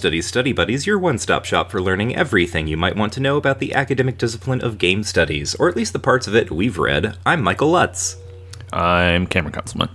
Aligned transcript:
Studies 0.00 0.26
Study 0.26 0.54
Buddies, 0.54 0.86
your 0.86 0.98
one 0.98 1.18
stop 1.18 1.44
shop 1.44 1.70
for 1.70 1.82
learning 1.82 2.16
everything 2.16 2.66
you 2.66 2.78
might 2.78 2.96
want 2.96 3.12
to 3.12 3.20
know 3.20 3.36
about 3.36 3.58
the 3.58 3.74
academic 3.74 4.16
discipline 4.16 4.62
of 4.62 4.78
game 4.78 5.02
studies, 5.02 5.54
or 5.56 5.68
at 5.68 5.76
least 5.76 5.92
the 5.92 5.98
parts 5.98 6.26
of 6.26 6.34
it 6.34 6.50
we've 6.50 6.78
read. 6.78 7.18
I'm 7.26 7.42
Michael 7.42 7.72
Lutz. 7.72 8.16
I'm 8.72 9.26
Cameron 9.26 9.52
Kunzelman. 9.52 9.90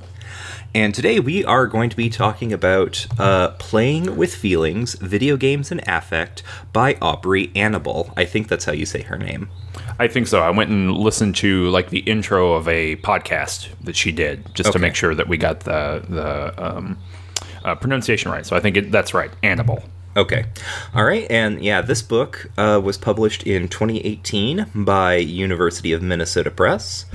And 0.76 0.94
today 0.94 1.20
we 1.20 1.44
are 1.44 1.66
going 1.66 1.90
to 1.90 1.96
be 1.96 2.12
talking 2.12 2.54
about 2.54 3.08
uh, 3.18 3.54
Playing 3.58 4.16
with 4.16 4.36
Feelings, 4.36 4.94
Video 4.94 5.38
Games 5.38 5.72
and 5.72 5.82
Affect 5.88 6.44
by 6.72 7.00
Aubrey 7.02 7.48
Anable. 7.56 8.14
I 8.16 8.26
think 8.26 8.48
that's 8.48 8.66
how 8.66 8.74
you 8.74 8.86
say 8.86 9.02
her 9.02 9.18
name. 9.18 9.50
I 9.98 10.08
think 10.08 10.28
so. 10.28 10.40
I 10.40 10.52
went 10.52 10.70
and 10.70 10.96
listened 10.96 11.36
to 11.38 11.68
like 11.70 11.90
the 11.90 12.02
intro 12.02 12.54
of 12.54 12.68
a 12.68 12.98
podcast 12.98 13.70
that 13.84 13.96
she 13.96 14.12
did 14.12 14.54
just 14.54 14.72
to 14.72 14.78
make 14.78 14.94
sure 14.94 15.16
that 15.16 15.28
we 15.28 15.38
got 15.38 15.62
the 15.62 16.06
the 16.08 16.64
um, 16.64 17.00
uh, 17.66 17.76
pronunciation 17.76 18.32
right. 18.32 18.46
So 18.46 18.56
I 18.56 18.60
think 18.60 18.78
it, 18.78 18.92
that's 18.92 19.14
right. 19.14 19.32
Anable. 19.44 19.84
Okay. 20.16 20.46
All 20.94 21.04
right. 21.04 21.30
And 21.30 21.62
yeah, 21.62 21.82
this 21.82 22.02
book 22.02 22.50
uh, 22.58 22.80
was 22.82 22.98
published 22.98 23.44
in 23.44 23.68
2018 23.68 24.68
by 24.74 25.16
University 25.16 25.92
of 25.92 26.02
Minnesota 26.02 26.52
Press. 26.52 27.06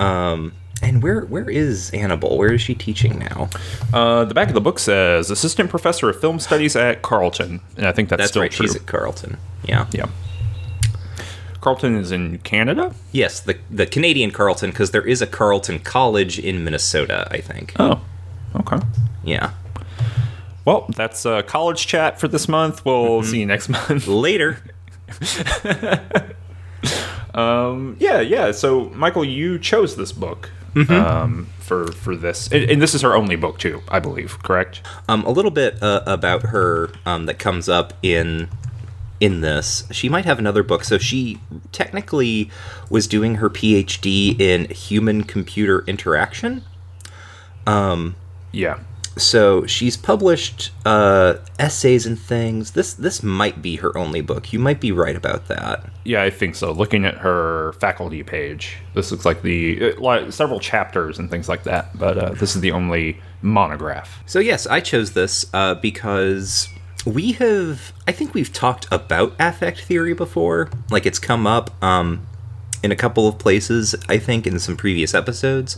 Um, 0.00 0.52
and 0.80 1.02
where 1.02 1.22
where 1.22 1.50
is 1.50 1.90
Anable? 1.90 2.36
Where 2.36 2.52
is 2.52 2.60
she 2.60 2.74
teaching 2.74 3.18
now? 3.18 3.50
Uh, 3.92 4.24
the 4.24 4.32
back 4.34 4.48
of 4.48 4.54
the 4.54 4.60
book 4.60 4.78
says 4.78 5.28
assistant 5.30 5.70
professor 5.70 6.08
of 6.08 6.20
film 6.20 6.38
studies 6.38 6.76
at 6.76 7.02
Carleton, 7.02 7.60
and 7.76 7.84
I 7.84 7.92
think 7.92 8.08
that's, 8.08 8.20
That's 8.20 8.30
still 8.30 8.42
right. 8.42 8.50
true. 8.50 8.66
She's 8.66 8.76
at 8.76 8.86
Carleton. 8.86 9.38
Yeah. 9.64 9.86
yeah. 9.90 10.06
Carleton 11.60 11.96
is 11.96 12.12
in 12.12 12.38
Canada. 12.38 12.94
Yes, 13.10 13.40
the 13.40 13.58
the 13.68 13.86
Canadian 13.86 14.30
Carleton 14.30 14.70
because 14.70 14.92
there 14.92 15.06
is 15.06 15.20
a 15.20 15.26
Carleton 15.26 15.80
College 15.80 16.38
in 16.38 16.62
Minnesota. 16.62 17.26
I 17.30 17.40
think. 17.40 17.72
Oh, 17.80 18.00
okay. 18.54 18.78
Yeah. 19.24 19.50
Well, 20.64 20.86
that's 20.94 21.24
uh, 21.24 21.42
college 21.42 21.86
chat 21.86 22.20
for 22.20 22.28
this 22.28 22.46
month. 22.48 22.84
We'll 22.84 23.22
see 23.22 23.40
you 23.40 23.46
next 23.46 23.68
month. 23.70 24.06
Later. 24.06 24.58
um, 27.34 27.96
Yeah, 27.98 28.20
yeah. 28.20 28.52
So, 28.52 28.90
Michael, 28.90 29.24
you 29.24 29.58
chose 29.58 29.96
this 29.96 30.12
book 30.12 30.50
um, 30.90 31.48
for 31.58 31.90
for 31.92 32.14
this, 32.14 32.48
and, 32.52 32.70
and 32.70 32.80
this 32.82 32.94
is 32.94 33.02
her 33.02 33.14
only 33.16 33.34
book 33.36 33.58
too, 33.58 33.82
I 33.88 33.98
believe. 33.98 34.40
Correct? 34.42 34.80
Um, 35.08 35.24
a 35.24 35.30
little 35.30 35.50
bit 35.50 35.82
uh, 35.82 36.02
about 36.06 36.42
her 36.44 36.90
um, 37.04 37.26
that 37.26 37.38
comes 37.38 37.68
up 37.68 37.94
in 38.02 38.48
in 39.20 39.40
this. 39.40 39.84
She 39.90 40.08
might 40.08 40.24
have 40.24 40.38
another 40.38 40.62
book. 40.62 40.84
So 40.84 40.98
she 40.98 41.40
technically 41.72 42.50
was 42.90 43.06
doing 43.08 43.36
her 43.36 43.50
PhD 43.50 44.38
in 44.40 44.66
human 44.70 45.24
computer 45.24 45.82
interaction. 45.86 46.62
Um, 47.66 48.14
Yeah. 48.52 48.78
So 49.18 49.66
she's 49.66 49.96
published 49.96 50.70
uh, 50.86 51.34
essays 51.58 52.06
and 52.06 52.18
things. 52.18 52.72
This 52.72 52.94
this 52.94 53.22
might 53.22 53.60
be 53.60 53.76
her 53.76 53.96
only 53.96 54.20
book. 54.20 54.52
You 54.52 54.58
might 54.58 54.80
be 54.80 54.92
right 54.92 55.16
about 55.16 55.48
that. 55.48 55.90
Yeah, 56.04 56.22
I 56.22 56.30
think 56.30 56.54
so. 56.54 56.72
Looking 56.72 57.04
at 57.04 57.18
her 57.18 57.74
faculty 57.74 58.22
page, 58.22 58.78
this 58.94 59.10
looks 59.10 59.24
like 59.24 59.42
the 59.42 59.92
uh, 59.92 60.00
like, 60.00 60.32
several 60.32 60.60
chapters 60.60 61.18
and 61.18 61.28
things 61.28 61.48
like 61.48 61.64
that. 61.64 61.96
But 61.98 62.18
uh, 62.18 62.30
this 62.30 62.54
is 62.54 62.60
the 62.60 62.72
only 62.72 63.20
monograph. 63.42 64.22
So 64.26 64.38
yes, 64.38 64.66
I 64.66 64.80
chose 64.80 65.12
this 65.12 65.46
uh, 65.52 65.74
because 65.74 66.68
we 67.04 67.32
have. 67.32 67.92
I 68.06 68.12
think 68.12 68.34
we've 68.34 68.52
talked 68.52 68.86
about 68.90 69.34
affect 69.38 69.82
theory 69.82 70.14
before. 70.14 70.70
Like 70.90 71.06
it's 71.06 71.18
come 71.18 71.46
up 71.46 71.70
um, 71.82 72.26
in 72.82 72.92
a 72.92 72.96
couple 72.96 73.26
of 73.26 73.38
places. 73.38 73.94
I 74.08 74.18
think 74.18 74.46
in 74.46 74.58
some 74.58 74.76
previous 74.76 75.14
episodes, 75.14 75.76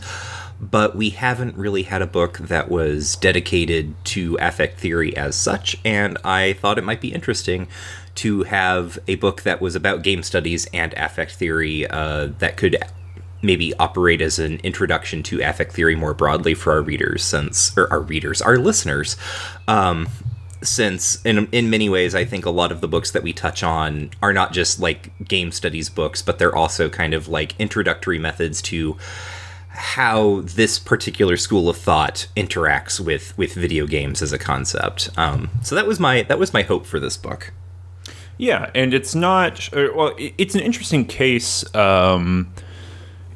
but 0.61 0.95
we 0.95 1.11
haven't 1.11 1.57
really 1.57 1.85
had 1.85 2.03
a 2.03 2.07
book 2.07 2.39
that 2.39 2.71
was 2.71 3.17
dedicated 3.17 3.95
to 4.05 4.37
affect 4.41 4.79
theory 4.79 5.17
as 5.17 5.35
such. 5.35 5.77
And 5.85 6.19
I 6.23 6.53
thought 6.55 6.79
it 6.79 6.85
might 6.85 7.01
be 7.01 7.13
interesting 7.13 7.67
to 8.17 8.43
have 8.43 8.99
a 9.09 9.15
book 9.17 9.43
that 9.43 9.61
was 9.61 9.75
about 9.75 10.03
game 10.03 10.23
studies 10.23 10.67
and 10.75 10.93
affect 10.95 11.33
theory 11.33 11.87
uh, 11.87 12.29
that 12.39 12.57
could 12.57 12.77
maybe 13.43 13.73
operate 13.77 14.21
as 14.21 14.39
an 14.39 14.61
introduction 14.63 15.23
to 15.23 15.41
affect 15.41 15.73
theory 15.73 15.97
more 15.97 16.13
broadly 16.13 16.53
for 16.53 16.73
our 16.73 16.83
readers 16.83 17.25
since 17.25 17.77
or 17.77 17.91
our 17.91 18.01
readers 18.01 18.43
our 18.43 18.59
listeners 18.59 19.17
um 19.67 20.07
since 20.63 21.25
in 21.25 21.49
in 21.51 21.71
many 21.71 21.89
ways 21.89 22.15
I 22.15 22.27
think 22.27 22.45
a 22.45 22.51
lot 22.51 22.71
of 22.71 22.83
the 22.83 22.89
books 22.89 23.13
that 23.13 23.23
we 23.23 23.33
touch 23.33 23.63
on 23.63 24.11
are 24.23 24.35
not 24.35 24.53
just 24.53 24.79
like 24.79 25.27
game 25.27 25.53
studies 25.53 25.89
books 25.89 26.21
but 26.21 26.39
they're 26.39 26.55
also 26.55 26.91
kind 26.91 27.15
of 27.15 27.29
like 27.29 27.59
introductory 27.59 28.19
methods 28.19 28.61
to 28.63 28.99
how 29.81 30.43
this 30.43 30.79
particular 30.79 31.37
school 31.37 31.69
of 31.69 31.77
thought 31.77 32.27
interacts 32.37 33.01
with 33.01 33.37
with 33.39 33.55
video 33.55 33.87
games 33.87 34.21
as 34.23 34.33
a 34.33 34.39
concept 34.39 35.09
um 35.17 35.49
so 35.63 35.75
that 35.75 35.87
was 35.87 35.99
my 35.99 36.23
that 36.25 36.39
was 36.39 36.53
my 36.53 36.63
hope 36.63 36.85
for 36.87 37.01
this 37.01 37.17
book 37.17 37.53
Yeah, 38.39 38.71
and 38.75 38.95
it's 38.95 39.15
not. 39.15 39.69
uh, 39.77 39.89
Well, 39.95 40.15
it's 40.19 40.55
an 40.55 40.63
interesting 40.63 41.05
case. 41.05 41.63
Um, 41.75 42.53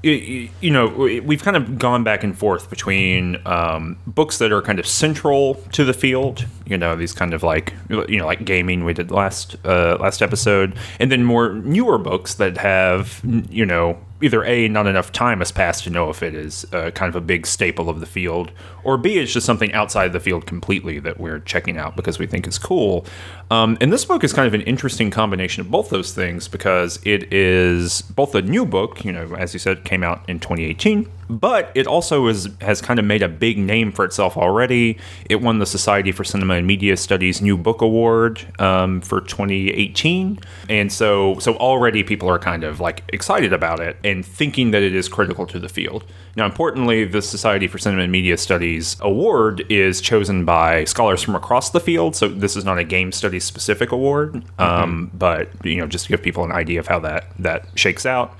you 0.02 0.70
know, 0.70 0.86
we- 0.88 1.20
we've 1.20 1.42
kind 1.42 1.56
of 1.56 1.78
gone 1.78 2.04
back 2.04 2.22
and 2.24 2.36
forth 2.36 2.68
between 2.68 3.38
um, 3.46 3.96
books 4.06 4.36
that 4.38 4.50
are 4.52 4.60
kind 4.62 4.78
of 4.78 4.86
central 4.86 5.54
to 5.72 5.82
the 5.84 5.94
field. 5.94 6.46
You 6.66 6.76
know, 6.78 6.94
these 6.96 7.12
kind 7.14 7.32
of 7.34 7.42
like 7.42 7.72
you 7.88 8.18
know, 8.18 8.26
like 8.26 8.44
gaming 8.44 8.84
we 8.84 8.92
did 8.94 9.10
last 9.10 9.56
uh, 9.64 9.96
last 10.00 10.20
episode, 10.22 10.74
and 11.00 11.10
then 11.10 11.24
more 11.24 11.54
newer 11.54 11.98
books 11.98 12.34
that 12.34 12.58
have 12.58 13.20
you 13.50 13.64
know 13.66 13.96
either 14.24 14.42
a 14.44 14.68
not 14.68 14.86
enough 14.86 15.12
time 15.12 15.40
has 15.40 15.52
passed 15.52 15.84
to 15.84 15.90
know 15.90 16.08
if 16.08 16.22
it 16.22 16.34
is 16.34 16.64
uh, 16.72 16.90
kind 16.92 17.10
of 17.10 17.16
a 17.16 17.20
big 17.20 17.46
staple 17.46 17.90
of 17.90 18.00
the 18.00 18.06
field, 18.06 18.50
or 18.84 18.96
b 18.96 19.18
it's 19.18 19.32
just 19.32 19.46
something 19.46 19.72
outside 19.72 20.12
the 20.12 20.20
field 20.20 20.46
completely 20.46 20.98
that 20.98 21.18
we're 21.18 21.40
checking 21.40 21.76
out 21.78 21.96
because 21.96 22.18
we 22.18 22.26
think 22.26 22.46
is 22.46 22.58
cool. 22.58 23.06
Um, 23.50 23.76
and 23.80 23.92
this 23.92 24.04
book 24.04 24.24
is 24.24 24.32
kind 24.32 24.46
of 24.46 24.54
an 24.54 24.62
interesting 24.62 25.10
combination 25.10 25.60
of 25.60 25.70
both 25.70 25.90
those 25.90 26.14
things 26.14 26.48
because 26.48 26.98
it 27.04 27.32
is 27.32 28.02
both 28.02 28.34
a 28.34 28.42
new 28.42 28.64
book, 28.64 29.04
you 29.04 29.12
know, 29.12 29.34
as 29.34 29.52
you 29.52 29.58
said, 29.58 29.84
came 29.84 30.02
out 30.02 30.28
in 30.28 30.40
2018, 30.40 31.10
but 31.28 31.70
it 31.74 31.86
also 31.86 32.26
is 32.26 32.48
has 32.60 32.80
kind 32.80 32.98
of 32.98 33.04
made 33.04 33.22
a 33.22 33.28
big 33.28 33.58
name 33.58 33.92
for 33.92 34.04
itself 34.04 34.36
already. 34.36 34.98
It 35.28 35.36
won 35.36 35.58
the 35.58 35.66
Society 35.66 36.12
for 36.12 36.24
Cinema 36.24 36.54
and 36.54 36.66
Media 36.66 36.96
Studies 36.96 37.40
New 37.40 37.56
Book 37.56 37.82
Award 37.82 38.46
um, 38.60 39.00
for 39.00 39.20
2018, 39.20 40.38
and 40.68 40.92
so 40.92 41.38
so 41.38 41.56
already 41.56 42.02
people 42.02 42.28
are 42.28 42.38
kind 42.38 42.64
of 42.64 42.80
like 42.80 43.04
excited 43.12 43.52
about 43.52 43.80
it 43.80 43.96
and 44.04 44.24
thinking 44.24 44.70
that 44.72 44.82
it 44.82 44.94
is 44.94 45.08
critical 45.08 45.46
to 45.46 45.58
the 45.58 45.68
field. 45.68 46.04
Now, 46.36 46.46
importantly, 46.46 47.04
the 47.04 47.22
Society 47.22 47.68
for 47.68 47.78
Cinema 47.78 48.02
and 48.02 48.12
Media 48.12 48.36
Studies 48.36 48.73
award 49.00 49.64
is 49.68 50.00
chosen 50.00 50.44
by 50.44 50.84
scholars 50.84 51.22
from 51.22 51.34
across 51.34 51.70
the 51.70 51.80
field. 51.80 52.16
So 52.16 52.28
this 52.28 52.56
is 52.56 52.64
not 52.64 52.78
a 52.78 52.84
game 52.84 53.12
studies 53.12 53.44
specific 53.44 53.92
award, 53.92 54.44
um, 54.58 55.10
but 55.14 55.48
you 55.64 55.76
know, 55.76 55.86
just 55.86 56.06
to 56.06 56.10
give 56.10 56.22
people 56.22 56.44
an 56.44 56.52
idea 56.52 56.80
of 56.80 56.86
how 56.86 56.98
that 57.00 57.26
that 57.38 57.66
shakes 57.74 58.06
out. 58.06 58.36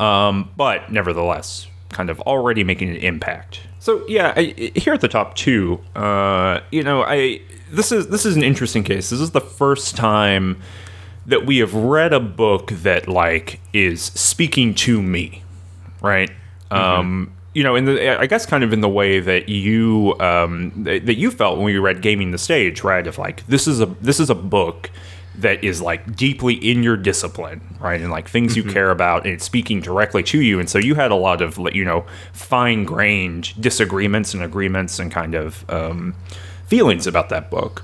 Um, 0.00 0.50
but 0.56 0.90
nevertheless, 0.92 1.66
kind 1.90 2.10
of 2.10 2.20
already 2.22 2.64
making 2.64 2.90
an 2.90 2.96
impact. 2.96 3.60
So 3.78 4.04
yeah, 4.08 4.32
I, 4.36 4.72
here 4.74 4.92
at 4.92 5.00
the 5.00 5.08
top 5.08 5.34
two, 5.34 5.80
uh, 5.94 6.60
you 6.70 6.82
know, 6.82 7.02
I 7.02 7.40
this 7.70 7.92
is 7.92 8.08
this 8.08 8.26
is 8.26 8.36
an 8.36 8.42
interesting 8.42 8.84
case. 8.84 9.10
This 9.10 9.20
is 9.20 9.30
the 9.32 9.40
first 9.40 9.96
time 9.96 10.60
that 11.26 11.44
we 11.44 11.58
have 11.58 11.74
read 11.74 12.12
a 12.12 12.20
book 12.20 12.68
that 12.70 13.06
like 13.06 13.60
is 13.72 14.02
speaking 14.02 14.74
to 14.74 15.02
me, 15.02 15.42
right? 16.00 16.30
Um, 16.70 17.32
you 17.58 17.64
know, 17.64 17.74
in 17.74 17.86
the 17.86 18.20
I 18.20 18.26
guess 18.26 18.46
kind 18.46 18.62
of 18.62 18.72
in 18.72 18.82
the 18.82 18.88
way 18.88 19.18
that 19.18 19.48
you 19.48 20.14
um, 20.20 20.70
that, 20.84 21.16
you 21.16 21.32
felt 21.32 21.58
when 21.58 21.72
you 21.72 21.80
read 21.80 22.02
Gaming 22.02 22.30
the 22.30 22.38
Stage, 22.38 22.84
right? 22.84 23.04
Of 23.04 23.18
like 23.18 23.44
this 23.48 23.66
is 23.66 23.80
a 23.80 23.86
this 23.86 24.20
is 24.20 24.30
a 24.30 24.34
book 24.36 24.92
that 25.34 25.64
is 25.64 25.82
like 25.82 26.14
deeply 26.14 26.54
in 26.54 26.84
your 26.84 26.96
discipline, 26.96 27.60
right? 27.80 28.00
And 28.00 28.12
like 28.12 28.28
things 28.28 28.56
you 28.56 28.62
care 28.62 28.92
about, 28.92 29.24
and 29.24 29.34
it's 29.34 29.44
speaking 29.44 29.80
directly 29.80 30.22
to 30.22 30.40
you. 30.40 30.60
And 30.60 30.70
so 30.70 30.78
you 30.78 30.94
had 30.94 31.10
a 31.10 31.16
lot 31.16 31.42
of 31.42 31.58
you 31.74 31.84
know 31.84 32.06
fine 32.32 32.84
grained 32.84 33.60
disagreements 33.60 34.34
and 34.34 34.44
agreements 34.44 35.00
and 35.00 35.10
kind 35.10 35.34
of 35.34 35.68
um, 35.68 36.14
feelings 36.68 37.06
about 37.06 37.30
that 37.30 37.50
book. 37.50 37.82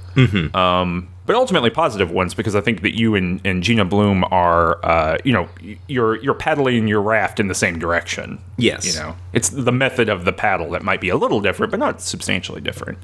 Um, 0.54 1.08
but 1.26 1.36
ultimately 1.36 1.70
positive 1.70 2.10
ones 2.10 2.34
because 2.34 2.54
I 2.54 2.60
think 2.60 2.82
that 2.82 2.94
you 2.98 3.14
and, 3.14 3.40
and 3.46 3.62
Gina 3.62 3.86
Bloom 3.86 4.24
are, 4.30 4.84
uh, 4.84 5.16
you 5.24 5.32
know, 5.32 5.48
you're 5.88 6.16
you're 6.22 6.34
paddling 6.34 6.86
your 6.86 7.00
raft 7.00 7.40
in 7.40 7.48
the 7.48 7.54
same 7.54 7.78
direction. 7.78 8.38
Yes. 8.58 8.94
you 8.94 9.00
know, 9.00 9.16
it's 9.32 9.48
the 9.48 9.72
method 9.72 10.10
of 10.10 10.26
the 10.26 10.34
paddle 10.34 10.70
that 10.72 10.82
might 10.82 11.00
be 11.00 11.08
a 11.08 11.16
little 11.16 11.40
different, 11.40 11.70
but 11.70 11.80
not 11.80 12.02
substantially 12.02 12.60
different. 12.60 12.98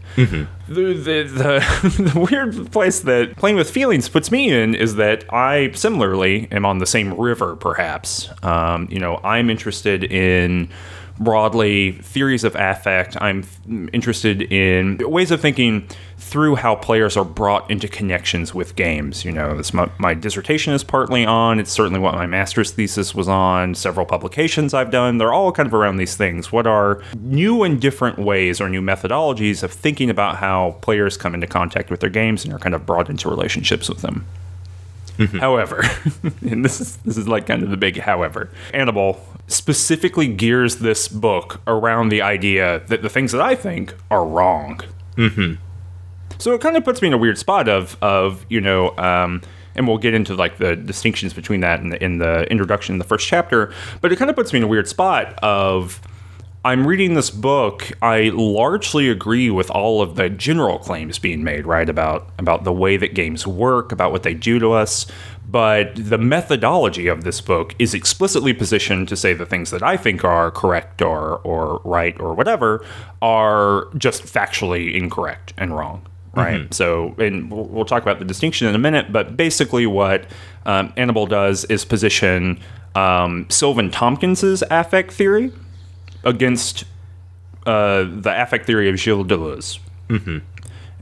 The, 0.68 0.92
the, 0.92 1.22
the, 1.24 2.12
the 2.12 2.28
weird 2.30 2.70
place 2.72 3.00
that 3.00 3.36
playing 3.36 3.56
with 3.56 3.70
feelings 3.70 4.08
puts 4.08 4.30
me 4.30 4.52
in 4.52 4.74
is 4.74 4.96
that 4.96 5.24
I 5.32 5.72
similarly 5.72 6.46
am 6.52 6.66
on 6.66 6.78
the 6.78 6.86
same 6.86 7.14
river, 7.14 7.56
perhaps. 7.56 8.28
Um, 8.44 8.86
you 8.90 8.98
know, 8.98 9.16
I'm 9.24 9.48
interested 9.48 10.04
in 10.04 10.68
broadly 11.20 11.92
theories 11.92 12.44
of 12.44 12.56
affect. 12.56 13.16
I'm 13.20 13.44
interested 13.92 14.42
in 14.50 14.98
ways 15.04 15.30
of 15.30 15.40
thinking 15.40 15.86
through 16.16 16.56
how 16.56 16.74
players 16.74 17.16
are 17.16 17.24
brought 17.24 17.70
into 17.70 17.88
connections 17.88 18.54
with 18.54 18.74
games. 18.74 19.24
You 19.24 19.32
know, 19.32 19.56
this 19.56 19.74
my, 19.74 19.90
my 19.98 20.14
dissertation 20.14 20.72
is 20.72 20.82
partly 20.82 21.24
on. 21.24 21.60
It's 21.60 21.70
certainly 21.70 22.00
what 22.00 22.14
my 22.14 22.26
master's 22.26 22.70
thesis 22.70 23.14
was 23.14 23.28
on. 23.28 23.74
Several 23.74 24.06
publications 24.06 24.72
I've 24.72 24.90
done. 24.90 25.18
They're 25.18 25.32
all 25.32 25.52
kind 25.52 25.66
of 25.66 25.74
around 25.74 25.96
these 25.96 26.16
things. 26.16 26.50
What 26.50 26.66
are 26.66 27.02
new 27.18 27.62
and 27.62 27.80
different 27.80 28.18
ways 28.18 28.60
or 28.60 28.68
new 28.68 28.82
methodologies 28.82 29.62
of 29.62 29.70
thinking 29.70 30.08
about 30.08 30.36
how 30.36 30.78
players 30.80 31.16
come 31.16 31.34
into 31.34 31.46
contact 31.46 31.90
with 31.90 32.00
their 32.00 32.10
games 32.10 32.44
and 32.44 32.54
are 32.54 32.58
kind 32.58 32.74
of 32.74 32.86
brought 32.86 33.10
into 33.10 33.28
relationships 33.28 33.88
with 33.88 34.00
them? 34.00 34.26
However, 35.38 35.82
and 36.48 36.64
this 36.64 36.80
is 36.80 36.96
this 36.98 37.16
is 37.16 37.28
like 37.28 37.46
kind 37.46 37.62
of 37.62 37.70
the 37.70 37.76
big 37.76 37.98
however. 38.00 38.50
Anable 38.72 39.18
specifically 39.46 40.28
gears 40.28 40.76
this 40.76 41.08
book 41.08 41.60
around 41.66 42.08
the 42.10 42.22
idea 42.22 42.82
that 42.86 43.02
the 43.02 43.08
things 43.08 43.32
that 43.32 43.40
I 43.40 43.54
think 43.54 43.94
are 44.10 44.24
wrong. 44.24 44.80
So 46.38 46.54
it 46.54 46.60
kind 46.60 46.76
of 46.76 46.84
puts 46.84 47.02
me 47.02 47.08
in 47.08 47.14
a 47.14 47.18
weird 47.18 47.36
spot 47.38 47.68
of 47.68 47.96
of 48.02 48.46
you 48.48 48.60
know, 48.60 48.96
um, 48.96 49.42
and 49.74 49.86
we'll 49.86 49.98
get 49.98 50.14
into 50.14 50.34
like 50.34 50.58
the 50.58 50.74
distinctions 50.76 51.34
between 51.34 51.60
that 51.60 51.80
in 51.80 51.90
the, 51.90 52.02
in 52.02 52.18
the 52.18 52.50
introduction 52.50 52.94
in 52.94 52.98
the 52.98 53.04
first 53.04 53.26
chapter. 53.26 53.72
But 54.00 54.12
it 54.12 54.16
kind 54.16 54.30
of 54.30 54.36
puts 54.36 54.52
me 54.52 54.58
in 54.58 54.62
a 54.62 54.68
weird 54.68 54.88
spot 54.88 55.38
of 55.42 56.00
I'm 56.62 56.86
reading 56.86 57.14
this 57.14 57.30
book. 57.30 57.90
I 58.02 58.30
largely 58.34 59.08
agree 59.08 59.48
with 59.48 59.70
all 59.70 60.02
of 60.02 60.16
the 60.16 60.28
general 60.28 60.78
claims 60.78 61.18
being 61.18 61.42
made, 61.42 61.64
right 61.64 61.88
about 61.88 62.28
about 62.38 62.64
the 62.64 62.72
way 62.72 62.98
that 62.98 63.14
games 63.14 63.46
work, 63.46 63.92
about 63.92 64.12
what 64.12 64.24
they 64.24 64.34
do 64.34 64.58
to 64.58 64.72
us. 64.72 65.06
But 65.48 65.92
the 65.96 66.18
methodology 66.18 67.06
of 67.06 67.24
this 67.24 67.40
book 67.40 67.74
is 67.78 67.94
explicitly 67.94 68.52
positioned 68.52 69.08
to 69.08 69.16
say 69.16 69.32
the 69.32 69.46
things 69.46 69.70
that 69.70 69.82
I 69.82 69.96
think 69.96 70.22
are 70.22 70.50
correct 70.50 71.00
or 71.00 71.38
or 71.38 71.80
right 71.82 72.18
or 72.20 72.34
whatever 72.34 72.84
are 73.22 73.88
just 73.96 74.24
factually 74.24 74.94
incorrect 74.94 75.54
and 75.56 75.76
wrong 75.76 76.06
right? 76.32 76.72
So, 76.72 77.16
and 77.18 77.50
we'll, 77.50 77.64
we'll 77.64 77.84
talk 77.84 78.02
about 78.02 78.20
the 78.20 78.24
distinction 78.24 78.68
in 78.68 78.76
a 78.76 78.78
minute, 78.78 79.12
but 79.12 79.36
basically, 79.36 79.84
what 79.84 80.26
um, 80.64 80.92
Anable 80.92 81.28
does 81.28 81.64
is 81.64 81.84
position 81.84 82.60
um, 82.94 83.46
Silvan 83.50 83.90
Tomkins's 83.90 84.62
affect 84.70 85.10
theory 85.10 85.52
against 86.24 86.84
uh, 87.66 88.04
the 88.04 88.32
affect 88.36 88.66
theory 88.66 88.88
of 88.88 88.98
Gilles 88.98 89.24
Deleuze. 89.24 89.78
Mm-hmm. 90.08 90.38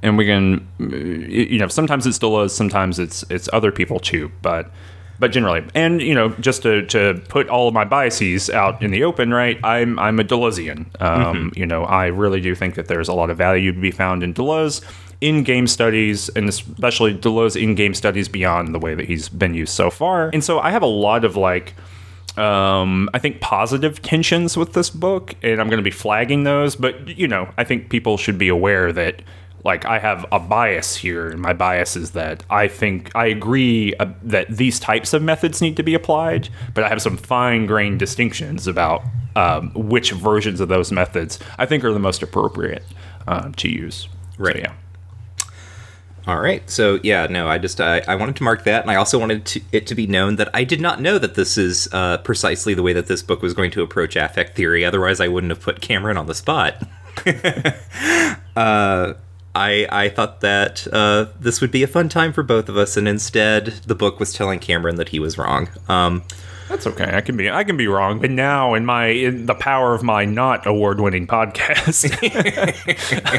And 0.03 0.17
we 0.17 0.27
can, 0.27 0.67
you 0.79 1.59
know, 1.59 1.69
sometimes 1.69 2.07
it's 2.07 2.19
Deleuze, 2.19 2.51
sometimes 2.51 2.99
it's 2.99 3.25
it's 3.31 3.49
other 3.53 3.73
people 3.73 3.99
too, 3.99 4.31
but 4.43 4.71
but 5.19 5.33
generally, 5.33 5.65
and 5.75 6.01
you 6.01 6.15
know, 6.15 6.29
just 6.41 6.63
to, 6.63 6.87
to 6.87 7.21
put 7.29 7.49
all 7.49 7.67
of 7.67 7.75
my 7.75 7.85
biases 7.85 8.49
out 8.49 8.81
in 8.81 8.93
the 8.93 9.03
open, 9.03 9.35
right? 9.35 9.59
I'm 9.65 9.99
I'm 9.99 10.21
a 10.21 10.25
Deleuzian. 10.25 11.01
Um, 11.03 11.53
You 11.57 11.67
know, 11.67 11.85
I 11.85 12.07
really 12.07 12.41
do 12.41 12.55
think 12.55 12.77
that 12.77 12.87
there's 12.87 13.09
a 13.09 13.13
lot 13.13 13.29
of 13.29 13.37
value 13.37 13.73
to 13.73 13.81
be 13.81 13.91
found 13.91 14.23
in 14.23 14.33
Deleuze 14.33 14.85
in 15.21 15.43
game 15.43 15.67
studies, 15.67 16.29
and 16.31 16.49
especially 16.49 17.13
Deleuze 17.13 17.61
in 17.61 17.75
game 17.75 17.95
studies 17.95 18.29
beyond 18.29 18.73
the 18.73 18.79
way 18.79 18.95
that 18.95 19.07
he's 19.07 19.29
been 19.29 19.55
used 19.55 19.73
so 19.73 19.91
far. 19.91 20.31
And 20.33 20.45
so 20.45 20.61
I 20.61 20.71
have 20.71 20.83
a 20.83 20.87
lot 20.87 21.25
of 21.25 21.37
like 21.37 21.75
um, 22.39 23.09
I 23.13 23.19
think 23.19 23.41
positive 23.41 24.01
tensions 24.03 24.57
with 24.57 24.73
this 24.73 24.91
book, 24.91 25.35
and 25.43 25.61
I'm 25.61 25.69
going 25.69 25.79
to 25.79 25.83
be 25.83 25.91
flagging 25.91 26.45
those. 26.45 26.77
But 26.77 27.19
you 27.19 27.29
know, 27.29 27.51
I 27.59 27.65
think 27.65 27.91
people 27.91 28.17
should 28.17 28.39
be 28.39 28.49
aware 28.49 28.93
that 28.93 29.23
like 29.65 29.85
I 29.85 29.99
have 29.99 30.25
a 30.33 30.39
bias 30.39 30.97
here, 30.97 31.29
and 31.29 31.41
my 31.41 31.53
bias 31.53 31.97
is 31.97 32.13
that 32.13 32.45
I 32.49 32.69
think 32.69 33.11
I 33.15 33.27
agree 33.27 33.95
uh, 33.95 34.07
that 34.23 34.49
these 34.49 34.79
types 34.79 35.13
of 35.13 35.23
methods 35.23 35.61
need 35.61 35.77
to 35.77 35.83
be 35.83 35.95
applied, 35.95 36.49
but 36.75 36.85
I 36.85 36.89
have 36.89 37.03
some 37.03 37.17
fine-grained 37.17 37.99
distinctions 37.99 38.67
about 38.67 39.03
um, 39.37 39.73
which 39.75 40.13
versions 40.13 40.61
of 40.61 40.69
those 40.69 40.93
methods 40.93 41.39
I 41.59 41.67
think 41.67 41.85
are 41.85 41.93
the 41.93 41.99
most 41.99 42.23
appropriate 42.23 42.85
uh, 43.27 43.51
to 43.57 43.69
use. 43.69 44.09
Right. 44.39 44.57
So, 44.57 44.61
yeah. 44.61 44.75
All 46.29 46.39
right. 46.39 46.69
So 46.69 47.01
yeah, 47.03 47.27
no, 47.27 47.49
I 47.49 47.57
just 47.57 47.81
I, 47.81 48.01
I 48.07 48.15
wanted 48.15 48.37
to 48.37 48.43
mark 48.43 48.65
that, 48.65 48.83
and 48.83 48.91
I 48.91 48.97
also 48.97 49.19
wanted 49.19 49.47
to, 49.47 49.63
it 49.73 49.87
to 49.87 49.95
be 49.95 50.07
known 50.07 50.37
that 50.37 50.51
I 50.53 50.63
did 50.63 50.79
not 50.79 51.01
know 51.01 51.19
that 51.19 51.37
this 51.37 51.57
is 51.57 51.89
uh, 51.91 52.19
precisely 52.19 52.75
the 52.75 52.83
way 52.83 52.93
that 52.93 53.07
this 53.07 53.23
book 53.23 53.41
was 53.41 53.55
going 53.55 53.71
to 53.71 53.83
approach 53.83 54.15
affect 54.15 54.55
theory. 54.55 54.85
Otherwise, 54.85 55.21
I 55.21 55.29
wouldn't 55.29 55.51
have 55.51 55.63
put 55.63 55.81
Cameron 55.81 56.19
on 56.19 56.27
the 56.27 56.35
spot. 56.35 56.87
uh, 58.57 59.15
I 59.55 59.89
I 59.91 60.11
thought 60.11 60.43
that 60.43 60.87
uh, 60.93 61.33
this 61.41 61.63
would 61.63 61.71
be 61.71 61.83
a 61.83 61.87
fun 61.87 62.11
time 62.11 62.35
for 62.35 62.43
both 62.43 62.69
of 62.69 62.77
us, 62.77 62.99
and 62.99 63.09
instead, 63.09 63.69
the 63.87 63.95
book 63.95 64.21
was 64.21 64.35
telling 64.35 64.59
Cameron 64.59 64.97
that 64.97 65.09
he 65.09 65.19
was 65.19 65.39
wrong. 65.39 65.71
Um, 65.89 66.25
That's 66.69 66.87
okay. 66.87 67.11
I 67.17 67.23
can 67.23 67.37
be 67.37 67.51
I 67.51 67.65
can 67.65 67.77
be 67.79 67.89
wrong, 67.89 68.21
but 68.21 68.31
now 68.31 68.75
in 68.75 68.85
my 68.85 69.07
in 69.07 69.47
the 69.47 69.55
power 69.55 69.95
of 69.95 70.03
my 70.03 70.25
not 70.27 70.67
award 70.67 71.01
winning 71.01 71.27
podcast, 71.27 72.05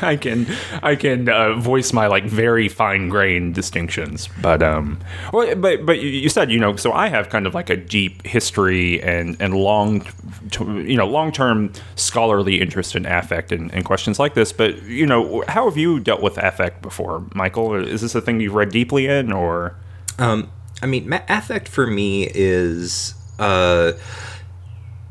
I 0.03 0.15
can 0.15 0.47
I 0.81 0.95
can 0.95 1.29
uh, 1.29 1.53
voice 1.55 1.93
my 1.93 2.07
like 2.07 2.25
very 2.25 2.67
fine 2.67 3.07
grained 3.09 3.53
distinctions. 3.53 4.29
But 4.41 4.63
um, 4.63 4.99
well, 5.31 5.55
but 5.55 5.85
but 5.85 5.99
you- 5.99 6.27
said 6.29 6.49
you 6.51 6.59
know, 6.59 6.75
so 6.75 6.91
I 6.91 7.07
have 7.07 7.29
kind 7.29 7.45
of 7.45 7.53
like 7.53 7.69
a 7.69 7.77
deep 7.77 8.25
history 8.25 9.01
and 9.03 9.37
and 9.39 9.53
long, 9.53 10.01
t- 10.49 10.63
you 10.63 10.97
know, 10.97 11.07
long 11.07 11.31
term 11.31 11.71
scholarly 11.95 12.59
interest 12.59 12.95
in 12.95 13.05
affect 13.05 13.51
and, 13.51 13.71
and 13.73 13.85
questions 13.85 14.17
like 14.19 14.33
this. 14.33 14.51
But 14.51 14.81
you 14.83 15.05
know, 15.05 15.43
how 15.47 15.65
have 15.69 15.77
you 15.77 15.99
dealt 15.99 16.21
with 16.23 16.37
affect 16.39 16.81
before, 16.81 17.23
Michael? 17.35 17.75
Is 17.75 18.01
this 18.01 18.15
a 18.15 18.21
thing 18.21 18.39
you've 18.39 18.55
read 18.55 18.69
deeply 18.71 19.05
in, 19.07 19.31
or 19.31 19.75
Um, 20.17 20.51
I 20.81 20.87
mean, 20.87 21.11
affect 21.29 21.67
for 21.67 21.85
me 21.85 22.27
is 22.33 23.13
uh, 23.39 23.93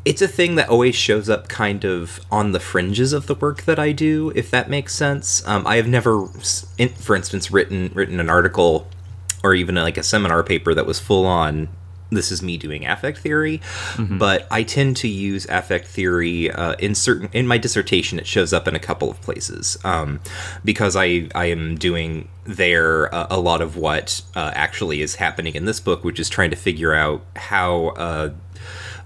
it's 0.05 0.23
a 0.23 0.29
thing 0.29 0.55
that 0.55 0.69
always 0.69 0.95
shows 0.95 1.29
up 1.29 1.49
kind 1.49 1.85
of 1.85 2.21
on 2.31 2.53
the 2.53 2.61
fringes 2.61 3.13
of 3.13 3.27
the 3.27 3.35
work 3.35 3.63
that 3.65 3.79
I 3.79 3.93
do, 3.93 4.33
if 4.35 4.51
that 4.51 4.71
makes 4.71 4.95
sense. 4.95 5.47
Um, 5.47 5.67
I 5.67 5.77
have 5.77 5.89
never, 5.89 6.27
for 6.97 7.17
instance, 7.17 7.51
written 7.51 7.91
written 7.95 8.21
an 8.21 8.31
article 8.31 8.87
or 9.43 9.55
even 9.55 9.75
like 9.75 9.97
a 9.97 10.03
seminar 10.03 10.43
paper 10.43 10.75
that 10.75 10.87
was 10.87 10.99
full 10.99 11.27
on. 11.27 11.69
This 12.11 12.33
is 12.33 12.43
me 12.43 12.57
doing 12.57 12.87
affect 12.87 13.19
theory, 13.19 13.61
but 14.19 14.47
I 14.51 14.63
tend 14.63 14.97
to 14.99 15.09
use 15.09 15.47
affect 15.51 15.87
theory 15.87 16.51
uh, 16.51 16.75
in 16.79 16.95
certain 16.95 17.29
in 17.33 17.47
my 17.47 17.59
dissertation. 17.59 18.19
It 18.19 18.27
shows 18.27 18.53
up 18.53 18.67
in 18.67 18.75
a 18.75 18.79
couple 18.79 19.11
of 19.11 19.21
places 19.21 19.77
um, 19.85 20.21
because 20.65 20.97
I 20.97 21.29
I 21.35 21.47
am 21.47 21.77
doing 21.77 22.29
there 22.45 23.15
uh, 23.15 23.27
a 23.31 23.39
lot 23.39 23.61
of 23.61 23.77
what 23.77 24.23
uh, 24.35 24.53
actually 24.55 25.03
is 25.03 25.17
happening 25.17 25.55
in 25.55 25.67
this 25.67 25.81
book, 25.81 26.03
which 26.03 26.19
is 26.19 26.31
trying 26.31 26.51
to 26.51 26.57
figure 26.57 26.95
out 26.95 27.23
how 27.37 27.89
uh, 27.89 28.31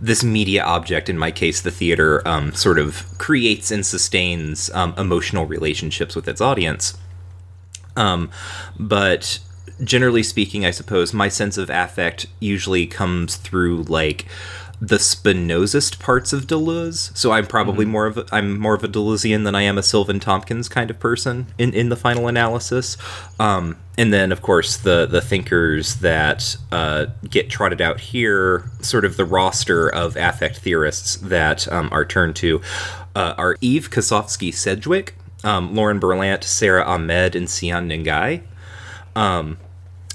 this 0.01 0.23
media 0.23 0.63
object, 0.65 1.09
in 1.09 1.19
my 1.19 1.31
case, 1.31 1.61
the 1.61 1.71
theater, 1.71 2.27
um, 2.27 2.53
sort 2.55 2.79
of 2.79 3.07
creates 3.19 3.71
and 3.71 3.85
sustains 3.85 4.71
um, 4.75 4.95
emotional 4.97 5.47
relationships 5.47 6.15
with 6.15 6.29
its 6.29 6.41
audience. 6.41 6.97
Um, 7.97 8.31
but 8.79 9.39
generally 9.83 10.23
speaking, 10.23 10.65
I 10.65 10.71
suppose 10.71 11.13
my 11.13 11.29
sense 11.29 11.59
of 11.59 11.71
affect 11.71 12.27
usually 12.41 12.87
comes 12.87 13.37
through 13.37 13.85
like 13.85 14.27
the 14.81 14.97
Spinozist 14.97 16.01
parts 16.01 16.33
of 16.33 16.49
Deleuze. 16.49 17.17
So 17.17 17.31
I'm 17.31 17.47
probably 17.47 17.85
more 17.85 18.07
of 18.07 18.19
a, 18.19 18.27
I'm 18.33 18.59
more 18.59 18.75
of 18.75 18.83
a 18.83 18.89
Deleuzian 18.89 19.45
than 19.45 19.55
I 19.55 19.63
am 19.63 19.79
a 19.79 19.83
Silvan 19.83 20.19
Tomkins 20.19 20.69
kind 20.69 20.91
of 20.91 20.99
person 20.99 21.47
in, 21.57 21.73
in 21.73 21.89
the 21.89 21.97
final 21.97 22.27
analysis. 22.27 22.97
Um, 23.39 23.79
and 23.97 24.13
then 24.13 24.33
of 24.33 24.43
course 24.43 24.77
the 24.77 25.07
the 25.07 25.21
thinkers 25.21 25.97
that 25.97 26.57
uh, 26.73 27.07
get 27.31 27.49
trotted 27.49 27.81
out 27.81 28.01
here, 28.01 28.71
sort 28.81 29.05
of 29.05 29.17
the 29.17 29.25
roster 29.25 29.89
of 29.89 30.17
affect 30.17 30.59
theorists 30.59 31.17
that 31.17 31.71
um, 31.71 31.89
are 31.93 32.05
turned 32.05 32.35
to, 32.37 32.61
uh, 33.15 33.35
are 33.39 33.57
Eve 33.61 33.89
Kosofsky 33.89 34.53
Sedgwick, 34.53 35.15
um, 35.45 35.77
Lauren 35.77 36.01
Berlant, 36.01 36.43
Sarah 36.43 36.85
Ahmed, 36.85 37.37
and 37.37 37.47
Sianne 37.47 38.05
Ngai 38.05 38.43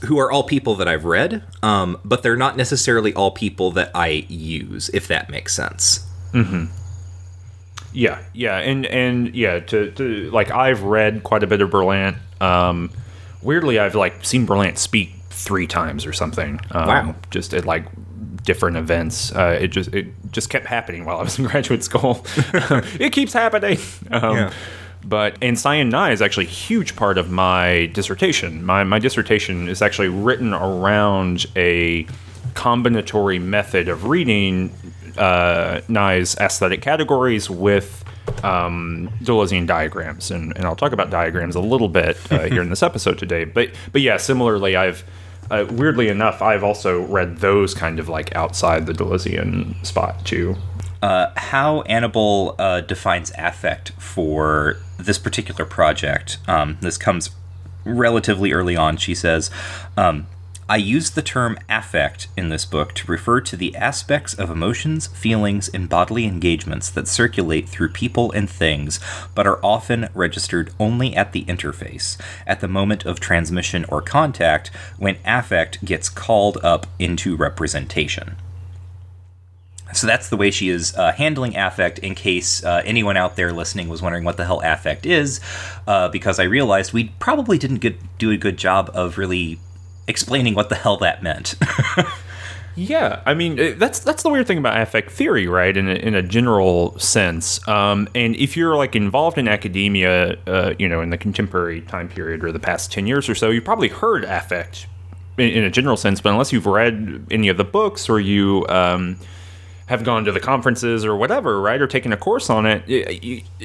who 0.05 0.17
are 0.19 0.31
all 0.31 0.43
people 0.43 0.75
that 0.75 0.87
I've 0.87 1.05
read, 1.05 1.43
um, 1.63 1.99
but 2.05 2.21
they're 2.23 2.35
not 2.37 2.55
necessarily 2.57 3.13
all 3.13 3.31
people 3.31 3.71
that 3.71 3.91
I 3.95 4.25
use, 4.29 4.89
if 4.89 5.07
that 5.07 5.29
makes 5.29 5.53
sense. 5.55 6.05
Yeah, 7.93 8.21
yeah, 8.33 8.57
and 8.59 8.85
and 8.85 9.33
yeah, 9.33 9.59
to, 9.59 9.91
to 9.91 10.29
like 10.31 10.51
I've 10.51 10.83
read 10.83 11.23
quite 11.23 11.41
a 11.43 11.47
bit 11.47 11.61
of 11.61 11.69
Berlant. 11.71 12.17
Um, 12.41 12.91
weirdly, 13.41 13.79
I've 13.79 13.95
like 13.95 14.23
seen 14.23 14.45
Berlant 14.45 14.77
speak 14.77 15.13
three 15.29 15.65
times 15.67 16.05
or 16.05 16.13
something. 16.13 16.59
Um, 16.71 16.87
Wow. 16.87 17.15
Just 17.31 17.53
at 17.53 17.65
like 17.65 17.85
different 18.43 18.77
events. 18.77 19.31
Uh, 19.35 19.57
it 19.61 19.69
just 19.69 19.93
it 19.95 20.07
just 20.31 20.49
kept 20.49 20.67
happening 20.67 21.05
while 21.05 21.17
I 21.17 21.23
was 21.23 21.39
in 21.39 21.45
graduate 21.47 21.83
school. 21.83 22.23
it 22.35 23.13
keeps 23.13 23.33
happening. 23.33 23.79
Um, 24.11 24.35
Yeah. 24.35 24.53
But 25.07 25.37
and 25.41 25.55
Sianne 25.55 25.89
Ngai 25.89 26.11
is 26.11 26.21
actually 26.21 26.47
a 26.47 26.49
huge 26.49 26.97
part 26.97 27.17
of 27.17 27.31
my 27.31 27.85
dissertation. 27.93 28.65
My 28.65 28.83
my 28.83 28.99
dissertation 28.99 29.69
is 29.69 29.81
actually 29.81 30.09
written 30.09 30.53
around 30.53 31.45
a 31.55 32.05
combinatory 32.53 33.41
method 33.41 33.87
of 33.87 34.05
reading 34.05 34.69
uh, 35.17 35.81
Ngai's 35.87 36.35
aesthetic 36.37 36.81
categories 36.81 37.49
with 37.49 38.03
um, 38.43 39.09
Deleuzian 39.21 39.65
diagrams, 39.65 40.29
and, 40.29 40.55
and 40.57 40.65
I'll 40.65 40.75
talk 40.75 40.91
about 40.91 41.09
diagrams 41.09 41.55
a 41.55 41.61
little 41.61 41.87
bit 41.87 42.17
uh, 42.31 42.39
here 42.49 42.61
in 42.61 42.69
this 42.69 42.83
episode 42.83 43.17
today. 43.17 43.45
But 43.45 43.69
but 43.93 44.01
yeah, 44.01 44.17
similarly, 44.17 44.75
I've 44.75 45.05
uh, 45.49 45.65
weirdly 45.71 46.09
enough, 46.09 46.41
I've 46.41 46.63
also 46.63 47.05
read 47.05 47.37
those 47.37 47.73
kind 47.73 47.99
of 47.99 48.09
like 48.09 48.35
outside 48.35 48.85
the 48.85 48.93
Deleuzian 48.93 49.85
spot 49.85 50.25
too. 50.25 50.57
Uh, 51.01 51.31
how 51.35 51.83
Anable 51.83 52.55
uh, 52.57 52.81
defines 52.81 53.31
affect 53.37 53.91
for 53.91 54.77
this 54.97 55.19
particular 55.19 55.65
project. 55.65 56.39
Um, 56.47 56.77
this 56.81 56.97
comes 56.97 57.29
relatively 57.85 58.51
early 58.51 58.75
on. 58.75 58.97
She 58.97 59.13
says, 59.13 59.51
um, 59.95 60.27
I 60.69 60.75
use 60.75 61.11
the 61.11 61.21
term 61.21 61.57
affect 61.69 62.27
in 62.35 62.49
this 62.49 62.65
book 62.65 62.93
to 62.95 63.09
refer 63.09 63.39
to 63.39 63.55
the 63.55 63.73
aspects 63.77 64.33
of 64.33 64.49
emotions, 64.49 65.07
feelings, 65.07 65.69
and 65.69 65.87
bodily 65.87 66.25
engagements 66.25 66.89
that 66.89 67.07
circulate 67.07 67.69
through 67.69 67.89
people 67.89 68.33
and 68.33 68.49
things, 68.49 68.99
but 69.33 69.47
are 69.47 69.63
often 69.63 70.09
registered 70.13 70.73
only 70.77 71.15
at 71.15 71.31
the 71.31 71.45
interface, 71.45 72.19
at 72.45 72.59
the 72.59 72.67
moment 72.67 73.05
of 73.05 73.21
transmission 73.21 73.85
or 73.87 74.01
contact, 74.01 74.67
when 74.97 75.19
affect 75.23 75.85
gets 75.85 76.09
called 76.09 76.57
up 76.63 76.85
into 76.99 77.37
representation. 77.37 78.35
So 79.93 80.07
that's 80.07 80.29
the 80.29 80.37
way 80.37 80.51
she 80.51 80.69
is 80.69 80.95
uh, 80.95 81.11
handling 81.13 81.55
affect. 81.55 81.99
In 81.99 82.15
case 82.15 82.63
uh, 82.63 82.81
anyone 82.85 83.17
out 83.17 83.35
there 83.35 83.53
listening 83.53 83.89
was 83.89 84.01
wondering 84.01 84.23
what 84.23 84.37
the 84.37 84.45
hell 84.45 84.61
affect 84.61 85.05
is, 85.05 85.39
uh, 85.87 86.09
because 86.09 86.39
I 86.39 86.43
realized 86.43 86.93
we 86.93 87.05
probably 87.19 87.57
didn't 87.57 87.77
get, 87.77 87.97
do 88.17 88.31
a 88.31 88.37
good 88.37 88.57
job 88.57 88.91
of 88.93 89.17
really 89.17 89.59
explaining 90.07 90.55
what 90.55 90.69
the 90.69 90.75
hell 90.75 90.97
that 90.97 91.21
meant. 91.21 91.55
yeah, 92.75 93.21
I 93.25 93.33
mean 93.33 93.59
eh, 93.59 93.73
that's 93.77 93.99
that's 93.99 94.23
the 94.23 94.29
weird 94.29 94.47
thing 94.47 94.57
about 94.57 94.79
affect 94.79 95.11
theory, 95.11 95.47
right? 95.47 95.75
In 95.75 95.89
a, 95.89 95.95
in 95.95 96.15
a 96.15 96.21
general 96.21 96.97
sense, 96.99 97.65
um, 97.67 98.07
and 98.15 98.35
if 98.35 98.55
you're 98.55 98.75
like 98.75 98.95
involved 98.95 99.37
in 99.37 99.47
academia, 99.47 100.37
uh, 100.47 100.73
you 100.79 100.87
know, 100.87 101.01
in 101.01 101.09
the 101.09 101.17
contemporary 101.17 101.81
time 101.81 102.07
period 102.07 102.43
or 102.43 102.51
the 102.51 102.59
past 102.59 102.91
ten 102.91 103.07
years 103.07 103.27
or 103.29 103.35
so, 103.35 103.49
you 103.49 103.61
probably 103.61 103.89
heard 103.89 104.23
affect 104.23 104.87
in, 105.37 105.49
in, 105.49 105.63
a 105.63 105.69
general 105.69 105.97
sense, 105.97 106.21
but 106.21 106.31
unless 106.31 106.51
you've 106.51 106.65
read 106.65 107.25
any 107.31 107.47
of 107.49 107.57
the 107.57 107.63
books 107.63 108.09
or 108.09 108.19
you 108.19 108.65
um, 108.69 109.17
have 109.87 110.03
gone 110.03 110.25
to 110.25 110.31
the 110.33 110.39
conferences 110.39 111.05
or 111.05 111.15
whatever, 111.15 111.61
right, 111.61 111.81
or 111.81 111.87
taken 111.87 112.11
a 112.11 112.17
course 112.17 112.49
on 112.49 112.65
it, 112.65 112.83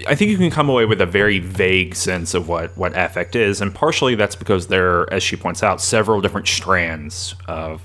I 0.06 0.14
think 0.14 0.30
you 0.30 0.38
can 0.38 0.50
come 0.50 0.68
away 0.68 0.84
with 0.84 1.00
a 1.00 1.06
very 1.06 1.40
vague 1.40 1.94
sense 1.96 2.32
of 2.32 2.48
what 2.48 2.76
what 2.76 2.96
affect 2.96 3.36
is, 3.36 3.60
and 3.60 3.74
partially 3.74 4.14
that's 4.14 4.36
because 4.36 4.68
there, 4.68 5.00
are, 5.00 5.12
as 5.12 5.22
she 5.22 5.36
points 5.36 5.62
out, 5.62 5.80
several 5.80 6.20
different 6.20 6.48
strands 6.48 7.34
of 7.46 7.82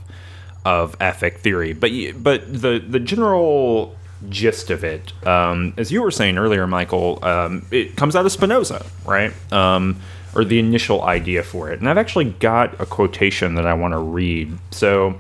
of 0.66 0.96
affect 1.02 1.42
theory. 1.42 1.74
But 1.74 1.92
but 2.22 2.52
the 2.52 2.80
the 2.80 3.00
general 3.00 3.96
gist 4.30 4.70
of 4.70 4.84
it, 4.84 5.14
um, 5.26 5.74
as 5.78 5.92
you 5.92 6.04
were 6.04 6.12
saying 6.12 6.38
earlier, 6.38 6.68
Michael, 6.68 7.20
um, 7.26 7.66
it 7.72 7.96
comes 7.96 8.16
out 8.16 8.26
of 8.26 8.32
Spinoza, 8.32 8.86
right? 9.06 9.34
Um, 9.52 10.00
or 10.36 10.44
the 10.46 10.60
initial 10.60 11.02
idea 11.02 11.42
for 11.42 11.72
it, 11.72 11.80
and 11.80 11.90
I've 11.90 11.98
actually 11.98 12.26
got 12.26 12.80
a 12.80 12.86
quotation 12.86 13.56
that 13.56 13.66
I 13.66 13.74
want 13.74 13.94
to 13.94 13.98
read. 14.00 14.56
So 14.70 15.18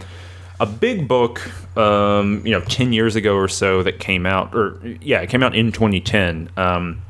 a 0.59 0.65
big 0.65 1.07
book, 1.07 1.49
um, 1.77 2.41
you 2.45 2.51
know, 2.51 2.61
10 2.61 2.93
years 2.93 3.15
ago 3.15 3.35
or 3.35 3.47
so 3.47 3.83
that 3.83 3.99
came 3.99 4.25
out, 4.25 4.55
or 4.55 4.79
yeah, 5.01 5.21
it 5.21 5.29
came 5.29 5.43
out 5.43 5.55
in 5.55 5.71
2010, 5.71 6.49
um, 6.57 7.01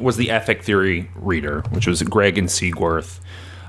was 0.00 0.16
the 0.16 0.28
Affect 0.28 0.64
Theory 0.64 1.10
Reader, 1.14 1.62
which 1.70 1.86
was 1.86 2.02
Gregg 2.02 2.38
and 2.38 2.48
Seigworth. 2.48 3.20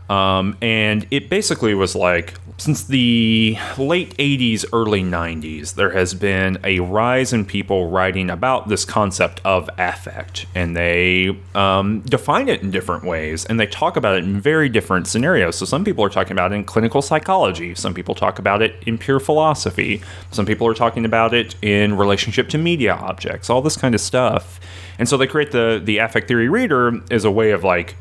Um, 0.10 0.58
and 0.62 1.06
it 1.12 1.30
basically 1.30 1.74
was 1.74 1.96
like 1.96 2.36
since 2.60 2.84
the 2.84 3.56
late 3.78 4.18
80s, 4.18 4.66
early 4.74 5.04
90s, 5.04 5.76
there 5.76 5.92
has 5.92 6.16
been 6.16 6.58
a 6.64 6.80
rise 6.80 7.32
in 7.32 7.46
people 7.46 7.92
writing 7.92 8.32
about 8.32 8.68
this 8.68 8.84
concept 8.84 9.40
of 9.46 9.70
affect, 9.78 10.48
and 10.56 10.76
they 10.76 11.38
um, 11.54 12.02
define 12.02 12.50
it 12.50 12.64
in 12.64 12.72
different 12.72 13.04
ways, 13.04 13.46
and 13.46 13.60
they 13.60 13.68
talk 13.68 13.96
about 13.96 14.18
it 14.18 14.24
in 14.24 14.42
very 14.42 14.70
different 14.70 15.06
scenarios. 15.06 15.56
So, 15.56 15.66
some 15.66 15.86
people 15.86 16.04
are 16.04 16.10
talking 16.10 16.32
about 16.32 16.52
it 16.52 16.56
in 16.56 16.64
clinical 16.64 17.04
psychology, 17.04 17.76
some 17.76 17.94
people 17.94 18.16
talk 18.16 18.40
about 18.40 18.64
it 18.64 18.76
in 18.88 18.98
pure 18.98 19.20
philosophy, 19.20 20.02
some 20.32 20.48
people 20.48 20.66
are 20.68 20.74
talking 20.74 21.06
about 21.06 21.36
it 21.36 21.56
in 21.62 21.96
relationship 21.96 22.50
to 22.50 22.58
media 22.58 22.96
objects, 22.96 23.52
all 23.52 23.62
this 23.62 23.78
kind 23.78 23.94
of 23.94 24.02
stuff. 24.02 24.60
And 24.98 25.08
so, 25.08 25.16
they 25.16 25.28
create 25.28 25.52
the, 25.52 25.80
the 25.84 26.00
affect 26.00 26.28
theory 26.28 26.50
reader 26.50 27.02
as 27.12 27.24
a 27.24 27.32
way 27.32 27.52
of 27.52 27.64
like, 27.64 27.98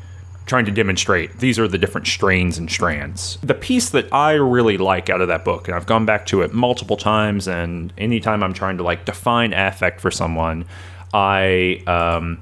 trying 0.47 0.65
to 0.65 0.71
demonstrate 0.71 1.39
these 1.39 1.59
are 1.59 1.67
the 1.67 1.77
different 1.77 2.07
strains 2.07 2.57
and 2.57 2.71
strands. 2.71 3.37
The 3.43 3.53
piece 3.53 3.89
that 3.91 4.11
I 4.13 4.33
really 4.33 4.77
like 4.77 5.09
out 5.09 5.21
of 5.21 5.27
that 5.27 5.45
book, 5.45 5.67
and 5.67 5.75
I've 5.75 5.85
gone 5.85 6.05
back 6.05 6.25
to 6.27 6.41
it 6.41 6.53
multiple 6.53 6.97
times, 6.97 7.47
and 7.47 7.93
anytime 7.97 8.41
I'm 8.41 8.53
trying 8.53 8.77
to 8.77 8.83
like 8.83 9.05
define 9.05 9.53
affect 9.53 10.01
for 10.01 10.09
someone, 10.09 10.65
I 11.13 11.83
um, 11.85 12.41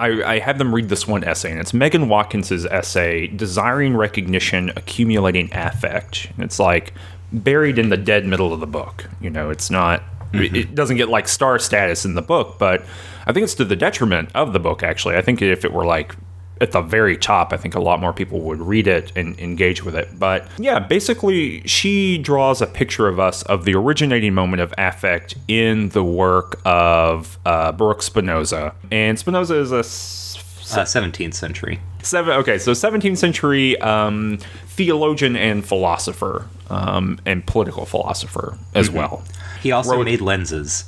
I, 0.00 0.22
I 0.22 0.38
have 0.38 0.58
them 0.58 0.74
read 0.74 0.88
this 0.88 1.06
one 1.06 1.24
essay, 1.24 1.50
and 1.50 1.60
it's 1.60 1.74
Megan 1.74 2.08
Watkins's 2.08 2.64
essay, 2.66 3.26
"Desiring 3.26 3.96
Recognition, 3.96 4.70
Accumulating 4.76 5.50
Affect." 5.52 6.30
And 6.36 6.44
it's 6.44 6.58
like 6.58 6.94
buried 7.32 7.78
in 7.78 7.88
the 7.88 7.96
dead 7.96 8.24
middle 8.24 8.52
of 8.52 8.60
the 8.60 8.66
book. 8.66 9.08
You 9.20 9.30
know, 9.30 9.50
it's 9.50 9.70
not. 9.70 10.02
Mm-hmm. 10.32 10.54
It 10.54 10.74
doesn't 10.74 10.98
get 10.98 11.08
like 11.08 11.26
star 11.26 11.58
status 11.58 12.04
in 12.04 12.14
the 12.14 12.22
book, 12.22 12.56
but 12.58 12.84
I 13.26 13.32
think 13.32 13.44
it's 13.44 13.54
to 13.54 13.64
the 13.64 13.76
detriment 13.76 14.30
of 14.34 14.52
the 14.52 14.60
book. 14.60 14.82
Actually, 14.82 15.16
I 15.16 15.22
think 15.22 15.42
if 15.42 15.64
it 15.64 15.72
were 15.72 15.86
like 15.86 16.14
at 16.60 16.72
the 16.72 16.80
very 16.80 17.16
top, 17.16 17.52
I 17.52 17.56
think 17.56 17.74
a 17.74 17.80
lot 17.80 18.00
more 18.00 18.12
people 18.12 18.40
would 18.42 18.60
read 18.60 18.86
it 18.86 19.12
and 19.16 19.38
engage 19.38 19.84
with 19.84 19.94
it. 19.94 20.18
But 20.18 20.46
yeah, 20.58 20.78
basically, 20.78 21.66
she 21.66 22.18
draws 22.18 22.60
a 22.60 22.66
picture 22.66 23.08
of 23.08 23.18
us 23.20 23.42
of 23.42 23.64
the 23.64 23.74
originating 23.74 24.34
moment 24.34 24.62
of 24.62 24.74
affect 24.78 25.36
in 25.46 25.90
the 25.90 26.04
work 26.04 26.60
of 26.64 27.38
uh, 27.44 27.72
Baruch 27.72 28.02
Spinoza. 28.02 28.74
And 28.90 29.18
Spinoza 29.18 29.56
is 29.56 29.72
a 29.72 29.78
uh, 29.78 30.84
17th 30.84 31.34
century. 31.34 31.80
Seven, 32.02 32.34
okay, 32.38 32.58
so 32.58 32.72
17th 32.72 33.16
century 33.16 33.78
um, 33.80 34.38
theologian 34.66 35.36
and 35.36 35.64
philosopher 35.64 36.46
um, 36.70 37.18
and 37.24 37.46
political 37.46 37.86
philosopher 37.86 38.58
as 38.74 38.88
mm-hmm. 38.88 38.98
well. 38.98 39.24
He 39.62 39.72
also 39.72 39.96
Wrote, 39.96 40.04
made 40.04 40.20
lenses. 40.20 40.84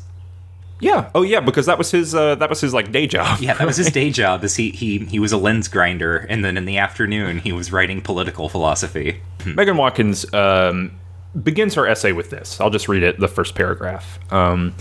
Yeah. 0.80 1.10
Oh, 1.14 1.22
yeah. 1.22 1.40
Because 1.40 1.66
that 1.66 1.78
was 1.78 1.90
his. 1.90 2.14
Uh, 2.14 2.34
that 2.36 2.48
was 2.48 2.60
his 2.60 2.72
like 2.74 2.90
day 2.90 3.06
job. 3.06 3.40
Yeah, 3.40 3.54
that 3.54 3.66
was 3.66 3.76
his 3.76 3.90
day 3.90 4.10
job. 4.20 4.42
Is 4.44 4.56
he 4.56 4.70
he 4.70 4.98
he 4.98 5.18
was 5.18 5.32
a 5.32 5.36
lens 5.36 5.68
grinder, 5.68 6.18
and 6.18 6.44
then 6.44 6.56
in 6.56 6.64
the 6.64 6.78
afternoon 6.78 7.38
he 7.38 7.52
was 7.52 7.72
writing 7.72 8.00
political 8.00 8.48
philosophy. 8.48 9.20
Megan 9.46 9.76
Watkins 9.76 10.32
um, 10.34 10.92
begins 11.42 11.74
her 11.74 11.86
essay 11.86 12.12
with 12.12 12.30
this. 12.30 12.60
I'll 12.60 12.70
just 12.70 12.88
read 12.88 13.02
it. 13.02 13.18
The 13.20 13.28
first 13.28 13.54
paragraph. 13.54 14.18
Um, 14.32 14.74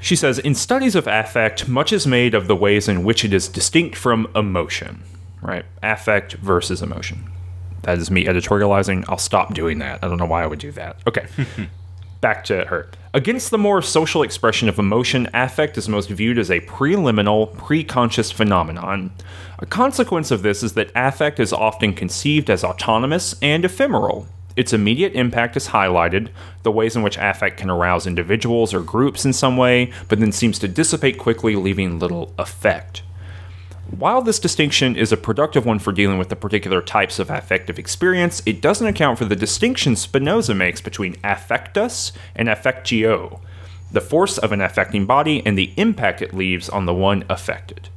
she 0.00 0.14
says, 0.16 0.38
"In 0.38 0.54
studies 0.54 0.94
of 0.94 1.06
affect, 1.06 1.68
much 1.68 1.92
is 1.92 2.06
made 2.06 2.34
of 2.34 2.46
the 2.48 2.56
ways 2.56 2.88
in 2.88 3.02
which 3.04 3.24
it 3.24 3.32
is 3.32 3.48
distinct 3.48 3.96
from 3.96 4.28
emotion. 4.34 5.02
Right? 5.42 5.64
Affect 5.82 6.34
versus 6.34 6.82
emotion. 6.82 7.30
That 7.82 7.98
is 7.98 8.10
me 8.10 8.24
editorializing. 8.26 9.04
I'll 9.08 9.18
stop 9.18 9.54
doing 9.54 9.78
that. 9.78 10.02
I 10.02 10.08
don't 10.08 10.18
know 10.18 10.26
why 10.26 10.42
I 10.42 10.46
would 10.46 10.58
do 10.60 10.72
that. 10.72 10.98
Okay." 11.06 11.26
back 12.20 12.44
to 12.44 12.64
her. 12.66 12.88
Against 13.14 13.50
the 13.50 13.58
more 13.58 13.80
social 13.80 14.22
expression 14.22 14.68
of 14.68 14.78
emotion, 14.78 15.28
affect 15.32 15.78
is 15.78 15.88
most 15.88 16.10
viewed 16.10 16.38
as 16.38 16.50
a 16.50 16.60
preliminal, 16.60 17.46
preconscious 17.46 18.32
phenomenon. 18.32 19.10
A 19.58 19.66
consequence 19.66 20.30
of 20.30 20.42
this 20.42 20.62
is 20.62 20.74
that 20.74 20.92
affect 20.94 21.40
is 21.40 21.52
often 21.52 21.94
conceived 21.94 22.50
as 22.50 22.62
autonomous 22.62 23.34
and 23.40 23.64
ephemeral. 23.64 24.26
Its 24.54 24.72
immediate 24.72 25.14
impact 25.14 25.56
is 25.56 25.68
highlighted, 25.68 26.28
the 26.62 26.72
ways 26.72 26.96
in 26.96 27.02
which 27.02 27.18
affect 27.18 27.58
can 27.58 27.70
arouse 27.70 28.06
individuals 28.06 28.72
or 28.72 28.80
groups 28.80 29.24
in 29.24 29.32
some 29.32 29.56
way, 29.56 29.92
but 30.08 30.18
then 30.18 30.32
seems 30.32 30.58
to 30.58 30.68
dissipate 30.68 31.18
quickly, 31.18 31.56
leaving 31.56 31.98
little 31.98 32.34
effect. 32.38 33.02
While 33.90 34.20
this 34.20 34.40
distinction 34.40 34.96
is 34.96 35.12
a 35.12 35.16
productive 35.16 35.64
one 35.64 35.78
for 35.78 35.92
dealing 35.92 36.18
with 36.18 36.28
the 36.28 36.36
particular 36.36 36.82
types 36.82 37.18
of 37.18 37.30
affective 37.30 37.78
experience, 37.78 38.42
it 38.44 38.60
doesn't 38.60 38.86
account 38.86 39.18
for 39.18 39.24
the 39.24 39.36
distinction 39.36 39.94
Spinoza 39.94 40.54
makes 40.54 40.80
between 40.80 41.14
affectus 41.16 42.12
and 42.34 42.48
affectio, 42.48 43.40
the 43.92 44.00
force 44.00 44.38
of 44.38 44.50
an 44.50 44.60
affecting 44.60 45.06
body 45.06 45.40
and 45.46 45.56
the 45.56 45.72
impact 45.76 46.20
it 46.20 46.34
leaves 46.34 46.68
on 46.68 46.84
the 46.84 46.92
one 46.92 47.24
affected. 47.30 47.88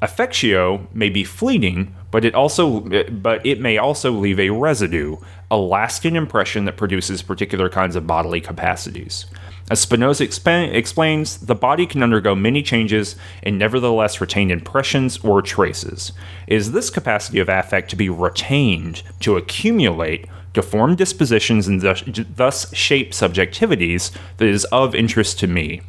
Affectio 0.00 0.86
may 0.94 1.10
be 1.10 1.24
fleeting, 1.24 1.94
but 2.10 2.24
it 2.24 2.34
also 2.34 2.80
but 3.10 3.44
it 3.44 3.60
may 3.60 3.76
also 3.76 4.10
leave 4.10 4.40
a 4.40 4.50
residue, 4.50 5.16
a 5.50 5.58
lasting 5.58 6.16
impression 6.16 6.64
that 6.64 6.76
produces 6.76 7.20
particular 7.20 7.68
kinds 7.68 7.96
of 7.96 8.06
bodily 8.06 8.40
capacities. 8.40 9.26
As 9.70 9.80
Spinoza 9.80 10.26
exp- 10.26 10.72
explains, 10.72 11.38
the 11.38 11.54
body 11.54 11.86
can 11.86 12.02
undergo 12.02 12.34
many 12.34 12.62
changes 12.62 13.16
and 13.42 13.58
nevertheless 13.58 14.20
retain 14.20 14.50
impressions 14.50 15.18
or 15.18 15.42
traces. 15.42 16.12
It 16.46 16.54
is 16.54 16.72
this 16.72 16.88
capacity 16.88 17.38
of 17.38 17.50
affect 17.50 17.90
to 17.90 17.96
be 17.96 18.08
retained, 18.08 19.02
to 19.20 19.36
accumulate, 19.36 20.26
to 20.54 20.62
form 20.62 20.96
dispositions 20.96 21.68
and 21.68 21.82
thus, 21.82 22.02
thus 22.34 22.74
shape 22.74 23.12
subjectivities 23.12 24.10
that 24.38 24.48
is 24.48 24.64
of 24.66 24.94
interest 24.94 25.38
to 25.40 25.46
me. 25.46 25.82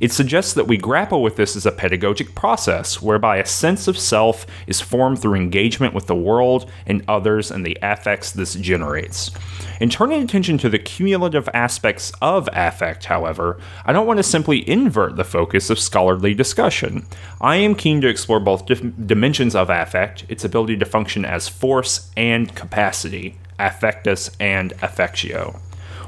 It 0.00 0.12
suggests 0.12 0.52
that 0.54 0.66
we 0.66 0.76
grapple 0.76 1.22
with 1.22 1.36
this 1.36 1.56
as 1.56 1.66
a 1.66 1.72
pedagogic 1.72 2.34
process 2.34 3.00
whereby 3.00 3.36
a 3.36 3.46
sense 3.46 3.88
of 3.88 3.98
self 3.98 4.46
is 4.66 4.80
formed 4.80 5.20
through 5.20 5.34
engagement 5.34 5.94
with 5.94 6.06
the 6.06 6.14
world 6.14 6.70
and 6.86 7.04
others 7.08 7.50
and 7.50 7.64
the 7.64 7.78
affects 7.82 8.30
this 8.30 8.54
generates. 8.54 9.30
In 9.78 9.90
turning 9.90 10.22
attention 10.22 10.56
to 10.58 10.70
the 10.70 10.78
cumulative 10.78 11.50
aspects 11.52 12.10
of 12.22 12.48
affect, 12.54 13.04
however, 13.04 13.60
I 13.84 13.92
don't 13.92 14.06
want 14.06 14.16
to 14.18 14.22
simply 14.22 14.66
invert 14.68 15.16
the 15.16 15.24
focus 15.24 15.68
of 15.68 15.78
scholarly 15.78 16.32
discussion. 16.32 17.06
I 17.42 17.56
am 17.56 17.74
keen 17.74 18.00
to 18.00 18.08
explore 18.08 18.40
both 18.40 18.64
dimensions 18.64 19.54
of 19.54 19.68
affect, 19.68 20.24
its 20.30 20.44
ability 20.44 20.78
to 20.78 20.86
function 20.86 21.26
as 21.26 21.48
force 21.48 22.10
and 22.16 22.54
capacity, 22.54 23.36
affectus 23.58 24.34
and 24.40 24.72
affectio. 24.78 25.60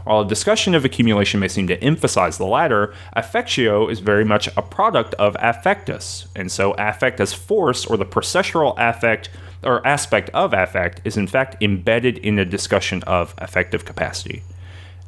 While 0.04 0.22
a 0.22 0.28
discussion 0.28 0.74
of 0.74 0.86
accumulation 0.86 1.38
may 1.38 1.48
seem 1.48 1.66
to 1.66 1.84
emphasize 1.84 2.38
the 2.38 2.46
latter, 2.46 2.94
affectio 3.14 3.90
is 3.90 4.00
very 4.00 4.24
much 4.24 4.48
a 4.56 4.62
product 4.62 5.12
of 5.14 5.34
affectus, 5.34 6.28
and 6.34 6.50
so 6.50 6.72
affect 6.78 7.20
as 7.20 7.34
force 7.34 7.84
or 7.84 7.98
the 7.98 8.06
processual 8.06 8.74
affect 8.78 9.28
or 9.62 9.86
aspect 9.86 10.30
of 10.30 10.52
affect 10.52 11.00
is 11.04 11.16
in 11.16 11.26
fact 11.26 11.60
embedded 11.62 12.18
in 12.18 12.38
a 12.38 12.44
discussion 12.44 13.02
of 13.04 13.34
affective 13.38 13.84
capacity. 13.84 14.42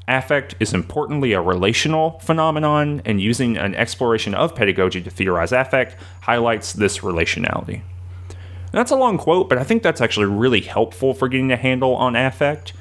Affect 0.09 0.57
is 0.59 0.75
importantly 0.75 1.33
a 1.33 1.41
relational 1.41 2.19
phenomenon, 2.19 3.01
and 3.05 3.21
using 3.21 3.57
an 3.57 3.77
exploration 3.77 4.35
of 4.35 4.57
pedagogy 4.57 5.01
to 5.01 5.11
theorize 5.11 5.53
affect 5.53 5.97
highlights 6.23 6.73
this 6.73 6.99
relationality. 6.99 7.83
That's 8.73 8.91
a 8.91 8.97
long 8.97 9.19
quote, 9.19 9.49
but 9.49 9.59
I 9.59 9.65
think 9.65 9.83
that's 9.83 10.01
actually 10.01 10.27
really 10.27 10.63
helpful 10.63 11.15
for 11.15 11.29
getting 11.29 11.53
a 11.53 11.57
handle 11.57 11.95
on 11.95 12.17
affect. 12.17 12.73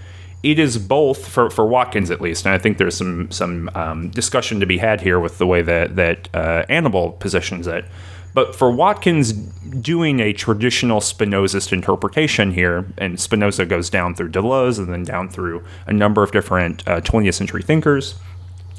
It 0.41 0.57
is 0.57 0.77
both 0.77 1.27
for, 1.27 1.49
for 1.49 1.67
Watkins 1.67 2.09
at 2.09 2.21
least, 2.21 2.45
and 2.45 2.55
I 2.55 2.57
think 2.57 2.77
there's 2.77 2.95
some 2.95 3.29
some 3.29 3.69
um, 3.75 4.09
discussion 4.09 4.59
to 4.61 4.65
be 4.65 4.77
had 4.77 5.01
here 5.01 5.19
with 5.19 5.38
the 5.38 5.45
way 5.45 5.61
that 5.61 5.97
that 5.97 6.29
uh, 6.33 7.11
positions 7.19 7.67
it. 7.67 7.85
But 8.33 8.55
for 8.55 8.71
Watkins 8.71 9.33
doing 9.33 10.19
a 10.19 10.33
traditional 10.33 11.01
Spinozist 11.01 11.74
interpretation 11.74 12.51
here, 12.51 12.86
and 12.98 13.19
Spinoza 13.19 13.65
goes 13.65 13.89
down 13.89 14.15
through 14.15 14.29
Deleuze 14.29 14.77
and 14.77 14.91
then 14.91 15.03
down 15.03 15.29
through 15.29 15.63
a 15.88 15.93
number 15.93 16.24
of 16.24 16.31
different 16.31 16.88
uh, 16.88 17.01
20th 17.01 17.33
century 17.33 17.63
thinkers, 17.63 18.15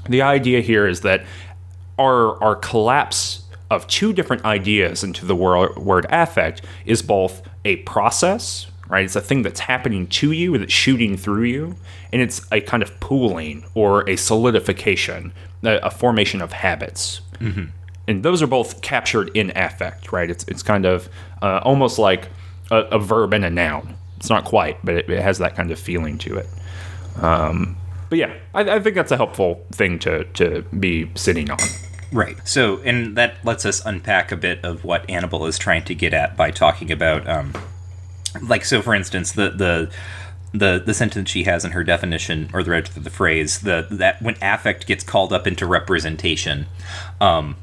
the 0.09 0.23
idea 0.23 0.61
here 0.61 0.87
is 0.87 1.01
that 1.03 1.25
our 1.99 2.43
our 2.43 2.57
collapse 2.57 3.45
of 3.71 3.87
two 3.87 4.13
different 4.13 4.45
ideas 4.45 5.05
into 5.05 5.25
the 5.25 5.37
word, 5.37 5.77
word 5.77 6.07
affect 6.11 6.63
is 6.85 7.03
both 7.03 7.43
a 7.65 7.77
process, 7.77 8.67
right? 8.89 9.05
It's 9.05 9.15
a 9.15 9.21
thing 9.21 9.43
that's 9.43 9.61
happening 9.61 10.09
to 10.09 10.33
you, 10.33 10.59
that's 10.59 10.73
shooting 10.73 11.17
through 11.17 11.45
you, 11.45 11.77
and 12.13 12.21
it's 12.21 12.45
a 12.51 12.61
kind 12.61 12.83
of 12.83 12.99
pooling 12.99 13.65
or 13.75 14.09
a 14.09 14.17
solidification, 14.17 15.33
a, 15.63 15.77
a 15.79 15.91
formation 15.91 16.43
of 16.43 16.53
habits. 16.53 17.21
Mm-hmm. 17.39 17.67
And 18.11 18.25
those 18.25 18.43
are 18.43 18.49
both 18.49 18.83
captured 18.83 19.31
in 19.35 19.53
affect, 19.55 20.11
right? 20.11 20.29
It's, 20.29 20.45
it's 20.49 20.65
kind 20.65 20.85
of 20.85 21.09
uh, 21.43 21.61
almost 21.63 21.97
like 21.97 22.27
a, 22.73 22.79
a, 22.79 22.99
verb 22.99 23.33
and 23.33 23.45
a 23.45 23.51
noun. 23.51 23.97
It's 24.17 24.29
not 24.29 24.45
quite, 24.45 24.85
but 24.85 24.97
it, 24.97 25.09
it 25.09 25.23
has 25.23 25.39
that 25.39 25.55
kind 25.55 25.71
of 25.71 25.79
feeling 25.79 26.19
to 26.19 26.39
it. 26.39 26.49
Um, 27.23 27.77
but 28.09 28.19
yeah, 28.19 28.35
I, 28.53 28.63
I 28.63 28.81
think 28.81 28.97
that's 28.97 29.13
a 29.13 29.17
helpful 29.17 29.65
thing 29.71 30.01
to, 30.01 30.25
to 30.25 30.63
be 30.79 31.09
sitting 31.15 31.53
on. 31.53 31.61
Right. 32.13 32.37
So, 32.45 32.79
and 32.79 33.17
that 33.17 33.45
lets 33.45 33.65
us 33.65 33.81
unpack 33.87 34.33
a 34.33 34.37
bit 34.37 34.65
of 34.65 34.83
what 34.83 35.07
Anable 35.07 35.49
is 35.49 35.57
trying 35.57 35.85
to 35.85 35.95
get 35.95 36.13
at 36.13 36.37
by 36.37 36.51
talking 36.51 36.91
about, 36.91 37.29
um, 37.29 37.53
like, 38.43 38.65
so 38.65 38.83
for 38.83 38.93
instance, 38.93 39.31
the 39.31 39.51
the 39.51 39.93
the 40.53 40.83
the 40.85 40.95
sentence 40.95 41.31
she 41.31 41.45
has 41.45 41.65
in 41.65 41.71
her 41.71 41.85
definition, 41.85 42.51
or 42.53 42.65
the 42.65 42.91
the 42.97 43.11
phrase, 43.11 43.61
the 43.61 43.87
that 43.89 44.21
when 44.21 44.35
affect 44.43 44.89
gets 44.89 45.05
called 45.05 45.33
up 45.33 45.47
into 45.47 45.65
representation, 45.65 46.67
um, 47.21 47.55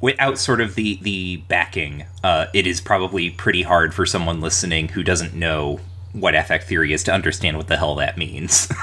without 0.00 0.38
sort 0.38 0.60
of 0.60 0.74
the 0.74 0.98
the 1.02 1.38
backing, 1.48 2.04
uh, 2.24 2.46
it 2.52 2.66
is 2.66 2.80
probably 2.80 3.30
pretty 3.30 3.62
hard 3.62 3.94
for 3.94 4.06
someone 4.06 4.40
listening 4.40 4.88
who 4.88 5.02
doesn't 5.02 5.34
know 5.34 5.80
what 6.12 6.34
affect 6.34 6.64
theory 6.64 6.92
is 6.92 7.04
to 7.04 7.12
understand 7.12 7.56
what 7.56 7.68
the 7.68 7.76
hell 7.76 7.94
that 7.94 8.18
means. 8.18 8.68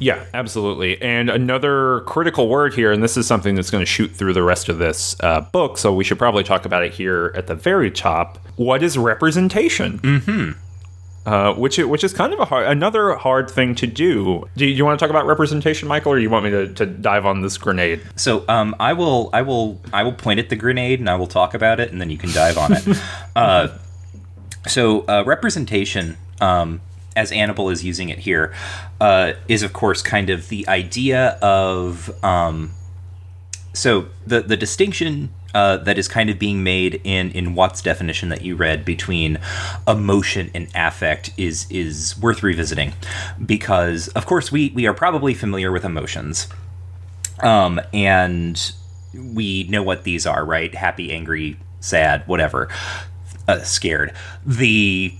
Yeah, 0.00 0.24
absolutely. 0.32 1.00
And 1.02 1.28
another 1.28 2.00
critical 2.06 2.48
word 2.48 2.72
here, 2.72 2.90
and 2.90 3.02
this 3.02 3.18
is 3.18 3.26
something 3.26 3.54
that's 3.54 3.70
going 3.70 3.82
to 3.82 3.86
shoot 3.86 4.10
through 4.10 4.32
the 4.32 4.42
rest 4.42 4.70
of 4.70 4.78
this 4.78 5.14
uh, 5.20 5.42
book, 5.42 5.76
so 5.76 5.92
we 5.94 6.04
should 6.04 6.18
probably 6.18 6.42
talk 6.42 6.64
about 6.64 6.82
it 6.82 6.94
here 6.94 7.32
at 7.36 7.46
the 7.46 7.54
very 7.54 7.90
top. 7.90 8.38
What 8.56 8.82
is 8.82 8.96
representation? 8.96 9.98
Mm-hmm. 9.98 10.52
Uh, 11.26 11.52
which 11.52 11.76
which 11.76 12.02
is 12.02 12.14
kind 12.14 12.32
of 12.32 12.40
a 12.40 12.46
hard, 12.46 12.66
another 12.66 13.14
hard 13.14 13.50
thing 13.50 13.74
to 13.74 13.86
do. 13.86 14.48
Do 14.56 14.64
you, 14.64 14.72
do 14.72 14.78
you, 14.78 14.84
want 14.86 14.98
to 14.98 15.04
talk 15.04 15.10
about 15.10 15.26
representation, 15.26 15.86
Michael, 15.86 16.12
or 16.12 16.16
do 16.16 16.22
you 16.22 16.30
want 16.30 16.46
me 16.46 16.50
to, 16.50 16.72
to 16.72 16.86
dive 16.86 17.26
on 17.26 17.42
this 17.42 17.58
grenade? 17.58 18.00
So 18.16 18.42
um, 18.48 18.74
I 18.80 18.94
will 18.94 19.28
I 19.34 19.42
will 19.42 19.78
I 19.92 20.02
will 20.02 20.14
point 20.14 20.40
at 20.40 20.48
the 20.48 20.56
grenade 20.56 20.98
and 20.98 21.10
I 21.10 21.16
will 21.16 21.26
talk 21.26 21.52
about 21.52 21.78
it, 21.78 21.92
and 21.92 22.00
then 22.00 22.08
you 22.08 22.16
can 22.16 22.32
dive 22.32 22.56
on 22.56 22.72
it. 22.72 23.02
uh, 23.36 23.68
so 24.66 25.02
uh, 25.02 25.22
representation 25.26 26.16
um, 26.40 26.80
as 27.14 27.30
Anable 27.32 27.70
is 27.70 27.84
using 27.84 28.08
it 28.08 28.20
here, 28.20 28.54
uh, 28.98 29.34
is 29.46 29.62
of 29.62 29.74
course 29.74 30.00
kind 30.00 30.30
of 30.30 30.48
the 30.48 30.66
idea 30.68 31.38
of 31.42 32.10
um, 32.24 32.70
so 33.74 34.06
the 34.26 34.40
the 34.40 34.56
distinction 34.56 35.34
uh, 35.54 35.78
that 35.78 35.98
is 35.98 36.08
kind 36.08 36.30
of 36.30 36.38
being 36.38 36.62
made 36.62 37.00
in 37.04 37.30
in 37.32 37.54
Watt's 37.54 37.82
definition 37.82 38.28
that 38.28 38.42
you 38.42 38.56
read 38.56 38.84
between 38.84 39.38
emotion 39.86 40.50
and 40.54 40.68
affect 40.74 41.32
is 41.36 41.66
is 41.70 42.18
worth 42.18 42.42
revisiting 42.42 42.92
because 43.44 44.08
of 44.08 44.26
course 44.26 44.52
we 44.52 44.70
we 44.70 44.86
are 44.86 44.94
probably 44.94 45.34
familiar 45.34 45.72
with 45.72 45.84
emotions, 45.84 46.48
um, 47.40 47.80
and 47.92 48.72
we 49.14 49.64
know 49.64 49.82
what 49.82 50.04
these 50.04 50.26
are, 50.26 50.44
right? 50.44 50.74
Happy, 50.74 51.12
angry, 51.12 51.56
sad, 51.80 52.26
whatever, 52.26 52.68
uh, 53.48 53.60
scared. 53.60 54.12
The 54.46 55.14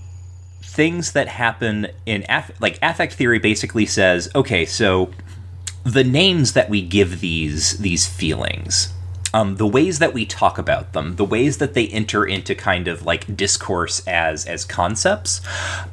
things 0.61 1.11
that 1.11 1.27
happen 1.27 1.87
in 2.05 2.23
aff- 2.29 2.59
like 2.61 2.79
affect 2.81 3.13
theory 3.13 3.39
basically 3.39 3.85
says 3.85 4.29
okay 4.33 4.63
so 4.63 5.11
the 5.83 6.03
names 6.03 6.53
that 6.53 6.69
we 6.69 6.81
give 6.81 7.19
these 7.19 7.77
these 7.79 8.07
feelings 8.07 8.93
um, 9.33 9.55
the 9.55 9.67
ways 9.67 9.99
that 9.99 10.13
we 10.13 10.25
talk 10.25 10.57
about 10.57 10.93
them 10.93 11.15
the 11.15 11.25
ways 11.25 11.57
that 11.57 11.73
they 11.73 11.87
enter 11.87 12.25
into 12.25 12.53
kind 12.55 12.87
of 12.87 13.05
like 13.05 13.35
discourse 13.35 14.05
as 14.07 14.45
as 14.45 14.65
concepts 14.65 15.41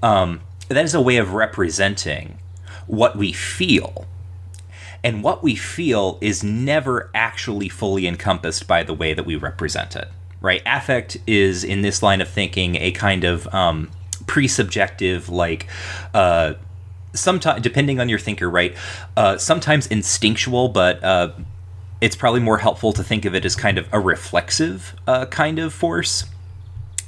um, 0.03 0.41
that 0.69 0.85
is 0.85 0.95
a 0.95 1.01
way 1.01 1.17
of 1.17 1.33
representing 1.33 2.39
what 2.87 3.17
we 3.17 3.33
feel. 3.33 4.07
And 5.05 5.23
what 5.23 5.43
we 5.43 5.55
feel 5.55 6.19
is 6.21 6.43
never 6.43 7.11
actually 7.15 7.69
fully 7.69 8.07
encompassed 8.07 8.67
by 8.67 8.83
the 8.83 8.95
way 8.95 9.15
that 9.15 9.25
we 9.25 9.37
represent 9.37 9.95
it 9.95 10.09
right? 10.41 10.63
Affect 10.67 11.17
is 11.27 11.65
in 11.65 11.83
this 11.83 12.03
line 12.03 12.21
of 12.21 12.29
thinking 12.29 12.77
a 12.77 12.93
kind 12.93 13.25
of 13.25 13.53
um, 13.53 13.91
pre-subjective 14.27 15.29
like 15.29 15.67
uh 16.15 16.55
sometimes 17.15 17.63
depending 17.63 17.99
on 17.99 18.09
your 18.09 18.19
thinker 18.19 18.49
right? 18.49 18.77
Uh 19.17 19.37
sometimes 19.39 19.87
instinctual 19.87 20.69
but 20.69 21.03
uh 21.03 21.33
it's 22.01 22.17
probably 22.17 22.41
more 22.41 22.59
helpful 22.59 22.93
to 22.93 23.03
think 23.03 23.25
of 23.25 23.35
it 23.35 23.45
as 23.45 23.57
kind 23.57 23.79
of 23.79 23.89
a 23.93 24.01
reflexive 24.01 24.95
uh, 25.07 25.27
kind 25.27 25.59
of 25.59 25.73
force 25.73 26.25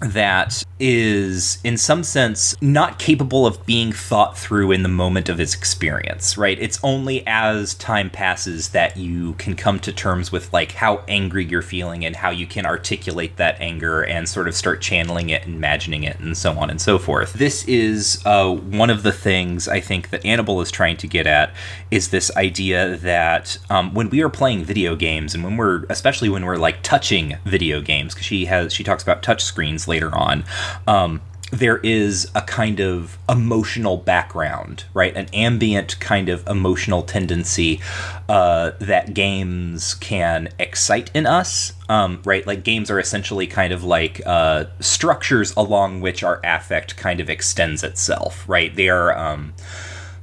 that 0.00 0.64
is, 0.78 1.58
in 1.62 1.76
some 1.76 2.02
sense, 2.02 2.56
not 2.62 2.98
capable 2.98 3.46
of 3.46 3.66
being 3.66 3.92
thought 3.92 4.36
through 4.36 4.72
in 4.72 4.82
the 4.82 4.88
moment 4.88 5.28
of 5.28 5.38
its 5.38 5.54
experience, 5.54 6.38
right? 6.38 6.58
It's 6.58 6.80
only 6.82 7.22
as 7.26 7.74
time 7.74 8.08
passes 8.08 8.70
that 8.70 8.96
you 8.96 9.34
can 9.34 9.56
come 9.56 9.78
to 9.80 9.92
terms 9.92 10.32
with, 10.32 10.50
like, 10.54 10.72
how 10.72 11.04
angry 11.06 11.44
you're 11.44 11.60
feeling 11.60 12.06
and 12.06 12.16
how 12.16 12.30
you 12.30 12.46
can 12.46 12.64
articulate 12.64 13.36
that 13.36 13.60
anger 13.60 14.02
and 14.02 14.26
sort 14.26 14.48
of 14.48 14.54
start 14.54 14.80
channeling 14.80 15.28
it, 15.28 15.44
and 15.44 15.54
imagining 15.54 16.04
it, 16.04 16.18
and 16.18 16.34
so 16.34 16.52
on 16.58 16.70
and 16.70 16.80
so 16.80 16.98
forth. 16.98 17.34
This 17.34 17.68
is 17.68 18.22
uh, 18.24 18.54
one 18.54 18.88
of 18.88 19.02
the 19.02 19.12
things 19.12 19.68
I 19.68 19.80
think 19.80 20.08
that 20.10 20.22
Anable 20.22 20.62
is 20.62 20.70
trying 20.70 20.96
to 20.96 21.06
get 21.06 21.26
at 21.26 21.52
is 21.90 22.08
this 22.08 22.34
idea 22.36 22.96
that 22.96 23.58
um, 23.68 23.92
when 23.92 24.08
we 24.08 24.22
are 24.22 24.30
playing 24.30 24.64
video 24.64 24.96
games 24.96 25.34
and 25.34 25.44
when 25.44 25.58
we're, 25.58 25.84
especially 25.90 26.30
when 26.30 26.46
we're 26.46 26.56
like 26.56 26.82
touching 26.82 27.36
video 27.44 27.82
games, 27.82 28.14
because 28.14 28.26
she 28.26 28.46
has, 28.46 28.72
she 28.72 28.82
talks 28.82 29.02
about 29.02 29.22
touch 29.22 29.44
screens 29.44 29.86
later 29.90 30.16
on. 30.16 30.44
Um, 30.86 31.20
there 31.52 31.78
is 31.78 32.30
a 32.34 32.42
kind 32.42 32.80
of 32.80 33.18
emotional 33.28 33.96
background, 33.96 34.84
right? 34.94 35.16
An 35.16 35.26
ambient 35.32 35.98
kind 36.00 36.28
of 36.28 36.46
emotional 36.46 37.02
tendency 37.02 37.80
uh, 38.28 38.72
that 38.78 39.14
games 39.14 39.94
can 39.94 40.48
excite 40.58 41.10
in 41.12 41.26
us, 41.26 41.72
um, 41.88 42.22
right? 42.24 42.46
Like 42.46 42.62
games 42.62 42.90
are 42.90 43.00
essentially 43.00 43.46
kind 43.46 43.72
of 43.72 43.82
like 43.82 44.20
uh, 44.24 44.66
structures 44.78 45.52
along 45.56 46.00
which 46.00 46.22
our 46.22 46.40
affect 46.44 46.96
kind 46.96 47.20
of 47.20 47.28
extends 47.28 47.82
itself, 47.82 48.48
right? 48.48 48.74
They 48.74 48.88
are. 48.88 49.16
Um, 49.16 49.54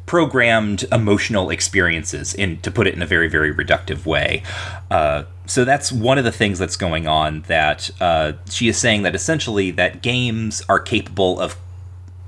programmed 0.08 0.86
emotional 0.92 1.52
experiences 1.52 2.34
in 2.34 2.60
to 2.62 2.72
put 2.72 2.88
it 2.88 2.96
in 2.96 3.04
a 3.04 3.06
very 3.06 3.28
very 3.28 3.54
reductive 3.54 4.08
way. 4.08 4.42
Uh, 4.90 5.24
so 5.46 5.64
that's 5.64 5.92
one 5.92 6.18
of 6.18 6.24
the 6.24 6.32
things 6.32 6.58
that's 6.58 6.76
going 6.76 7.08
on 7.08 7.44
that 7.44 7.92
uh, 8.02 8.34
she 8.50 8.68
is 8.68 8.78
saying 8.78 9.04
that 9.04 9.14
essentially 9.14 9.70
that 9.72 10.02
games 10.02 10.64
are 10.68 10.80
capable 10.80 11.40
of 11.40 11.56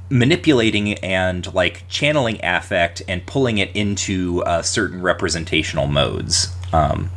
manipulating 0.10 0.94
and 0.96 1.54
like 1.54 1.84
channeling 1.88 2.40
affect 2.44 3.02
and 3.08 3.26
pulling 3.26 3.58
it 3.58 3.76
into 3.76 4.44
uh, 4.44 4.62
certain 4.62 5.02
representational 5.02 5.88
modes. 5.88 6.54
Um, 6.74 7.10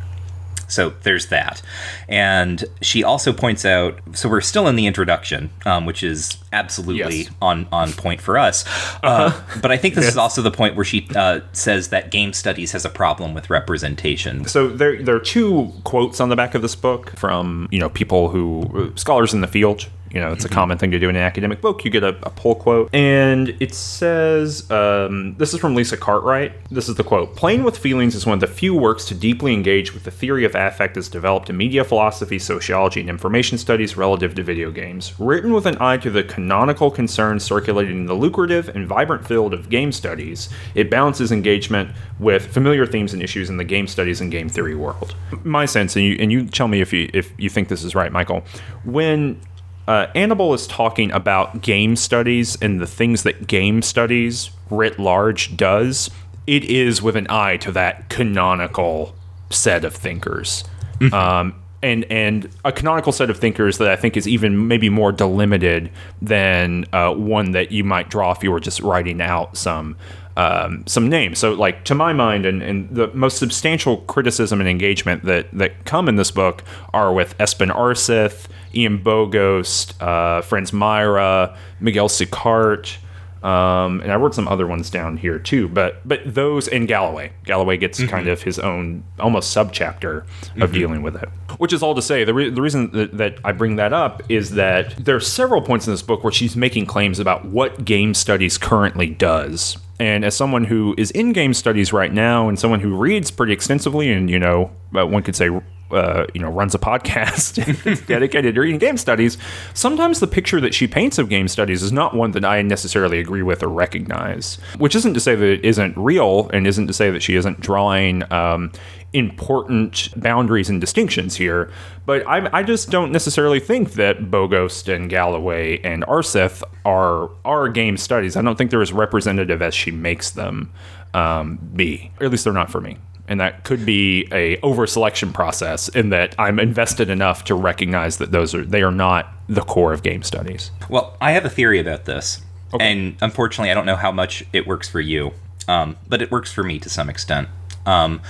so 0.67 0.93
there's 1.03 1.27
that. 1.27 1.61
And 2.07 2.63
she 2.81 3.03
also 3.03 3.33
points 3.33 3.65
out 3.65 3.99
so 4.13 4.29
we're 4.29 4.41
still 4.41 4.67
in 4.67 4.75
the 4.75 4.85
introduction, 4.85 5.49
um, 5.65 5.85
which 5.85 6.03
is 6.03 6.37
absolutely 6.51 7.23
yes. 7.23 7.29
on, 7.41 7.67
on 7.71 7.91
point 7.93 8.21
for 8.21 8.37
us. 8.37 8.65
Uh, 9.03 9.07
uh-huh. 9.07 9.59
but 9.61 9.71
I 9.71 9.77
think 9.77 9.95
this 9.95 10.05
yes. 10.05 10.13
is 10.13 10.17
also 10.17 10.41
the 10.41 10.51
point 10.51 10.75
where 10.75 10.85
she 10.85 11.07
uh, 11.15 11.41
says 11.51 11.89
that 11.89 12.11
game 12.11 12.33
studies 12.33 12.71
has 12.71 12.85
a 12.85 12.89
problem 12.89 13.33
with 13.33 13.49
representation. 13.49 14.45
So 14.45 14.67
there, 14.67 15.01
there 15.01 15.15
are 15.15 15.19
two 15.19 15.71
quotes 15.83 16.19
on 16.19 16.29
the 16.29 16.35
back 16.35 16.55
of 16.55 16.61
this 16.61 16.75
book 16.75 17.11
from 17.17 17.67
you 17.71 17.79
know 17.79 17.89
people 17.89 18.29
who 18.29 18.93
scholars 18.95 19.33
in 19.33 19.41
the 19.41 19.47
field 19.47 19.87
You 20.13 20.19
know, 20.19 20.31
it's 20.31 20.45
a 20.45 20.49
common 20.49 20.77
thing 20.77 20.91
to 20.91 20.99
do 20.99 21.09
in 21.09 21.15
an 21.15 21.23
academic 21.23 21.59
book. 21.59 21.83
You 21.83 21.89
get 21.89 22.03
a, 22.03 22.09
a 22.21 22.29
pull 22.29 22.53
quote, 22.53 22.93
and 22.93 23.49
it 23.59 23.73
says, 23.73 24.69
um, 24.69 25.35
"This 25.39 25.55
is 25.55 25.59
from 25.59 25.73
Lisa 25.73 25.97
Cartwright. 25.97 26.53
This 26.69 26.87
is 26.87 26.95
the 26.95 27.03
quote: 27.03 27.35
Playing 27.35 27.63
with 27.63 27.79
feelings 27.79 28.13
is 28.13 28.23
one 28.23 28.35
of 28.35 28.39
the 28.39 28.47
few 28.47 28.75
works 28.75 29.05
to 29.05 29.15
deeply 29.15 29.53
engage 29.53 29.91
with 29.91 30.03
the 30.03 30.11
theory 30.11 30.45
of 30.45 30.53
affect 30.53 30.97
as 30.97 31.09
developed 31.09 31.49
in 31.49 31.57
media 31.57 31.83
philosophy, 31.83 32.37
sociology, 32.37 32.99
and 32.99 33.09
information 33.09 33.57
studies 33.57 33.97
relative 33.97 34.35
to 34.35 34.43
video 34.43 34.69
games. 34.69 35.13
Written 35.17 35.51
with 35.51 35.65
an 35.65 35.77
eye 35.79 35.97
to 35.97 36.11
the 36.11 36.23
canonical 36.23 36.91
concerns 36.91 37.43
circulating 37.43 38.01
in 38.01 38.05
the 38.05 38.13
lucrative 38.13 38.69
and 38.69 38.87
vibrant 38.87 39.27
field 39.27 39.51
of 39.51 39.67
game 39.69 39.91
studies, 39.91 40.47
it 40.75 40.91
balances 40.91 41.31
engagement 41.31 41.89
with 42.19 42.45
familiar 42.45 42.85
themes 42.85 43.13
and 43.13 43.23
issues 43.23 43.49
in 43.49 43.57
the 43.57 43.63
game 43.63 43.87
studies 43.87 44.21
and 44.21 44.31
game 44.31 44.47
theory 44.47 44.75
world." 44.75 45.15
My 45.43 45.65
sense, 45.65 45.95
and 45.95 46.05
you 46.05 46.17
and 46.19 46.31
you 46.31 46.45
tell 46.45 46.67
me 46.67 46.81
if 46.81 46.93
you 46.93 47.09
if 47.15 47.33
you 47.39 47.49
think 47.49 47.67
this 47.67 47.83
is 47.83 47.95
right, 47.95 48.11
Michael, 48.11 48.43
when 48.83 49.41
uh, 49.87 50.07
Anable 50.15 50.55
is 50.55 50.67
talking 50.67 51.11
about 51.11 51.61
game 51.61 51.95
studies 51.95 52.57
and 52.61 52.79
the 52.79 52.87
things 52.87 53.23
that 53.23 53.47
game 53.47 53.81
studies 53.81 54.51
writ 54.69 54.97
large 54.99 55.57
does. 55.57 56.09
It 56.47 56.63
is 56.65 57.01
with 57.01 57.15
an 57.15 57.27
eye 57.29 57.57
to 57.57 57.71
that 57.73 58.09
canonical 58.09 59.15
set 59.49 59.85
of 59.85 59.93
thinkers, 59.93 60.63
um, 61.11 61.55
and 61.81 62.05
and 62.09 62.49
a 62.65 62.71
canonical 62.71 63.11
set 63.11 63.29
of 63.29 63.37
thinkers 63.37 63.77
that 63.77 63.89
I 63.89 63.95
think 63.95 64.17
is 64.17 64.27
even 64.27 64.67
maybe 64.67 64.89
more 64.89 65.11
delimited 65.11 65.91
than 66.21 66.85
uh, 66.93 67.13
one 67.13 67.51
that 67.51 67.71
you 67.71 67.83
might 67.83 68.09
draw 68.09 68.31
if 68.31 68.43
you 68.43 68.51
were 68.51 68.59
just 68.59 68.81
writing 68.81 69.21
out 69.21 69.57
some 69.57 69.95
um, 70.35 70.83
some 70.87 71.09
names. 71.09 71.39
So, 71.39 71.53
like 71.53 71.83
to 71.85 71.95
my 71.95 72.13
mind, 72.13 72.45
and, 72.45 72.61
and 72.61 72.89
the 72.89 73.07
most 73.13 73.37
substantial 73.37 73.97
criticism 73.97 74.59
and 74.59 74.69
engagement 74.69 75.23
that 75.23 75.51
that 75.53 75.85
come 75.85 76.09
in 76.09 76.15
this 76.15 76.31
book 76.31 76.63
are 76.93 77.13
with 77.13 77.37
Espen 77.37 77.71
Aarseth, 77.71 78.47
Ian 78.75 79.03
Bogost, 79.03 80.01
uh, 80.01 80.41
Frans 80.41 80.71
Mäyrä, 80.71 81.55
Miguel 81.79 82.09
Sicart. 82.09 82.97
Um, 83.43 83.99
and 83.99 84.09
I 84.09 84.15
wrote 84.15 84.33
some 84.33 84.47
other 84.47 84.65
ones 84.65 84.89
down 84.89 85.17
here 85.17 85.37
too, 85.37 85.67
but 85.67 86.07
but 86.07 86.21
those 86.25 86.69
in 86.69 86.85
Galloway. 86.85 87.33
Galloway 87.43 87.75
gets 87.75 88.01
kind 88.05 88.29
of 88.29 88.41
his 88.41 88.57
own 88.57 89.03
almost 89.19 89.53
subchapter 89.53 90.23
of 90.61 90.71
dealing 90.71 91.03
with 91.03 91.21
it. 91.21 91.27
Which 91.57 91.73
is 91.73 91.83
all 91.83 91.93
to 91.93 92.01
say, 92.01 92.23
the, 92.23 92.33
re- 92.33 92.49
the 92.49 92.61
reason 92.61 92.91
that, 92.91 93.17
that 93.17 93.39
I 93.43 93.51
bring 93.51 93.75
that 93.75 93.91
up 93.91 94.23
is 94.29 94.51
that 94.51 94.95
there 94.95 95.17
are 95.17 95.19
several 95.19 95.61
points 95.61 95.85
in 95.87 95.93
this 95.93 96.01
book 96.01 96.23
where 96.23 96.31
she's 96.31 96.55
making 96.55 96.85
claims 96.85 97.19
about 97.19 97.43
what 97.43 97.83
game 97.83 98.13
studies 98.13 98.57
currently 98.57 99.09
does. 99.09 99.77
And 99.99 100.23
as 100.23 100.35
someone 100.35 100.63
who 100.63 100.95
is 100.97 101.11
in 101.11 101.33
game 101.33 101.53
studies 101.53 101.91
right 101.91 102.13
now, 102.13 102.47
and 102.47 102.57
someone 102.57 102.79
who 102.79 102.95
reads 102.95 103.29
pretty 103.29 103.51
extensively, 103.51 104.09
and 104.09 104.29
you 104.29 104.39
know, 104.39 104.71
uh, 104.97 105.05
one 105.05 105.21
could 105.21 105.35
say 105.35 105.49
uh, 105.93 106.25
you 106.33 106.41
know 106.41 106.49
runs 106.49 106.75
a 106.75 106.79
podcast 106.79 108.05
dedicated 108.07 108.55
to 108.55 108.61
reading 108.61 108.79
game 108.79 108.97
studies 108.97 109.37
sometimes 109.73 110.19
the 110.19 110.27
picture 110.27 110.59
that 110.59 110.73
she 110.73 110.87
paints 110.87 111.17
of 111.17 111.29
game 111.29 111.47
studies 111.47 111.83
is 111.83 111.91
not 111.91 112.13
one 112.13 112.31
that 112.31 112.45
i 112.45 112.61
necessarily 112.61 113.19
agree 113.19 113.43
with 113.43 113.63
or 113.63 113.69
recognize 113.69 114.55
which 114.77 114.95
isn't 114.95 115.13
to 115.13 115.19
say 115.19 115.35
that 115.35 115.47
it 115.47 115.65
isn't 115.65 115.95
real 115.97 116.49
and 116.53 116.67
isn't 116.67 116.87
to 116.87 116.93
say 116.93 117.09
that 117.09 117.21
she 117.21 117.35
isn't 117.35 117.59
drawing 117.59 118.23
um, 118.31 118.71
important 119.13 120.09
boundaries 120.19 120.69
and 120.69 120.81
distinctions 120.81 121.35
here 121.35 121.71
but 122.05 122.27
I, 122.27 122.49
I 122.51 122.63
just 122.63 122.89
don't 122.89 123.11
necessarily 123.11 123.59
think 123.59 123.93
that 123.93 124.31
bogost 124.31 124.93
and 124.93 125.09
galloway 125.09 125.79
and 125.83 126.03
aarseth 126.03 126.63
are 126.85 127.29
are 127.45 127.69
game 127.69 127.97
studies. 127.97 128.35
I 128.35 128.41
don't 128.41 128.57
think 128.57 128.71
they're 128.71 128.81
as 128.81 128.93
representative 128.93 129.61
as 129.61 129.73
she 129.73 129.91
makes 129.91 130.31
them 130.31 130.71
um, 131.13 131.59
be 131.75 132.11
or 132.19 132.25
at 132.25 132.31
least 132.31 132.43
they're 132.43 132.53
not 132.53 132.71
for 132.71 132.81
me 132.81 132.97
and 133.33 133.41
that 133.41 133.63
could 133.63 133.83
be 133.83 134.27
a 134.31 134.59
over 134.59 134.85
selection 134.85 135.33
process 135.33 135.89
in 135.89 136.09
that 136.09 136.35
I'm 136.37 136.59
invested 136.59 137.09
enough 137.09 137.43
to 137.45 137.55
recognize 137.55 138.17
that 138.17 138.31
those 138.31 138.53
are 138.53 138.63
they 138.63 138.83
are 138.83 138.91
not 138.91 139.33
the 139.49 139.61
core 139.61 139.91
of 139.91 140.03
game 140.03 140.21
studies. 140.21 140.69
Well, 140.87 141.17
I 141.19 141.31
have 141.31 141.43
a 141.43 141.49
theory 141.49 141.79
about 141.79 142.05
this, 142.05 142.43
and 142.79 143.17
unfortunately, 143.21 143.71
I 143.71 143.73
don't 143.73 143.87
know 143.87 143.95
how 143.95 144.11
much 144.11 144.45
it 144.53 144.67
works 144.67 144.87
for 144.87 145.01
you, 145.01 145.31
um, 145.67 145.97
but 146.07 146.21
it 146.21 146.29
works 146.29 146.53
for 146.53 146.63
me 146.63 146.77
to 146.77 146.91
some 146.91 147.09
extent. 147.09 147.49
Um, 147.87 148.21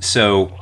so, 0.00 0.58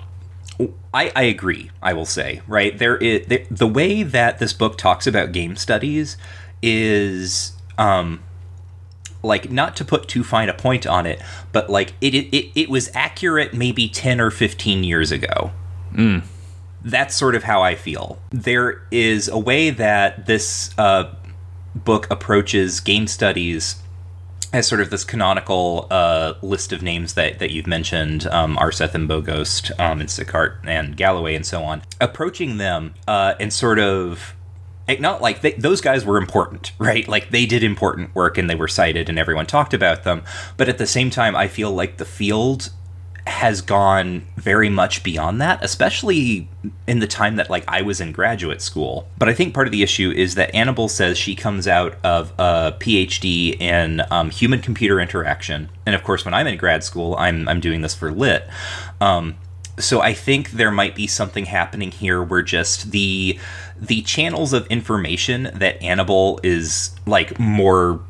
I, 0.92 1.12
I 1.14 1.22
agree. 1.22 1.70
I 1.80 1.92
will 1.92 2.04
say 2.04 2.42
right 2.48 2.76
there 2.76 2.96
is 2.96 3.28
the, 3.28 3.46
the 3.48 3.68
way 3.68 4.02
that 4.02 4.40
this 4.40 4.52
book 4.52 4.76
talks 4.76 5.06
about 5.06 5.30
game 5.30 5.54
studies 5.54 6.16
is. 6.62 7.52
Um, 7.78 8.24
like 9.22 9.50
not 9.50 9.76
to 9.76 9.84
put 9.84 10.08
too 10.08 10.24
fine 10.24 10.48
a 10.48 10.54
point 10.54 10.86
on 10.86 11.06
it, 11.06 11.20
but 11.52 11.70
like 11.70 11.94
it 12.00 12.14
it, 12.14 12.50
it 12.54 12.68
was 12.68 12.90
accurate 12.94 13.54
maybe 13.54 13.88
10 13.88 14.20
or 14.20 14.30
15 14.30 14.84
years 14.84 15.10
ago. 15.12 15.52
That's 16.84 17.14
sort 17.14 17.34
of 17.34 17.44
how 17.44 17.62
I 17.62 17.76
feel. 17.76 18.18
There 18.30 18.82
is 18.90 19.28
a 19.28 19.38
way 19.38 19.70
that 19.70 20.26
this 20.26 20.76
uh, 20.76 21.14
book 21.74 22.10
approaches 22.10 22.80
game 22.80 23.06
studies 23.06 23.76
as 24.52 24.66
sort 24.66 24.80
of 24.80 24.90
this 24.90 25.04
canonical 25.04 25.86
uh, 25.90 26.34
list 26.42 26.72
of 26.72 26.82
names 26.82 27.14
that, 27.14 27.38
that 27.38 27.50
you've 27.50 27.66
mentioned, 27.66 28.26
um, 28.26 28.56
Aarseth 28.56 28.94
and 28.94 29.08
Bogost, 29.08 29.70
um, 29.80 30.00
and 30.00 30.08
Sicart 30.08 30.56
and 30.64 30.96
Galloway 30.96 31.34
and 31.34 31.46
so 31.46 31.62
on, 31.62 31.82
approaching 32.00 32.58
them 32.58 32.94
uh, 33.08 33.34
and 33.40 33.52
sort 33.52 33.78
of 33.78 34.34
not 34.88 35.22
like 35.22 35.40
they, 35.40 35.52
those 35.52 35.80
guys 35.80 36.04
were 36.04 36.18
important, 36.18 36.72
right? 36.78 37.06
Like 37.06 37.30
they 37.30 37.46
did 37.46 37.62
important 37.62 38.14
work 38.14 38.38
and 38.38 38.48
they 38.48 38.54
were 38.54 38.68
cited 38.68 39.08
and 39.08 39.18
everyone 39.18 39.46
talked 39.46 39.74
about 39.74 40.04
them. 40.04 40.22
But 40.56 40.68
at 40.68 40.78
the 40.78 40.86
same 40.86 41.10
time, 41.10 41.36
I 41.36 41.48
feel 41.48 41.72
like 41.72 41.96
the 41.96 42.04
field 42.04 42.70
has 43.26 43.60
gone 43.60 44.26
very 44.36 44.68
much 44.68 45.04
beyond 45.04 45.40
that, 45.40 45.62
especially 45.62 46.48
in 46.88 46.98
the 46.98 47.06
time 47.06 47.36
that 47.36 47.48
like 47.48 47.64
I 47.68 47.82
was 47.82 48.00
in 48.00 48.10
graduate 48.10 48.60
school. 48.60 49.08
But 49.16 49.28
I 49.28 49.34
think 49.34 49.54
part 49.54 49.68
of 49.68 49.72
the 49.72 49.82
issue 49.82 50.10
is 50.10 50.34
that 50.34 50.52
Anable 50.52 50.90
says 50.90 51.16
she 51.16 51.36
comes 51.36 51.68
out 51.68 51.96
of 52.02 52.32
a 52.38 52.74
PhD 52.80 53.60
in 53.60 54.02
um, 54.10 54.30
human 54.30 54.60
computer 54.60 55.00
interaction, 55.00 55.70
and 55.86 55.94
of 55.94 56.02
course, 56.02 56.24
when 56.24 56.34
I'm 56.34 56.48
in 56.48 56.58
grad 56.58 56.82
school, 56.82 57.14
I'm 57.16 57.48
I'm 57.48 57.60
doing 57.60 57.82
this 57.82 57.94
for 57.94 58.10
lit. 58.10 58.48
Um, 59.00 59.36
so 59.78 60.00
I 60.00 60.12
think 60.12 60.50
there 60.50 60.70
might 60.70 60.94
be 60.94 61.06
something 61.06 61.46
happening 61.46 61.90
here 61.90 62.22
where 62.22 62.42
just 62.42 62.90
the 62.90 63.38
the 63.82 64.02
channels 64.02 64.52
of 64.52 64.66
information 64.68 65.50
that 65.54 65.80
Anable 65.80 66.38
is 66.44 66.94
like 67.04 67.38
more 67.38 68.00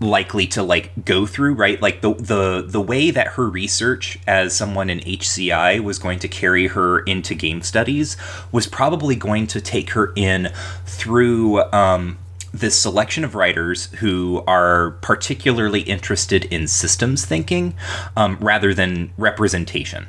likely 0.00 0.46
to 0.48 0.62
like 0.62 1.04
go 1.04 1.26
through 1.26 1.54
right? 1.54 1.80
Like 1.82 2.00
the 2.00 2.14
the 2.14 2.64
the 2.66 2.80
way 2.80 3.10
that 3.10 3.28
her 3.28 3.48
research 3.48 4.18
as 4.26 4.54
someone 4.54 4.88
in 4.90 5.00
HCI 5.00 5.80
was 5.80 5.98
going 5.98 6.18
to 6.20 6.28
carry 6.28 6.68
her 6.68 7.00
into 7.00 7.34
game 7.34 7.62
studies 7.62 8.16
was 8.50 8.66
probably 8.66 9.16
going 9.16 9.46
to 9.48 9.60
take 9.60 9.90
her 9.90 10.12
in 10.16 10.52
through 10.86 11.62
um 11.72 12.18
this 12.54 12.78
selection 12.78 13.24
of 13.24 13.34
writers 13.34 13.86
who 14.00 14.44
are 14.46 14.90
particularly 15.00 15.80
interested 15.80 16.44
in 16.46 16.68
systems 16.68 17.24
thinking 17.24 17.74
um, 18.14 18.36
rather 18.40 18.74
than 18.74 19.10
representation 19.16 20.06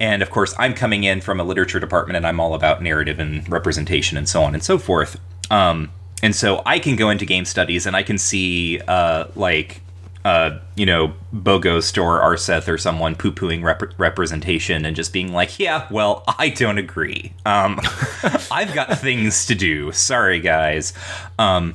and 0.00 0.22
of 0.22 0.30
course, 0.30 0.54
I'm 0.58 0.72
coming 0.72 1.04
in 1.04 1.20
from 1.20 1.38
a 1.38 1.44
literature 1.44 1.78
department 1.78 2.16
and 2.16 2.26
I'm 2.26 2.40
all 2.40 2.54
about 2.54 2.82
narrative 2.82 3.20
and 3.20 3.46
representation 3.48 4.16
and 4.16 4.26
so 4.28 4.42
on 4.42 4.54
and 4.54 4.62
so 4.62 4.78
forth. 4.78 5.20
Um, 5.50 5.92
and 6.22 6.34
so 6.34 6.62
I 6.64 6.78
can 6.78 6.96
go 6.96 7.10
into 7.10 7.26
game 7.26 7.44
studies 7.44 7.86
and 7.86 7.94
I 7.94 8.02
can 8.02 8.16
see, 8.16 8.80
uh, 8.88 9.26
like, 9.36 9.82
uh, 10.24 10.58
you 10.74 10.86
know, 10.86 11.14
Bogost 11.34 12.02
or 12.02 12.20
Aarseth 12.20 12.66
or 12.66 12.78
someone 12.78 13.14
poo 13.14 13.32
pooing 13.32 13.62
rep- 13.62 13.98
representation 13.98 14.84
and 14.84 14.96
just 14.96 15.12
being 15.12 15.32
like, 15.32 15.58
yeah, 15.58 15.86
well, 15.90 16.24
I 16.38 16.48
don't 16.48 16.78
agree. 16.78 17.32
Um, 17.44 17.80
I've 18.50 18.74
got 18.74 18.98
things 18.98 19.46
to 19.46 19.54
do. 19.54 19.92
Sorry, 19.92 20.40
guys. 20.40 20.94
Um, 21.38 21.74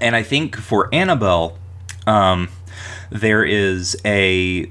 and 0.00 0.14
I 0.14 0.22
think 0.22 0.56
for 0.56 0.88
Anable, 0.90 1.56
um, 2.06 2.48
there 3.10 3.44
is 3.44 3.96
a 4.04 4.70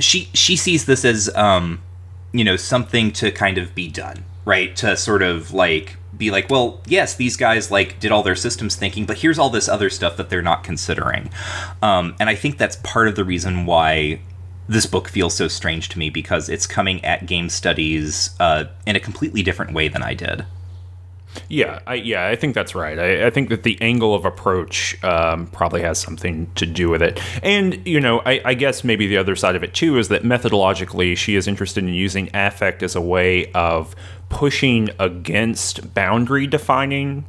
she 0.00 0.28
she 0.34 0.56
sees 0.56 0.86
this 0.86 1.04
as 1.04 1.34
um 1.36 1.80
you 2.32 2.44
know 2.44 2.56
something 2.56 3.12
to 3.12 3.30
kind 3.30 3.58
of 3.58 3.74
be 3.74 3.88
done 3.88 4.24
right? 4.44 4.74
To 4.76 4.96
sort 4.96 5.22
of 5.22 5.52
like 5.52 5.96
be 6.16 6.30
like 6.30 6.50
well 6.50 6.80
yes 6.86 7.14
these 7.14 7.36
guys 7.36 7.70
like 7.70 8.00
did 8.00 8.10
all 8.10 8.22
their 8.22 8.34
systems 8.36 8.74
thinking 8.76 9.06
but 9.06 9.18
here's 9.18 9.38
all 9.38 9.48
this 9.48 9.68
other 9.68 9.88
stuff 9.88 10.16
that 10.16 10.28
they're 10.28 10.42
not 10.42 10.64
considering. 10.64 11.30
Um, 11.82 12.16
and 12.18 12.28
i 12.28 12.34
think 12.34 12.58
that's 12.58 12.76
part 12.76 13.08
of 13.08 13.14
the 13.14 13.24
reason 13.24 13.64
why 13.64 14.20
this 14.68 14.86
book 14.86 15.08
feels 15.08 15.34
so 15.34 15.48
strange 15.48 15.88
to 15.90 15.98
me 15.98 16.10
because 16.10 16.48
it's 16.48 16.66
coming 16.66 17.04
at 17.04 17.26
game 17.26 17.48
studies 17.48 18.30
uh, 18.38 18.64
in 18.86 18.96
a 18.96 19.00
completely 19.00 19.42
different 19.42 19.72
way 19.72 19.88
than 19.88 20.02
i 20.02 20.14
did 20.14 20.44
Yeah, 21.48 21.80
I, 21.86 21.94
yeah, 21.94 22.26
I 22.26 22.36
think 22.36 22.54
that's 22.54 22.74
right. 22.74 22.98
I, 22.98 23.26
I 23.26 23.30
think 23.30 23.48
that 23.48 23.62
the 23.62 23.80
angle 23.80 24.14
of 24.14 24.24
approach 24.24 25.02
um, 25.04 25.46
probably 25.48 25.82
has 25.82 25.98
something 25.98 26.50
to 26.54 26.66
do 26.66 26.88
with 26.88 27.02
it. 27.02 27.20
And, 27.42 27.86
you 27.86 28.00
know, 28.00 28.20
I, 28.24 28.40
I 28.44 28.54
guess 28.54 28.84
maybe 28.84 29.06
the 29.06 29.16
other 29.16 29.36
side 29.36 29.56
of 29.56 29.62
it 29.62 29.74
too 29.74 29.98
is 29.98 30.08
that 30.08 30.22
methodologically 30.22 31.16
she 31.16 31.36
is 31.36 31.46
interested 31.46 31.84
in 31.84 31.94
using 31.94 32.30
affect 32.34 32.82
as 32.82 32.96
a 32.96 33.00
way 33.00 33.50
of 33.52 33.94
pushing 34.28 34.90
against 34.98 35.94
boundary 35.94 36.46
defining 36.46 37.24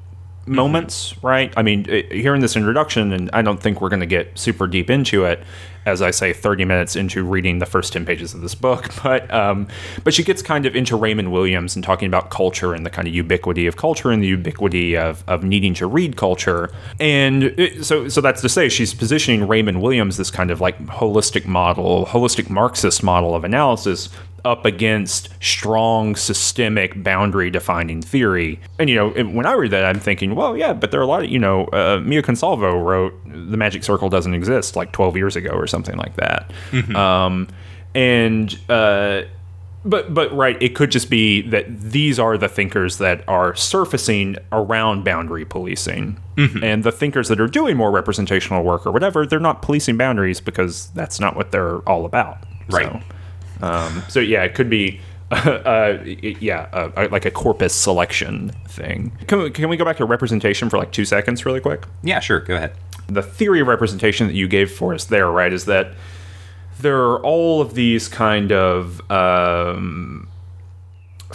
moments, 0.45 1.15
right? 1.23 1.53
I 1.55 1.61
mean, 1.61 1.85
here 1.85 2.33
in 2.33 2.41
this 2.41 2.55
introduction, 2.55 3.13
and 3.13 3.29
I 3.33 3.41
don't 3.41 3.61
think 3.61 3.81
we're 3.81 3.89
going 3.89 4.01
to 4.01 4.05
get 4.05 4.37
super 4.37 4.67
deep 4.67 4.89
into 4.89 5.25
it, 5.25 5.43
as 5.85 6.01
I 6.01 6.11
say, 6.11 6.31
30 6.31 6.65
minutes 6.65 6.95
into 6.95 7.23
reading 7.23 7.59
the 7.59 7.65
first 7.65 7.93
10 7.93 8.05
pages 8.05 8.33
of 8.33 8.41
this 8.41 8.53
book, 8.53 8.89
but 9.03 9.31
um, 9.33 9.67
but 10.03 10.13
she 10.13 10.23
gets 10.23 10.41
kind 10.41 10.65
of 10.65 10.75
into 10.75 10.95
Raymond 10.95 11.31
Williams 11.31 11.75
and 11.75 11.83
talking 11.83 12.07
about 12.07 12.29
culture 12.29 12.73
and 12.73 12.85
the 12.85 12.89
kind 12.89 13.07
of 13.07 13.13
ubiquity 13.13 13.67
of 13.67 13.77
culture 13.77 14.11
and 14.11 14.21
the 14.21 14.27
ubiquity 14.27 14.95
of, 14.95 15.23
of 15.27 15.43
needing 15.43 15.73
to 15.75 15.87
read 15.87 16.17
culture. 16.17 16.69
And 16.99 17.43
it, 17.43 17.85
so 17.85 18.07
so 18.09 18.21
that's 18.21 18.41
to 18.41 18.49
say, 18.49 18.69
she's 18.69 18.93
positioning 18.93 19.47
Raymond 19.47 19.81
Williams, 19.81 20.17
this 20.17 20.31
kind 20.31 20.51
of 20.51 20.61
like 20.61 20.79
holistic 20.85 21.45
model, 21.45 22.05
holistic 22.05 22.49
Marxist 22.49 23.03
model 23.03 23.35
of 23.35 23.43
analysis, 23.43 24.09
up 24.43 24.65
against 24.65 25.29
strong 25.41 26.15
systemic 26.15 27.01
boundary 27.03 27.49
defining 27.49 28.01
theory. 28.01 28.59
And, 28.79 28.89
you 28.89 28.95
know, 28.95 29.09
when 29.09 29.45
I 29.45 29.53
read 29.53 29.71
that, 29.71 29.85
I'm 29.85 29.99
thinking, 29.99 30.35
well, 30.35 30.57
yeah, 30.57 30.73
but 30.73 30.91
there 30.91 30.99
are 30.99 31.03
a 31.03 31.07
lot 31.07 31.23
of, 31.23 31.29
you 31.29 31.39
know, 31.39 31.65
uh, 31.67 32.01
Mia 32.03 32.21
Consalvo 32.21 32.83
wrote 32.83 33.13
The 33.25 33.57
Magic 33.57 33.83
Circle 33.83 34.09
Doesn't 34.09 34.33
Exist 34.33 34.75
like 34.75 34.91
12 34.91 35.17
years 35.17 35.35
ago 35.35 35.51
or 35.51 35.67
something 35.67 35.97
like 35.97 36.15
that. 36.15 36.51
Mm-hmm. 36.71 36.95
Um, 36.95 37.47
and, 37.93 38.57
uh, 38.69 39.23
but 39.83 40.13
but 40.13 40.31
right, 40.31 40.61
it 40.61 40.75
could 40.75 40.91
just 40.91 41.09
be 41.09 41.41
that 41.41 41.65
these 41.67 42.19
are 42.19 42.37
the 42.37 42.47
thinkers 42.47 42.99
that 42.99 43.27
are 43.27 43.55
surfacing 43.55 44.37
around 44.51 45.03
boundary 45.03 45.43
policing, 45.43 46.19
mm-hmm. 46.35 46.63
and 46.63 46.83
the 46.83 46.91
thinkers 46.91 47.29
that 47.29 47.41
are 47.41 47.47
doing 47.47 47.77
more 47.77 47.89
representational 47.89 48.63
work 48.63 48.85
or 48.85 48.91
whatever, 48.91 49.25
they're 49.25 49.39
not 49.39 49.61
policing 49.61 49.97
boundaries 49.97 50.39
because 50.39 50.89
that's 50.91 51.19
not 51.19 51.35
what 51.35 51.51
they're 51.51 51.79
all 51.79 52.05
about. 52.05 52.43
Right. 52.69 52.91
So. 52.91 53.01
Um, 53.61 54.03
so 54.09 54.19
yeah, 54.19 54.43
it 54.43 54.55
could 54.55 54.69
be. 54.69 54.99
Uh, 55.31 55.97
yeah, 56.03 56.67
uh, 56.73 57.07
like 57.09 57.23
a 57.23 57.31
corpus 57.31 57.73
selection 57.73 58.49
thing. 58.67 59.13
Can 59.27 59.43
we, 59.43 59.49
can 59.49 59.69
we 59.69 59.77
go 59.77 59.85
back 59.85 59.95
to 59.95 60.03
representation 60.03 60.69
for 60.69 60.77
like 60.77 60.91
two 60.91 61.05
seconds, 61.05 61.45
really 61.45 61.61
quick? 61.61 61.85
Yeah, 62.03 62.19
sure. 62.19 62.41
Go 62.41 62.55
ahead. 62.55 62.73
The 63.07 63.21
theory 63.21 63.61
of 63.61 63.67
representation 63.67 64.27
that 64.27 64.33
you 64.33 64.49
gave 64.49 64.69
for 64.69 64.93
us 64.93 65.05
there, 65.05 65.31
right, 65.31 65.53
is 65.53 65.63
that 65.65 65.93
there 66.81 66.99
are 66.99 67.21
all 67.21 67.61
of 67.61 67.75
these 67.75 68.09
kind 68.09 68.51
of 68.51 68.99
um, 69.09 70.27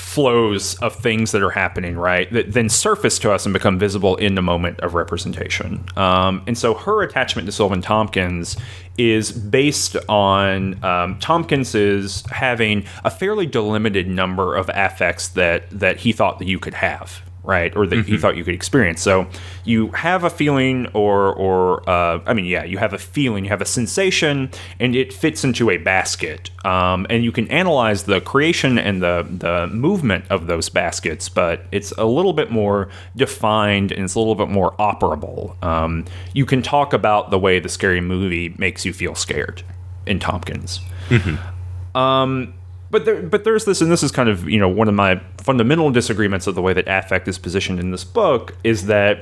flows 0.00 0.74
of 0.76 0.94
things 0.94 1.32
that 1.32 1.42
are 1.42 1.50
happening, 1.50 1.96
right, 1.96 2.30
that 2.32 2.52
then 2.52 2.68
surface 2.68 3.18
to 3.20 3.32
us 3.32 3.46
and 3.46 3.52
become 3.52 3.78
visible 3.78 4.16
in 4.16 4.35
the 4.35 4.42
moment 4.42 4.80
of 4.80 4.94
representation. 4.94 5.85
Um, 5.96 6.42
and 6.46 6.56
so 6.56 6.74
her 6.74 7.02
attachment 7.02 7.46
to 7.46 7.52
Silvan 7.52 7.82
Tomkins 7.82 8.56
is 8.98 9.32
based 9.32 9.96
on 10.09 10.82
um, 10.85 11.18
Tomkins 11.18 11.74
is 11.74 12.24
having 12.30 12.85
a 13.04 13.11
fairly 13.11 13.46
delimited 13.46 14.09
number 14.09 14.54
of 14.54 14.70
affects 14.72 15.28
that 15.28 15.68
that 15.70 15.98
he 15.98 16.12
thought 16.12 16.38
that 16.38 16.46
you 16.46 16.59
could 16.59 16.74
have 16.74 17.22
right? 17.46 17.74
Or 17.76 17.87
that 17.87 17.96
mm-hmm. 17.96 18.12
he 18.12 18.18
thought 18.18 18.37
you 18.37 18.44
could 18.44 18.54
experience. 18.54 19.00
So 19.00 19.26
you 19.64 19.88
have 19.92 20.24
a 20.24 20.30
feeling, 20.30 20.87
or 20.92 21.32
or 21.35 21.88
uh, 21.88 22.20
I 22.26 22.35
mean, 22.35 22.44
yeah, 22.46 22.64
you 22.64 22.78
have 22.78 22.92
a 22.92 22.98
feeling, 22.98 23.44
you 23.44 23.50
have 23.50 23.62
a 23.62 23.66
sensation, 23.66 24.50
and 24.80 24.94
it 24.94 25.12
fits 25.12 25.44
into 25.44 25.70
a 25.70 25.78
basket. 25.78 26.50
Um, 26.64 27.06
and 27.09 27.24
you 27.24 27.32
can 27.32 27.48
analyze 27.48 28.04
the 28.04 28.20
creation 28.20 28.78
and 28.78 29.02
the 29.02 29.26
the 29.28 29.68
movement 29.68 30.24
of 30.30 30.46
those 30.46 30.68
baskets, 30.68 31.28
but 31.28 31.62
it's 31.72 31.92
a 31.92 32.04
little 32.04 32.32
bit 32.32 32.50
more 32.50 32.88
defined 33.14 33.92
and 33.92 34.04
it's 34.04 34.14
a 34.14 34.18
little 34.18 34.35
bit 34.35 34.48
more 34.48 34.72
operable. 34.72 35.62
Um, 35.64 36.04
you 36.35 36.44
can 36.44 36.62
talk 36.62 36.92
about 36.92 37.30
the 37.30 37.38
way 37.38 37.61
the 37.61 37.68
scary 37.68 38.00
movie 38.00 38.54
makes 38.59 38.85
you 38.85 38.92
feel 38.92 39.14
scared 39.14 39.62
in 40.06 40.18
Tomkins. 40.18 40.80
Mm-hmm. 41.09 41.96
Um, 41.96 42.54
but 42.96 43.04
there, 43.04 43.20
but 43.20 43.44
there's 43.44 43.66
this, 43.66 43.82
and 43.82 43.92
this 43.92 44.02
is 44.02 44.11
kind 44.11 44.26
of 44.26 44.48
you 44.48 44.59
know 44.59 44.70
one 44.70 44.88
of 44.88 44.94
my 44.94 45.20
fundamental 45.37 45.90
disagreements 45.90 46.46
of 46.46 46.54
the 46.54 46.62
way 46.62 46.72
that 46.72 46.88
affect 46.88 47.28
is 47.28 47.37
positioned 47.38 47.78
in 47.78 47.90
this 47.90 48.04
book 48.04 48.56
is 48.64 48.87
that 48.87 49.18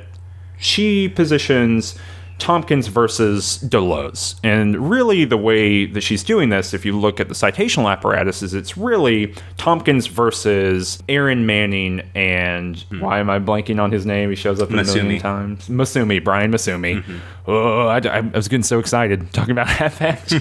she 0.59 1.09
positions 1.09 1.99
Tomkins 2.39 2.89
versus 2.89 3.59
Deleuze. 3.63 4.39
And 4.43 4.91
really, 4.91 5.25
the 5.25 5.37
way 5.37 5.87
that 5.87 6.03
she's 6.03 6.25
doing 6.25 6.49
this, 6.49 6.75
if 6.75 6.85
you 6.85 6.99
look 6.99 7.21
at 7.21 7.29
the 7.29 7.35
citational 7.35 7.91
apparatus, 7.91 8.43
is 8.43 8.55
it's 8.55 8.77
really 8.77 9.35
Tomkins 9.57 10.09
versus 10.09 11.03
Erin 11.09 11.47
Manning 11.47 12.03
and 12.15 12.79
hmm. 12.79 13.01
why 13.01 13.21
am 13.21 13.31
I 13.31 13.39
blanking 13.39 13.81
on 13.81 13.93
his 13.93 14.05
name? 14.05 14.31
He 14.31 14.37
shows 14.37 14.61
up 14.61 14.71
a 14.71 14.73
million 14.73 15.21
times. 15.21 15.69
Massumi, 15.69 16.23
Brian 16.23 16.51
Massumi. 16.51 17.03
Mm-hmm. 17.03 17.19
Oh, 17.47 17.87
I, 17.87 17.99
I, 17.99 18.21
was 18.21 18.49
getting 18.49 18.63
so 18.65 18.79
excited 18.79 19.33
talking 19.33 19.53
about 19.53 19.69
affect. 19.81 20.35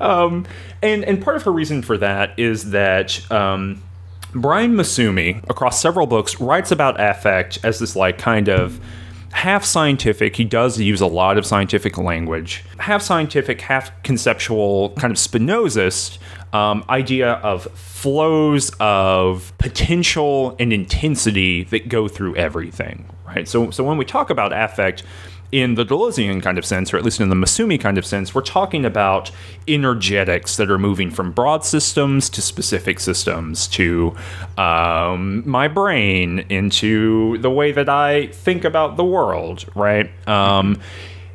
um, 0.00 0.46
and 0.82 1.04
and 1.04 1.22
part 1.22 1.36
of 1.36 1.42
her 1.44 1.52
reason 1.52 1.82
for 1.82 1.98
that 1.98 2.38
is 2.38 2.70
that. 2.70 3.30
Um, 3.30 3.82
Brian 4.34 4.72
Massumi, 4.72 5.44
across 5.50 5.78
several 5.78 6.06
books, 6.06 6.40
writes 6.40 6.70
about 6.70 6.98
affect 6.98 7.58
as 7.64 7.78
this 7.80 7.94
like 7.94 8.16
kind 8.16 8.48
of 8.48 8.80
half 9.32 9.64
scientific. 9.64 10.36
He 10.36 10.44
does 10.44 10.78
use 10.78 11.00
a 11.00 11.06
lot 11.06 11.38
of 11.38 11.44
scientific 11.44 11.98
language. 11.98 12.64
Half 12.78 13.02
scientific, 13.02 13.60
half 13.60 13.90
conceptual, 14.02 14.90
kind 14.90 15.10
of 15.10 15.16
Spinozist 15.16 16.18
um, 16.52 16.84
idea 16.88 17.32
of 17.34 17.64
flows 17.72 18.70
of 18.78 19.52
potential 19.58 20.54
and 20.58 20.72
intensity 20.72 21.64
that 21.64 21.88
go 21.88 22.08
through 22.08 22.36
everything. 22.36 23.06
Right. 23.26 23.48
So, 23.48 23.70
so 23.70 23.82
when 23.82 23.96
we 23.96 24.04
talk 24.04 24.28
about 24.30 24.52
affect, 24.52 25.02
in 25.52 25.74
the 25.74 25.84
Deleuzian 25.84 26.42
kind 26.42 26.56
of 26.56 26.64
sense, 26.64 26.92
or 26.92 26.96
at 26.96 27.04
least 27.04 27.20
in 27.20 27.28
the 27.28 27.36
Massumi 27.36 27.78
kind 27.78 27.98
of 27.98 28.06
sense, 28.06 28.34
we're 28.34 28.40
talking 28.40 28.86
about 28.86 29.30
energetics 29.68 30.56
that 30.56 30.70
are 30.70 30.78
moving 30.78 31.10
from 31.10 31.30
broad 31.30 31.62
systems 31.64 32.30
to 32.30 32.40
specific 32.40 32.98
systems, 32.98 33.68
to 33.68 34.16
um, 34.56 35.48
my 35.48 35.68
brain, 35.68 36.40
into 36.48 37.36
the 37.38 37.50
way 37.50 37.70
that 37.70 37.90
I 37.90 38.28
think 38.28 38.64
about 38.64 38.96
the 38.96 39.04
world, 39.04 39.66
right? 39.74 40.10
Um, 40.26 40.80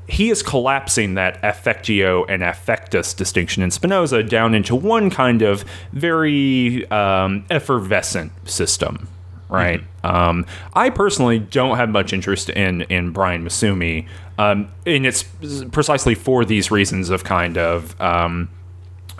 he 0.07 0.29
is 0.29 0.41
collapsing 0.41 1.15
that 1.15 1.41
affectio 1.43 2.25
and 2.27 2.41
affectus 2.41 3.15
distinction 3.15 3.61
in 3.61 3.71
Spinoza 3.71 4.23
down 4.23 4.55
into 4.55 4.73
one 4.75 5.09
kind 5.09 5.41
of 5.41 5.63
very 5.91 6.89
um, 6.89 7.45
effervescent 7.49 8.31
system, 8.49 9.07
right? 9.49 9.81
Mm-hmm. 9.81 10.15
Um, 10.15 10.45
I 10.73 10.89
personally 10.89 11.39
don't 11.39 11.77
have 11.77 11.89
much 11.89 12.13
interest 12.13 12.49
in 12.49 12.81
in 12.83 13.11
Brian 13.11 13.43
Massumi, 13.43 14.07
um, 14.37 14.71
and 14.85 15.05
it's 15.05 15.23
precisely 15.71 16.15
for 16.15 16.45
these 16.45 16.71
reasons 16.71 17.09
of 17.09 17.23
kind 17.23 17.57
of 17.57 17.99
um, 17.99 18.49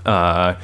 uh, 0.05 0.55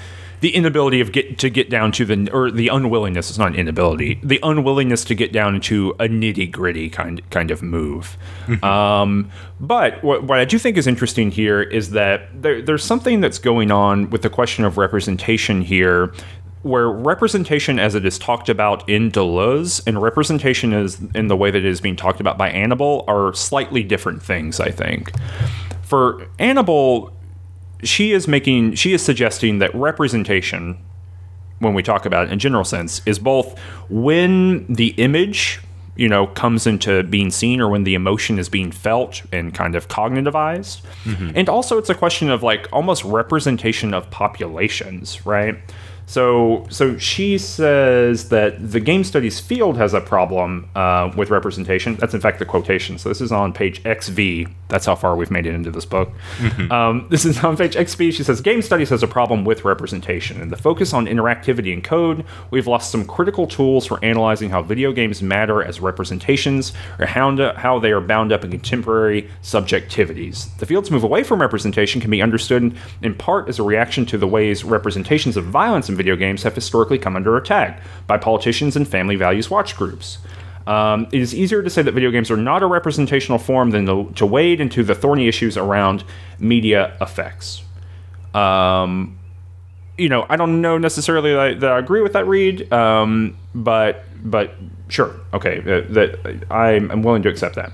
the 0.44 0.54
inability 0.54 1.00
of 1.00 1.14
get 1.14 1.40
to 1.40 1.50
get 1.50 1.70
down 1.70 1.90
to 1.94 2.04
the 2.04 2.30
or 2.32 2.52
the 2.52 2.68
unwillingness. 2.68 3.30
It's 3.30 3.40
not 3.40 3.48
an 3.48 3.56
inability. 3.56 4.20
The 4.22 4.42
unwillingness 4.44 5.06
to 5.06 5.16
get 5.16 5.32
down 5.32 5.56
into 5.56 5.92
a 6.02 6.10
nitty 6.10 6.52
gritty 6.52 6.90
kind 6.90 7.22
kind 7.30 7.50
of 7.50 7.64
move. 7.64 8.18
Mm-hmm. 8.48 8.62
Um, 8.62 9.32
but 9.62 10.04
what, 10.04 10.26
what 10.26 10.40
I 10.40 10.44
do 10.46 10.60
think 10.60 10.76
is 10.76 10.86
interesting 10.86 11.32
here 11.32 11.62
is 11.62 11.92
that 11.92 12.42
there, 12.42 12.62
there's 12.62 12.84
something 12.84 13.22
that's 13.22 13.40
going 13.40 13.72
on 13.72 14.10
with 14.10 14.22
the 14.22 14.30
question 14.30 14.66
of 14.66 14.78
representation 14.78 15.62
here 15.62 16.14
where 16.64 16.90
representation 16.90 17.78
as 17.78 17.94
it 17.94 18.06
is 18.06 18.18
talked 18.18 18.50
about 18.50 18.88
in 18.90 19.12
Deleuze 19.12 19.86
and 19.86 20.02
representation 20.02 20.74
is 20.74 21.00
in 21.14 21.28
the 21.28 21.36
way 21.36 21.52
that 21.52 21.60
it 21.60 21.66
is 21.66 21.82
being 21.82 21.96
talked 21.96 22.20
about 22.20 22.38
by 22.38 22.52
Anable 22.52 23.04
are 23.08 23.34
slightly 23.34 23.84
different 23.84 24.24
things, 24.24 24.60
I 24.60 24.72
think. 24.72 25.12
For 25.82 26.26
Anable, 26.40 27.12
she 27.84 28.14
is 28.14 28.28
making 28.28 28.76
she 28.76 28.94
is 28.94 29.04
suggesting 29.04 29.60
that 29.60 29.76
representation 29.76 30.78
when 31.60 31.74
we 31.74 31.84
talk 31.84 32.06
about 32.06 32.28
it 32.28 32.32
in 32.32 32.40
general 32.40 32.64
sense 32.64 33.02
is 33.06 33.20
both 33.20 33.58
when 33.90 34.66
the 34.68 34.90
image 34.92 35.60
you 35.96 36.08
know 36.08 36.28
comes 36.28 36.66
into 36.66 37.04
being 37.04 37.30
seen 37.30 37.60
or 37.62 37.70
when 37.70 37.84
the 37.84 37.94
emotion 37.94 38.40
is 38.40 38.50
being 38.50 38.72
felt 38.72 39.22
and 39.32 39.54
kind 39.54 39.76
of 39.76 39.88
cognitivized 39.88 40.82
mm-hmm. 41.04 41.32
and 41.36 41.50
also 41.50 41.78
it's 41.78 41.90
a 41.90 41.96
question 41.96 42.30
of 42.30 42.42
like 42.42 42.68
almost 42.72 43.04
representation 43.04 43.94
of 43.94 44.10
populations 44.10 45.26
right 45.26 45.60
so, 46.06 46.66
so 46.70 46.98
she 46.98 47.38
says 47.38 48.30
that 48.30 48.72
the 48.72 48.80
game 48.80 49.04
studies 49.04 49.40
field 49.40 49.78
has 49.78 49.94
a 49.94 50.02
problem 50.02 50.70
uh, 50.76 51.12
with 51.16 51.30
representation. 51.30 51.96
That's 51.96 52.14
in 52.14 52.22
fact 52.22 52.40
the 52.40 52.46
quotation. 52.46 52.98
So 52.98 53.10
this 53.10 53.22
is 53.22 53.32
on 53.32 53.54
page 53.54 53.82
XV. 53.84 54.48
That's 54.68 54.86
how 54.86 54.96
far 54.96 55.16
we've 55.16 55.32
made 55.32 55.46
it 55.46 55.54
into 55.54 55.72
this 55.72 55.86
book. 55.86 56.12
Mm-hmm. 56.38 56.72
Um, 56.72 57.08
this 57.12 57.26
is 57.26 57.44
on 57.44 57.56
page 57.58 57.74
XV. 57.76 58.14
She 58.14 58.24
says 58.24 58.42
game 58.42 58.62
studies 58.62 58.90
has 58.90 59.04
a 59.04 59.08
problem 59.08 59.46
with 59.46 59.66
representation 59.66 60.42
and 60.42 60.52
the 60.52 60.58
focus 60.58 60.94
on 60.94 61.06
interactivity 61.06 61.74
and 61.74 61.84
code. 61.84 62.26
We've 62.52 62.68
lost 62.68 62.92
some 62.92 63.06
critical 63.06 63.48
tools 63.48 63.86
for 63.86 64.04
analyzing 64.04 64.50
how 64.50 64.62
video 64.62 64.92
games 64.92 65.22
matter 65.22 65.64
as 65.64 65.80
representations 65.80 66.74
or 67.00 67.06
how, 67.06 67.36
to, 67.36 67.54
how 67.54 67.80
they 67.80 67.92
are 67.92 68.02
bound 68.02 68.32
up 68.32 68.44
in 68.44 68.52
contemporary 68.52 69.30
subjectivities. 69.42 70.56
The 70.58 70.66
field's 70.66 70.92
move 70.92 71.04
away 71.04 71.24
from 71.24 71.42
representation 71.42 72.02
can 72.02 72.12
be 72.12 72.22
understood 72.22 72.76
in 73.02 73.16
part 73.16 73.48
as 73.48 73.60
a 73.60 73.64
reaction 73.64 74.06
to 74.08 74.18
the 74.18 74.28
ways 74.28 74.64
representations 74.64 75.38
of 75.38 75.46
violence 75.46 75.90
video 75.96 76.16
games 76.16 76.44
have 76.44 76.56
historically 76.56 76.98
come 76.98 77.16
under 77.16 77.38
attack 77.38 77.82
by 78.08 78.18
politicians 78.18 78.76
and 78.76 78.88
family 78.88 79.16
values 79.16 79.50
watch 79.50 79.76
groups. 79.76 80.18
Um, 80.66 81.08
it 81.12 81.22
is 81.22 81.36
easier 81.36 81.62
to 81.62 81.70
say 81.70 81.82
that 81.82 81.92
video 81.92 82.10
games 82.12 82.32
are 82.32 82.38
not 82.38 82.64
a 82.64 82.68
representational 82.68 83.38
form 83.38 83.72
than 83.72 83.86
to, 83.86 84.12
to 84.16 84.26
wade 84.26 84.62
into 84.62 84.84
the 84.84 84.96
thorny 84.96 85.28
issues 85.28 85.58
around 85.58 86.04
media 86.40 86.96
effects. 87.02 87.64
Um, 88.34 89.20
you 89.98 90.10
know, 90.10 90.26
I 90.30 90.38
don't 90.38 90.62
know 90.62 90.78
necessarily 90.78 91.32
that 91.32 91.40
I, 91.40 91.54
that 91.56 91.72
I 91.72 91.80
agree 91.80 92.02
with 92.02 92.14
that 92.14 92.28
read, 92.28 92.72
um, 92.72 93.38
but 93.54 94.06
but 94.24 94.56
sure, 94.88 95.16
okay, 95.34 95.60
uh, 95.60 95.94
that 95.94 96.46
I'm, 96.50 96.90
I'm 96.90 97.04
willing 97.04 97.24
to 97.24 97.30
accept 97.30 97.56
that. 97.56 97.74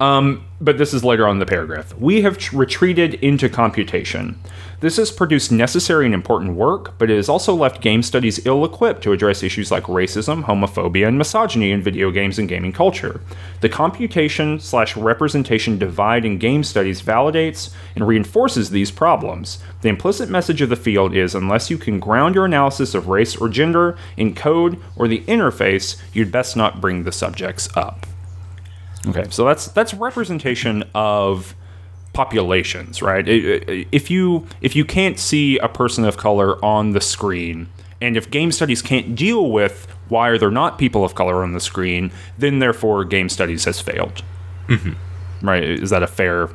Um, 0.00 0.44
but 0.60 0.78
this 0.78 0.94
is 0.94 1.04
later 1.04 1.26
on 1.26 1.36
in 1.36 1.38
the 1.38 1.46
paragraph. 1.46 1.96
We 1.98 2.22
have 2.22 2.38
tr- 2.38 2.56
retreated 2.56 3.14
into 3.14 3.48
computation. 3.48 4.40
This 4.80 4.96
has 4.96 5.10
produced 5.10 5.50
necessary 5.50 6.04
and 6.04 6.14
important 6.14 6.54
work, 6.54 6.96
but 6.98 7.10
it 7.10 7.16
has 7.16 7.28
also 7.28 7.52
left 7.52 7.80
game 7.80 8.02
studies 8.02 8.44
ill 8.46 8.64
equipped 8.64 9.02
to 9.02 9.12
address 9.12 9.42
issues 9.42 9.72
like 9.72 9.84
racism, 9.84 10.44
homophobia, 10.44 11.08
and 11.08 11.18
misogyny 11.18 11.72
in 11.72 11.82
video 11.82 12.12
games 12.12 12.38
and 12.38 12.48
gaming 12.48 12.72
culture. 12.72 13.20
The 13.60 13.68
computation 13.68 14.60
slash 14.60 14.96
representation 14.96 15.78
divide 15.78 16.24
in 16.24 16.38
game 16.38 16.62
studies 16.62 17.02
validates 17.02 17.70
and 17.96 18.06
reinforces 18.06 18.70
these 18.70 18.92
problems. 18.92 19.58
The 19.82 19.88
implicit 19.88 20.28
message 20.28 20.62
of 20.62 20.68
the 20.68 20.76
field 20.76 21.14
is 21.14 21.34
unless 21.34 21.70
you 21.70 21.78
can 21.78 21.98
ground 21.98 22.36
your 22.36 22.44
analysis 22.44 22.94
of 22.94 23.08
race 23.08 23.34
or 23.36 23.48
gender 23.48 23.96
in 24.16 24.34
code 24.34 24.80
or 24.94 25.08
the 25.08 25.22
interface, 25.22 26.00
you'd 26.12 26.30
best 26.30 26.56
not 26.56 26.80
bring 26.80 27.02
the 27.02 27.12
subjects 27.12 27.68
up. 27.76 28.07
Okay, 29.06 29.26
so 29.30 29.44
that's 29.44 29.68
that's 29.68 29.94
representation 29.94 30.84
of 30.94 31.54
populations, 32.12 33.00
right? 33.00 33.24
If 33.26 34.10
you 34.10 34.46
if 34.60 34.74
you 34.74 34.84
can't 34.84 35.18
see 35.18 35.58
a 35.58 35.68
person 35.68 36.04
of 36.04 36.16
color 36.16 36.62
on 36.64 36.92
the 36.92 37.00
screen, 37.00 37.68
and 38.00 38.16
if 38.16 38.30
game 38.30 38.52
studies 38.52 38.82
can't 38.82 39.14
deal 39.14 39.50
with 39.50 39.86
why 40.08 40.28
are 40.28 40.38
there 40.38 40.50
not 40.50 40.78
people 40.78 41.04
of 41.04 41.14
color 41.14 41.42
on 41.42 41.52
the 41.52 41.60
screen, 41.60 42.10
then 42.38 42.58
therefore 42.58 43.04
game 43.04 43.28
studies 43.28 43.64
has 43.64 43.80
failed. 43.80 44.22
Mm-hmm. 44.68 45.46
Right? 45.46 45.62
Is 45.62 45.90
that 45.90 46.02
a 46.02 46.06
fair 46.06 46.48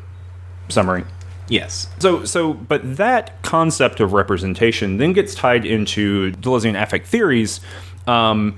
summary? 0.69 1.06
Yes. 1.47 1.88
So, 1.99 2.25
so, 2.25 2.53
but 2.53 2.97
that 2.97 3.41
concept 3.43 3.99
of 3.99 4.13
representation 4.13 4.97
then 4.97 5.13
gets 5.13 5.36
tied 5.36 5.65
into 5.65 6.32
Deleuzean 6.34 6.82
affect 6.82 7.08
theories. 7.08 7.60
Um, 8.08 8.58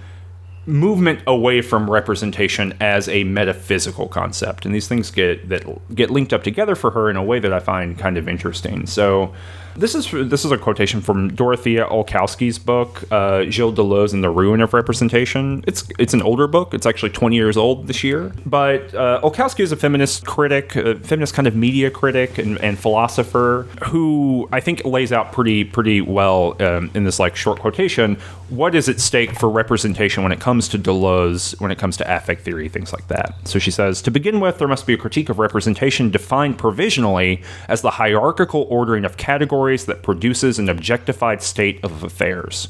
movement 0.67 1.19
away 1.27 1.61
from 1.61 1.89
representation 1.89 2.75
as 2.79 3.07
a 3.07 3.23
metaphysical 3.23 4.07
concept. 4.07 4.65
And 4.65 4.73
these 4.73 4.87
things 4.87 5.11
get 5.11 5.49
that 5.49 5.63
get 5.95 6.09
linked 6.09 6.33
up 6.33 6.43
together 6.43 6.75
for 6.75 6.91
her 6.91 7.09
in 7.09 7.15
a 7.15 7.23
way 7.23 7.39
that 7.39 7.53
I 7.53 7.59
find 7.59 7.97
kind 7.97 8.17
of 8.17 8.27
interesting. 8.27 8.85
So 8.85 9.33
this 9.75 9.93
is 9.93 10.09
this 10.29 10.45
is 10.45 10.51
a 10.51 10.57
quotation 10.57 11.01
from 11.01 11.33
Dorothea 11.33 11.85
Olkowski's 11.85 12.57
book, 12.57 13.03
uh, 13.11 13.43
Gilles 13.43 13.73
Deleuze 13.73 14.13
and 14.13 14.23
the 14.23 14.29
Ruin 14.29 14.61
of 14.61 14.73
Representation. 14.73 15.63
It's 15.67 15.87
it's 15.99 16.13
an 16.13 16.21
older 16.21 16.47
book. 16.47 16.73
It's 16.73 16.85
actually 16.85 17.11
20 17.11 17.35
years 17.35 17.57
old 17.57 17.87
this 17.87 18.03
year. 18.03 18.31
But 18.45 18.93
uh, 18.95 19.19
Olkowski 19.21 19.59
is 19.61 19.71
a 19.71 19.75
feminist 19.75 20.25
critic, 20.25 20.71
feminist 20.71 21.33
kind 21.33 21.47
of 21.47 21.55
media 21.55 21.91
critic 21.91 22.37
and, 22.37 22.57
and 22.59 22.79
philosopher 22.79 23.67
who 23.85 24.47
I 24.51 24.59
think 24.59 24.85
lays 24.85 25.11
out 25.11 25.31
pretty 25.31 25.63
pretty 25.63 26.01
well 26.01 26.55
um, 26.61 26.89
in 26.93 27.03
this 27.03 27.19
like 27.19 27.35
short 27.35 27.59
quotation 27.59 28.17
what 28.49 28.75
is 28.75 28.87
at 28.87 28.99
stake 28.99 29.31
for 29.31 29.49
representation 29.49 30.21
when 30.21 30.31
it 30.31 30.39
comes 30.39 30.67
to 30.69 30.77
Deleuze, 30.77 31.59
when 31.59 31.71
it 31.71 31.79
comes 31.79 31.97
to 31.97 32.15
affect 32.15 32.41
theory, 32.41 32.69
things 32.69 32.93
like 32.93 33.07
that. 33.07 33.35
So 33.45 33.57
she 33.57 33.71
says, 33.71 34.01
to 34.03 34.11
begin 34.11 34.39
with, 34.39 34.59
there 34.59 34.67
must 34.67 34.85
be 34.85 34.93
a 34.93 34.97
critique 34.97 35.29
of 35.29 35.39
representation 35.39 36.11
defined 36.11 36.59
provisionally 36.59 37.41
as 37.67 37.81
the 37.81 37.91
hierarchical 37.91 38.67
ordering 38.69 39.03
of 39.03 39.17
categories 39.17 39.64
that 39.73 40.03
produces 40.03 40.59
an 40.59 40.69
objectified 40.69 41.41
state 41.41 41.83
of 41.83 42.03
affairs. 42.03 42.69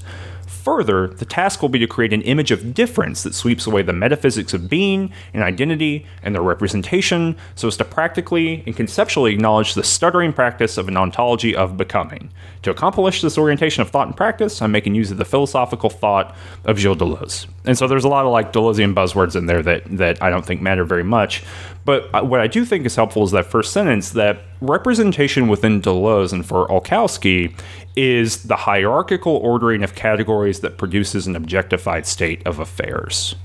Further, 0.66 1.10
the 1.10 1.26
task 1.26 1.62
will 1.62 1.70
be 1.70 1.78
to 1.78 1.86
create 1.86 2.12
an 2.12 2.24
image 2.24 2.50
of 2.50 2.74
difference 2.74 3.22
that 3.22 3.36
sweeps 3.36 3.68
away 3.68 3.84
the 3.84 3.94
metaphysics 3.94 4.52
of 4.52 4.68
being 4.68 5.12
and 5.32 5.44
identity 5.44 6.08
and 6.24 6.34
their 6.34 6.42
representation 6.42 7.36
so 7.54 7.68
as 7.68 7.78
to 7.78 7.86
practically 7.86 8.64
and 8.66 8.76
conceptually 8.76 9.32
acknowledge 9.32 9.76
the 9.76 9.84
stuttering 9.84 10.34
practice 10.34 10.80
of 10.80 10.88
an 10.88 10.98
ontology 10.98 11.56
of 11.56 11.78
becoming. 11.78 12.32
To 12.64 12.72
accomplish 12.72 13.22
this 13.22 13.38
orientation 13.38 13.84
of 13.84 13.92
thought 13.92 14.08
and 14.08 14.18
practice, 14.18 14.60
I'm 14.60 14.72
making 14.72 14.96
use 14.96 15.12
of 15.12 15.18
the 15.18 15.26
philosophical 15.26 15.92
thought 15.92 16.36
of 16.64 16.80
Gilles 16.80 16.96
Deleuze. 16.96 17.46
And 17.66 17.78
so 17.78 17.88
there's 17.88 18.04
a 18.04 18.10
lot 18.10 18.26
of 18.26 18.32
like 18.32 18.52
Deleuzean 18.52 18.96
buzzwords 18.96 19.36
in 19.36 19.46
there 19.46 19.62
that, 19.62 19.84
that 19.98 20.24
I 20.24 20.32
don't 20.32 20.44
think 20.44 20.64
matter 20.64 20.84
very 20.84 21.04
much. 21.04 21.44
But 21.86 22.10
uh, 22.14 22.24
what 22.24 22.40
I 22.40 22.48
do 22.48 22.66
think 22.66 22.86
is 22.86 22.96
helpful 22.96 23.24
is 23.24 23.32
that 23.32 23.46
first 23.46 23.72
sentence 23.72 24.10
that 24.12 24.42
representation 24.60 25.48
within 25.48 25.82
Deleuze 25.82 26.34
and 26.34 26.46
for 26.46 26.68
Olkowski 26.68 27.56
is 27.96 28.44
the 28.44 28.56
hierarchical 28.56 29.38
ordering 29.38 29.84
of 29.84 29.96
categories 29.96 30.60
that 30.62 30.78
produces 30.78 31.28
an 31.28 31.36
objectified 31.36 32.08
state 32.08 32.46
of 32.46 32.60
affairs. 32.60 33.36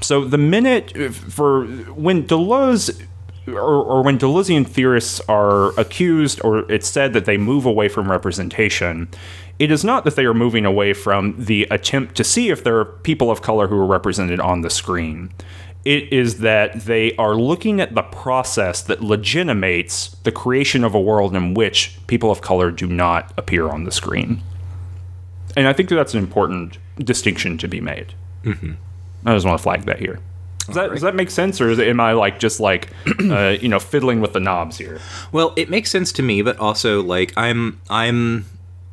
So 0.00 0.24
the 0.24 0.38
minute 0.38 0.96
for 1.12 1.66
when 1.66 2.26
Deleuze 2.26 3.06
or, 3.48 3.60
or, 3.60 4.02
when 4.02 4.18
Deleuzean 4.18 4.66
theorists 4.66 5.20
are 5.28 5.68
accused 5.78 6.40
or 6.42 6.68
it's 6.70 6.88
said 6.88 7.12
that 7.12 7.26
they 7.26 7.36
move 7.36 7.64
away 7.64 7.88
from 7.88 8.10
representation, 8.10 9.06
it 9.60 9.70
is 9.70 9.84
not 9.84 10.04
that 10.04 10.16
they 10.16 10.24
are 10.24 10.34
moving 10.34 10.64
away 10.64 10.92
from 10.92 11.36
the 11.38 11.62
attempt 11.70 12.16
to 12.16 12.24
see 12.24 12.50
if 12.50 12.64
there 12.64 12.76
are 12.78 12.84
people 12.84 13.30
of 13.30 13.42
color 13.42 13.68
who 13.68 13.78
are 13.78 13.86
represented 13.86 14.40
on 14.40 14.62
the 14.62 14.70
screen 14.70 15.30
it 15.86 16.12
is 16.12 16.40
that 16.40 16.80
they 16.80 17.14
are 17.14 17.36
looking 17.36 17.80
at 17.80 17.94
the 17.94 18.02
process 18.02 18.82
that 18.82 19.04
legitimates 19.04 20.08
the 20.24 20.32
creation 20.32 20.82
of 20.82 20.96
a 20.96 21.00
world 21.00 21.36
in 21.36 21.54
which 21.54 21.96
people 22.08 22.32
of 22.32 22.40
color 22.40 22.72
do 22.72 22.88
not 22.88 23.32
appear 23.38 23.68
on 23.68 23.84
the 23.84 23.92
screen. 23.92 24.42
And 25.56 25.68
I 25.68 25.72
think 25.72 25.88
that 25.88 25.94
that's 25.94 26.12
an 26.12 26.18
important 26.18 26.78
distinction 26.98 27.56
to 27.58 27.68
be 27.68 27.80
made. 27.80 28.14
Mm-hmm. 28.42 28.72
I 29.26 29.34
just 29.34 29.46
want 29.46 29.60
to 29.60 29.62
flag 29.62 29.84
that 29.84 30.00
here. 30.00 30.18
Does 30.66 30.74
that, 30.74 30.80
right. 30.80 30.90
does 30.90 31.02
that 31.02 31.14
make 31.14 31.30
sense, 31.30 31.60
or 31.60 31.70
am 31.80 32.00
I 32.00 32.12
like 32.14 32.40
just 32.40 32.58
like 32.58 32.88
uh, 33.20 33.56
you 33.60 33.68
know 33.68 33.78
fiddling 33.78 34.20
with 34.20 34.32
the 34.32 34.40
knobs 34.40 34.76
here? 34.78 35.00
Well, 35.30 35.52
it 35.56 35.70
makes 35.70 35.92
sense 35.92 36.10
to 36.12 36.22
me, 36.22 36.42
but 36.42 36.58
also 36.58 37.00
like 37.00 37.32
I'm 37.36 37.80
I'm 37.88 38.46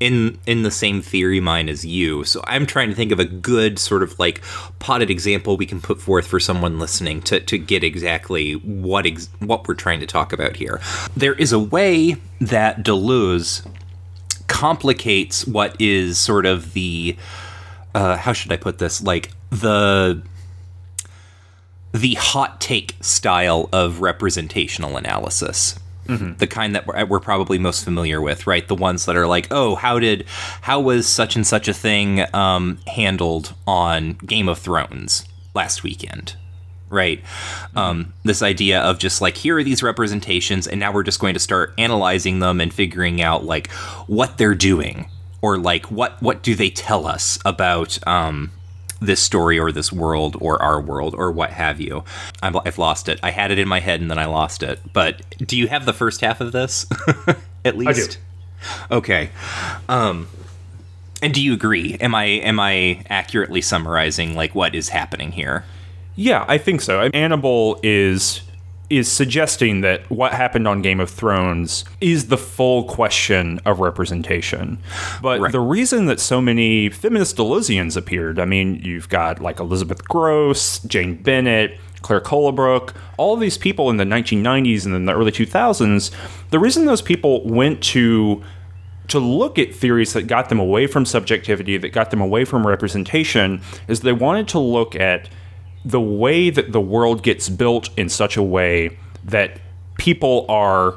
in 0.03 0.37
in 0.45 0.63
the 0.63 0.71
same 0.71 1.01
theory 1.01 1.39
mind 1.39 1.69
as 1.69 1.85
you. 1.85 2.25
So 2.25 2.43
I'm 2.45 2.65
trying 2.65 2.89
to 2.89 2.95
think 2.95 3.13
of 3.13 3.19
a 3.19 3.25
good 3.25 3.79
sort 3.79 4.03
of 4.03 4.19
like 4.19 4.41
potted 4.79 5.09
example 5.09 5.55
we 5.55 5.65
can 5.65 5.79
put 5.79 6.01
forth 6.01 6.27
for 6.27 6.41
someone 6.41 6.77
listening 6.77 7.21
to 7.23 7.39
to 7.39 7.57
get 7.57 7.85
exactly 7.85 8.53
what 8.53 9.05
ex- 9.05 9.29
what 9.39 9.65
we're 9.65 9.75
trying 9.75 10.01
to 10.01 10.05
talk 10.05 10.33
about 10.33 10.57
here. 10.57 10.81
There 11.15 11.33
is 11.33 11.53
a 11.53 11.59
way 11.59 12.17
that 12.41 12.83
Deleuze 12.83 13.65
complicates 14.47 15.47
what 15.47 15.79
is 15.79 16.17
sort 16.17 16.45
of 16.45 16.73
the 16.73 17.15
uh, 17.95 18.17
how 18.17 18.33
should 18.33 18.51
I 18.51 18.57
put 18.57 18.79
this 18.79 19.01
like 19.01 19.31
the 19.51 20.21
the 21.93 22.15
hot 22.15 22.59
take 22.59 22.97
style 22.99 23.69
of 23.71 24.01
representational 24.01 24.97
analysis 24.97 25.79
Mm-hmm. 26.05 26.37
The 26.37 26.47
kind 26.47 26.75
that 26.75 26.85
we're, 26.85 27.05
we're, 27.05 27.19
probably 27.19 27.57
most 27.57 27.83
familiar 27.83 28.21
with, 28.21 28.45
right? 28.45 28.67
The 28.67 28.75
ones 28.75 29.05
that 29.05 29.15
are 29.15 29.27
like, 29.27 29.47
oh, 29.51 29.75
how 29.75 29.99
did, 29.99 30.25
how 30.61 30.79
was 30.79 31.07
such 31.07 31.35
and 31.35 31.47
such 31.47 31.67
a 31.67 31.73
thing 31.73 32.25
um, 32.33 32.79
handled 32.87 33.53
on 33.65 34.13
Game 34.13 34.49
of 34.49 34.59
Thrones 34.59 35.25
last 35.55 35.83
weekend? 35.83 36.35
Right. 36.89 37.23
Mm-hmm. 37.23 37.77
Um, 37.77 38.13
this 38.23 38.41
idea 38.41 38.81
of 38.81 38.99
just 38.99 39.21
like, 39.21 39.37
here 39.37 39.57
are 39.57 39.63
these 39.63 39.81
representations, 39.81 40.67
and 40.67 40.79
now 40.79 40.91
we're 40.91 41.03
just 41.03 41.19
going 41.19 41.33
to 41.33 41.39
start 41.39 41.73
analyzing 41.77 42.39
them 42.39 42.59
and 42.59 42.73
figuring 42.73 43.21
out 43.21 43.45
like 43.45 43.71
what 44.07 44.37
they're 44.37 44.55
doing 44.55 45.09
or 45.43 45.57
like 45.57 45.91
what 45.91 46.19
what 46.21 46.41
do 46.41 46.55
they 46.55 46.69
tell 46.69 47.05
us 47.05 47.37
about 47.45 47.99
um, 48.07 48.51
this 49.05 49.21
story 49.21 49.59
or 49.59 49.71
this 49.71 49.91
world 49.91 50.35
or 50.39 50.61
our 50.61 50.81
world 50.81 51.15
or 51.17 51.31
what 51.31 51.51
have 51.51 51.79
you. 51.79 52.03
i 52.41 52.51
have 52.65 52.77
lost 52.77 53.09
it. 53.09 53.19
I 53.23 53.31
had 53.31 53.51
it 53.51 53.59
in 53.59 53.67
my 53.67 53.79
head 53.79 54.01
and 54.01 54.09
then 54.09 54.19
I 54.19 54.25
lost 54.25 54.63
it. 54.63 54.79
But 54.93 55.21
do 55.39 55.57
you 55.57 55.67
have 55.67 55.85
the 55.85 55.93
first 55.93 56.21
half 56.21 56.41
of 56.41 56.51
this? 56.51 56.85
At 57.65 57.77
least. 57.77 58.19
Okay. 58.91 59.29
Um, 59.89 60.27
and 61.21 61.33
do 61.33 61.41
you 61.41 61.53
agree? 61.53 61.95
Am 61.95 62.13
I 62.13 62.25
am 62.25 62.59
I 62.59 63.03
accurately 63.09 63.61
summarizing 63.61 64.35
like 64.35 64.53
what 64.55 64.75
is 64.75 64.89
happening 64.89 65.31
here? 65.31 65.65
Yeah, 66.15 66.45
I 66.47 66.57
think 66.57 66.81
so. 66.81 67.09
Anable 67.09 67.79
is 67.81 68.41
is 68.97 69.11
suggesting 69.11 69.81
that 69.81 70.09
what 70.09 70.33
happened 70.33 70.67
on 70.67 70.81
Game 70.81 70.99
of 70.99 71.09
Thrones 71.09 71.85
is 72.01 72.27
the 72.27 72.37
full 72.37 72.83
question 72.83 73.59
of 73.65 73.79
representation. 73.79 74.77
But 75.21 75.41
right. 75.41 75.51
the 75.51 75.59
reason 75.59 76.05
that 76.07 76.19
so 76.19 76.41
many 76.41 76.89
feminist 76.89 77.37
Deleuzians 77.37 77.97
appeared, 77.97 78.39
I 78.39 78.45
mean, 78.45 78.75
you've 78.83 79.09
got 79.09 79.39
like 79.39 79.59
Elizabeth 79.59 80.03
Grosz, 80.05 80.85
Jane 80.87 81.15
Bennett, 81.21 81.77
Claire 82.01 82.21
Colebrook, 82.21 82.93
all 83.17 83.35
these 83.37 83.57
people 83.57 83.89
in 83.89 83.97
the 83.97 84.03
1990s 84.03 84.85
and 84.85 84.93
in 84.93 85.05
the 85.05 85.13
early 85.13 85.31
2000s, 85.31 86.11
the 86.51 86.59
reason 86.59 86.85
those 86.85 87.01
people 87.01 87.45
went 87.47 87.81
to 87.83 88.43
to 89.09 89.19
look 89.19 89.59
at 89.59 89.75
theories 89.75 90.13
that 90.13 90.27
got 90.27 90.47
them 90.47 90.59
away 90.59 90.87
from 90.87 91.05
subjectivity, 91.05 91.77
that 91.77 91.89
got 91.89 92.09
them 92.09 92.21
away 92.21 92.45
from 92.45 92.65
representation, 92.65 93.61
is 93.87 93.99
they 93.99 94.13
wanted 94.13 94.47
to 94.47 94.59
look 94.59 94.95
at 94.95 95.29
the 95.85 96.01
way 96.01 96.49
that 96.49 96.71
the 96.71 96.81
world 96.81 97.23
gets 97.23 97.49
built 97.49 97.89
in 97.97 98.09
such 98.09 98.37
a 98.37 98.43
way 98.43 98.97
that 99.25 99.59
people 99.97 100.45
are 100.49 100.95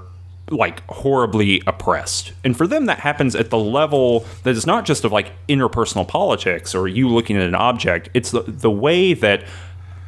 like 0.51 0.87
horribly 0.87 1.63
oppressed. 1.67 2.33
And 2.45 2.57
for 2.57 2.67
them, 2.67 2.87
that 2.87 3.01
happens 3.01 3.35
at 3.35 3.51
the 3.51 3.59
level 3.59 4.25
that 4.45 4.51
is 4.51 4.67
not 4.67 4.85
just 4.85 5.05
of 5.05 5.13
like 5.13 5.33
interpersonal 5.49 6.07
politics 6.07 6.75
or 6.75 6.87
you 6.87 7.09
looking 7.09 7.37
at 7.37 7.43
an 7.43 7.55
object, 7.55 8.09
it's 8.15 8.31
the, 8.31 8.43
the 8.43 8.71
way 8.71 9.13
that 9.15 9.45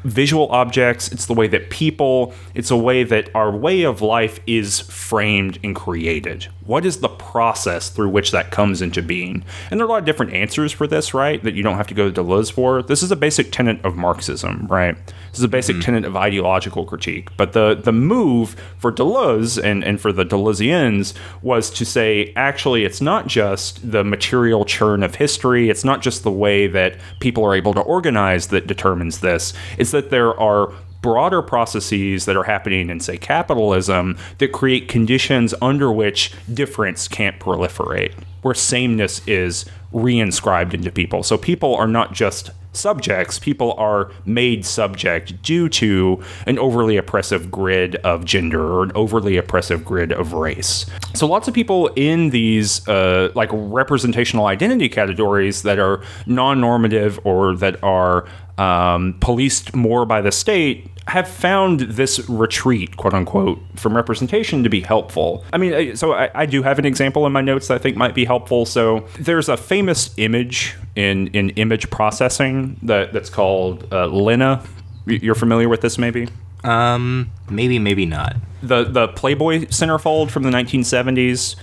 visual 0.04 0.48
objects, 0.50 1.10
it's 1.10 1.26
the 1.26 1.34
way 1.34 1.48
that 1.48 1.70
people, 1.70 2.34
it's 2.54 2.70
a 2.70 2.76
way 2.76 3.04
that 3.04 3.34
our 3.34 3.50
way 3.50 3.82
of 3.82 4.00
life 4.00 4.40
is 4.46 4.80
framed 4.80 5.58
and 5.64 5.74
created. 5.74 6.48
What 6.64 6.84
is 6.84 6.98
the 6.98 7.08
process 7.08 7.88
through 7.88 8.10
which 8.10 8.30
that 8.30 8.50
comes 8.50 8.82
into 8.82 9.02
being? 9.02 9.44
And 9.70 9.78
there 9.78 9.86
are 9.86 9.88
a 9.88 9.92
lot 9.92 9.98
of 10.00 10.04
different 10.04 10.34
answers 10.34 10.72
for 10.72 10.86
this, 10.86 11.14
right? 11.14 11.42
That 11.42 11.54
you 11.54 11.62
don't 11.62 11.76
have 11.76 11.86
to 11.88 11.94
go 11.94 12.10
to 12.10 12.22
Deleuze 12.22 12.52
for. 12.52 12.82
This 12.82 13.02
is 13.02 13.10
a 13.10 13.16
basic 13.16 13.50
tenet 13.52 13.84
of 13.84 13.96
Marxism, 13.96 14.66
right? 14.68 14.96
This 15.38 15.42
is 15.42 15.44
a 15.44 15.48
basic 15.48 15.76
mm-hmm. 15.76 15.82
tenet 15.82 16.04
of 16.04 16.16
ideological 16.16 16.84
critique. 16.84 17.28
But 17.36 17.52
the 17.52 17.76
the 17.76 17.92
move 17.92 18.56
for 18.78 18.90
Deleuze 18.90 19.56
and, 19.56 19.84
and 19.84 20.00
for 20.00 20.12
the 20.12 20.24
Deleuzians 20.24 21.14
was 21.42 21.70
to 21.70 21.84
say, 21.84 22.32
actually, 22.34 22.84
it's 22.84 23.00
not 23.00 23.28
just 23.28 23.88
the 23.88 24.02
material 24.02 24.64
churn 24.64 25.04
of 25.04 25.14
history, 25.14 25.70
it's 25.70 25.84
not 25.84 26.02
just 26.02 26.24
the 26.24 26.32
way 26.32 26.66
that 26.66 26.96
people 27.20 27.44
are 27.44 27.54
able 27.54 27.72
to 27.74 27.80
organize 27.80 28.48
that 28.48 28.66
determines 28.66 29.20
this. 29.20 29.52
It's 29.78 29.92
that 29.92 30.10
there 30.10 30.36
are 30.40 30.72
broader 31.02 31.40
processes 31.40 32.24
that 32.24 32.36
are 32.36 32.42
happening 32.42 32.90
in, 32.90 32.98
say, 32.98 33.16
capitalism 33.16 34.18
that 34.38 34.50
create 34.50 34.88
conditions 34.88 35.54
under 35.62 35.92
which 35.92 36.32
difference 36.52 37.06
can't 37.06 37.38
proliferate, 37.38 38.12
where 38.42 38.54
sameness 38.54 39.22
is 39.28 39.66
reinscribed 39.92 40.74
into 40.74 40.90
people. 40.90 41.22
So 41.22 41.38
people 41.38 41.76
are 41.76 41.86
not 41.86 42.12
just 42.12 42.50
subjects, 42.78 43.38
people 43.38 43.72
are 43.74 44.10
made 44.24 44.64
subject 44.64 45.42
due 45.42 45.68
to 45.70 46.22
an 46.46 46.58
overly 46.58 46.96
oppressive 46.96 47.50
grid 47.50 47.96
of 47.96 48.24
gender 48.24 48.64
or 48.64 48.84
an 48.84 48.92
overly 48.94 49.36
oppressive 49.36 49.84
grid 49.84 50.12
of 50.12 50.32
race. 50.32 50.86
So 51.14 51.26
lots 51.26 51.48
of 51.48 51.54
people 51.54 51.88
in 51.96 52.30
these 52.30 52.86
uh, 52.88 53.30
like 53.34 53.50
representational 53.52 54.46
identity 54.46 54.88
categories 54.88 55.62
that 55.62 55.78
are 55.78 56.02
non-normative 56.26 57.18
or 57.24 57.56
that 57.56 57.82
are 57.82 58.26
um, 58.58 59.16
policed 59.20 59.74
more 59.74 60.04
by 60.04 60.20
the 60.20 60.32
state 60.32 60.90
have 61.08 61.26
found 61.26 61.80
this 61.80 62.28
retreat, 62.28 62.96
quote 62.98 63.14
unquote, 63.14 63.58
from 63.76 63.96
representation 63.96 64.62
to 64.62 64.68
be 64.68 64.80
helpful. 64.80 65.42
I 65.52 65.56
mean, 65.56 65.96
so 65.96 66.12
I, 66.12 66.30
I, 66.34 66.44
do 66.44 66.62
have 66.62 66.78
an 66.78 66.84
example 66.84 67.26
in 67.26 67.32
my 67.32 67.40
notes 67.40 67.68
that 67.68 67.74
I 67.76 67.78
think 67.78 67.96
might 67.96 68.14
be 68.14 68.26
helpful. 68.26 68.66
So 68.66 69.06
there's 69.18 69.48
a 69.48 69.56
famous 69.56 70.10
image 70.18 70.76
in, 70.96 71.28
in 71.28 71.48
image 71.50 71.88
processing 71.88 72.78
that, 72.82 73.14
that's 73.14 73.30
called 73.30 73.90
uh, 73.90 74.06
Lena. 74.08 74.62
You're 75.06 75.34
familiar 75.34 75.70
with 75.70 75.80
this, 75.80 75.96
maybe? 75.96 76.28
Um, 76.62 77.30
maybe, 77.48 77.78
maybe 77.78 78.04
not. 78.04 78.36
The 78.62 78.84
the 78.84 79.08
Playboy 79.08 79.66
centerfold 79.66 80.30
from 80.30 80.42
the 80.42 80.50
1970s. 80.50 81.56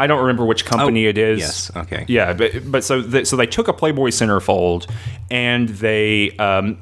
I 0.00 0.06
don't 0.06 0.20
remember 0.20 0.46
which 0.46 0.64
company 0.64 1.06
oh, 1.06 1.10
it 1.10 1.18
is. 1.18 1.40
Yes. 1.40 1.76
Okay. 1.76 2.06
Yeah, 2.08 2.32
but 2.32 2.70
but 2.70 2.84
so 2.84 3.02
they, 3.02 3.24
so 3.24 3.36
they 3.36 3.46
took 3.46 3.68
a 3.68 3.74
Playboy 3.74 4.08
centerfold 4.08 4.90
and 5.30 5.68
they 5.68 6.30
um, 6.38 6.78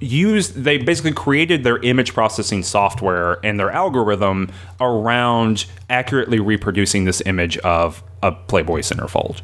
used 0.00 0.56
they 0.56 0.76
basically 0.76 1.12
created 1.12 1.62
their 1.62 1.78
image 1.78 2.12
processing 2.14 2.64
software 2.64 3.38
and 3.44 3.60
their 3.60 3.70
algorithm 3.70 4.50
around 4.80 5.66
accurately 5.88 6.40
reproducing 6.40 7.04
this 7.04 7.22
image 7.26 7.58
of 7.58 8.02
a 8.24 8.32
Playboy 8.32 8.80
centerfold. 8.80 9.40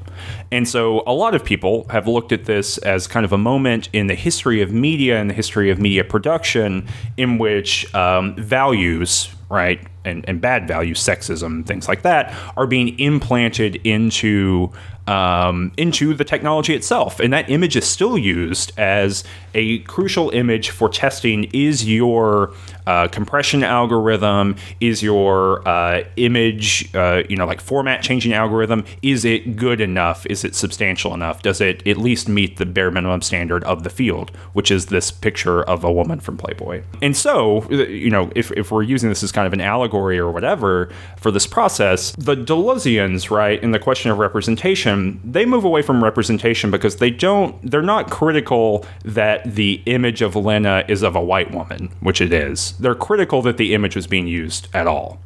And 0.51 0.69
so 0.69 1.05
a 1.07 1.13
lot 1.13 1.37
of 1.37 1.45
people 1.45 1.87
have 1.91 2.09
looked 2.09 2.33
at 2.33 2.47
this 2.47 2.79
as 2.79 3.07
kind 3.07 3.25
of 3.25 3.33
a 3.33 3.39
moment 3.39 3.89
in 3.93 4.09
the 4.09 4.17
history 4.17 4.61
of 4.61 4.73
media 4.73 5.21
and 5.21 5.31
the 5.31 5.35
history 5.35 5.71
of 5.71 5.79
media 5.79 6.03
production 6.03 6.89
in 7.17 7.39
which 7.39 7.93
um, 7.95 8.35
values, 8.37 9.29
right, 9.49 9.87
and, 10.05 10.25
and 10.29 10.41
bad 10.41 10.69
values, 10.69 11.01
sexism, 11.01 11.65
things 11.65 11.89
like 11.89 12.03
that, 12.03 12.35
are 12.57 12.67
being 12.67 12.99
implanted 12.99 13.77
into 13.85 14.71
um, 15.09 15.73
into 15.77 16.13
the 16.15 16.25
technology 16.25 16.75
itself. 16.75 17.19
And 17.19 17.33
that 17.33 17.49
image 17.51 17.77
is 17.77 17.87
still 17.87 18.19
used 18.19 18.73
as 18.79 19.25
a 19.55 19.79
crucial 19.81 20.31
image 20.31 20.71
for 20.71 20.89
testing 20.89 21.45
is 21.53 21.89
your 21.89 22.53
uh, 22.87 23.09
compression 23.09 23.63
algorithm, 23.65 24.57
is 24.81 25.03
your 25.03 25.67
uh, 25.67 26.03
image, 26.17 26.95
uh, 26.95 27.23
you 27.29 27.37
know, 27.37 27.47
like 27.47 27.61
format 27.61 28.03
changing 28.03 28.33
algorithm, 28.33 28.85
is 29.03 29.25
it 29.25 29.57
good 29.57 29.81
enough? 29.81 30.27
Is 30.27 30.45
it 30.45 30.55
substantial 30.55 31.15
enough? 31.15 31.43
Does 31.43 31.61
it 31.61 31.87
at 31.87 31.97
least 31.97 32.29
meet 32.29 32.57
the 32.57 32.67
bare 32.67 32.91
minimum 32.91 33.23
standard 33.23 33.65
of 33.65 33.85
the 33.85 33.91
field, 33.91 34.31
which 34.53 34.71
is 34.71 34.87
this 34.87 35.11
picture 35.11 35.63
of 35.63 35.85
a 35.85 35.93
woman 35.93 36.21
from 36.21 36.37
Playboy? 36.37 36.83
And 37.03 37.17
so, 37.17 37.69
you 37.71 38.11
know, 38.11 38.31
if, 38.35 38.51
if 38.53 38.71
we're 38.71 38.83
using 38.83 39.09
this 39.09 39.23
as 39.23 39.33
kind 39.33 39.47
of 39.47 39.53
an 39.53 39.61
allegory 39.61 40.19
or 40.19 40.31
whatever 40.31 40.91
for 41.17 41.31
this 41.31 41.47
process, 41.47 42.13
the 42.13 42.37
Deleuzians, 42.37 43.31
right, 43.31 43.63
in 43.63 43.71
the 43.73 43.79
question 43.79 44.11
of 44.11 44.19
representation, 44.19 44.98
they 45.25 45.45
move 45.45 45.65
away 45.65 45.83
from 45.83 46.03
representation 46.03 46.71
because 46.71 46.97
they 46.97 47.11
don't 47.11 47.71
they're 47.71 47.83
not 47.83 48.11
critical 48.11 48.85
that 49.05 49.55
the 49.55 49.83
image 49.87 50.23
of 50.23 50.37
Lena 50.37 50.85
is 50.89 51.03
of 51.03 51.17
a 51.17 51.23
white 51.23 51.51
woman, 51.51 51.91
which 52.01 52.21
it 52.21 52.33
is. 52.33 52.73
They're 52.79 52.95
critical 52.95 53.43
that 53.43 53.57
the 53.57 53.75
image 53.75 53.97
was 53.97 54.07
being 54.07 54.27
used 54.27 54.69
at 54.75 54.87
all. 54.87 55.21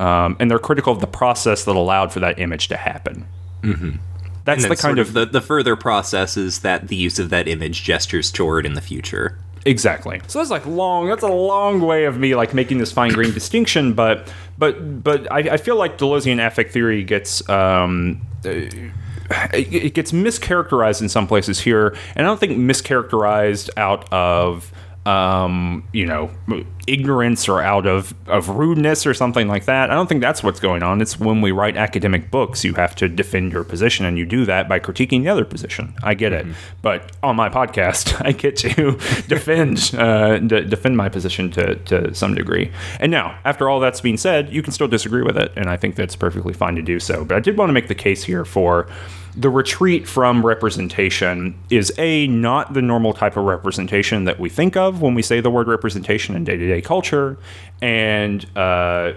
Um, 0.00 0.36
and 0.40 0.50
they're 0.50 0.58
critical 0.58 0.92
of 0.92 1.00
the 1.00 1.06
process 1.06 1.64
that 1.64 1.76
allowed 1.76 2.12
for 2.12 2.20
that 2.20 2.38
image 2.38 2.68
to 2.68 2.76
happen. 2.76 3.26
Mm-hmm. 3.62 3.90
That's 4.44 4.66
the 4.66 4.76
kind 4.76 4.98
of, 4.98 5.08
of 5.08 5.14
the, 5.14 5.26
the 5.26 5.40
further 5.40 5.74
process 5.76 6.36
is 6.36 6.60
that 6.60 6.88
the 6.88 6.96
use 6.96 7.18
of 7.18 7.30
that 7.30 7.48
image 7.48 7.82
gestures 7.82 8.30
toward 8.30 8.66
in 8.66 8.74
the 8.74 8.80
future. 8.80 9.38
Exactly. 9.64 10.20
So 10.26 10.38
that's 10.38 10.50
like 10.50 10.66
long. 10.66 11.08
That's 11.08 11.22
a 11.22 11.28
long 11.28 11.80
way 11.80 12.04
of 12.04 12.18
me 12.18 12.34
like 12.34 12.52
making 12.52 12.78
this 12.78 12.92
fine 12.92 13.12
grained 13.12 13.34
distinction, 13.40 13.94
but 13.94 14.30
but 14.58 15.02
but 15.02 15.30
I, 15.32 15.38
I, 15.38 15.56
feel 15.56 15.76
like 15.76 15.96
Deleuzian 15.96 16.44
affect 16.44 16.72
theory 16.72 17.02
gets 17.02 17.48
um, 17.48 18.20
it 19.30 19.94
gets 19.94 20.12
mischaracterized 20.12 21.00
in 21.00 21.08
some 21.08 21.26
places 21.26 21.60
here, 21.60 21.96
and 22.14 22.26
I 22.26 22.30
don't 22.30 22.38
think 22.38 22.58
mischaracterized 22.58 23.70
out 23.76 24.12
of 24.12 24.72
um, 25.06 25.86
you 25.92 26.06
know, 26.06 26.30
ignorance 26.86 27.46
or 27.48 27.60
out 27.60 27.86
of, 27.86 28.14
of 28.26 28.48
rudeness 28.48 29.06
or 29.06 29.12
something 29.12 29.48
like 29.48 29.66
that. 29.66 29.90
I 29.90 29.94
don't 29.94 30.06
think 30.06 30.22
that's 30.22 30.42
what's 30.42 30.60
going 30.60 30.82
on. 30.82 31.02
It's 31.02 31.18
when 31.20 31.42
we 31.42 31.52
write 31.52 31.76
academic 31.76 32.30
books, 32.30 32.64
you 32.64 32.74
have 32.74 32.94
to 32.96 33.08
defend 33.08 33.52
your 33.52 33.64
position, 33.64 34.06
and 34.06 34.16
you 34.16 34.24
do 34.24 34.46
that 34.46 34.68
by 34.68 34.80
critiquing 34.80 35.22
the 35.22 35.28
other 35.28 35.44
position. 35.44 35.94
I 36.02 36.14
get 36.14 36.32
mm-hmm. 36.32 36.50
it, 36.50 36.56
but 36.80 37.12
on 37.22 37.36
my 37.36 37.50
podcast, 37.50 38.20
I 38.24 38.32
get 38.32 38.56
to 38.56 38.92
defend 39.28 39.94
uh, 39.94 40.38
d- 40.38 40.64
defend 40.64 40.96
my 40.96 41.08
position 41.08 41.50
to 41.52 41.76
to 41.76 42.14
some 42.14 42.34
degree. 42.34 42.72
And 42.98 43.10
now, 43.10 43.38
after 43.44 43.68
all 43.68 43.80
that's 43.80 44.00
being 44.00 44.16
said, 44.16 44.52
you 44.52 44.62
can 44.62 44.72
still 44.72 44.88
disagree 44.88 45.22
with 45.22 45.36
it, 45.36 45.52
and 45.56 45.68
I 45.68 45.76
think 45.76 45.96
that's 45.96 46.16
perfectly 46.16 46.54
fine 46.54 46.76
to 46.76 46.82
do 46.82 46.98
so. 46.98 47.24
But 47.24 47.36
I 47.36 47.40
did 47.40 47.58
want 47.58 47.68
to 47.68 47.74
make 47.74 47.88
the 47.88 47.94
case 47.94 48.24
here 48.24 48.44
for 48.44 48.88
the 49.36 49.50
retreat 49.50 50.06
from 50.06 50.44
representation 50.46 51.58
is 51.70 51.92
a 51.98 52.26
not 52.28 52.72
the 52.72 52.82
normal 52.82 53.12
type 53.12 53.36
of 53.36 53.44
representation 53.44 54.24
that 54.24 54.38
we 54.38 54.48
think 54.48 54.76
of 54.76 55.02
when 55.02 55.14
we 55.14 55.22
say 55.22 55.40
the 55.40 55.50
word 55.50 55.66
representation 55.66 56.36
in 56.36 56.44
day-to-day 56.44 56.80
culture 56.80 57.36
and 57.82 58.46
uh, 58.56 59.12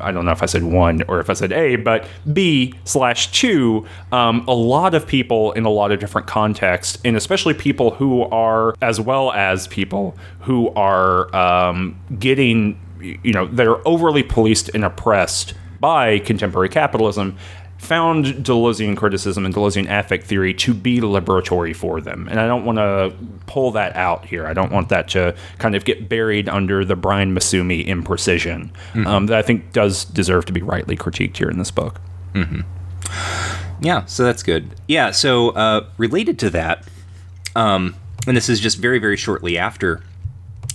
I 0.00 0.12
don't 0.12 0.24
know 0.24 0.32
if 0.32 0.42
I 0.42 0.46
said 0.46 0.64
one 0.64 1.02
or 1.08 1.20
if 1.20 1.30
I 1.30 1.34
said 1.34 1.52
A, 1.52 1.76
but 1.76 2.06
B 2.32 2.74
slash 2.84 3.30
two, 3.32 3.86
um, 4.12 4.44
a 4.46 4.54
lot 4.54 4.94
of 4.94 5.06
people 5.06 5.52
in 5.52 5.64
a 5.64 5.70
lot 5.70 5.92
of 5.92 6.00
different 6.00 6.26
contexts, 6.26 6.98
and 7.04 7.16
especially 7.16 7.54
people 7.54 7.92
who 7.92 8.22
are, 8.24 8.74
as 8.82 9.00
well 9.00 9.32
as 9.32 9.68
people 9.68 10.16
who 10.40 10.68
are 10.70 11.34
um, 11.34 11.98
getting, 12.18 12.78
you 13.00 13.32
know, 13.32 13.46
that 13.46 13.66
are 13.66 13.86
overly 13.86 14.22
policed 14.22 14.68
and 14.74 14.84
oppressed 14.84 15.54
by 15.80 16.18
contemporary 16.20 16.68
capitalism 16.68 17.36
found 17.84 18.26
Deleuzian 18.26 18.96
criticism 18.96 19.44
and 19.44 19.54
Deleuzian 19.54 19.86
affect 19.88 20.26
theory 20.26 20.54
to 20.54 20.74
be 20.74 21.00
liberatory 21.00 21.74
for 21.74 22.00
them. 22.00 22.28
And 22.28 22.40
I 22.40 22.46
don't 22.46 22.64
want 22.64 22.78
to 22.78 23.14
pull 23.46 23.70
that 23.72 23.94
out 23.94 24.24
here. 24.24 24.46
I 24.46 24.52
don't 24.52 24.72
want 24.72 24.88
that 24.88 25.08
to 25.08 25.34
kind 25.58 25.74
of 25.74 25.84
get 25.84 26.08
buried 26.08 26.48
under 26.48 26.84
the 26.84 26.96
Brian 26.96 27.34
Massumi 27.34 27.86
imprecision 27.86 28.70
mm-hmm. 28.92 29.06
um, 29.06 29.26
that 29.26 29.38
I 29.38 29.42
think 29.42 29.72
does 29.72 30.04
deserve 30.04 30.46
to 30.46 30.52
be 30.52 30.62
rightly 30.62 30.96
critiqued 30.96 31.36
here 31.36 31.50
in 31.50 31.58
this 31.58 31.70
book. 31.70 32.00
Mm-hmm. 32.32 32.60
Yeah, 33.84 34.04
so 34.06 34.24
that's 34.24 34.42
good. 34.42 34.74
Yeah, 34.88 35.10
so 35.10 35.50
uh, 35.50 35.86
related 35.98 36.38
to 36.40 36.50
that, 36.50 36.84
um, 37.54 37.94
and 38.26 38.36
this 38.36 38.48
is 38.48 38.60
just 38.60 38.78
very, 38.78 38.98
very 38.98 39.16
shortly 39.16 39.58
after, 39.58 40.02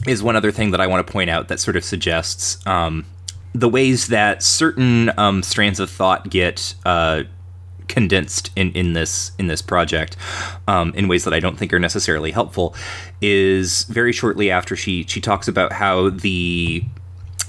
is 0.07 0.23
one 0.23 0.35
other 0.35 0.51
thing 0.51 0.71
that 0.71 0.79
I 0.79 0.87
want 0.87 1.05
to 1.05 1.11
point 1.11 1.29
out 1.29 1.47
that 1.47 1.59
sort 1.59 1.75
of 1.75 1.83
suggests 1.83 2.65
um, 2.67 3.05
the 3.53 3.69
ways 3.69 4.07
that 4.07 4.43
certain 4.43 5.11
um, 5.17 5.43
strands 5.43 5.79
of 5.79 5.89
thought 5.89 6.29
get 6.29 6.75
uh, 6.85 7.23
condensed 7.87 8.51
in, 8.55 8.71
in 8.73 8.93
this 8.93 9.31
in 9.39 9.47
this 9.47 9.61
project 9.61 10.15
um, 10.67 10.93
in 10.95 11.07
ways 11.07 11.23
that 11.23 11.33
I 11.33 11.39
don't 11.39 11.57
think 11.57 11.73
are 11.73 11.79
necessarily 11.79 12.31
helpful 12.31 12.75
is 13.21 13.83
very 13.83 14.13
shortly 14.13 14.49
after 14.51 14.75
she 14.75 15.03
she 15.03 15.19
talks 15.19 15.47
about 15.47 15.73
how 15.73 16.09
the 16.09 16.83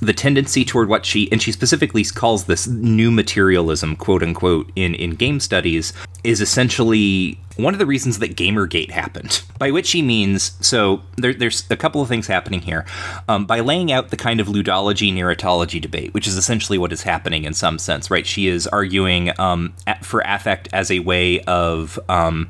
the 0.00 0.12
tendency 0.12 0.64
toward 0.64 0.88
what 0.88 1.04
she 1.04 1.30
and 1.30 1.42
she 1.42 1.52
specifically 1.52 2.04
calls 2.04 2.44
this 2.44 2.66
new 2.66 3.10
materialism 3.10 3.96
quote 3.96 4.22
unquote 4.22 4.70
in 4.74 4.94
in 4.94 5.10
game 5.10 5.38
studies 5.40 5.92
is 6.24 6.40
essentially 6.40 7.38
one 7.56 7.74
of 7.74 7.78
the 7.78 7.86
reasons 7.86 8.18
that 8.20 8.36
gamergate 8.36 8.90
happened. 8.90 9.42
By 9.58 9.70
which 9.70 9.86
she 9.86 10.00
means 10.00 10.56
so 10.60 11.02
there, 11.16 11.34
there's 11.34 11.64
a 11.70 11.76
couple 11.76 12.00
of 12.00 12.08
things 12.08 12.26
happening 12.26 12.60
here. 12.60 12.86
Um, 13.28 13.44
by 13.44 13.60
laying 13.60 13.92
out 13.92 14.08
the 14.10 14.16
kind 14.16 14.40
of 14.40 14.46
ludology 14.46 15.12
narratology 15.12 15.80
debate 15.80 16.14
which 16.14 16.26
is 16.26 16.36
essentially 16.36 16.78
what 16.78 16.92
is 16.92 17.02
happening 17.02 17.44
in 17.44 17.54
some 17.54 17.78
sense 17.78 18.10
right? 18.10 18.26
She 18.26 18.48
is 18.48 18.66
arguing 18.66 19.38
um, 19.38 19.74
for 20.02 20.22
affect 20.24 20.68
as 20.72 20.90
a 20.90 21.00
way 21.00 21.40
of 21.40 21.98
um, 22.08 22.48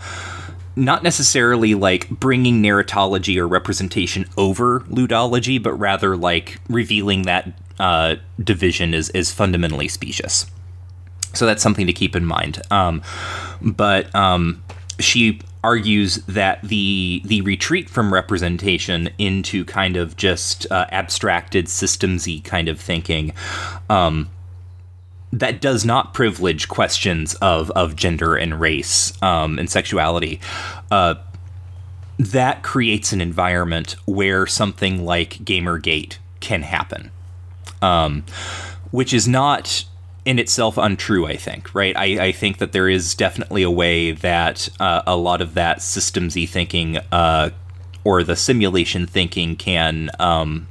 not 0.76 1.02
necessarily 1.02 1.74
like 1.74 2.08
bringing 2.08 2.62
narratology 2.62 3.36
or 3.36 3.46
representation 3.46 4.26
over 4.36 4.80
ludology, 4.80 5.62
but 5.62 5.72
rather 5.74 6.16
like 6.16 6.58
revealing 6.68 7.22
that 7.22 7.52
uh, 7.78 8.16
division 8.42 8.94
is 8.94 9.08
is 9.10 9.32
fundamentally 9.32 9.88
specious. 9.88 10.46
So 11.32 11.46
that's 11.46 11.62
something 11.62 11.86
to 11.86 11.92
keep 11.92 12.16
in 12.16 12.24
mind. 12.24 12.60
Um, 12.70 13.02
but 13.62 14.12
um, 14.14 14.62
she 14.98 15.40
argues 15.62 16.16
that 16.26 16.62
the 16.62 17.22
the 17.24 17.40
retreat 17.42 17.90
from 17.90 18.12
representation 18.12 19.10
into 19.18 19.64
kind 19.64 19.96
of 19.96 20.16
just 20.16 20.70
uh, 20.70 20.86
abstracted 20.90 21.66
systemsy 21.66 22.42
kind 22.42 22.68
of 22.68 22.80
thinking 22.80 23.32
um, 23.88 24.30
that 25.32 25.60
does 25.60 25.84
not 25.84 26.14
privilege 26.14 26.68
questions 26.68 27.34
of 27.36 27.70
of 27.72 27.96
gender 27.96 28.36
and 28.36 28.60
race 28.60 29.12
um, 29.22 29.58
and 29.58 29.70
sexuality. 29.70 30.40
Uh, 30.90 31.14
that 32.18 32.62
creates 32.62 33.12
an 33.12 33.20
environment 33.20 33.96
where 34.04 34.46
something 34.46 35.04
like 35.04 35.38
Gamergate 35.38 36.18
can 36.40 36.62
happen, 36.62 37.10
um, 37.80 38.24
which 38.90 39.14
is 39.14 39.26
not 39.26 39.84
in 40.26 40.38
itself 40.38 40.76
untrue, 40.76 41.26
I 41.26 41.36
think, 41.36 41.74
right? 41.74 41.96
I, 41.96 42.26
I 42.26 42.32
think 42.32 42.58
that 42.58 42.72
there 42.72 42.88
is 42.88 43.14
definitely 43.14 43.62
a 43.62 43.70
way 43.70 44.12
that 44.12 44.68
uh, 44.78 45.02
a 45.06 45.16
lot 45.16 45.40
of 45.40 45.54
that 45.54 45.78
systemsy 45.78 46.46
thinking 46.46 46.98
uh, 47.10 47.50
or 48.04 48.22
the 48.22 48.36
simulation 48.36 49.06
thinking 49.06 49.56
can 49.56 50.10
um, 50.18 50.68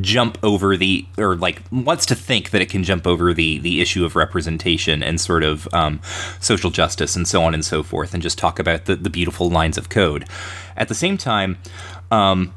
jump 0.00 0.38
over 0.42 0.76
the 0.76 1.06
or 1.18 1.36
like 1.36 1.62
wants 1.70 2.06
to 2.06 2.14
think 2.14 2.50
that 2.50 2.60
it 2.60 2.68
can 2.68 2.82
jump 2.82 3.06
over 3.06 3.34
the 3.34 3.58
the 3.58 3.80
issue 3.80 4.04
of 4.04 4.16
representation 4.16 5.02
and 5.02 5.20
sort 5.20 5.42
of 5.42 5.68
um, 5.72 6.00
social 6.40 6.70
justice 6.70 7.16
and 7.16 7.28
so 7.28 7.42
on 7.42 7.54
and 7.54 7.64
so 7.64 7.82
forth 7.82 8.14
and 8.14 8.22
just 8.22 8.38
talk 8.38 8.58
about 8.58 8.86
the, 8.86 8.96
the 8.96 9.10
beautiful 9.10 9.50
lines 9.50 9.78
of 9.78 9.88
code 9.88 10.26
at 10.76 10.88
the 10.88 10.94
same 10.94 11.16
time 11.18 11.58
um, 12.10 12.52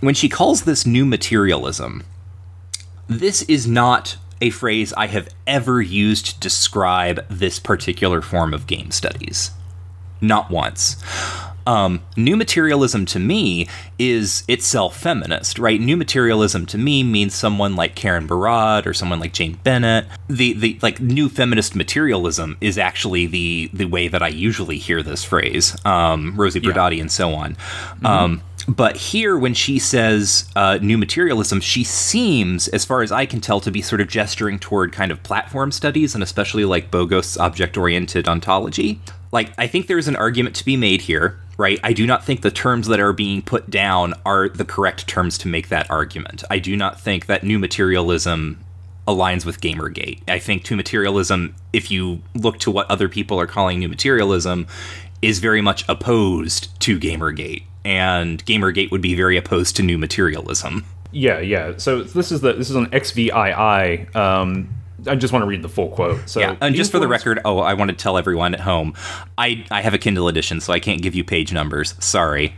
when 0.00 0.14
she 0.14 0.28
calls 0.28 0.62
this 0.62 0.86
new 0.86 1.04
materialism 1.04 2.02
this 3.08 3.42
is 3.42 3.66
not 3.66 4.16
a 4.40 4.50
phrase 4.50 4.92
I 4.94 5.06
have 5.06 5.28
ever 5.46 5.80
used 5.80 6.26
to 6.26 6.40
describe 6.40 7.26
this 7.28 7.58
particular 7.58 8.20
form 8.20 8.52
of 8.52 8.66
game 8.66 8.90
studies. 8.90 9.52
Not 10.20 10.50
once. 10.50 11.02
Um, 11.66 12.02
new 12.16 12.36
materialism 12.36 13.06
to 13.06 13.18
me 13.18 13.68
is 13.98 14.44
itself 14.48 14.96
feminist, 14.96 15.58
right? 15.58 15.80
New 15.80 15.96
materialism 15.96 16.64
to 16.66 16.78
me 16.78 17.02
means 17.02 17.34
someone 17.34 17.74
like 17.74 17.94
Karen 17.94 18.28
Barad 18.28 18.86
or 18.86 18.94
someone 18.94 19.18
like 19.18 19.32
Jane 19.32 19.58
Bennett. 19.64 20.06
The 20.28 20.52
the 20.52 20.78
like 20.82 21.00
new 21.00 21.28
feminist 21.28 21.74
materialism 21.74 22.56
is 22.60 22.78
actually 22.78 23.26
the 23.26 23.70
the 23.72 23.86
way 23.86 24.08
that 24.08 24.22
I 24.22 24.28
usually 24.28 24.78
hear 24.78 25.02
this 25.02 25.24
phrase. 25.24 25.76
Um, 25.84 26.36
Rosi 26.36 26.60
Braidotti 26.60 27.00
and 27.00 27.10
so 27.10 27.34
on. 27.34 27.54
Mm-hmm. 27.54 28.06
Um, 28.06 28.42
but 28.68 28.96
here, 28.96 29.38
when 29.38 29.54
she 29.54 29.78
says 29.78 30.50
uh, 30.56 30.78
new 30.82 30.98
materialism, 30.98 31.60
she 31.60 31.84
seems, 31.84 32.66
as 32.68 32.84
far 32.84 33.02
as 33.02 33.12
I 33.12 33.24
can 33.24 33.40
tell, 33.40 33.60
to 33.60 33.70
be 33.70 33.80
sort 33.80 34.00
of 34.00 34.08
gesturing 34.08 34.58
toward 34.58 34.92
kind 34.92 35.12
of 35.12 35.22
platform 35.22 35.70
studies 35.70 36.14
and 36.14 36.22
especially 36.22 36.64
like 36.64 36.90
Bogost's 36.90 37.36
object 37.38 37.76
oriented 37.76 38.26
ontology. 38.26 39.00
Like, 39.30 39.52
I 39.56 39.66
think 39.68 39.86
there's 39.86 40.08
an 40.08 40.16
argument 40.16 40.56
to 40.56 40.64
be 40.64 40.76
made 40.76 41.02
here, 41.02 41.38
right? 41.56 41.80
I 41.82 41.92
do 41.92 42.06
not 42.06 42.24
think 42.24 42.42
the 42.42 42.50
terms 42.50 42.86
that 42.88 43.00
are 43.00 43.12
being 43.12 43.42
put 43.42 43.70
down 43.70 44.14
are 44.24 44.48
the 44.48 44.64
correct 44.64 45.06
terms 45.06 45.38
to 45.38 45.48
make 45.48 45.68
that 45.68 45.90
argument. 45.90 46.44
I 46.50 46.58
do 46.58 46.76
not 46.76 47.00
think 47.00 47.26
that 47.26 47.44
new 47.44 47.58
materialism 47.58 48.62
aligns 49.08 49.46
with 49.46 49.60
Gamergate. 49.60 50.20
I 50.28 50.38
think 50.38 50.68
new 50.70 50.76
materialism, 50.76 51.54
if 51.72 51.90
you 51.90 52.22
look 52.34 52.58
to 52.60 52.70
what 52.70 52.90
other 52.90 53.08
people 53.08 53.40
are 53.40 53.46
calling 53.46 53.78
new 53.78 53.88
materialism, 53.88 54.66
is 55.22 55.38
very 55.38 55.60
much 55.60 55.84
opposed 55.88 56.78
to 56.80 56.98
Gamergate 56.98 57.64
and 57.86 58.44
Gamergate 58.44 58.90
would 58.90 59.00
be 59.00 59.14
very 59.14 59.36
opposed 59.36 59.76
to 59.76 59.82
new 59.82 59.96
materialism. 59.96 60.84
Yeah, 61.12 61.38
yeah. 61.38 61.74
So 61.76 62.02
this 62.02 62.32
is 62.32 62.40
the 62.40 62.52
this 62.52 62.68
is 62.68 62.74
an 62.74 62.88
XVII. 62.92 64.08
Um, 64.12 64.68
I 65.06 65.14
just 65.14 65.32
want 65.32 65.42
to 65.42 65.46
read 65.46 65.62
the 65.62 65.68
full 65.68 65.88
quote. 65.88 66.28
So 66.28 66.40
yeah, 66.40 66.56
and 66.60 66.74
just 66.74 66.90
for 66.90 66.98
the 66.98 67.08
record, 67.08 67.40
oh, 67.44 67.58
I 67.58 67.74
want 67.74 67.90
to 67.90 67.96
tell 67.96 68.18
everyone 68.18 68.54
at 68.54 68.60
home, 68.60 68.94
I 69.38 69.64
I 69.70 69.82
have 69.82 69.94
a 69.94 69.98
Kindle 69.98 70.28
edition, 70.28 70.60
so 70.60 70.72
I 70.72 70.80
can't 70.80 71.02
give 71.02 71.14
you 71.14 71.24
page 71.24 71.52
numbers. 71.52 71.94
Sorry. 71.98 72.54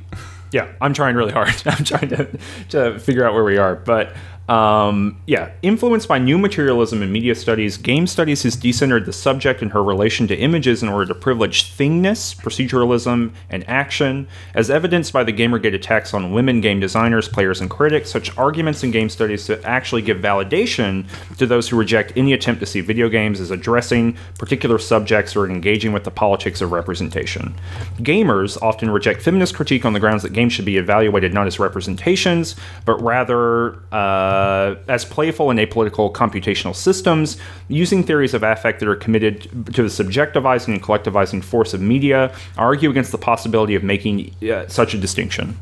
Yeah, 0.51 0.73
I'm 0.81 0.95
trying 0.95 1.15
really 1.15 1.33
hard. 1.33 1.55
I'm 1.67 1.85
trying 1.85 2.09
to 2.09 2.39
to 2.71 2.99
figure 2.99 3.27
out 3.27 3.35
where 3.35 3.45
we 3.45 3.59
are, 3.59 3.75
but 3.77 4.15
um, 4.49 5.21
yeah, 5.27 5.51
influenced 5.61 6.09
by 6.09 6.19
new 6.19 6.39
materialism 6.39 7.03
in 7.03 7.13
media 7.13 7.35
studies, 7.35 7.77
game 7.77 8.07
studies 8.07 8.45
has 8.45 8.57
decentered 8.57 9.05
the 9.05 9.13
subject 9.13 9.61
and 9.61 9.71
her 9.73 9.85
relation 9.85 10.27
to 10.29 10.37
images 10.37 10.83
in 10.83 10.89
order 10.89 11.05
to 11.05 11.15
privilege 11.15 11.77
thingness, 11.77 12.35
proceduralism, 12.35 13.33
and 13.51 13.69
action. 13.69 14.27
As 14.55 14.71
evidenced 14.71 15.13
by 15.13 15.23
the 15.23 15.35
Gamergate 15.35 15.75
attacks 15.75 16.15
on 16.15 16.33
women 16.33 16.63
game 16.63 16.81
designers, 16.81 17.29
players, 17.29 17.61
and 17.61 17.69
critics, 17.69 18.11
such 18.11 18.37
arguments 18.39 18.83
in 18.83 18.91
game 18.91 19.11
studies 19.11 19.45
to 19.47 19.63
actually 19.65 20.01
give 20.01 20.17
validation 20.17 21.07
to 21.37 21.45
those 21.45 21.69
who 21.69 21.77
reject 21.77 22.15
any 22.17 22.33
attempt 22.33 22.61
to 22.61 22.67
see 22.67 22.81
video 22.81 23.11
games 23.11 23.41
as 23.41 23.51
addressing 23.51 24.17
particular 24.39 24.79
subjects 24.79 25.37
or 25.37 25.51
engaging 25.51 25.93
with 25.93 26.05
the 26.05 26.11
politics 26.11 26.63
of 26.63 26.73
representation. 26.73 27.55
Gamers 27.99 28.61
often 28.63 28.89
reject 28.91 29.21
feminist 29.21 29.55
critique 29.55 29.85
on 29.85 29.93
the 29.93 30.01
grounds 30.01 30.23
that 30.23 30.33
games 30.33 30.55
should 30.55 30.65
be 30.65 30.79
evaluated 30.79 31.35
not 31.35 31.47
as 31.47 31.59
representations, 31.59 32.57
but 32.87 32.99
rather. 33.03 33.83
Uh, 33.93 34.38
uh, 34.39 34.77
as 34.89 35.05
playful 35.05 35.51
and 35.51 35.59
apolitical 35.59 36.13
computational 36.13 36.75
systems, 36.75 37.37
using 37.69 38.03
theories 38.05 38.35
of 38.35 38.43
affect 38.43 38.81
that 38.81 38.89
are 38.89 38.97
committed 38.97 39.43
to 39.75 39.83
the 39.83 39.89
subjectivizing 39.89 40.69
and 40.75 40.83
collectivizing 40.83 41.43
force 41.43 41.75
of 41.75 41.81
media, 41.81 42.35
argue 42.57 42.91
against 42.91 43.13
the 43.13 43.19
possibility 43.19 43.75
of 43.75 43.83
making 43.83 44.35
uh, 44.43 44.67
such 44.69 44.95
a 44.95 44.99
distinction. 44.99 45.57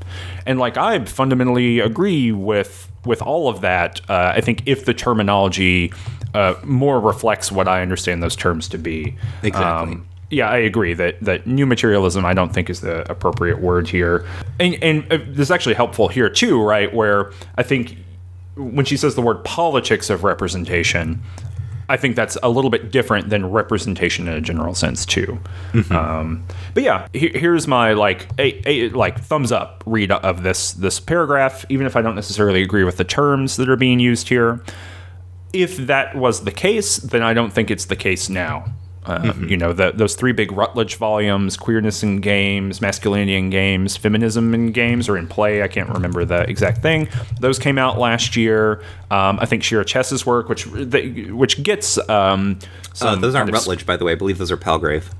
And 0.45 0.59
like 0.59 0.77
I 0.77 1.05
fundamentally 1.05 1.81
agree 1.81 2.33
with 2.33 2.89
with 3.05 3.23
all 3.23 3.49
of 3.49 3.61
that. 3.61 4.01
Uh, 4.11 4.33
I 4.37 4.41
think 4.41 4.63
if 4.67 4.85
the 4.85 4.95
terminology 4.95 5.93
uh, 6.35 6.55
more 6.65 7.01
reflects 7.01 7.53
what 7.53 7.69
I 7.69 7.81
understand 7.83 8.23
those 8.23 8.37
terms 8.37 8.69
to 8.69 8.79
be, 8.79 9.17
exactly. 9.43 9.95
Um, 9.95 10.09
yeah, 10.29 10.51
I 10.51 10.57
agree 10.57 10.93
that 10.95 11.21
that 11.21 11.47
new 11.47 11.67
materialism 11.67 12.27
I 12.27 12.35
don't 12.35 12.53
think 12.53 12.69
is 12.69 12.81
the 12.81 13.09
appropriate 13.11 13.61
word 13.61 13.89
here, 13.89 14.27
and 14.59 14.75
and 14.83 15.05
uh, 15.13 15.19
this 15.29 15.47
is 15.49 15.51
actually 15.51 15.77
helpful 15.77 16.09
here 16.09 16.29
too, 16.29 16.61
right? 16.61 16.93
Where 16.93 17.33
I 17.57 17.63
think 17.63 17.97
when 18.57 18.85
she 18.85 18.97
says 18.97 19.15
the 19.15 19.23
word 19.23 19.45
politics 19.45 20.11
of 20.11 20.25
representation, 20.25 21.23
I 21.89 21.97
think 21.97 22.17
that's 22.17 22.37
a 22.43 22.49
little 22.49 22.71
bit 22.71 22.91
different 22.91 23.29
than 23.31 23.51
representation 23.51 24.27
in 24.27 24.35
a 24.35 24.41
general 24.41 24.75
sense 24.75 25.07
too. 25.07 25.39
Mm-hmm. 25.73 25.95
Um, 25.95 26.45
but 26.75 26.83
yeah, 26.83 27.09
he, 27.13 27.29
here's 27.29 27.69
my 27.69 27.93
like 27.93 28.29
a, 28.39 28.69
a, 28.69 28.89
like 28.91 29.21
thumbs 29.21 29.53
up 29.53 29.85
read 29.87 30.11
of 30.11 30.43
this 30.43 30.73
this 30.73 30.99
paragraph, 30.99 31.65
even 31.69 31.87
if 31.87 31.95
I 31.95 32.03
don't 32.03 32.17
necessarily 32.17 32.63
agree 32.63 32.85
with 32.85 32.97
the 32.97 33.05
terms 33.05 33.57
that 33.57 33.69
are 33.69 33.77
being 33.77 34.01
used 34.01 34.29
here. 34.29 34.63
If 35.53 35.77
that 35.77 36.17
was 36.17 36.45
the 36.45 36.51
case, 36.51 36.97
then 36.97 37.23
I 37.23 37.33
don't 37.33 37.53
think 37.53 37.71
it's 37.71 37.87
the 37.87 37.97
case 37.97 38.29
now. 38.29 38.67
Um, 39.07 39.23
mm-hmm. 39.23 39.49
You 39.49 39.57
know, 39.57 39.73
the, 39.73 39.93
those 39.93 40.15
three 40.15 40.33
big 40.33 40.53
Routledge 40.53 40.97
volumes, 40.97 41.57
Queerness 41.57 42.03
in 42.03 42.21
Games, 42.21 42.81
Masculinity 42.81 43.37
in 43.37 43.51
Games, 43.51 43.97
Feminism 43.97 44.53
in 44.55 44.73
Games, 44.73 45.09
or 45.09 45.17
in 45.17 45.29
Play. 45.29 45.63
I 45.63 45.69
can't 45.69 45.89
remember 45.89 46.25
the 46.25 46.43
exact 46.49 46.83
thing. 46.83 47.09
Those 47.41 47.59
came 47.59 47.79
out 47.79 47.99
last 47.99 48.37
year. 48.37 48.83
Um, 49.11 49.39
I 49.41 49.47
think 49.47 49.63
Shira 49.63 49.85
Chess's 49.85 50.27
work, 50.27 50.49
which 50.49 50.67
which 50.67 51.63
gets. 51.63 51.99
Um, 52.09 52.59
uh, 53.01 53.17
those 53.17 53.35
aren't 53.35 53.53
Routledge, 53.53 53.87
by 53.87 53.97
the 53.97 54.05
way. 54.05 54.13
I 54.13 54.17
believe 54.17 54.39
those 54.39 54.51
are 54.51 54.57
Palgrave. 54.57 55.11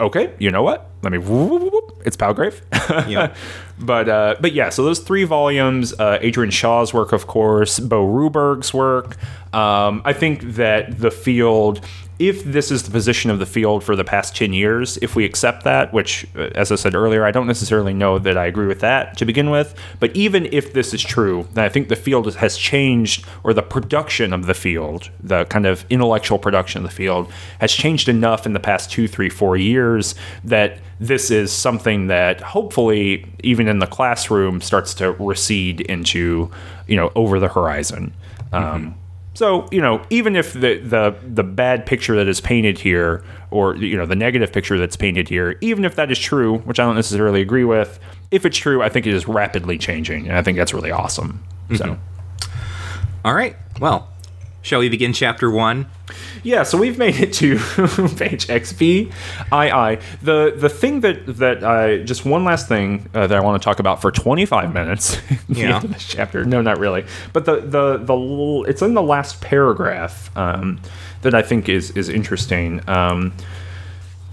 Okay, 0.00 0.34
you 0.38 0.50
know 0.50 0.62
what? 0.62 0.90
Let 1.02 1.12
me. 1.12 1.18
Whoop, 1.18 1.62
whoop, 1.62 1.72
whoop. 1.72 2.02
It's 2.04 2.16
Palgrave. 2.16 2.62
yeah. 3.06 3.34
But 3.78 4.08
uh, 4.08 4.36
but 4.40 4.52
yeah, 4.52 4.68
so 4.70 4.84
those 4.84 4.98
three 4.98 5.24
volumes, 5.24 5.92
uh, 5.98 6.18
Adrienne 6.22 6.50
Shaw's 6.50 6.92
work, 6.92 7.12
of 7.12 7.26
course, 7.26 7.78
Bo 7.78 8.04
Ruberg's 8.04 8.74
work. 8.74 9.16
Um, 9.54 10.02
I 10.04 10.12
think 10.12 10.42
that 10.54 10.98
the 10.98 11.10
field 11.10 11.80
if 12.18 12.44
this 12.44 12.70
is 12.70 12.84
the 12.84 12.90
position 12.90 13.30
of 13.30 13.40
the 13.40 13.46
field 13.46 13.82
for 13.82 13.96
the 13.96 14.04
past 14.04 14.36
10 14.36 14.52
years, 14.52 14.96
if 14.98 15.16
we 15.16 15.24
accept 15.24 15.64
that, 15.64 15.92
which, 15.92 16.26
uh, 16.36 16.50
as 16.54 16.70
I 16.70 16.76
said 16.76 16.94
earlier, 16.94 17.24
I 17.24 17.32
don't 17.32 17.48
necessarily 17.48 17.92
know 17.92 18.18
that 18.20 18.38
I 18.38 18.46
agree 18.46 18.66
with 18.66 18.80
that 18.80 19.16
to 19.18 19.24
begin 19.24 19.50
with, 19.50 19.74
but 19.98 20.14
even 20.14 20.46
if 20.52 20.72
this 20.72 20.94
is 20.94 21.02
true, 21.02 21.48
I 21.56 21.68
think 21.68 21.88
the 21.88 21.96
field 21.96 22.32
has 22.36 22.56
changed, 22.56 23.26
or 23.42 23.52
the 23.52 23.62
production 23.62 24.32
of 24.32 24.46
the 24.46 24.54
field, 24.54 25.10
the 25.22 25.44
kind 25.46 25.66
of 25.66 25.84
intellectual 25.90 26.38
production 26.38 26.84
of 26.84 26.90
the 26.90 26.94
field, 26.94 27.32
has 27.58 27.72
changed 27.72 28.08
enough 28.08 28.46
in 28.46 28.52
the 28.52 28.60
past 28.60 28.92
two, 28.92 29.08
three, 29.08 29.28
four 29.28 29.56
years 29.56 30.14
that 30.44 30.78
this 31.00 31.32
is 31.32 31.50
something 31.52 32.06
that 32.06 32.40
hopefully, 32.40 33.26
even 33.42 33.66
in 33.66 33.80
the 33.80 33.86
classroom, 33.88 34.60
starts 34.60 34.94
to 34.94 35.12
recede 35.12 35.80
into, 35.80 36.50
you 36.86 36.96
know, 36.96 37.10
over 37.16 37.40
the 37.40 37.48
horizon. 37.48 38.14
Um, 38.52 38.62
mm-hmm. 38.62 39.03
So 39.34 39.68
you 39.70 39.80
know, 39.80 40.02
even 40.10 40.36
if 40.36 40.52
the 40.52 40.78
the 40.78 41.16
the 41.26 41.42
bad 41.42 41.86
picture 41.86 42.16
that 42.16 42.28
is 42.28 42.40
painted 42.40 42.78
here, 42.78 43.24
or 43.50 43.76
you 43.76 43.96
know, 43.96 44.06
the 44.06 44.16
negative 44.16 44.52
picture 44.52 44.78
that's 44.78 44.96
painted 44.96 45.28
here, 45.28 45.58
even 45.60 45.84
if 45.84 45.96
that 45.96 46.10
is 46.10 46.18
true, 46.18 46.58
which 46.58 46.78
I 46.78 46.84
don't 46.84 46.94
necessarily 46.94 47.40
agree 47.40 47.64
with, 47.64 47.98
if 48.30 48.46
it's 48.46 48.56
true, 48.56 48.82
I 48.82 48.88
think 48.88 49.06
it 49.06 49.14
is 49.14 49.26
rapidly 49.26 49.76
changing, 49.76 50.28
and 50.28 50.36
I 50.36 50.42
think 50.42 50.56
that's 50.56 50.72
really 50.72 50.90
awesome. 50.90 51.42
Mm-hmm. 51.68 51.76
So, 51.76 51.98
all 53.24 53.34
right, 53.34 53.56
well, 53.80 54.08
Shall 54.64 54.80
we 54.80 54.88
begin 54.88 55.12
chapter 55.12 55.50
one? 55.50 55.88
Yeah, 56.44 56.62
so 56.62 56.76
we've 56.78 56.98
made 56.98 57.16
it 57.16 57.32
to 57.34 57.58
page 58.16 58.46
XVII. 58.46 59.10
The 59.50 60.54
the 60.56 60.68
thing 60.68 61.00
that 61.00 61.26
that 61.38 61.64
I 61.64 62.02
just 62.02 62.24
one 62.26 62.44
last 62.44 62.68
thing 62.68 63.08
uh, 63.14 63.26
that 63.26 63.36
I 63.36 63.40
want 63.40 63.60
to 63.60 63.64
talk 63.64 63.80
about 63.80 64.00
for 64.00 64.10
25 64.12 64.72
minutes. 64.72 65.18
Yeah. 65.48 65.78
this 65.80 66.06
chapter. 66.06 66.44
No, 66.44 66.60
not 66.62 66.78
really. 66.78 67.04
But 67.32 67.44
the 67.46 67.56
the 67.60 67.96
the 67.96 68.14
l- 68.14 68.64
it's 68.64 68.82
in 68.82 68.94
the 68.94 69.02
last 69.02 69.40
paragraph 69.40 70.30
um, 70.36 70.80
that 71.22 71.34
I 71.34 71.42
think 71.42 71.68
is 71.68 71.90
is 71.92 72.08
interesting. 72.08 72.80
Um, 72.88 73.32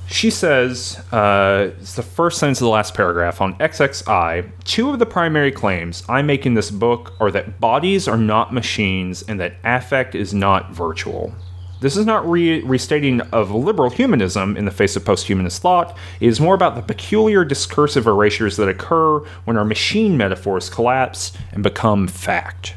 she 0.07 0.29
says, 0.29 0.99
uh, 1.13 1.71
it's 1.79 1.95
the 1.95 2.03
first 2.03 2.37
sentence 2.39 2.59
of 2.59 2.65
the 2.65 2.69
last 2.71 2.93
paragraph 2.93 3.39
on 3.39 3.53
XXI. 3.59 4.49
Two 4.65 4.89
of 4.89 4.99
the 4.99 5.05
primary 5.05 5.53
claims 5.53 6.03
I 6.09 6.21
make 6.21 6.45
in 6.45 6.53
this 6.53 6.69
book 6.69 7.13
are 7.21 7.31
that 7.31 7.61
bodies 7.61 8.09
are 8.09 8.17
not 8.17 8.53
machines 8.53 9.23
and 9.23 9.39
that 9.39 9.53
affect 9.63 10.13
is 10.13 10.33
not 10.33 10.71
virtual. 10.71 11.33
This 11.81 11.97
is 11.97 12.05
not 12.05 12.27
re- 12.29 12.61
restating 12.61 13.21
of 13.21 13.51
liberal 13.51 13.89
humanism 13.89 14.55
in 14.55 14.65
the 14.65 14.71
face 14.71 14.95
of 14.95 15.03
posthumanist 15.03 15.59
thought. 15.59 15.97
It 16.19 16.27
is 16.27 16.39
more 16.39 16.55
about 16.55 16.75
the 16.75 16.81
peculiar 16.81 17.43
discursive 17.43 18.07
erasures 18.07 18.55
that 18.57 18.69
occur 18.69 19.19
when 19.45 19.57
our 19.57 19.65
machine 19.65 20.15
metaphors 20.15 20.69
collapse 20.69 21.33
and 21.51 21.63
become 21.63 22.07
fact 22.07 22.75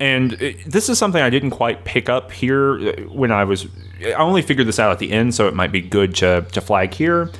and 0.00 0.32
it, 0.40 0.64
this 0.64 0.88
is 0.88 0.98
something 0.98 1.22
I 1.22 1.30
didn't 1.30 1.50
quite 1.50 1.84
pick 1.84 2.08
up 2.08 2.32
here 2.32 2.80
uh, 2.80 2.92
when 3.12 3.30
I 3.30 3.44
was. 3.44 3.68
I 4.02 4.14
only 4.14 4.40
figured 4.40 4.66
this 4.66 4.78
out 4.78 4.90
at 4.90 4.98
the 4.98 5.12
end, 5.12 5.34
so 5.34 5.46
it 5.46 5.54
might 5.54 5.70
be 5.70 5.82
good 5.82 6.14
to 6.16 6.46
to 6.52 6.60
flag 6.60 6.94
here. 6.94 7.30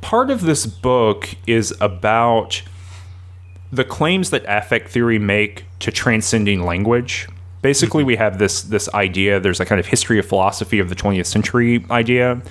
Part 0.00 0.30
of 0.30 0.42
this 0.42 0.66
book 0.66 1.28
is 1.46 1.72
about 1.80 2.62
the 3.70 3.84
claims 3.84 4.30
that 4.30 4.44
affect 4.48 4.90
theory 4.90 5.18
make 5.18 5.64
to 5.78 5.92
transcending 5.92 6.64
language. 6.64 7.28
Basically, 7.62 8.04
we 8.04 8.16
have 8.16 8.38
this 8.38 8.62
this 8.62 8.92
idea. 8.92 9.40
There's 9.40 9.60
a 9.60 9.64
kind 9.64 9.78
of 9.78 9.86
history 9.86 10.18
of 10.18 10.26
philosophy 10.26 10.78
of 10.78 10.88
the 10.88 10.94
20th 10.94 11.26
century 11.26 11.84
idea 11.90 12.42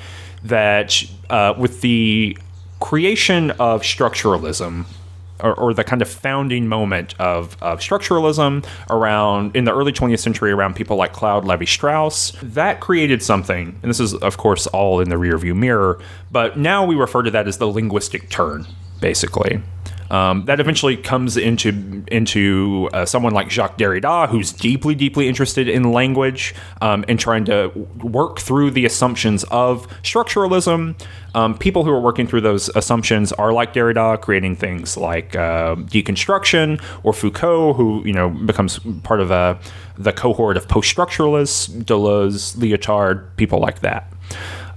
that 0.44 1.04
uh, 1.30 1.54
with 1.58 1.82
the 1.82 2.38
creation 2.80 3.52
of 3.52 3.84
structuralism 3.84 4.86
or, 5.44 5.54
or 5.56 5.74
the 5.74 5.84
kind 5.84 6.02
of 6.02 6.10
founding 6.10 6.68
moment 6.68 7.20
of, 7.20 7.58
of 7.62 7.80
structuralism 7.80 8.66
around 8.90 9.56
in 9.56 9.66
the 9.66 9.74
early 9.74 9.92
20th 9.92 10.20
century 10.20 10.52
around 10.52 10.76
people 10.76 10.98
like 10.98 11.14
Claude 11.14 11.46
Levi 11.46 11.66
Strauss. 11.66 12.32
That 12.42 12.80
created 12.80 13.24
something, 13.24 13.80
and 13.82 13.90
this 13.90 14.00
is, 14.00 14.14
of 14.14 14.38
course, 14.38 14.68
all 14.68 15.00
in 15.00 15.10
the 15.10 15.16
rearview 15.16 15.56
mirror, 15.56 16.00
but 16.32 16.58
now 16.58 16.86
we 16.86 16.96
refer 16.96 17.22
to 17.24 17.32
that 17.32 17.48
as 17.48 17.58
the 17.58 17.68
linguistic 17.68 18.30
turn, 18.30 18.66
basically. 19.00 19.62
Um, 20.12 20.44
that 20.46 20.60
eventually 20.60 20.98
comes 20.98 21.38
into 21.38 22.04
into 22.12 22.90
uh, 22.92 23.06
someone 23.06 23.34
like 23.34 23.50
Jacques 23.50 23.78
Derrida, 23.78 24.28
who's 24.28 24.52
deeply, 24.52 24.94
deeply 24.94 25.30
interested 25.30 25.70
in 25.70 25.94
language 25.94 26.54
um, 26.82 27.06
and 27.08 27.18
trying 27.18 27.46
to 27.46 27.70
work 28.04 28.40
through 28.40 28.72
the 28.72 28.86
assumptions 28.86 29.46
of 29.46 29.88
structuralism. 30.04 31.02
Um, 31.34 31.58
people 31.58 31.86
who 31.86 31.92
are 31.92 32.02
working 32.02 32.28
through 32.28 32.42
those 32.42 32.68
assumptions 32.76 33.32
are 33.32 33.54
like 33.54 33.74
Derrida, 33.74 34.20
creating 34.20 34.58
things 34.58 34.98
like 34.98 35.34
uh, 35.34 35.76
deconstruction, 35.76 36.84
or 37.04 37.14
Foucault, 37.14 37.74
who 37.74 38.04
you 38.06 38.12
know 38.12 38.30
becomes 38.30 38.80
part 39.04 39.22
of 39.22 39.32
a, 39.32 39.58
the 39.98 40.12
cohort 40.12 40.58
of 40.58 40.68
post-structuralists, 40.68 41.70
Deleuze, 41.86 42.58
Lyotard, 42.58 43.38
people 43.38 43.60
like 43.60 43.80
that. 43.80 44.12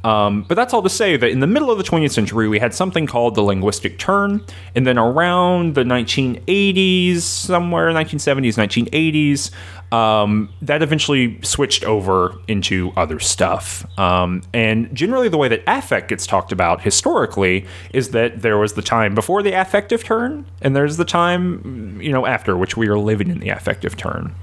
Um, 0.05 0.43
but 0.43 0.55
that's 0.55 0.75
all 0.75 0.83
to 0.83 0.91
say 0.91 1.17
that 1.17 1.31
in 1.31 1.41
the 1.41 1.47
middle 1.47 1.71
of 1.71 1.79
the 1.79 1.85
20th 1.85 2.13
century, 2.13 2.47
we 2.47 2.59
had 2.59 2.75
something 2.75 3.07
called 3.07 3.35
the 3.35 3.41
linguistic 3.41 3.99
turn. 3.99 4.45
And 4.75 4.87
then 4.87 4.99
around 4.99 5.75
the 5.75 5.83
1980s, 5.83 7.21
somewhere 7.21 7.91
1970s, 7.91 8.91
1980s, 8.91 9.51
um, 9.95 10.51
that 10.61 10.83
eventually 10.83 11.41
switched 11.43 11.85
over 11.85 12.35
into 12.49 12.93
other 12.97 13.19
stuff. 13.19 13.87
Um, 13.99 14.43
and 14.53 14.95
generally, 14.95 15.29
the 15.31 15.39
way 15.39 15.49
that 15.49 15.63
affect 15.67 16.09
gets 16.09 16.27
talked 16.27 16.53
about 16.53 16.83
historically 16.83 17.67
is 17.95 18.11
that 18.11 18.43
there 18.43 18.59
was 18.59 18.75
the 18.75 18.83
time 18.83 19.15
before 19.15 19.43
the 19.43 19.53
affective 19.53 20.05
turn, 20.05 20.45
and 20.61 20.77
there's 20.77 20.99
the 20.99 21.05
time, 21.05 21.99
you 22.01 22.13
know, 22.13 22.27
after, 22.27 22.57
which 22.57 22.77
we 22.77 22.89
are 22.89 22.99
living 22.99 23.31
in 23.31 23.39
the 23.39 23.49
affective 23.49 23.97
turn. 23.97 24.35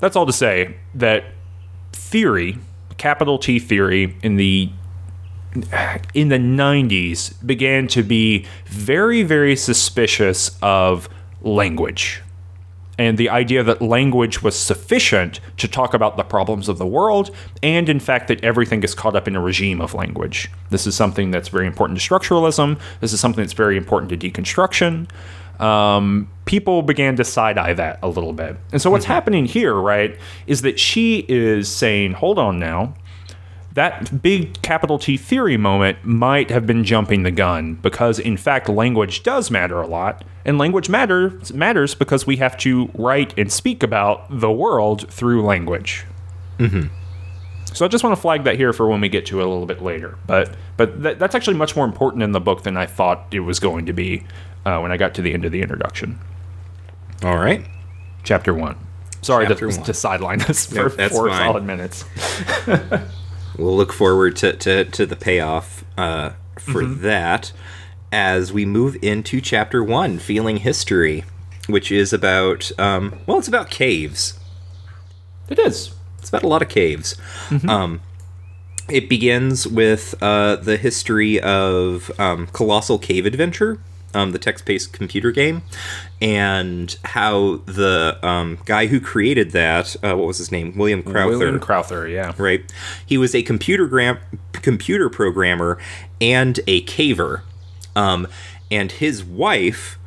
That's 0.00 0.14
all 0.14 0.26
to 0.26 0.32
say 0.32 0.76
that 0.94 1.24
theory 1.92 2.58
capital 2.98 3.38
T 3.38 3.58
theory 3.58 4.16
in 4.22 4.36
the 4.36 4.70
in 6.12 6.28
the 6.28 6.36
90s 6.36 7.34
began 7.46 7.88
to 7.88 8.02
be 8.02 8.44
very 8.66 9.22
very 9.22 9.56
suspicious 9.56 10.56
of 10.60 11.08
language 11.40 12.22
and 12.98 13.16
the 13.16 13.30
idea 13.30 13.62
that 13.62 13.80
language 13.80 14.42
was 14.42 14.58
sufficient 14.58 15.40
to 15.56 15.68
talk 15.68 15.94
about 15.94 16.16
the 16.16 16.24
problems 16.24 16.68
of 16.68 16.78
the 16.78 16.86
world, 16.86 17.30
and 17.62 17.88
in 17.88 18.00
fact 18.00 18.26
that 18.28 18.42
everything 18.42 18.82
is 18.82 18.94
caught 18.94 19.14
up 19.14 19.28
in 19.28 19.36
a 19.36 19.40
regime 19.40 19.80
of 19.80 19.94
language. 19.94 20.50
This 20.70 20.86
is 20.86 20.96
something 20.96 21.30
that's 21.30 21.48
very 21.48 21.66
important 21.66 21.98
to 22.00 22.06
structuralism. 22.06 22.78
This 23.00 23.12
is 23.12 23.20
something 23.20 23.42
that's 23.42 23.52
very 23.52 23.76
important 23.76 24.10
to 24.10 24.16
deconstruction. 24.16 25.08
Um, 25.58 26.30
people 26.44 26.82
began 26.82 27.16
to 27.16 27.24
side 27.24 27.58
eye 27.58 27.74
that 27.74 27.98
a 28.02 28.08
little 28.08 28.32
bit. 28.32 28.56
And 28.72 28.80
so, 28.80 28.90
what's 28.90 29.04
happening 29.04 29.44
here, 29.44 29.74
right, 29.74 30.18
is 30.46 30.62
that 30.62 30.78
she 30.78 31.24
is 31.28 31.68
saying, 31.68 32.12
hold 32.12 32.38
on 32.38 32.58
now, 32.58 32.94
that 33.78 34.22
big 34.22 34.60
capital 34.62 34.98
T 34.98 35.16
theory 35.16 35.56
moment 35.56 35.98
might 36.04 36.50
have 36.50 36.66
been 36.66 36.82
jumping 36.82 37.22
the 37.22 37.30
gun 37.30 37.74
because 37.74 38.18
in 38.18 38.36
fact 38.36 38.68
language 38.68 39.22
does 39.22 39.52
matter 39.52 39.80
a 39.80 39.86
lot 39.86 40.24
and 40.44 40.58
language 40.58 40.88
matters 40.88 41.52
matters 41.52 41.94
because 41.94 42.26
we 42.26 42.38
have 42.38 42.56
to 42.58 42.90
write 42.94 43.38
and 43.38 43.52
speak 43.52 43.84
about 43.84 44.26
the 44.30 44.50
world 44.50 45.08
through 45.12 45.44
language. 45.44 46.04
So 47.72 47.84
I 47.84 47.88
just 47.88 48.02
want 48.02 48.16
to 48.16 48.20
flag 48.20 48.42
that 48.44 48.56
here 48.56 48.72
for 48.72 48.88
when 48.88 49.00
we 49.00 49.08
get 49.08 49.26
to 49.26 49.40
it 49.40 49.46
a 49.46 49.48
little 49.48 49.66
bit 49.66 49.80
later. 49.80 50.18
But 50.26 50.56
but 50.76 51.00
th- 51.00 51.18
that's 51.18 51.36
actually 51.36 51.56
much 51.56 51.76
more 51.76 51.84
important 51.84 52.24
in 52.24 52.32
the 52.32 52.40
book 52.40 52.64
than 52.64 52.76
I 52.76 52.86
thought 52.86 53.26
it 53.30 53.40
was 53.40 53.60
going 53.60 53.86
to 53.86 53.92
be 53.92 54.24
uh, 54.68 54.80
when 54.80 54.92
I 54.92 54.96
got 54.96 55.14
to 55.14 55.22
the 55.22 55.32
end 55.32 55.44
of 55.44 55.52
the 55.52 55.62
introduction, 55.62 56.18
All 57.22 57.38
right. 57.38 57.64
chapter 58.22 58.52
one. 58.52 58.76
Sorry 59.22 59.46
Chapter 59.46 59.68
to, 59.70 59.76
one. 59.76 59.84
to 59.86 59.94
sideline 59.94 60.42
us 60.42 60.66
for 60.66 60.88
that's 60.90 61.12
four 61.12 61.28
fine. 61.28 61.46
solid 61.46 61.64
minutes. 61.64 62.04
We'll 63.58 63.76
look 63.76 63.92
forward 63.92 64.36
to, 64.36 64.52
to, 64.52 64.84
to 64.84 65.04
the 65.04 65.16
payoff 65.16 65.84
uh, 65.98 66.30
for 66.60 66.84
that 66.86 67.50
as 68.12 68.52
we 68.52 68.64
move 68.64 68.96
into 69.02 69.40
chapter 69.40 69.82
one, 69.82 70.20
Feeling 70.20 70.58
History, 70.58 71.24
which 71.66 71.90
is 71.90 72.12
about, 72.12 72.70
um, 72.78 73.18
well, 73.26 73.36
it's 73.36 73.48
about 73.48 73.68
caves. 73.68 74.38
It 75.48 75.58
is. 75.58 75.92
It's 76.20 76.28
about 76.28 76.44
a 76.44 76.46
lot 76.48 76.62
of 76.62 76.68
caves. 76.68 77.16
Um, 77.66 78.00
it 78.88 79.08
begins 79.08 79.66
with 79.66 80.14
uh, 80.22 80.54
the 80.56 80.76
history 80.76 81.40
of 81.40 82.12
um, 82.20 82.46
Colossal 82.52 82.98
Cave 83.00 83.26
Adventure, 83.26 83.80
um, 84.14 84.32
the 84.32 84.38
text 84.38 84.64
based 84.64 84.92
computer 84.92 85.30
game, 85.30 85.62
and 86.20 86.96
how 87.04 87.56
the 87.66 88.18
um, 88.22 88.58
guy 88.64 88.86
who 88.86 89.00
created 89.00 89.52
that, 89.52 89.96
uh, 90.02 90.16
what 90.16 90.26
was 90.26 90.38
his 90.38 90.50
name? 90.50 90.76
William 90.76 91.02
Crowther. 91.02 91.38
William 91.38 91.60
Crowther, 91.60 92.08
yeah. 92.08 92.32
right? 92.38 92.70
He 93.04 93.18
was 93.18 93.34
a 93.34 93.42
computer 93.42 93.86
gram- 93.86 94.18
computer 94.52 95.08
programmer 95.08 95.78
and 96.20 96.60
a 96.66 96.82
caver, 96.84 97.42
um, 97.94 98.26
and 98.70 98.92
his 98.92 99.24
wife 99.24 99.98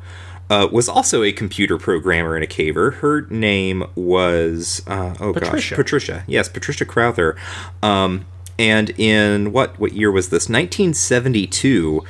uh, 0.52 0.68
was 0.70 0.88
also 0.88 1.22
a 1.22 1.32
computer 1.32 1.78
programmer 1.78 2.34
and 2.34 2.44
a 2.44 2.46
caver. 2.46 2.94
Her 2.94 3.22
name 3.30 3.84
was 3.94 4.82
uh, 4.86 5.14
oh 5.18 5.32
Patricia. 5.32 5.70
gosh, 5.70 5.72
Patricia. 5.76 6.24
Yes, 6.26 6.48
Patricia 6.48 6.84
Crowther. 6.84 7.36
Um, 7.82 8.26
and 8.58 8.90
in 8.98 9.52
what 9.52 9.78
what 9.80 9.92
year 9.92 10.10
was 10.10 10.28
this? 10.28 10.50
1972. 10.50 12.04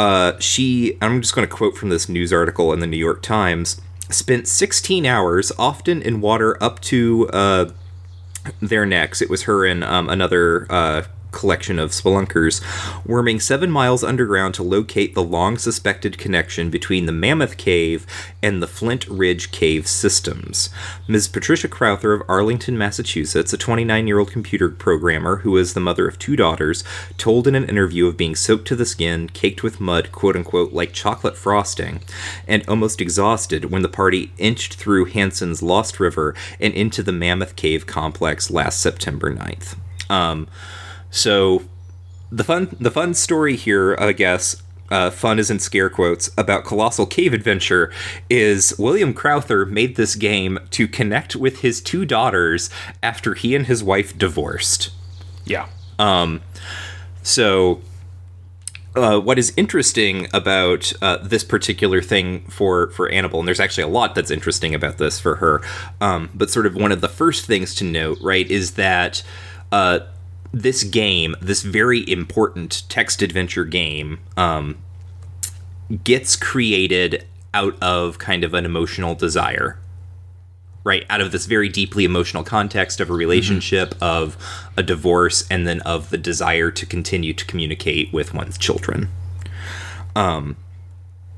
Uh, 0.00 0.40
she, 0.40 0.96
I'm 1.02 1.20
just 1.20 1.34
going 1.34 1.46
to 1.46 1.54
quote 1.54 1.76
from 1.76 1.90
this 1.90 2.08
news 2.08 2.32
article 2.32 2.72
in 2.72 2.80
the 2.80 2.86
New 2.86 2.96
York 2.96 3.20
Times. 3.20 3.82
Spent 4.08 4.48
16 4.48 5.04
hours, 5.04 5.52
often 5.58 6.00
in 6.00 6.22
water 6.22 6.56
up 6.62 6.80
to 6.80 7.28
uh, 7.34 7.70
their 8.62 8.86
necks. 8.86 9.20
It 9.20 9.28
was 9.28 9.42
her 9.42 9.66
and 9.66 9.84
um, 9.84 10.08
another 10.08 10.66
uh, 10.70 11.02
collection 11.32 11.78
of 11.78 11.90
spelunkers 11.90 12.60
worming 13.06 13.40
seven 13.40 13.70
miles 13.70 14.04
underground 14.04 14.54
to 14.54 14.62
locate 14.62 15.14
the 15.14 15.22
long 15.22 15.58
suspected 15.58 16.18
connection 16.18 16.70
between 16.70 17.06
the 17.06 17.12
Mammoth 17.12 17.56
Cave 17.56 18.06
and 18.42 18.62
the 18.62 18.66
Flint 18.66 19.06
Ridge 19.08 19.50
Cave 19.50 19.86
systems. 19.86 20.70
Ms. 21.08 21.28
Patricia 21.28 21.68
Crowther 21.68 22.12
of 22.12 22.22
Arlington, 22.28 22.76
Massachusetts, 22.76 23.52
a 23.52 23.58
29 23.58 24.06
year 24.06 24.18
old 24.18 24.30
computer 24.30 24.68
programmer 24.68 25.36
who 25.38 25.56
is 25.56 25.74
the 25.74 25.80
mother 25.80 26.08
of 26.08 26.18
two 26.18 26.36
daughters, 26.36 26.84
told 27.16 27.46
in 27.46 27.54
an 27.54 27.68
interview 27.68 28.06
of 28.06 28.16
being 28.16 28.34
soaked 28.34 28.66
to 28.68 28.76
the 28.76 28.86
skin, 28.86 29.28
caked 29.28 29.62
with 29.62 29.80
mud, 29.80 30.12
quote 30.12 30.36
unquote, 30.36 30.72
like 30.72 30.92
chocolate 30.92 31.36
frosting, 31.36 32.00
and 32.46 32.66
almost 32.68 33.00
exhausted 33.00 33.70
when 33.70 33.82
the 33.82 33.88
party 33.88 34.32
inched 34.38 34.74
through 34.74 35.06
Hanson's 35.06 35.62
Lost 35.62 36.00
River 36.00 36.34
and 36.58 36.74
into 36.74 37.02
the 37.02 37.12
Mammoth 37.12 37.56
Cave 37.56 37.86
complex 37.86 38.50
last 38.50 38.80
September 38.80 39.34
9th. 39.34 39.76
Um, 40.08 40.48
so 41.10 41.62
the 42.30 42.44
fun 42.44 42.76
the 42.80 42.90
fun 42.90 43.14
story 43.14 43.56
here, 43.56 43.96
I 43.98 44.12
guess, 44.12 44.62
uh, 44.90 45.10
fun 45.10 45.38
is 45.38 45.50
in 45.50 45.58
scare 45.58 45.90
quotes 45.90 46.30
about 46.36 46.64
Colossal 46.64 47.06
Cave 47.06 47.32
Adventure 47.32 47.92
is 48.28 48.74
William 48.78 49.14
Crowther 49.14 49.64
made 49.64 49.96
this 49.96 50.14
game 50.14 50.58
to 50.70 50.88
connect 50.88 51.36
with 51.36 51.60
his 51.60 51.80
two 51.80 52.04
daughters 52.04 52.70
after 53.02 53.34
he 53.34 53.54
and 53.54 53.66
his 53.66 53.82
wife 53.82 54.16
divorced. 54.16 54.90
Yeah. 55.44 55.68
Um. 55.98 56.42
So, 57.22 57.82
uh, 58.96 59.20
what 59.20 59.38
is 59.38 59.52
interesting 59.56 60.26
about 60.32 60.92
uh, 61.02 61.18
this 61.18 61.44
particular 61.44 62.00
thing 62.00 62.40
for 62.48 62.90
for 62.90 63.08
Anable, 63.10 63.40
and 63.40 63.48
there's 63.48 63.60
actually 63.60 63.84
a 63.84 63.88
lot 63.88 64.14
that's 64.14 64.30
interesting 64.30 64.74
about 64.74 64.98
this 64.98 65.20
for 65.20 65.36
her, 65.36 65.62
um, 66.00 66.30
but 66.34 66.50
sort 66.50 66.66
of 66.66 66.74
one 66.74 66.90
of 66.90 67.00
the 67.00 67.08
first 67.08 67.46
things 67.46 67.74
to 67.76 67.84
note, 67.84 68.18
right, 68.22 68.50
is 68.50 68.72
that 68.72 69.22
uh, 69.70 70.00
this 70.52 70.82
game, 70.82 71.36
this 71.40 71.62
very 71.62 72.08
important 72.10 72.82
text 72.88 73.22
adventure 73.22 73.64
game, 73.64 74.20
um, 74.36 74.78
gets 76.04 76.36
created 76.36 77.26
out 77.52 77.80
of 77.82 78.18
kind 78.18 78.44
of 78.44 78.54
an 78.54 78.64
emotional 78.64 79.14
desire 79.14 79.78
right? 80.84 81.04
Out 81.10 81.20
of 81.20 81.32
this 81.32 81.46
very 81.46 81.68
deeply 81.68 82.04
emotional 82.04 82.42
context 82.42 83.00
of 83.00 83.10
a 83.10 83.12
relationship 83.12 83.94
of 84.00 84.36
a 84.76 84.82
divorce 84.82 85.46
and 85.50 85.66
then 85.66 85.80
of 85.82 86.10
the 86.10 86.18
desire 86.18 86.70
to 86.70 86.86
continue 86.86 87.32
to 87.34 87.44
communicate 87.44 88.12
with 88.12 88.34
one's 88.34 88.56
children. 88.56 89.08
Um 90.16 90.56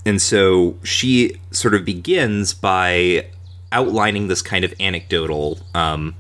and 0.05 0.21
so 0.21 0.77
she 0.83 1.41
sort 1.53 1.75
of 1.75 1.85
begins 1.85 2.55
by 2.55 3.27
outlining 3.71 4.29
this 4.29 4.43
kind 4.43 4.65
of 4.65 4.75
anecdotal 4.81 5.61
um 5.75 6.15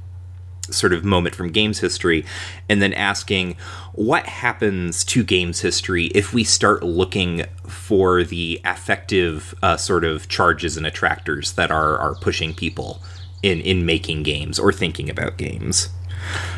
sort 0.72 0.92
of 0.92 1.04
moment 1.04 1.34
from 1.34 1.50
games 1.50 1.80
history 1.80 2.24
and 2.68 2.80
then 2.80 2.92
asking 2.94 3.56
what 3.92 4.26
happens 4.26 5.04
to 5.04 5.22
games 5.22 5.60
history 5.60 6.06
if 6.06 6.32
we 6.32 6.44
start 6.44 6.82
looking 6.82 7.44
for 7.66 8.22
the 8.24 8.60
affective 8.64 9.54
uh, 9.62 9.76
sort 9.76 10.04
of 10.04 10.28
charges 10.28 10.76
and 10.76 10.86
attractors 10.86 11.52
that 11.52 11.70
are 11.70 11.98
are 11.98 12.14
pushing 12.16 12.54
people 12.54 13.02
in 13.42 13.60
in 13.60 13.84
making 13.84 14.22
games 14.22 14.58
or 14.58 14.72
thinking 14.72 15.10
about 15.10 15.36
games 15.36 15.90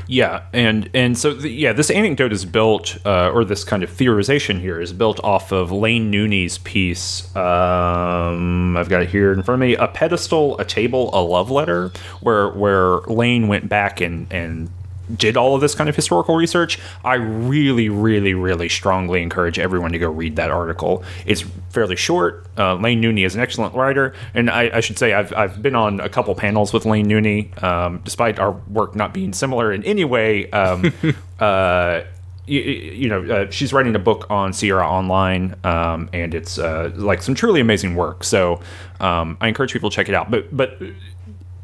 Yeah, 0.07 0.43
and 0.53 0.91
and 0.95 1.17
so 1.17 1.33
the, 1.35 1.49
yeah, 1.49 1.73
this 1.73 1.91
anecdote 1.91 2.33
is 2.33 2.45
built, 2.45 2.99
uh, 3.05 3.31
or 3.31 3.45
this 3.45 3.65
kind 3.65 3.83
of 3.83 3.91
theorization 3.91 4.61
here 4.61 4.81
is 4.81 4.93
built 4.93 5.19
off 5.25 5.53
of 5.53 5.73
Laine 5.73 6.13
Nooney's 6.13 6.59
piece. 6.59 7.35
Um, 7.35 8.77
I've 8.77 8.89
got 8.89 9.03
it 9.03 9.09
here 9.09 9.33
in 9.33 9.43
front 9.43 9.63
of 9.63 9.69
me: 9.69 9.75
a 9.77 9.89
pedestal, 9.89 10.59
a 10.59 10.65
table, 10.65 11.11
a 11.13 11.23
love 11.23 11.51
letter, 11.51 11.91
where 12.21 12.51
where 12.51 12.99
Laine 13.07 13.49
went 13.49 13.69
back 13.69 14.01
and 14.01 14.31
and 14.31 14.71
did 15.17 15.37
all 15.37 15.55
of 15.55 15.61
this 15.61 15.75
kind 15.75 15.89
of 15.89 15.97
historical 15.97 16.37
research. 16.37 16.79
I 17.05 17.15
really, 17.15 17.89
really, 17.89 18.35
really 18.35 18.69
strongly 18.69 19.23
encourage 19.23 19.59
everyone 19.59 19.93
to 19.93 19.99
go 19.99 20.09
read 20.09 20.37
that 20.37 20.51
article. 20.51 21.05
It's 21.27 21.43
fairly 21.71 21.97
short. 21.97 22.47
Uh, 22.57 22.75
Laine 22.77 23.03
Nooney 23.03 23.27
is 23.27 23.35
an 23.35 23.41
excellent 23.41 23.75
writer, 23.75 24.15
and 24.35 24.51
I, 24.51 24.71
I 24.75 24.81
should 24.81 24.99
say 24.99 25.13
I've, 25.13 25.33
I've 25.35 25.63
been 25.63 25.75
on 25.75 26.01
a 26.01 26.09
couple 26.09 26.35
panels 26.35 26.73
with 26.73 26.87
Laine 26.87 27.07
Nooney, 27.07 27.63
um, 27.63 28.01
despite 28.05 28.39
our 28.39 28.53
work 28.53 28.95
not 28.95 29.13
being 29.13 29.33
similar 29.33 29.73
in 29.73 29.83
any 29.85 30.05
way. 30.05 30.51
Um, 30.51 30.93
uh, 31.41 32.03
you, 32.47 32.61
you 32.61 33.09
know, 33.09 33.25
uh, 33.25 33.51
she's 33.51 33.73
writing 33.73 33.95
a 33.95 33.99
book 33.99 34.27
on 34.31 34.53
Sierra 34.53 34.87
Online, 34.87 35.57
um, 35.65 36.11
and 36.13 36.35
it's 36.35 36.59
uh, 36.59 36.93
like 36.95 37.23
some 37.23 37.35
truly 37.35 37.61
amazing 37.61 37.95
work. 37.95 38.23
So 38.23 38.61
um, 39.01 39.37
I 39.41 39.49
encourage 39.49 39.73
people 39.73 39.91
to 39.91 39.97
check 39.97 40.09
it 40.09 40.15
out. 40.15 40.31
But 40.31 40.55
but 40.55 40.79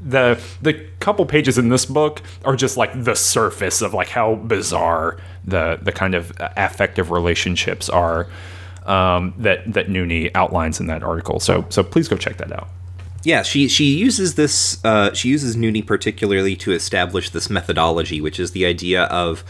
the 0.00 0.40
the 0.62 0.74
couple 1.00 1.26
pages 1.26 1.58
in 1.58 1.68
this 1.68 1.86
book 1.86 2.22
are 2.44 2.56
just 2.56 2.76
like 2.76 3.04
the 3.04 3.14
surface 3.14 3.82
of 3.82 3.92
like 3.94 4.08
how 4.08 4.34
bizarre 4.36 5.18
the 5.44 5.78
the 5.82 5.92
kind 5.92 6.14
of 6.14 6.32
affective 6.38 7.10
relationships 7.10 7.88
are 7.88 8.26
um, 8.86 9.34
that 9.38 9.70
that 9.72 9.88
Nooney 9.88 10.30
outlines 10.34 10.80
in 10.80 10.86
that 10.86 11.02
article. 11.02 11.40
So 11.40 11.66
so 11.68 11.82
please 11.82 12.08
go 12.08 12.16
check 12.16 12.38
that 12.38 12.52
out. 12.52 12.68
yeah 13.22 13.42
she 13.42 13.68
she 13.68 13.84
uses 13.84 14.34
this 14.34 14.82
uh, 14.84 15.12
she 15.12 15.28
uses 15.28 15.56
Nooney 15.56 15.86
particularly 15.86 16.56
to 16.56 16.72
establish 16.72 17.30
this 17.30 17.50
methodology 17.50 18.20
which 18.20 18.40
is 18.40 18.52
the 18.52 18.64
idea 18.64 19.04
of 19.04 19.44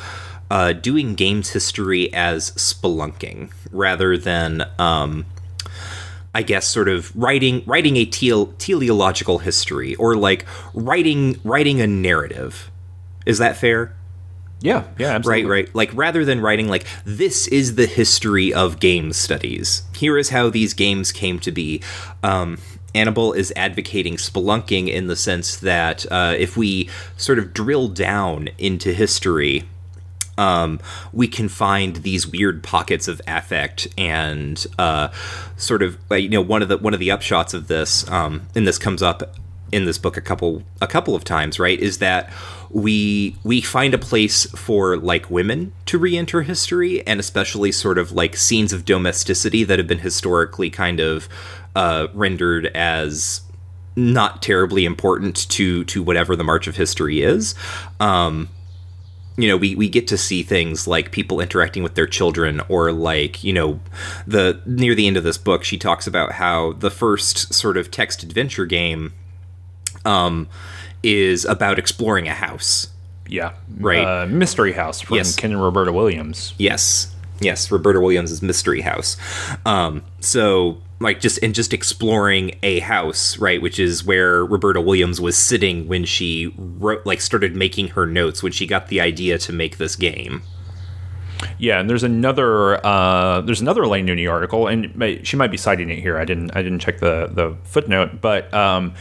uh, 0.50 0.72
doing 0.72 1.14
games 1.14 1.50
history 1.50 2.12
as 2.12 2.50
spelunking 2.52 3.52
rather 3.70 4.16
than 4.18 4.64
um, 4.78 5.24
I 6.34 6.42
guess 6.42 6.66
sort 6.66 6.88
of 6.88 7.14
writing 7.16 7.62
writing 7.66 7.96
a 7.96 8.04
tele- 8.04 8.52
teleological 8.58 9.38
history 9.38 9.94
or 9.96 10.16
like 10.16 10.46
writing 10.74 11.40
writing 11.44 11.80
a 11.80 11.86
narrative. 11.86 12.70
Is 13.26 13.38
that 13.38 13.56
fair? 13.56 13.96
Yeah, 14.62 14.84
yeah, 14.98 15.08
absolutely. 15.12 15.44
Right, 15.44 15.66
right. 15.66 15.74
Like 15.74 15.90
rather 15.94 16.24
than 16.24 16.40
writing 16.40 16.68
like 16.68 16.86
this 17.04 17.48
is 17.48 17.76
the 17.76 17.86
history 17.86 18.52
of 18.52 18.78
game 18.78 19.12
studies. 19.12 19.82
Here 19.96 20.18
is 20.18 20.28
how 20.30 20.50
these 20.50 20.74
games 20.74 21.12
came 21.12 21.38
to 21.40 21.50
be. 21.50 21.82
Um, 22.22 22.58
Anable 22.94 23.36
is 23.36 23.52
advocating 23.56 24.16
spelunking 24.16 24.88
in 24.88 25.06
the 25.06 25.16
sense 25.16 25.56
that 25.56 26.10
uh, 26.10 26.34
if 26.38 26.56
we 26.56 26.88
sort 27.16 27.38
of 27.38 27.54
drill 27.54 27.88
down 27.88 28.48
into 28.58 28.92
history, 28.92 29.64
um, 30.38 30.80
we 31.12 31.28
can 31.28 31.48
find 31.48 31.96
these 31.96 32.26
weird 32.26 32.62
pockets 32.62 33.08
of 33.08 33.20
affect 33.26 33.88
and 33.98 34.66
uh, 34.78 35.08
sort 35.56 35.82
of 35.82 35.98
you 36.10 36.28
know 36.28 36.40
one 36.40 36.62
of 36.62 36.68
the 36.68 36.78
one 36.78 36.94
of 36.94 37.00
the 37.00 37.08
upshots 37.08 37.54
of 37.54 37.68
this 37.68 38.08
um, 38.10 38.42
and 38.54 38.66
this 38.66 38.78
comes 38.78 39.02
up 39.02 39.36
in 39.72 39.84
this 39.84 39.98
book 39.98 40.16
a 40.16 40.20
couple 40.20 40.62
a 40.80 40.86
couple 40.86 41.14
of 41.14 41.22
times 41.22 41.58
right 41.58 41.78
is 41.78 41.98
that 41.98 42.32
we 42.70 43.36
we 43.44 43.60
find 43.60 43.94
a 43.94 43.98
place 43.98 44.46
for 44.50 44.96
like 44.96 45.30
women 45.30 45.72
to 45.86 45.98
re-enter 45.98 46.42
history 46.42 47.06
and 47.06 47.20
especially 47.20 47.70
sort 47.70 47.98
of 47.98 48.12
like 48.12 48.36
scenes 48.36 48.72
of 48.72 48.84
domesticity 48.84 49.64
that 49.64 49.78
have 49.78 49.86
been 49.86 49.98
historically 49.98 50.70
kind 50.70 51.00
of 51.00 51.28
uh, 51.76 52.08
rendered 52.14 52.66
as 52.68 53.42
not 53.96 54.42
terribly 54.42 54.84
important 54.84 55.48
to 55.50 55.84
to 55.84 56.02
whatever 56.02 56.36
the 56.36 56.44
march 56.44 56.66
of 56.66 56.76
history 56.76 57.22
is. 57.22 57.54
Um, 57.98 58.48
you 59.36 59.48
know 59.48 59.56
we, 59.56 59.74
we 59.74 59.88
get 59.88 60.06
to 60.08 60.18
see 60.18 60.42
things 60.42 60.86
like 60.86 61.12
people 61.12 61.40
interacting 61.40 61.82
with 61.82 61.94
their 61.94 62.06
children 62.06 62.60
or 62.68 62.92
like 62.92 63.42
you 63.44 63.52
know 63.52 63.80
the 64.26 64.60
near 64.66 64.94
the 64.94 65.06
end 65.06 65.16
of 65.16 65.22
this 65.24 65.38
book 65.38 65.64
she 65.64 65.78
talks 65.78 66.06
about 66.06 66.32
how 66.32 66.72
the 66.74 66.90
first 66.90 67.54
sort 67.54 67.76
of 67.76 67.90
text 67.90 68.22
adventure 68.22 68.66
game 68.66 69.12
um 70.04 70.48
is 71.02 71.44
about 71.44 71.78
exploring 71.78 72.28
a 72.28 72.34
house 72.34 72.88
Yeah, 73.28 73.52
Right. 73.78 74.04
Uh, 74.04 74.26
Mystery 74.26 74.72
House 74.72 75.00
from 75.00 75.16
Yes. 75.16 75.36
Ken 75.36 75.52
and 75.52 75.62
Roberta 75.62 75.92
Williams. 75.92 76.52
yes 76.58 77.14
yes 77.40 77.70
roberta 77.70 78.00
williams' 78.00 78.42
mystery 78.42 78.80
house 78.80 79.16
um 79.66 80.02
so 80.20 80.78
like 81.00 81.20
just 81.20 81.38
and 81.42 81.54
just 81.54 81.72
exploring 81.72 82.52
a 82.62 82.80
house 82.80 83.38
right 83.38 83.62
which 83.62 83.78
is 83.78 84.04
where 84.04 84.44
roberta 84.44 84.80
williams 84.80 85.20
was 85.20 85.36
sitting 85.36 85.88
when 85.88 86.04
she 86.04 86.52
wrote 86.56 87.04
like 87.06 87.20
started 87.20 87.56
making 87.56 87.88
her 87.88 88.06
notes 88.06 88.42
when 88.42 88.52
she 88.52 88.66
got 88.66 88.88
the 88.88 89.00
idea 89.00 89.38
to 89.38 89.52
make 89.52 89.78
this 89.78 89.96
game 89.96 90.42
Yeah, 91.56 91.80
and 91.80 91.88
there's 91.88 92.02
another 92.02 92.84
uh, 92.84 93.40
there's 93.40 93.62
another 93.62 93.86
Laine 93.86 94.06
Nooney 94.06 94.30
article, 94.30 94.66
and 94.66 94.92
she 95.26 95.36
might 95.36 95.50
be 95.50 95.56
citing 95.56 95.88
it 95.88 95.98
here. 95.98 96.18
I 96.18 96.26
didn't 96.26 96.54
I 96.54 96.62
didn't 96.62 96.80
check 96.80 97.00
the 97.00 97.30
the 97.32 97.56
footnote, 97.64 98.20
but 98.20 98.52
um, 98.52 98.92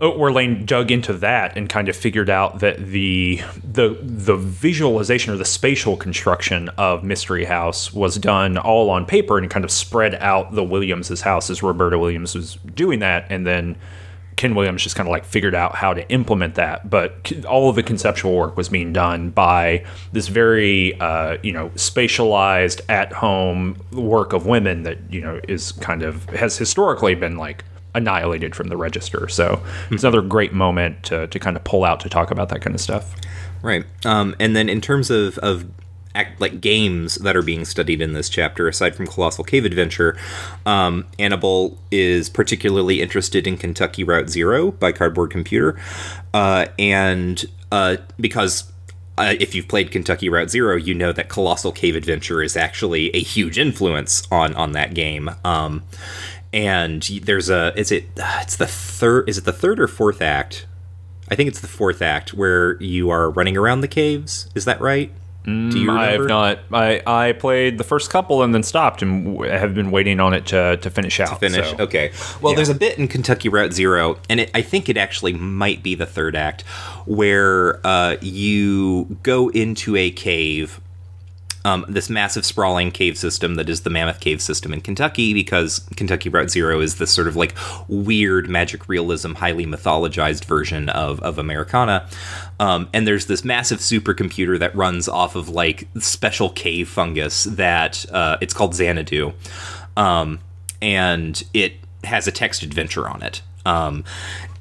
oh, 0.00 0.16
where 0.16 0.32
Laine 0.32 0.64
dug 0.64 0.90
into 0.90 1.12
that 1.14 1.56
and 1.56 1.68
kind 1.68 1.88
of 1.88 1.96
figured 1.96 2.30
out 2.30 2.60
that 2.60 2.78
the 2.78 3.40
the 3.62 3.98
the 4.00 4.36
visualization 4.36 5.32
or 5.32 5.36
the 5.36 5.44
spatial 5.44 5.96
construction 5.96 6.68
of 6.70 7.04
Mystery 7.04 7.44
House 7.44 7.92
was 7.92 8.16
done 8.16 8.58
all 8.58 8.90
on 8.90 9.06
paper 9.06 9.38
and 9.38 9.50
kind 9.50 9.64
of 9.64 9.70
spread 9.70 10.14
out 10.16 10.54
the 10.54 10.64
Williams's 10.64 11.20
house 11.20 11.50
as 11.50 11.62
Roberta 11.62 11.98
Williams 11.98 12.34
was 12.34 12.56
doing 12.74 13.00
that, 13.00 13.26
and 13.30 13.46
then. 13.46 13.76
Ken 14.36 14.54
Williams 14.54 14.82
just 14.82 14.96
kind 14.96 15.06
of 15.06 15.10
like 15.10 15.26
figured 15.26 15.54
out 15.54 15.74
how 15.74 15.92
to 15.92 16.08
implement 16.10 16.54
that, 16.54 16.88
but 16.88 17.30
all 17.46 17.68
of 17.68 17.76
the 17.76 17.82
conceptual 17.82 18.34
work 18.34 18.56
was 18.56 18.70
being 18.70 18.90
done 18.90 19.28
by 19.28 19.84
this 20.12 20.28
very, 20.28 20.98
uh, 20.98 21.36
you 21.42 21.52
know, 21.52 21.68
spatialized 21.74 22.80
at 22.88 23.12
home 23.12 23.76
work 23.92 24.32
of 24.32 24.46
women 24.46 24.84
that, 24.84 24.96
you 25.10 25.20
know, 25.20 25.38
is 25.46 25.72
kind 25.72 26.02
of 26.02 26.24
has 26.30 26.56
historically 26.56 27.14
been 27.14 27.36
like 27.36 27.64
annihilated 27.94 28.54
from 28.54 28.68
the 28.68 28.76
register. 28.76 29.28
So 29.28 29.62
it's 29.90 30.02
another 30.02 30.22
great 30.22 30.52
moment 30.52 31.02
to, 31.04 31.26
to 31.26 31.38
kind 31.38 31.56
of 31.56 31.64
pull 31.64 31.84
out 31.84 32.00
to 32.00 32.08
talk 32.08 32.30
about 32.30 32.48
that 32.50 32.62
kind 32.62 32.74
of 32.74 32.80
stuff. 32.80 33.14
Right. 33.62 33.84
Um, 34.04 34.34
and 34.40 34.56
then 34.56 34.68
in 34.68 34.80
terms 34.80 35.10
of, 35.10 35.38
of 35.38 35.66
act, 36.14 36.40
like 36.40 36.60
games 36.60 37.16
that 37.16 37.36
are 37.36 37.42
being 37.42 37.64
studied 37.64 38.00
in 38.00 38.12
this 38.12 38.28
chapter, 38.28 38.68
aside 38.68 38.94
from 38.94 39.06
Colossal 39.06 39.44
Cave 39.44 39.64
Adventure, 39.64 40.16
um, 40.66 41.06
Anable 41.18 41.76
is 41.90 42.28
particularly 42.28 43.00
interested 43.00 43.46
in 43.46 43.56
Kentucky 43.56 44.04
Route 44.04 44.28
Zero 44.28 44.72
by 44.72 44.92
Cardboard 44.92 45.30
Computer, 45.30 45.80
uh, 46.34 46.66
and 46.78 47.44
uh, 47.72 47.96
because. 48.18 48.70
Uh, 49.18 49.34
if 49.38 49.54
you've 49.54 49.68
played 49.68 49.90
Kentucky 49.90 50.30
Route 50.30 50.48
Zero, 50.48 50.76
you 50.76 50.94
know 50.94 51.12
that 51.12 51.28
Colossal 51.28 51.72
Cave 51.72 51.94
Adventure 51.94 52.42
is 52.42 52.56
actually 52.56 53.14
a 53.14 53.20
huge 53.20 53.58
influence 53.58 54.26
on 54.30 54.54
on 54.54 54.72
that 54.72 54.94
game. 54.94 55.28
Um, 55.44 55.82
and 56.52 57.02
there's 57.22 57.48
a 57.50 57.72
is 57.78 57.92
it 57.92 58.06
it's 58.16 58.56
the 58.56 58.66
third 58.66 59.28
is 59.28 59.38
it 59.38 59.44
the 59.44 59.52
third 59.52 59.78
or 59.80 59.86
fourth 59.88 60.20
act 60.22 60.66
I 61.30 61.36
think 61.36 61.48
it's 61.48 61.60
the 61.60 61.68
fourth 61.68 62.02
act 62.02 62.34
where 62.34 62.76
you 62.82 63.08
are 63.10 63.30
running 63.30 63.56
around 63.56 63.82
the 63.82 63.88
caves. 63.88 64.48
Is 64.56 64.64
that 64.64 64.80
right? 64.80 65.12
Do 65.44 65.52
you 65.52 65.86
remember? 65.86 65.98
I 65.98 66.10
have 66.10 66.26
not. 66.26 66.58
I, 66.72 67.02
I 67.06 67.32
played 67.32 67.78
the 67.78 67.84
first 67.84 68.10
couple 68.10 68.42
and 68.42 68.52
then 68.52 68.64
stopped, 68.64 69.00
and 69.00 69.34
w- 69.36 69.50
have 69.50 69.72
been 69.72 69.92
waiting 69.92 70.18
on 70.18 70.34
it 70.34 70.46
to, 70.46 70.76
to 70.78 70.90
finish 70.90 71.18
out. 71.20 71.28
To 71.28 71.36
finish. 71.36 71.70
so- 71.70 71.76
Okay. 71.84 72.10
Well, 72.42 72.52
Yeah. 72.52 72.56
there's 72.56 72.68
a 72.68 72.74
bit 72.74 72.98
in 72.98 73.06
Kentucky 73.06 73.48
Route 73.48 73.72
Zero, 73.72 74.18
and 74.28 74.40
it, 74.40 74.50
I 74.54 74.60
think 74.62 74.88
it 74.88 74.96
actually 74.96 75.32
might 75.32 75.82
be 75.84 75.94
the 75.94 76.04
third 76.04 76.34
act, 76.34 76.62
where 77.06 77.80
uh, 77.86 78.16
you 78.20 79.16
go 79.22 79.48
into 79.50 79.94
a 79.96 80.10
cave. 80.10 80.80
Um, 81.62 81.84
this 81.88 82.08
massive 82.08 82.46
sprawling 82.46 82.90
cave 82.90 83.18
system 83.18 83.56
that 83.56 83.68
is 83.68 83.82
the 83.82 83.90
Mammoth 83.90 84.20
Cave 84.20 84.40
system 84.40 84.72
in 84.72 84.80
Kentucky, 84.80 85.34
because 85.34 85.86
Kentucky 85.94 86.30
Route 86.30 86.50
Zero 86.50 86.80
is 86.80 86.96
this 86.96 87.10
sort 87.10 87.28
of 87.28 87.36
like 87.36 87.54
weird 87.86 88.48
magic 88.48 88.88
realism, 88.88 89.34
highly 89.34 89.66
mythologized 89.66 90.46
version 90.46 90.88
of, 90.88 91.20
of 91.20 91.38
Americana. 91.38 92.08
Um, 92.58 92.88
and 92.94 93.06
there's 93.06 93.26
this 93.26 93.44
massive 93.44 93.80
supercomputer 93.80 94.58
that 94.58 94.74
runs 94.74 95.06
off 95.06 95.36
of 95.36 95.50
like 95.50 95.86
special 95.98 96.48
cave 96.48 96.88
fungus 96.88 97.44
that 97.44 98.06
uh, 98.10 98.38
it's 98.40 98.54
called 98.54 98.74
Xanadu. 98.74 99.34
Um, 99.98 100.40
and 100.80 101.42
it 101.52 101.74
has 102.04 102.26
a 102.26 102.32
text 102.32 102.62
adventure 102.62 103.06
on 103.06 103.22
it. 103.22 103.42
Um, 103.66 104.04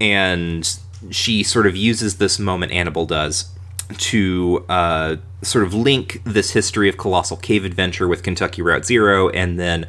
and 0.02 0.78
she 1.12 1.44
sort 1.44 1.66
of 1.66 1.78
uses 1.78 2.18
this 2.18 2.40
moment, 2.40 2.74
Anable 2.74 3.08
does, 3.08 3.50
to 3.98 4.66
uh, 4.70 5.16
sort 5.42 5.66
of 5.66 5.74
link 5.74 6.22
this 6.24 6.52
history 6.52 6.90
of 6.90 6.98
Colossal 6.98 7.38
Cave 7.38 7.66
Adventure 7.66 8.08
with 8.08 8.24
Kentucky 8.24 8.62
Route 8.62 8.86
Zero, 8.86 9.30
and 9.30 9.60
then 9.60 9.88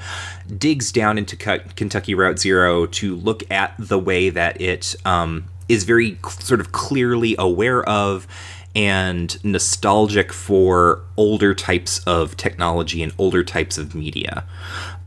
digs 0.56 0.90
down 0.92 1.18
into 1.18 1.36
Kentucky 1.36 2.14
Route 2.14 2.38
Zero 2.38 2.86
to 2.86 3.16
look 3.16 3.48
at 3.50 3.74
the 3.78 3.98
way 3.98 4.30
that 4.30 4.60
it 4.60 4.94
um, 5.04 5.44
is 5.68 5.84
very 5.84 6.18
c- 6.24 6.42
sort 6.42 6.60
of 6.60 6.72
clearly 6.72 7.34
aware 7.38 7.82
of 7.88 8.26
and 8.74 9.42
nostalgic 9.44 10.32
for 10.32 11.02
older 11.16 11.54
types 11.54 11.98
of 12.04 12.36
technology 12.36 13.02
and 13.02 13.12
older 13.18 13.42
types 13.42 13.76
of 13.76 13.94
media. 13.94 14.44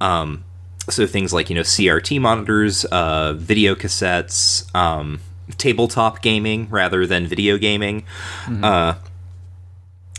Um, 0.02 0.44
so 0.89 1.08
things 1.08 1.32
like 1.32 1.50
you 1.50 1.56
know 1.56 1.62
CRT 1.62 2.20
monitors, 2.20 2.86
uh, 2.86 3.34
video 3.34 3.76
cassettes, 3.76 4.74
um, 4.76 5.22
tabletop 5.58 6.22
gaming 6.22 6.68
rather 6.70 7.06
than 7.06 7.28
video 7.28 7.58
gaming. 7.58 8.04
Uh, 8.64 8.96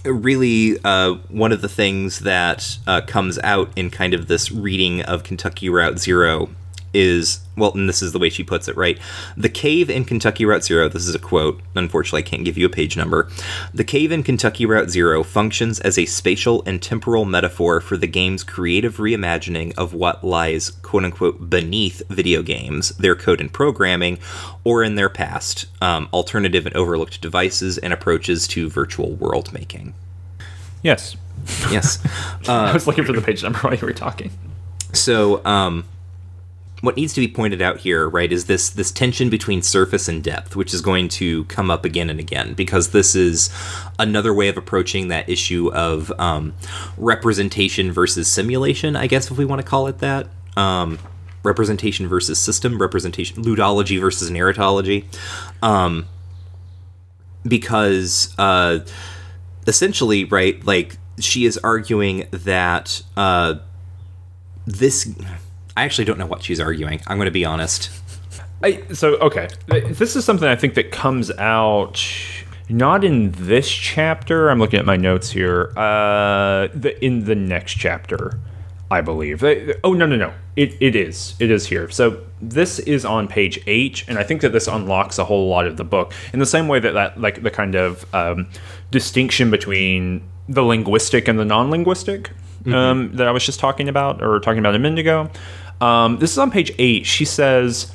really, 0.05 0.79
uh, 0.85 1.15
one 1.29 1.53
of 1.53 1.63
the 1.63 1.69
things 1.69 2.21
that 2.21 2.79
uh, 2.87 3.01
comes 3.03 3.39
out 3.41 3.71
in 3.77 3.91
kind 3.91 4.15
of 4.15 4.29
this 4.29 4.53
reading 4.53 5.03
of 5.03 5.25
Kentucky 5.25 5.69
Route 5.69 5.99
Zero 5.99 6.51
is 6.95 7.41
well, 7.57 7.73
and 7.73 7.89
this 7.89 8.03
is 8.03 8.13
the 8.13 8.19
way 8.19 8.31
she 8.31 8.43
puts 8.43 8.67
it, 8.67 8.77
right? 8.77 8.99
The 9.37 9.49
cave 9.49 9.89
in 9.89 10.05
Kentucky 10.05 10.45
Route 10.45 10.65
Zero, 10.65 10.89
this 10.89 11.07
is 11.07 11.15
a 11.15 11.21
quote, 11.21 11.61
unfortunately, 11.75 12.23
I 12.23 12.29
can't 12.29 12.45
give 12.45 12.59
you 12.59 12.67
a 12.67 12.71
page 12.71 12.97
number. 12.97 13.29
The 13.73 13.85
cave 13.85 14.11
in 14.11 14.23
Kentucky 14.23 14.67
Route 14.67 14.91
Zero 14.91 15.23
functions 15.23 15.79
as 15.81 15.99
a 15.99 16.07
spatial 16.07 16.63
and 16.67 16.83
temporal 16.83 17.25
metaphor 17.25 17.81
for 17.81 17.97
the 17.97 18.07
game's 18.07 18.43
creative 18.43 18.97
reimagining 18.97 19.73
of 19.77 19.95
what 19.95 20.25
lies, 20.25 20.71
quote 20.71 21.05
unquote, 21.05 21.49
beneath 21.49 22.03
video 22.09 22.43
games, 22.43 22.91
their 22.91 23.15
code 23.15 23.41
and 23.41 23.53
programming, 23.53 24.19
or 24.65 24.83
in 24.83 24.97
their 24.97 25.09
past, 25.09 25.67
um, 25.81 26.09
alternative 26.13 26.67
and 26.67 26.75
overlooked 26.75 27.21
devices 27.21 27.79
and 27.79 27.93
approaches 27.93 28.49
to 28.49 28.69
virtual 28.69 29.13
world 29.13 29.53
making. 29.53 29.95
Yes. 30.83 31.17
Yes. 31.71 31.99
I 32.49 32.73
was 32.73 32.87
looking 32.87 33.05
for 33.05 33.13
the 33.13 33.23
page 33.23 33.43
number 33.43 33.59
while 33.61 33.75
you 33.75 33.87
were 33.87 33.93
talking. 33.93 34.31
So, 34.93 35.45
um, 35.45 35.85
what 36.85 36.97
needs 36.97 37.13
to 37.15 37.21
be 37.21 37.29
pointed 37.29 37.63
out 37.63 37.79
here, 37.79 38.09
right, 38.09 38.33
is 38.33 38.47
this 38.47 38.71
this 38.71 38.91
tension 38.91 39.31
between 39.31 39.63
surface 39.63 40.09
and 40.09 40.23
depth, 40.23 40.57
which 40.57 40.75
is 40.75 40.81
going 40.81 41.09
to 41.11 41.45
come 41.45 41.71
up 41.71 41.85
again 41.85 42.11
and 42.11 42.21
again 42.21 42.55
because 42.55 42.91
this 42.91 43.15
is 43.15 43.51
another 43.99 44.33
way 44.33 44.49
of 44.49 44.57
approaching 44.57 45.09
that 45.09 45.29
issue 45.29 45.73
of 45.73 46.13
um, 46.19 46.55
representation 46.97 47.93
versus 47.93 48.31
simulation. 48.31 48.97
I 48.97 49.07
guess 49.07 49.31
if 49.31 49.39
we 49.39 49.45
want 49.45 49.61
to 49.61 49.67
call 49.67 49.87
it 49.87 49.99
that. 49.99 50.29
Um, 50.57 50.99
representation 51.43 52.09
versus 52.09 52.39
system, 52.39 52.81
representation, 52.81 53.45
ludology 53.45 54.01
versus 54.01 54.31
narratology, 54.31 55.05
um, 55.63 56.07
because 57.47 58.35
uh, 58.39 58.81
essentially, 59.67 60.25
right, 60.25 60.65
like 60.65 60.97
she 61.21 61.45
is 61.45 61.59
arguing 61.59 62.27
that 62.31 63.03
uh, 63.17 63.57
this 64.67 65.15
I 65.77 65.85
actually 65.85 66.05
don't 66.05 66.19
know 66.19 66.27
what 66.27 66.43
she's 66.43 66.61
arguing. 66.61 67.01
I'm 67.07 67.17
going 67.17 67.27
to 67.27 67.33
be 67.33 67.45
honest. 67.45 67.91
I, 68.63 68.83
so 68.93 69.17
okay, 69.17 69.49
this 69.67 70.17
is 70.17 70.25
something 70.25 70.49
I 70.49 70.57
think 70.57 70.75
that 70.75 70.91
comes 70.91 71.31
out 71.33 72.03
not 72.69 73.05
in 73.05 73.33
this 73.33 73.71
chapter. 73.71 74.49
I'm 74.49 74.59
looking 74.59 74.79
at 74.79 74.87
my 74.87 74.97
notes 74.97 75.31
here. 75.31 75.73
Uh, 75.77 76.69
the 76.73 76.97
in 77.05 77.25
the 77.25 77.35
next 77.35 77.75
chapter, 77.75 78.39
I 78.91 79.01
believe. 79.01 79.45
Oh 79.83 79.93
no 79.93 80.07
no 80.07 80.17
no! 80.17 80.33
It 80.57 80.77
it 80.81 80.97
is 80.97 81.35
it 81.41 81.51
is 81.51 81.67
here. 81.67 81.91
So 81.91 82.25
this 82.41 82.79
is 82.79 83.05
on 83.05 83.29
page 83.29 83.61
eight, 83.67 84.05
and 84.09 84.19
I 84.19 84.23
think 84.23 84.41
that 84.41 84.53
this 84.53 84.67
unlocks 84.67 85.19
a 85.19 85.25
whole 85.25 85.49
lot 85.49 85.67
of 85.67 85.77
the 85.77 85.85
book 85.85 86.15
in 86.33 86.39
the 86.39 86.47
same 86.47 86.69
way 86.69 86.79
that 86.81 86.93
that 86.93 87.21
like 87.21 87.43
the 87.43 87.51
kind 87.51 87.75
of 87.75 88.07
um, 88.15 88.49
distinction 88.91 89.51
between 89.51 90.23
the 90.49 90.63
linguistic 90.63 91.27
and 91.29 91.39
the 91.39 91.45
non-linguistic 91.45 92.31
um, 92.67 93.15
that 93.17 93.27
I 93.27 93.31
was 93.31 93.45
just 93.45 93.61
talking 93.61 93.89
about 93.89 94.23
or 94.23 94.41
talking 94.41 94.59
about 94.59 94.75
a 94.75 94.79
minute 94.79 94.99
ago. 94.99 95.31
Um, 95.81 96.19
this 96.19 96.33
is 96.33 96.39
on 96.39 96.51
page 96.51 96.73
eight. 96.79 97.07
She 97.07 97.25
says 97.25 97.93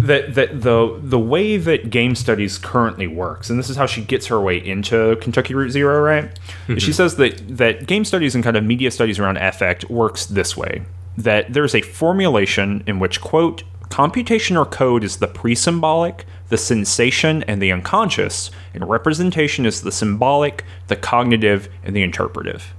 that 0.00 0.34
that 0.34 0.60
the 0.62 0.98
the 1.02 1.18
way 1.18 1.56
that 1.56 1.90
game 1.90 2.14
studies 2.14 2.58
currently 2.58 3.06
works, 3.06 3.48
and 3.50 3.58
this 3.58 3.70
is 3.70 3.76
how 3.76 3.86
she 3.86 4.02
gets 4.02 4.26
her 4.26 4.40
way 4.40 4.58
into 4.58 5.16
Kentucky 5.20 5.54
Route 5.54 5.70
Zero, 5.70 6.00
right? 6.00 6.38
She 6.78 6.92
says 6.92 7.16
that 7.16 7.56
that 7.56 7.86
game 7.86 8.04
studies 8.04 8.34
and 8.34 8.44
kind 8.44 8.56
of 8.56 8.64
media 8.64 8.90
studies 8.90 9.18
around 9.18 9.38
affect 9.38 9.88
works 9.88 10.26
this 10.26 10.56
way: 10.56 10.82
that 11.16 11.52
there's 11.52 11.74
a 11.74 11.80
formulation 11.80 12.82
in 12.86 12.98
which 12.98 13.20
quote 13.20 13.62
computation 13.88 14.56
or 14.56 14.66
code 14.66 15.04
is 15.04 15.18
the 15.18 15.28
pre-symbolic, 15.28 16.26
the 16.48 16.58
sensation, 16.58 17.42
and 17.44 17.62
the 17.62 17.70
unconscious, 17.70 18.50
and 18.74 18.88
representation 18.88 19.64
is 19.64 19.82
the 19.82 19.92
symbolic, 19.92 20.64
the 20.88 20.96
cognitive, 20.96 21.68
and 21.84 21.94
the 21.94 22.02
interpretive. 22.02 22.74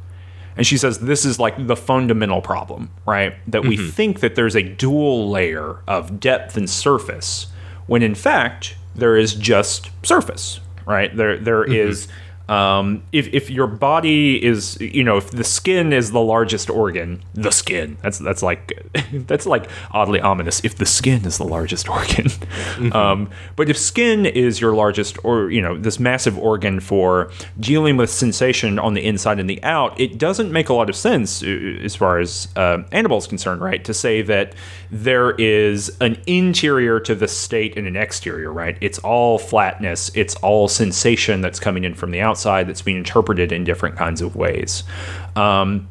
And 0.58 0.66
she 0.66 0.78
says 0.78 1.00
this 1.00 1.24
is 1.26 1.40
like 1.40 1.68
the 1.68 1.76
fundamental 1.76 2.42
problem, 2.42 2.90
right? 3.06 3.36
That 3.48 3.64
we 3.64 3.78
mm-hmm. 3.78 3.90
think 3.90 4.20
that 4.22 4.36
there's 4.36 4.56
a 4.56 4.64
dual 4.64 5.30
layer 5.30 5.80
of 5.88 6.20
depth 6.20 6.58
and 6.58 6.70
surface, 6.70 7.48
when 7.86 8.04
in 8.04 8.16
fact 8.16 8.76
there 8.96 9.16
is 9.16 9.34
just 9.36 9.90
surface, 10.04 10.60
right? 10.86 11.16
There 11.16 11.38
there 11.38 11.64
mm-hmm. 11.64 11.74
is 11.74 12.08
um, 12.50 13.04
if, 13.12 13.28
if 13.34 13.50
your 13.50 13.68
body 13.68 14.44
is 14.44 14.80
you 14.80 15.04
know 15.04 15.18
if 15.18 15.32
the 15.32 15.44
skin 15.44 15.92
is 15.92 16.12
the 16.12 16.22
largest 16.22 16.70
organ 16.70 17.22
the 17.34 17.52
skin 17.52 17.98
that's 18.02 18.20
that's 18.20 18.42
like 18.42 18.72
that's 19.12 19.46
like 19.46 19.70
oddly 19.92 20.22
ominous 20.22 20.64
if 20.64 20.76
the 20.76 20.86
skin 20.86 21.26
is 21.26 21.38
the 21.38 21.44
largest 21.44 21.90
organ. 21.98 22.28
Um, 22.94 23.30
but 23.56 23.70
if 23.70 23.78
skin 23.78 24.26
is 24.26 24.62
your 24.62 24.74
largest 24.74 25.18
or 25.24 25.52
you 25.52 25.62
know 25.62 25.78
this 25.78 26.00
massive 26.00 26.38
organ 26.38 26.80
for 26.80 27.32
dealing 27.60 27.98
with 27.98 28.10
sensation 28.10 28.80
on 28.80 28.94
the 28.94 29.04
inside 29.04 29.40
and 29.40 29.50
the 29.50 29.62
out 29.64 30.00
it 30.00 30.18
doesn't 30.18 30.52
make 30.52 30.70
a 30.70 30.74
lot 30.74 30.90
of 30.90 30.96
sense 30.96 31.44
uh, 31.44 31.48
as 31.48 31.96
far 31.96 32.20
as 32.20 32.48
uh, 32.56 32.78
Anable 32.92 33.18
is 33.18 33.28
concerned 33.28 33.62
right? 33.62 33.84
To 33.84 33.94
say 33.94 34.22
that 34.22 34.56
there 34.90 35.32
is 35.32 35.96
an 36.00 36.22
interior 36.28 37.00
to 37.02 37.14
the 37.14 37.28
state 37.28 37.78
and 37.78 37.88
an 37.88 37.98
exterior 37.98 38.54
right? 38.54 38.78
It's 38.80 39.00
all 39.00 39.38
flatness. 39.38 40.12
It's 40.16 40.36
all 40.36 40.70
sensation 40.70 41.42
that's 41.42 41.60
coming 41.60 41.84
in 41.84 41.94
from 41.94 42.12
the 42.12 42.22
outside 42.22 42.37
that's 42.44 42.82
being 42.82 42.98
interpreted 42.98 43.52
in 43.52 43.64
different 43.64 43.96
kinds 43.96 44.22
of 44.22 44.36
ways. 44.36 44.84
Um, 45.36 45.88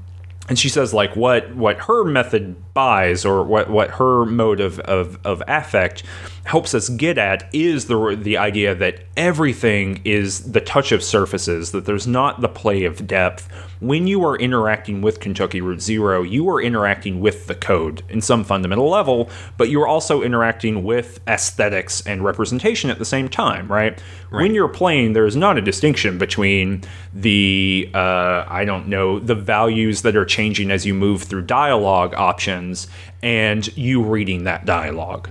and 0.49 0.59
she 0.59 0.69
says 0.69 0.95
like 0.95 1.17
what 1.17 1.55
what 1.57 1.79
her 1.79 2.05
method 2.05 2.73
buys 2.73 3.25
or 3.25 3.43
what 3.43 3.69
what 3.69 3.91
her 3.93 4.25
mode 4.25 4.61
of, 4.61 4.79
of, 4.81 5.19
of 5.27 5.43
affect 5.49 6.03
helps 6.45 6.75
us 6.75 6.89
get 6.89 7.19
at 7.19 7.49
is 7.53 7.87
the 7.87 8.17
the 8.21 8.37
idea 8.37 8.75
that 8.75 9.01
everything 9.17 10.01
is 10.05 10.53
the 10.53 10.61
touch 10.61 10.93
of 10.93 11.03
surfaces 11.03 11.73
that 11.73 11.85
there's 11.85 12.07
not 12.07 12.41
the 12.41 12.49
play 12.49 12.85
of 12.85 13.07
depth 13.07 13.49
when 13.81 14.07
you 14.07 14.25
are 14.25 14.37
interacting 14.37 15.03
with 15.03 15.21
Kentucky 15.21 15.61
Route 15.61 15.81
Zero 15.81 16.23
you 16.23 16.49
are 16.49 16.61
interacting 16.61 17.21
with 17.21 17.47
the 17.47 17.55
code 17.55 18.03
in 18.09 18.21
some 18.21 18.45
fundamental 18.45 18.89
level 18.89 19.29
but 19.57 19.71
you're 19.71 19.87
also 19.87 20.23
interacting 20.23 20.85
with 20.85 21.21
aesthetics 21.29 22.07
and 22.07 22.25
representation 22.25 22.91
at 22.91 22.99
the 22.99 23.05
same 23.05 23.29
time 23.29 23.71
right, 23.71 24.01
when 24.31 24.55
you're 24.55 24.69
playing 24.69 25.13
there's 25.13 25.37
not 25.37 25.59
a 25.59 25.63
distinction 25.63 26.19
between 26.19 26.83
the 27.13 27.91
uh, 27.95 28.45
I 28.49 28.65
don't 28.65 28.89
know 28.89 29.19
the 29.19 29.35
values 29.35 30.03
that 30.03 30.17
are 30.17 30.25
changing 30.25 30.71
as 30.71 30.87
you 30.87 30.95
move 30.95 31.23
through 31.23 31.43
dialogue 31.43 32.15
options 32.15 32.89
and 33.23 33.67
you 33.77 34.03
reading 34.03 34.45
that 34.45 34.65
dialog 34.65 35.29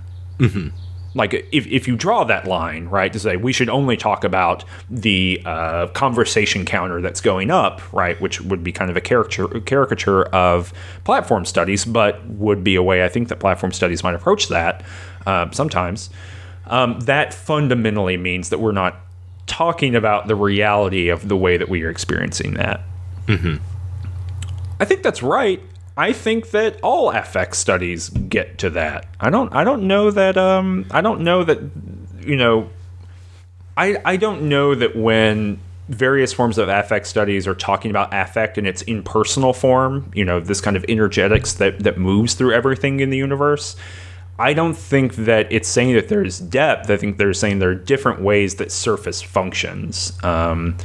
Like 1.16 1.34
if, 1.34 1.66
if 1.68 1.88
you 1.88 1.95
draw 1.95 2.26
that 2.26 2.45
line, 2.45 2.88
right, 2.89 3.11
to 3.11 3.20
say 3.20 3.38
we 3.38 3.53
should 3.53 3.70
only 3.70 3.95
talk 3.95 4.26
about 4.26 4.66
the 4.89 5.41
uh, 5.45 5.88
conversation 5.88 6.66
counter 6.66 7.01
that's 7.01 7.22
going 7.22 7.49
up, 7.49 7.82
right, 7.93 8.20
which 8.20 8.41
would 8.41 8.63
be 8.63 8.74
kind 8.74 8.91
of 8.91 8.97
a 8.97 9.01
caricature 9.01 9.47
caricature 9.61 10.24
of 10.24 10.74
platform 11.05 11.45
studies, 11.45 11.86
but 11.86 12.24
would 12.28 12.63
be 12.66 12.76
a 12.76 12.84
way 12.84 13.05
I 13.05 13.07
think 13.07 13.30
that 13.30 13.39
platform 13.39 13.72
studies 13.72 14.03
might 14.03 14.13
approach 14.13 14.49
that 14.49 14.84
uh, 15.26 15.49
sometimes. 15.51 16.09
Um, 16.68 16.99
that 17.01 17.34
fundamentally 17.34 18.18
means 18.18 18.49
that 18.49 18.59
we're 18.59 18.74
not 18.74 18.97
talking 19.47 19.95
about 19.95 20.28
the 20.28 20.36
reality 20.36 21.09
of 21.09 21.30
the 21.30 21.38
way 21.38 21.55
that 21.55 21.70
we 21.70 21.84
are 21.84 21.89
experiencing 21.89 22.55
that. 22.55 22.82
Mm-hmm. 23.28 23.63
I 24.80 24.86
think 24.86 25.03
that's 25.03 25.24
right. 25.24 25.61
I 25.98 26.12
think 26.12 26.52
that 26.52 26.80
all 26.82 27.10
affect 27.12 27.56
studies 27.56 28.10
get 28.10 28.58
to 28.60 28.70
that. 28.72 29.08
I 29.20 29.30
don't. 29.30 29.54
I 29.54 29.64
don't 29.64 29.88
know 29.88 30.12
that. 30.12 30.38
Um. 30.38 30.86
I 30.91 31.02
don't 31.02 31.22
know 31.22 31.43
that. 31.43 31.60
You 32.22 32.36
know. 32.36 32.70
I 33.78 33.98
I 34.06 34.18
don't 34.18 34.43
know 34.43 34.76
that 34.76 34.96
when 34.96 35.60
various 35.88 36.34
forms 36.34 36.58
of 36.58 36.68
affect 36.68 37.06
studies 37.06 37.46
are 37.48 37.56
talking 37.56 37.91
about 37.91 38.10
affect 38.12 38.58
in 38.58 38.66
its 38.66 38.82
impersonal 38.84 39.54
form. 39.54 40.12
You 40.14 40.26
know, 40.26 40.39
this 40.39 40.62
kind 40.62 40.76
of 40.76 40.86
energetics 40.89 41.54
that 41.54 41.80
that 41.80 41.98
moves 41.98 42.34
through 42.34 42.54
everything 42.54 43.00
in 43.00 43.10
the 43.10 43.18
universe. 43.18 43.76
I 44.38 44.54
don't 44.54 44.76
think 44.76 45.16
that 45.16 45.48
it's 45.50 45.70
saying 45.70 45.93
that 45.96 46.10
there's 46.10 46.39
depth. 46.39 46.89
I 46.89 46.98
think 46.98 47.18
they're 47.18 47.34
saying 47.34 47.60
there 47.60 47.70
are 47.70 47.76
different 47.76 48.22
ways 48.22 48.56
that 48.56 48.72
surface 48.72 49.22
functions. 49.22 50.12
Um, 50.24 50.78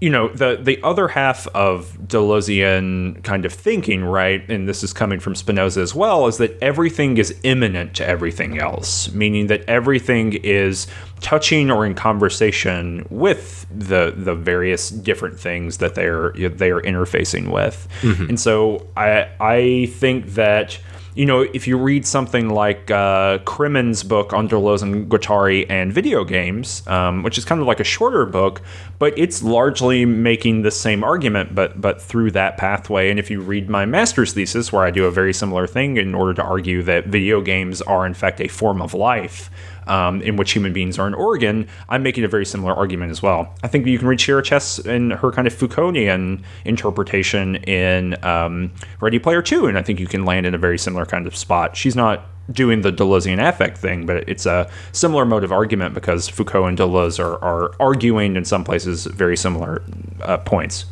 you 0.00 0.10
know, 0.10 0.28
the 0.28 0.58
the 0.60 0.80
other 0.82 1.08
half 1.08 1.46
of 1.48 1.98
Deleuzian 2.06 3.22
kind 3.24 3.44
of 3.44 3.52
thinking, 3.52 4.04
right, 4.04 4.48
and 4.48 4.68
this 4.68 4.84
is 4.84 4.92
coming 4.92 5.18
from 5.18 5.34
Spinoza 5.34 5.80
as 5.80 5.94
well, 5.94 6.26
is 6.28 6.38
that 6.38 6.56
everything 6.62 7.18
is 7.18 7.38
immanent 7.42 7.94
to 7.96 8.06
everything 8.06 8.58
else, 8.58 9.12
meaning 9.12 9.48
that 9.48 9.62
everything 9.68 10.34
is 10.44 10.86
touching 11.20 11.68
or 11.70 11.84
in 11.84 11.94
conversation 11.94 13.06
with 13.10 13.66
the 13.76 14.14
the 14.16 14.36
various 14.36 14.90
different 14.90 15.38
things 15.38 15.78
that 15.78 15.96
they're 15.96 16.30
they 16.32 16.70
are 16.70 16.82
interfacing 16.82 17.50
with. 17.52 17.88
Mm-hmm. 18.02 18.28
And 18.30 18.40
so 18.40 18.86
I 18.96 19.28
I 19.40 19.86
think 19.96 20.26
that 20.34 20.78
you 21.18 21.26
know, 21.26 21.40
if 21.40 21.66
you 21.66 21.76
read 21.76 22.06
something 22.06 22.48
like 22.48 22.92
uh, 22.92 23.38
Cremin's 23.38 24.04
book 24.04 24.32
on 24.32 24.48
Deleuze 24.48 24.84
and 24.84 25.10
Guattari 25.10 25.66
and 25.68 25.92
video 25.92 26.22
games, 26.22 26.86
um, 26.86 27.24
which 27.24 27.36
is 27.36 27.44
kind 27.44 27.60
of 27.60 27.66
like 27.66 27.80
a 27.80 27.84
shorter 27.84 28.24
book, 28.24 28.62
but 29.00 29.18
it's 29.18 29.42
largely 29.42 30.04
making 30.04 30.62
the 30.62 30.70
same 30.70 31.02
argument, 31.02 31.56
but 31.56 31.80
but 31.80 32.00
through 32.00 32.30
that 32.30 32.56
pathway. 32.56 33.10
And 33.10 33.18
if 33.18 33.32
you 33.32 33.40
read 33.40 33.68
my 33.68 33.84
master's 33.84 34.32
thesis, 34.32 34.72
where 34.72 34.84
I 34.84 34.92
do 34.92 35.06
a 35.06 35.10
very 35.10 35.34
similar 35.34 35.66
thing 35.66 35.96
in 35.96 36.14
order 36.14 36.34
to 36.34 36.42
argue 36.44 36.84
that 36.84 37.06
video 37.06 37.40
games 37.40 37.82
are 37.82 38.06
in 38.06 38.14
fact 38.14 38.40
a 38.40 38.46
form 38.46 38.80
of 38.80 38.94
life, 38.94 39.50
um, 39.88 40.22
in 40.22 40.36
which 40.36 40.52
human 40.52 40.72
beings 40.72 40.98
are 40.98 41.06
an 41.06 41.14
organ, 41.14 41.66
I'm 41.88 42.02
making 42.02 42.24
a 42.24 42.28
very 42.28 42.46
similar 42.46 42.74
argument 42.74 43.10
as 43.10 43.22
well. 43.22 43.54
I 43.62 43.68
think 43.68 43.86
you 43.86 43.98
can 43.98 44.08
read 44.08 44.20
Shira 44.20 44.42
Chess 44.42 44.78
in 44.78 45.10
her 45.10 45.32
kind 45.32 45.46
of 45.46 45.54
Foucauldian 45.54 46.42
interpretation 46.64 47.56
in 47.56 48.22
um, 48.24 48.70
Ready 49.00 49.18
Player 49.18 49.42
Two, 49.42 49.66
and 49.66 49.78
I 49.78 49.82
think 49.82 49.98
you 50.00 50.06
can 50.06 50.24
land 50.24 50.46
in 50.46 50.54
a 50.54 50.58
very 50.58 50.78
similar 50.78 51.06
kind 51.06 51.26
of 51.26 51.36
spot. 51.36 51.76
She's 51.76 51.96
not 51.96 52.26
doing 52.50 52.80
the 52.80 52.90
Deleuzian 52.90 53.46
affect 53.46 53.76
thing, 53.76 54.06
but 54.06 54.28
it's 54.28 54.46
a 54.46 54.70
similar 54.92 55.26
mode 55.26 55.44
of 55.44 55.52
argument 55.52 55.94
because 55.94 56.28
Foucault 56.28 56.64
and 56.64 56.78
Deleuze 56.78 57.18
are, 57.18 57.36
are 57.44 57.72
arguing 57.78 58.36
in 58.36 58.44
some 58.44 58.64
places 58.64 59.04
very 59.04 59.36
similar 59.36 59.82
uh, 60.22 60.38
points. 60.38 60.86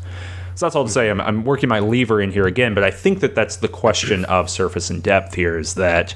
So 0.54 0.66
that's 0.66 0.76
all 0.76 0.84
to 0.84 0.90
say. 0.90 1.10
I'm, 1.10 1.20
I'm 1.20 1.44
working 1.44 1.68
my 1.68 1.80
lever 1.80 2.20
in 2.20 2.30
here 2.30 2.46
again, 2.46 2.74
but 2.74 2.84
I 2.84 2.90
think 2.90 3.20
that 3.20 3.34
that's 3.34 3.56
the 3.56 3.68
question 3.68 4.24
of 4.26 4.50
surface 4.50 4.90
and 4.90 5.02
depth 5.02 5.34
here 5.34 5.58
is 5.58 5.74
that, 5.74 6.14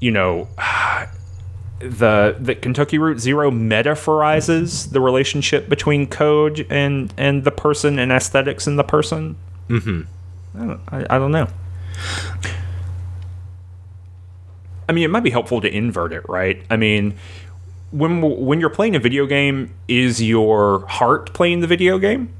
you 0.00 0.10
know, 0.10 0.48
the 1.80 2.36
the 2.38 2.54
Kentucky 2.54 2.98
Route 2.98 3.18
Zero 3.18 3.50
metaphorizes 3.50 4.92
the 4.92 5.00
relationship 5.00 5.68
between 5.68 6.06
code 6.06 6.66
and 6.70 7.12
and 7.16 7.44
the 7.44 7.50
person 7.50 7.98
and 7.98 8.12
aesthetics 8.12 8.66
in 8.66 8.76
the 8.76 8.84
person. 8.84 9.36
Mm-hmm. 9.68 10.02
I 10.54 10.66
don't, 10.66 10.80
I, 10.88 11.16
I 11.16 11.18
don't 11.18 11.32
know. 11.32 11.48
I 14.88 14.92
mean, 14.92 15.04
it 15.04 15.08
might 15.10 15.22
be 15.22 15.30
helpful 15.30 15.60
to 15.60 15.72
invert 15.72 16.12
it, 16.12 16.28
right? 16.28 16.62
I 16.68 16.76
mean, 16.76 17.16
when 17.92 18.20
when 18.20 18.60
you're 18.60 18.70
playing 18.70 18.94
a 18.94 19.00
video 19.00 19.24
game, 19.26 19.74
is 19.88 20.22
your 20.22 20.86
heart 20.86 21.32
playing 21.32 21.60
the 21.60 21.66
video 21.66 21.98
game? 21.98 22.32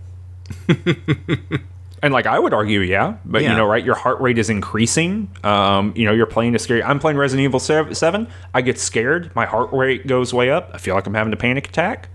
And 2.03 2.15
like 2.15 2.27
I 2.27 2.39
would 2.39 2.55
argue, 2.55 2.81
yeah, 2.81 3.17
but 3.25 3.43
yeah. 3.43 3.51
you 3.51 3.57
know, 3.57 3.67
right? 3.67 3.85
Your 3.85 3.95
heart 3.95 4.21
rate 4.21 4.39
is 4.39 4.49
increasing. 4.49 5.31
Um, 5.45 5.93
you 5.95 6.07
know, 6.07 6.13
you're 6.13 6.27
playing 6.27 6.55
a 6.55 6.59
scary. 6.59 6.83
I'm 6.83 6.99
playing 6.99 7.19
Resident 7.19 7.45
Evil 7.45 7.61
Seven. 7.61 8.29
I 8.55 8.63
get 8.63 8.79
scared. 8.79 9.35
My 9.35 9.45
heart 9.45 9.71
rate 9.73 10.07
goes 10.07 10.33
way 10.33 10.51
up. 10.51 10.71
I 10.73 10.79
feel 10.79 10.95
like 10.95 11.07
I'm 11.07 11.15
having 11.15 11.33
a 11.33 11.37
panic 11.37 11.69
attack. 11.69 12.09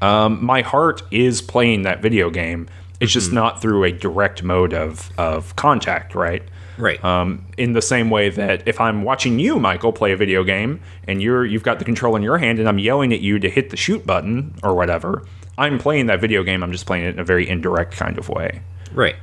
Um, 0.00 0.44
my 0.44 0.62
heart 0.62 1.02
is 1.10 1.42
playing 1.42 1.82
that 1.82 2.02
video 2.02 2.30
game. 2.30 2.68
It's 3.00 3.10
mm-hmm. 3.10 3.18
just 3.18 3.32
not 3.32 3.60
through 3.60 3.84
a 3.84 3.92
direct 3.92 4.42
mode 4.42 4.74
of 4.74 5.10
of 5.18 5.56
contact, 5.56 6.14
right? 6.14 6.42
Right. 6.78 7.02
Um, 7.04 7.46
in 7.58 7.72
the 7.72 7.82
same 7.82 8.10
way 8.10 8.30
that 8.30 8.66
if 8.66 8.80
I'm 8.80 9.02
watching 9.02 9.38
you, 9.38 9.58
Michael, 9.58 9.92
play 9.92 10.12
a 10.12 10.16
video 10.16 10.44
game, 10.44 10.80
and 11.06 11.20
you're 11.20 11.44
you've 11.44 11.62
got 11.62 11.78
the 11.78 11.84
control 11.84 12.16
in 12.16 12.22
your 12.22 12.38
hand, 12.38 12.58
and 12.58 12.68
I'm 12.68 12.78
yelling 12.78 13.12
at 13.12 13.20
you 13.20 13.38
to 13.40 13.50
hit 13.50 13.70
the 13.70 13.76
shoot 13.76 14.06
button 14.06 14.54
or 14.62 14.74
whatever, 14.74 15.26
I'm 15.58 15.78
playing 15.78 16.06
that 16.06 16.20
video 16.20 16.42
game. 16.42 16.62
I'm 16.62 16.72
just 16.72 16.86
playing 16.86 17.04
it 17.04 17.14
in 17.14 17.18
a 17.18 17.24
very 17.24 17.48
indirect 17.48 17.94
kind 17.94 18.18
of 18.18 18.28
way. 18.28 18.62
Right. 18.92 19.16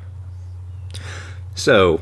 So, 1.59 1.99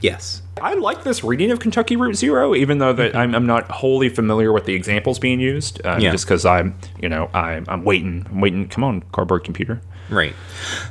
yes. 0.00 0.42
I 0.60 0.74
like 0.74 1.04
this 1.04 1.24
reading 1.24 1.50
of 1.50 1.58
Kentucky 1.58 1.96
Route 1.96 2.16
Zero, 2.16 2.54
even 2.54 2.78
though 2.78 2.92
that 2.92 3.16
I'm, 3.16 3.34
I'm, 3.34 3.46
not 3.46 3.70
wholly 3.70 4.10
familiar 4.10 4.52
with 4.52 4.66
the 4.66 4.74
examples 4.74 5.18
being 5.18 5.40
used. 5.40 5.84
Uh, 5.84 5.96
yeah. 5.98 6.12
Just 6.12 6.26
because 6.26 6.44
I'm, 6.44 6.78
you 7.00 7.08
know, 7.08 7.30
I'm, 7.32 7.64
I'm 7.66 7.82
waiting, 7.84 8.26
I'm 8.28 8.40
waiting. 8.40 8.68
Come 8.68 8.84
on, 8.84 9.02
cardboard 9.12 9.44
computer. 9.44 9.80
Right. 10.10 10.34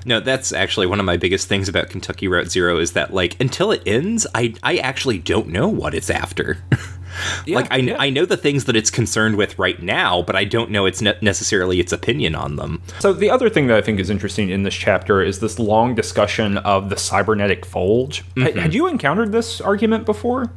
No, 0.06 0.20
that's 0.20 0.52
actually 0.52 0.88
one 0.88 1.00
of 1.00 1.06
my 1.06 1.18
biggest 1.18 1.48
things 1.48 1.70
about 1.70 1.90
Kentucky 1.90 2.28
Route 2.28 2.50
Zero 2.50 2.80
is 2.80 2.94
that 2.94 3.14
like 3.14 3.40
until 3.40 3.72
it 3.72 3.84
ends, 3.86 4.26
I 4.34 4.56
I 4.64 4.78
actually 4.78 5.20
don't 5.20 5.50
know 5.50 5.68
what 5.68 5.94
it's 5.94 6.10
after. 6.10 6.58
Yeah, 7.46 7.56
like 7.56 7.72
I, 7.72 7.78
yeah. 7.78 7.96
I 8.00 8.10
know 8.10 8.26
the 8.26 8.38
things 8.38 8.66
that 8.66 8.76
it's 8.76 8.90
concerned 8.90 9.36
with 9.36 9.58
right 9.60 9.82
now, 9.82 10.22
but 10.22 10.36
I 10.36 10.44
don't 10.44 10.72
know 10.72 10.86
it's 10.86 11.02
ne- 11.02 11.18
necessarily 11.22 11.80
its 11.80 11.92
opinion 11.92 12.36
on 12.36 12.56
them. 12.56 12.82
So 13.00 13.14
the 13.14 13.30
other 13.30 13.50
thing 13.50 13.68
that 13.68 13.78
I 13.78 13.82
think 13.82 14.00
is 14.00 14.10
interesting 14.10 14.50
in 14.50 14.64
this 14.64 14.76
chapter 14.76 15.22
is 15.22 15.40
this 15.40 15.60
long 15.60 15.96
discussion 15.96 16.58
of 16.60 16.90
the 16.90 16.98
cybernetic 16.98 17.66
fold. 17.66 18.22
Mm-hmm. 18.36 18.58
had 18.60 18.74
you 18.74 18.88
encountered 18.88 19.32
this 19.32 19.62
argument 19.62 20.06
before? 20.06 20.52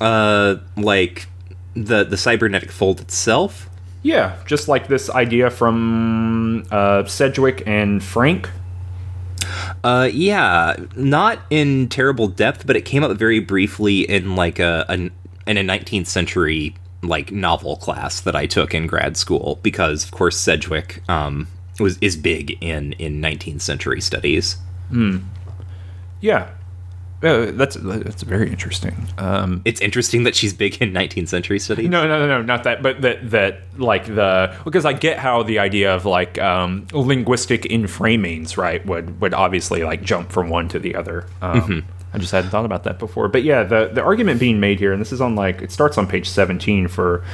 Uh, 0.00 0.56
like 0.76 1.26
the 1.74 2.04
the 2.04 2.16
cybernetic 2.16 2.70
fold 2.70 3.00
itself. 3.00 3.68
Yeah, 4.02 4.36
just 4.46 4.66
like 4.66 4.88
this 4.88 5.10
idea 5.10 5.50
from 5.50 6.64
uh, 6.70 7.04
Sedgwick 7.04 7.62
and 7.66 8.02
Frank. 8.02 8.48
Uh, 9.82 10.08
yeah, 10.12 10.74
not 10.96 11.40
in 11.50 11.88
terrible 11.88 12.28
depth, 12.28 12.66
but 12.66 12.76
it 12.76 12.84
came 12.84 13.02
up 13.02 13.16
very 13.16 13.40
briefly 13.40 14.00
in 14.00 14.36
like 14.36 14.58
a, 14.58 14.84
a 14.88 15.10
in 15.50 15.58
a 15.58 15.62
19th 15.62 16.06
century 16.06 16.74
like 17.02 17.32
novel 17.32 17.76
class 17.76 18.20
that 18.20 18.36
I 18.36 18.46
took 18.46 18.74
in 18.74 18.86
grad 18.86 19.16
school 19.16 19.58
because 19.62 20.04
of 20.04 20.12
course 20.12 20.38
Sedgwick 20.38 21.02
um, 21.08 21.48
was 21.80 21.98
is 22.00 22.16
big 22.16 22.56
in 22.62 22.92
in 22.94 23.20
19th 23.20 23.60
century 23.60 24.00
studies. 24.00 24.56
Hmm. 24.90 25.18
Yeah. 26.20 26.50
Uh, 27.22 27.50
that's 27.50 27.76
that's 27.76 28.22
very 28.22 28.48
interesting. 28.48 28.96
Um, 29.18 29.60
it's 29.66 29.80
interesting 29.82 30.24
that 30.24 30.34
she's 30.34 30.54
big 30.54 30.80
in 30.80 30.92
19th 30.92 31.28
century 31.28 31.58
studies. 31.58 31.90
No, 31.90 32.08
no, 32.08 32.20
no, 32.20 32.26
no, 32.26 32.42
not 32.42 32.64
that, 32.64 32.82
but 32.82 33.02
that 33.02 33.30
that 33.30 33.60
like 33.76 34.06
the 34.06 34.56
because 34.64 34.86
I 34.86 34.94
get 34.94 35.18
how 35.18 35.42
the 35.42 35.58
idea 35.58 35.94
of 35.94 36.06
like 36.06 36.38
um, 36.38 36.86
linguistic 36.92 37.64
inframings, 37.64 38.56
right, 38.56 38.84
would 38.86 39.20
would 39.20 39.34
obviously 39.34 39.84
like 39.84 40.02
jump 40.02 40.32
from 40.32 40.48
one 40.48 40.68
to 40.68 40.78
the 40.78 40.94
other. 40.94 41.26
Um, 41.42 41.60
mm-hmm. 41.60 41.99
I 42.12 42.18
just 42.18 42.32
hadn't 42.32 42.50
thought 42.50 42.64
about 42.64 42.84
that 42.84 42.98
before. 42.98 43.28
But 43.28 43.44
yeah, 43.44 43.62
the 43.62 43.90
the 43.92 44.02
argument 44.02 44.40
being 44.40 44.60
made 44.60 44.78
here, 44.78 44.92
and 44.92 45.00
this 45.00 45.12
is 45.12 45.20
on 45.20 45.36
like 45.36 45.62
it 45.62 45.70
starts 45.70 45.96
on 45.98 46.06
page 46.06 46.28
17 46.28 46.88
for 46.88 47.24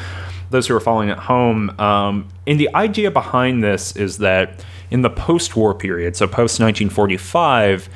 those 0.50 0.66
who 0.66 0.76
are 0.76 0.80
following 0.80 1.10
at 1.10 1.18
home. 1.18 1.70
Um, 1.80 2.28
and 2.46 2.60
the 2.60 2.72
idea 2.74 3.10
behind 3.10 3.64
this 3.64 3.96
is 3.96 4.18
that 4.18 4.64
in 4.90 5.02
the 5.02 5.10
post-war 5.10 5.74
period, 5.74 6.16
so 6.16 6.26
post 6.26 6.60
1945, 6.60 7.88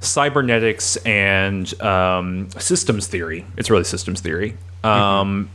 cybernetics 0.00 0.96
and 0.98 1.80
um, 1.80 2.50
systems 2.50 3.06
theory, 3.06 3.46
it's 3.56 3.70
really 3.70 3.84
systems 3.84 4.20
theory, 4.20 4.56
um, 4.84 5.50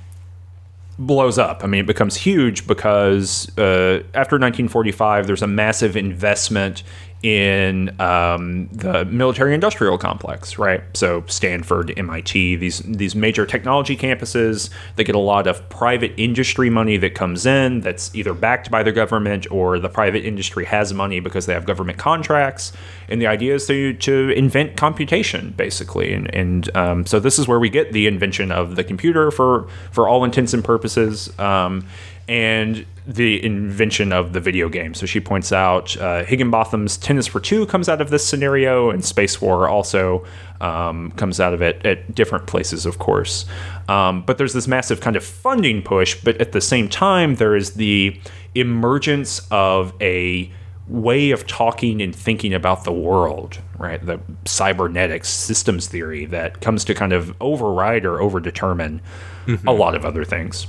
blows 0.97 1.37
up. 1.37 1.63
I 1.63 1.67
mean, 1.67 1.81
it 1.81 1.87
becomes 1.87 2.15
huge 2.15 2.67
because 2.67 3.55
uh, 3.57 4.03
after 4.13 4.35
1945, 4.35 5.27
there's 5.27 5.41
a 5.41 5.47
massive 5.47 5.95
investment 5.95 6.83
in 7.23 7.89
um, 8.01 8.67
the 8.73 9.05
military-industrial 9.05 9.97
complex, 9.97 10.57
right? 10.57 10.81
So 10.93 11.23
Stanford, 11.27 11.93
MIT, 11.97 12.57
these 12.57 12.79
these 12.79 13.15
major 13.15 13.45
technology 13.45 13.95
campuses, 13.95 14.69
they 14.97 15.05
get 15.05 15.15
a 15.15 15.19
lot 15.19 15.47
of 15.47 15.67
private 15.69 16.13
industry 16.17 16.69
money 16.69 16.97
that 16.97 17.15
comes 17.15 17.45
in 17.45 17.79
that's 17.79 18.13
either 18.13 18.33
backed 18.33 18.69
by 18.69 18.83
the 18.83 18.91
government 18.91 19.47
or 19.49 19.79
the 19.79 19.87
private 19.87 20.25
industry 20.25 20.65
has 20.65 20.93
money 20.93 21.21
because 21.21 21.45
they 21.45 21.53
have 21.53 21.65
government 21.65 21.97
contracts. 21.97 22.73
And 23.07 23.21
the 23.21 23.27
idea 23.27 23.55
is 23.55 23.67
to 23.67 23.93
to 23.93 24.29
invent 24.31 24.75
computation, 24.75 25.53
basically. 25.55 26.13
And 26.13 26.33
and 26.35 26.75
um, 26.75 27.05
so 27.05 27.21
this 27.21 27.39
is 27.39 27.47
where 27.47 27.59
we 27.59 27.69
get 27.69 27.93
the 27.93 28.05
invention 28.05 28.51
of 28.51 28.75
the 28.75 28.83
computer 28.83 29.31
for 29.31 29.69
for 29.91 30.09
all 30.09 30.25
intents 30.25 30.53
and 30.53 30.63
purposes. 30.63 31.37
Um, 31.39 31.85
and 32.27 32.85
the 33.05 33.43
invention 33.43 34.13
of 34.13 34.31
the 34.31 34.39
video 34.39 34.69
game. 34.69 34.93
So 34.93 35.05
she 35.05 35.19
points 35.19 35.51
out 35.51 35.97
uh, 35.97 36.23
Higginbotham's 36.23 36.97
Tennis 36.97 37.27
for 37.27 37.39
Two 37.39 37.65
comes 37.65 37.89
out 37.89 37.99
of 37.99 38.09
this 38.09 38.25
scenario, 38.25 38.89
and 38.89 39.03
Space 39.03 39.41
War 39.41 39.67
also 39.67 40.25
um, 40.61 41.11
comes 41.11 41.39
out 41.39 41.53
of 41.53 41.61
it 41.61 41.85
at 41.85 42.15
different 42.15 42.47
places, 42.47 42.85
of 42.85 42.99
course. 42.99 43.45
Um, 43.89 44.23
but 44.23 44.37
there's 44.37 44.53
this 44.53 44.67
massive 44.67 45.01
kind 45.01 45.15
of 45.15 45.23
funding 45.23 45.81
push, 45.81 46.15
but 46.23 46.39
at 46.39 46.53
the 46.53 46.61
same 46.61 46.87
time, 46.87 47.35
there 47.35 47.55
is 47.55 47.71
the 47.71 48.19
emergence 48.55 49.45
of 49.51 49.93
a 49.99 50.49
way 50.87 51.31
of 51.31 51.47
talking 51.47 52.01
and 52.01 52.15
thinking 52.15 52.53
about 52.53 52.83
the 52.83 52.91
world, 52.91 53.59
right? 53.77 54.05
The 54.05 54.19
cybernetics 54.45 55.29
systems 55.29 55.87
theory 55.87 56.25
that 56.27 56.61
comes 56.61 56.85
to 56.85 56.93
kind 56.93 57.13
of 57.13 57.35
override 57.41 58.05
or 58.05 58.19
overdetermine 58.19 58.99
mm-hmm. 59.45 59.67
a 59.67 59.71
lot 59.71 59.95
of 59.95 60.05
other 60.05 60.23
things. 60.23 60.67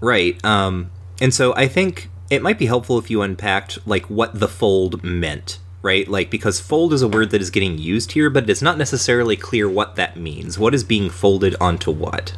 Right. 0.00 0.42
Um, 0.44 0.90
and 1.20 1.32
so 1.32 1.54
I 1.54 1.68
think 1.68 2.10
it 2.30 2.42
might 2.42 2.58
be 2.58 2.66
helpful 2.66 2.98
if 2.98 3.10
you 3.10 3.22
unpacked 3.22 3.86
like 3.86 4.06
what 4.06 4.38
the 4.38 4.48
fold 4.48 5.02
meant 5.02 5.58
right? 5.86 6.08
Like, 6.08 6.30
because 6.30 6.58
fold 6.58 6.92
is 6.92 7.02
a 7.02 7.06
word 7.06 7.30
that 7.30 7.40
is 7.40 7.50
getting 7.50 7.78
used 7.78 8.10
here, 8.10 8.28
but 8.28 8.50
it's 8.50 8.60
not 8.60 8.76
necessarily 8.76 9.36
clear 9.36 9.68
what 9.68 9.94
that 9.94 10.16
means. 10.16 10.58
What 10.58 10.74
is 10.74 10.82
being 10.82 11.08
folded 11.08 11.54
onto 11.60 11.92
what? 11.92 12.36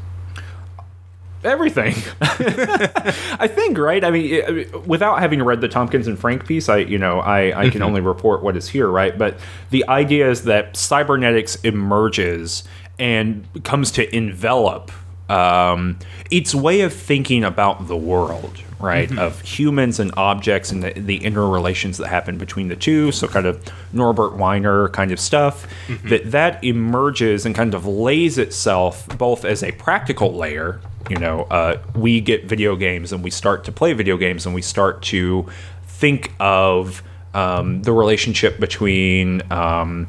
Everything. 1.42 1.94
I 2.20 3.48
think, 3.48 3.78
right? 3.78 4.04
I 4.04 4.10
mean, 4.10 4.70
without 4.84 5.20
having 5.20 5.42
read 5.42 5.62
the 5.62 5.68
Tomkins 5.68 6.06
and 6.06 6.18
Frank 6.18 6.46
piece, 6.46 6.68
I, 6.68 6.78
you 6.78 6.98
know, 6.98 7.20
I, 7.20 7.58
I 7.58 7.70
can 7.70 7.80
mm-hmm. 7.80 7.82
only 7.84 8.00
report 8.02 8.42
what 8.42 8.54
is 8.54 8.68
here, 8.68 8.88
right? 8.88 9.16
But 9.16 9.38
the 9.70 9.88
idea 9.88 10.30
is 10.30 10.42
that 10.42 10.76
cybernetics 10.76 11.56
emerges 11.62 12.64
and 12.98 13.46
comes 13.64 13.90
to 13.92 14.14
envelop 14.14 14.90
um, 15.28 15.98
its 16.30 16.54
way 16.54 16.80
of 16.80 16.92
thinking 16.92 17.44
about 17.44 17.86
the 17.86 17.96
world, 17.96 18.62
right? 18.80 19.08
Mm-hmm. 19.08 19.18
Of 19.18 19.40
humans 19.42 20.00
and 20.00 20.12
objects 20.16 20.70
and 20.70 20.82
the, 20.82 20.92
the 20.92 21.24
interrelations 21.24 21.98
that 21.98 22.08
happen 22.08 22.38
between 22.38 22.68
the 22.68 22.76
two. 22.76 23.12
So 23.12 23.28
kind 23.28 23.46
of 23.46 23.62
Norbert 23.92 24.36
Wiener 24.36 24.88
kind 24.88 25.12
of 25.12 25.20
stuff. 25.20 25.66
Mm-hmm. 25.86 26.08
That 26.08 26.30
that 26.30 26.64
emerges 26.64 27.44
and 27.44 27.54
kind 27.54 27.74
of 27.74 27.86
lays 27.86 28.38
itself 28.38 29.06
both 29.18 29.44
as 29.44 29.62
a 29.62 29.72
practical 29.72 30.34
layer. 30.34 30.80
You 31.10 31.16
know, 31.16 31.42
uh, 31.44 31.78
we 31.94 32.20
get 32.20 32.44
video 32.44 32.76
games 32.76 33.12
and 33.12 33.22
we 33.22 33.30
start 33.30 33.64
to 33.64 33.72
play 33.72 33.92
video 33.92 34.16
games 34.16 34.46
and 34.46 34.54
we 34.54 34.62
start 34.62 35.02
to 35.04 35.46
think 35.86 36.32
of 36.40 37.02
um, 37.34 37.82
the 37.82 37.92
relationship 37.92 38.58
between. 38.58 39.42
Um, 39.52 40.08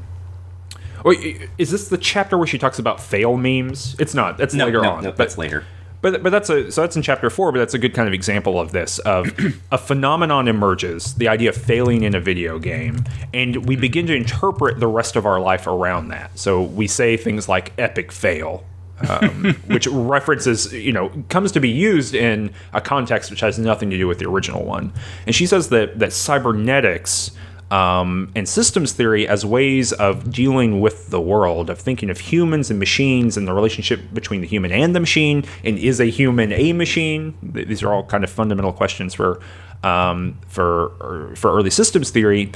is 1.57 1.71
this 1.71 1.87
the 1.89 1.97
chapter 1.97 2.37
where 2.37 2.47
she 2.47 2.57
talks 2.57 2.79
about 2.79 2.99
fail 2.99 3.37
memes? 3.37 3.95
It's 3.99 4.13
not. 4.13 4.37
That's 4.37 4.53
no, 4.53 4.65
later 4.65 4.81
no, 4.81 4.91
on. 4.91 5.03
No, 5.03 5.11
that's 5.11 5.37
later. 5.37 5.65
But 6.01 6.23
but 6.23 6.29
that's 6.29 6.49
a 6.49 6.71
so 6.71 6.81
that's 6.81 6.95
in 6.95 7.01
chapter 7.01 7.29
four. 7.29 7.51
But 7.51 7.59
that's 7.59 7.73
a 7.73 7.77
good 7.77 7.93
kind 7.93 8.07
of 8.07 8.13
example 8.13 8.59
of 8.59 8.71
this. 8.71 8.99
Of 8.99 9.33
a 9.71 9.77
phenomenon 9.77 10.47
emerges, 10.47 11.13
the 11.15 11.27
idea 11.27 11.49
of 11.49 11.57
failing 11.57 12.03
in 12.03 12.15
a 12.15 12.19
video 12.19 12.57
game, 12.59 13.03
and 13.33 13.67
we 13.67 13.75
begin 13.75 14.07
to 14.07 14.15
interpret 14.15 14.79
the 14.79 14.87
rest 14.87 15.15
of 15.15 15.25
our 15.25 15.39
life 15.39 15.67
around 15.67 16.09
that. 16.09 16.37
So 16.39 16.61
we 16.61 16.87
say 16.87 17.17
things 17.17 17.49
like 17.49 17.73
"epic 17.77 18.11
fail," 18.13 18.63
um, 19.09 19.55
which 19.67 19.87
references, 19.87 20.71
you 20.71 20.93
know, 20.93 21.11
comes 21.27 21.51
to 21.51 21.59
be 21.59 21.69
used 21.69 22.15
in 22.15 22.53
a 22.71 22.79
context 22.79 23.29
which 23.29 23.41
has 23.41 23.59
nothing 23.59 23.89
to 23.89 23.97
do 23.97 24.07
with 24.07 24.19
the 24.19 24.29
original 24.29 24.63
one. 24.63 24.93
And 25.25 25.35
she 25.35 25.45
says 25.45 25.67
that 25.69 25.99
that 25.99 26.13
cybernetics 26.13 27.31
um, 27.71 28.31
and 28.35 28.47
systems 28.47 28.93
theory 28.93 29.27
as 29.27 29.45
ways 29.45 29.91
of 29.93 30.31
dealing 30.31 30.81
with 30.81 31.09
the 31.09 31.21
world, 31.21 31.69
of 31.69 31.79
thinking 31.79 32.09
of 32.09 32.19
humans 32.19 32.69
and 32.69 32.79
machines 32.79 33.37
and 33.37 33.47
the 33.47 33.53
relationship 33.53 34.01
between 34.13 34.41
the 34.41 34.47
human 34.47 34.71
and 34.71 34.95
the 34.95 34.99
machine, 34.99 35.45
and 35.63 35.77
is 35.77 35.99
a 35.99 36.05
human 36.05 36.51
a 36.51 36.73
machine? 36.73 37.35
These 37.43 37.83
are 37.83 37.93
all 37.93 38.03
kind 38.03 38.23
of 38.23 38.29
fundamental 38.29 38.73
questions 38.73 39.13
for 39.13 39.39
um, 39.83 40.37
for 40.47 41.33
for 41.35 41.55
early 41.55 41.69
systems 41.69 42.09
theory. 42.09 42.51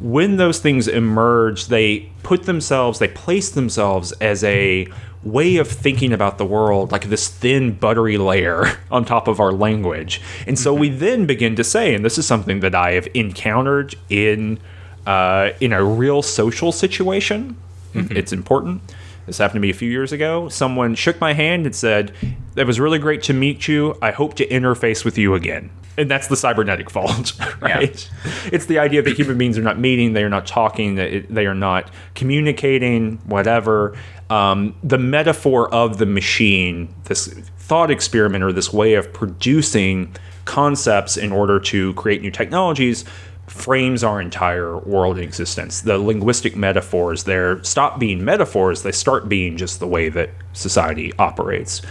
When 0.00 0.36
those 0.36 0.58
things 0.58 0.88
emerge, 0.88 1.66
they 1.66 2.10
put 2.22 2.44
themselves, 2.44 2.98
they 2.98 3.08
place 3.08 3.50
themselves 3.50 4.12
as 4.20 4.42
a 4.42 4.88
way 5.24 5.56
of 5.56 5.68
thinking 5.68 6.12
about 6.12 6.38
the 6.38 6.44
world, 6.44 6.92
like 6.92 7.08
this 7.08 7.28
thin, 7.28 7.72
buttery 7.72 8.18
layer 8.18 8.78
on 8.90 9.04
top 9.04 9.28
of 9.28 9.40
our 9.40 9.52
language. 9.52 10.20
And 10.46 10.58
so 10.58 10.74
we 10.74 10.90
mm-hmm. 10.90 10.98
then 10.98 11.26
begin 11.26 11.56
to 11.56 11.64
say, 11.64 11.94
and 11.94 12.04
this 12.04 12.18
is 12.18 12.26
something 12.26 12.60
that 12.60 12.74
I 12.74 12.92
have 12.92 13.08
encountered 13.14 13.94
in 14.08 14.58
uh, 15.06 15.50
in 15.60 15.72
a 15.72 15.84
real 15.84 16.22
social 16.22 16.70
situation. 16.70 17.56
Mm-hmm. 17.94 18.16
It's 18.16 18.32
important. 18.32 18.82
This 19.26 19.38
happened 19.38 19.56
to 19.56 19.60
me 19.60 19.70
a 19.70 19.74
few 19.74 19.90
years 19.90 20.12
ago. 20.12 20.48
Someone 20.48 20.94
shook 20.94 21.20
my 21.20 21.32
hand 21.32 21.66
and 21.66 21.74
said, 21.74 22.12
"That 22.54 22.66
was 22.66 22.80
really 22.80 22.98
great 22.98 23.22
to 23.24 23.32
meet 23.32 23.68
you. 23.68 23.96
I 24.02 24.10
hope 24.10 24.34
to 24.34 24.46
interface 24.46 25.04
with 25.04 25.18
you 25.18 25.34
again." 25.34 25.70
and 25.96 26.10
that's 26.10 26.28
the 26.28 26.36
cybernetic 26.36 26.90
fold, 26.90 27.32
right? 27.60 28.10
Yeah. 28.24 28.50
It's 28.52 28.66
the 28.66 28.78
idea 28.78 29.02
that 29.02 29.16
human 29.16 29.38
beings 29.38 29.58
are 29.58 29.62
not 29.62 29.78
meeting, 29.78 30.12
they 30.12 30.24
are 30.24 30.28
not 30.28 30.46
talking, 30.46 30.94
they 30.94 31.46
are 31.46 31.54
not 31.54 31.90
communicating, 32.14 33.18
whatever. 33.26 33.96
Um, 34.32 34.74
the 34.82 34.96
metaphor 34.96 35.68
of 35.74 35.98
the 35.98 36.06
machine, 36.06 36.88
this 37.04 37.26
thought 37.58 37.90
experiment 37.90 38.42
or 38.42 38.50
this 38.50 38.72
way 38.72 38.94
of 38.94 39.12
producing 39.12 40.16
concepts 40.46 41.18
in 41.18 41.32
order 41.32 41.60
to 41.60 41.92
create 41.94 42.22
new 42.22 42.30
technologies, 42.30 43.04
frames 43.46 44.02
our 44.02 44.22
entire 44.22 44.78
world 44.78 45.18
existence. 45.18 45.82
The 45.82 45.98
linguistic 45.98 46.56
metaphors 46.56 47.24
there 47.24 47.62
stop 47.62 47.98
being 47.98 48.24
metaphors, 48.24 48.84
they 48.84 48.92
start 48.92 49.28
being 49.28 49.58
just 49.58 49.80
the 49.80 49.86
way 49.86 50.08
that 50.08 50.30
society 50.54 51.12
operates. 51.18 51.82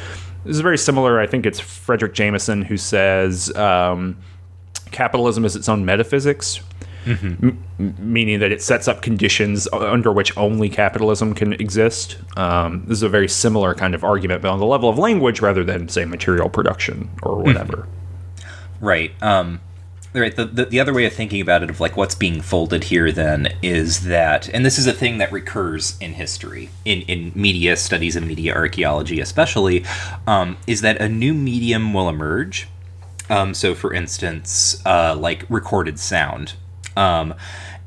This 0.44 0.56
is 0.56 0.62
very 0.62 0.80
similar. 0.80 1.20
I 1.20 1.28
think 1.28 1.46
it's 1.46 1.62
Fredric 1.62 2.14
Jameson 2.14 2.64
who 2.64 2.76
says 2.76 3.56
um, 3.56 4.18
capitalism 4.90 5.46
is 5.46 5.56
its 5.56 5.70
own 5.70 5.86
metaphysics, 5.86 6.60
mm-hmm. 7.06 7.50
m- 7.80 7.96
meaning 8.00 8.40
that 8.40 8.52
it 8.52 8.62
sets 8.62 8.88
up 8.88 9.02
conditions 9.02 9.68
under 9.74 10.12
which 10.12 10.36
only 10.38 10.70
capitalism 10.70 11.34
can 11.34 11.54
exist. 11.54 12.18
Um, 12.38 12.84
this 12.88 12.98
is 12.98 13.04
a 13.04 13.10
very 13.10 13.28
similar 13.28 13.74
kind 13.74 13.96
of 13.96 14.04
argument, 14.04 14.42
but 14.42 14.52
on 14.52 14.60
the 14.60 14.66
level 14.66 14.90
of 14.90 14.98
language 14.98 15.42
rather 15.42 15.64
than, 15.64 15.90
say, 15.90 16.06
material 16.06 16.50
production 16.50 17.10
or 17.24 17.42
whatever. 17.42 17.88
Mm-hmm. 17.88 18.86
Right. 18.86 19.24
Um, 19.24 19.62
right 20.14 20.36
the, 20.36 20.46
the, 20.46 20.66
the 20.66 20.80
other 20.80 20.94
way 20.94 21.06
of 21.06 21.14
thinking 21.14 21.40
about 21.40 21.64
it 21.64 21.70
of 21.70 21.80
like 21.80 21.96
what's 21.96 22.16
being 22.16 22.42
folded 22.42 22.86
here 22.86 23.12
then 23.12 23.48
is 23.62 24.06
that 24.06 24.50
and 24.50 24.66
this 24.66 24.78
is 24.78 24.88
a 24.88 24.94
thing 24.94 25.18
that 25.20 25.32
recurs 25.32 25.98
in 26.00 26.14
history 26.14 26.70
in, 26.84 27.02
in 27.04 27.32
media 27.34 27.78
studies 27.78 28.16
and 28.16 28.28
media 28.28 28.54
archaeology 28.54 29.20
especially 29.20 29.86
um, 30.28 30.58
is 30.68 30.82
that 30.82 31.00
a 31.00 31.08
new 31.08 31.34
medium 31.34 31.94
will 31.94 32.10
emerge 32.10 32.68
um, 33.30 33.54
so 33.54 33.74
for 33.74 33.94
instance 33.94 34.86
uh, 34.86 35.16
like 35.16 35.46
recorded 35.50 35.98
sound 35.98 36.54
um, 36.96 37.34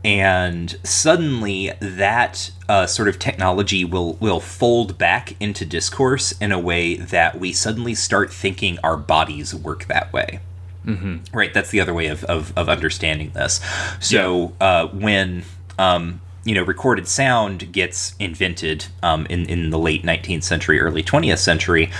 and 0.05 0.79
suddenly 0.85 1.73
that 1.81 2.51
uh, 2.69 2.87
sort 2.87 3.09
of 3.09 3.19
technology 3.19 3.85
will 3.85 4.15
will 4.15 4.41
fold 4.41 4.99
back 4.99 5.35
into 5.41 5.65
discourse 5.65 6.33
in 6.41 6.53
a 6.53 6.59
way 6.59 6.97
that 6.97 7.39
we 7.41 7.53
suddenly 7.53 7.95
start 7.95 8.33
thinking 8.33 8.79
our 8.85 8.97
bodies 8.97 9.55
work 9.55 9.87
that 9.87 10.13
way 10.13 10.41
Mm-hmm. 10.87 11.37
Right, 11.37 11.53
that's 11.55 11.71
the 11.71 11.81
other 11.81 11.95
way 11.95 12.09
of, 12.09 12.25
of, 12.25 12.53
of 12.57 12.69
understanding 12.69 13.31
this. 13.31 13.61
So 14.01 14.55
yeah. 14.61 14.67
uh, 14.67 14.87
when 14.89 15.45
um, 15.79 16.21
you 16.45 16.55
know 16.55 16.63
recorded 16.63 17.09
sound 17.09 17.73
gets 17.73 18.15
invented 18.19 18.87
um, 19.03 19.27
in 19.27 19.47
in 19.47 19.71
the 19.71 19.79
late 19.79 20.03
19th 20.03 20.43
century, 20.43 20.81
early 20.81 21.03
20th 21.03 21.39
century, 21.39 21.91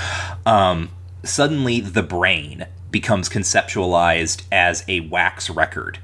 um, 0.45 0.91
suddenly 1.23 1.81
the 1.81 2.03
brain 2.03 2.67
becomes 2.91 3.29
conceptualized 3.29 4.45
as 4.53 4.85
a 4.87 5.01
wax 5.01 5.49
record. 5.49 5.99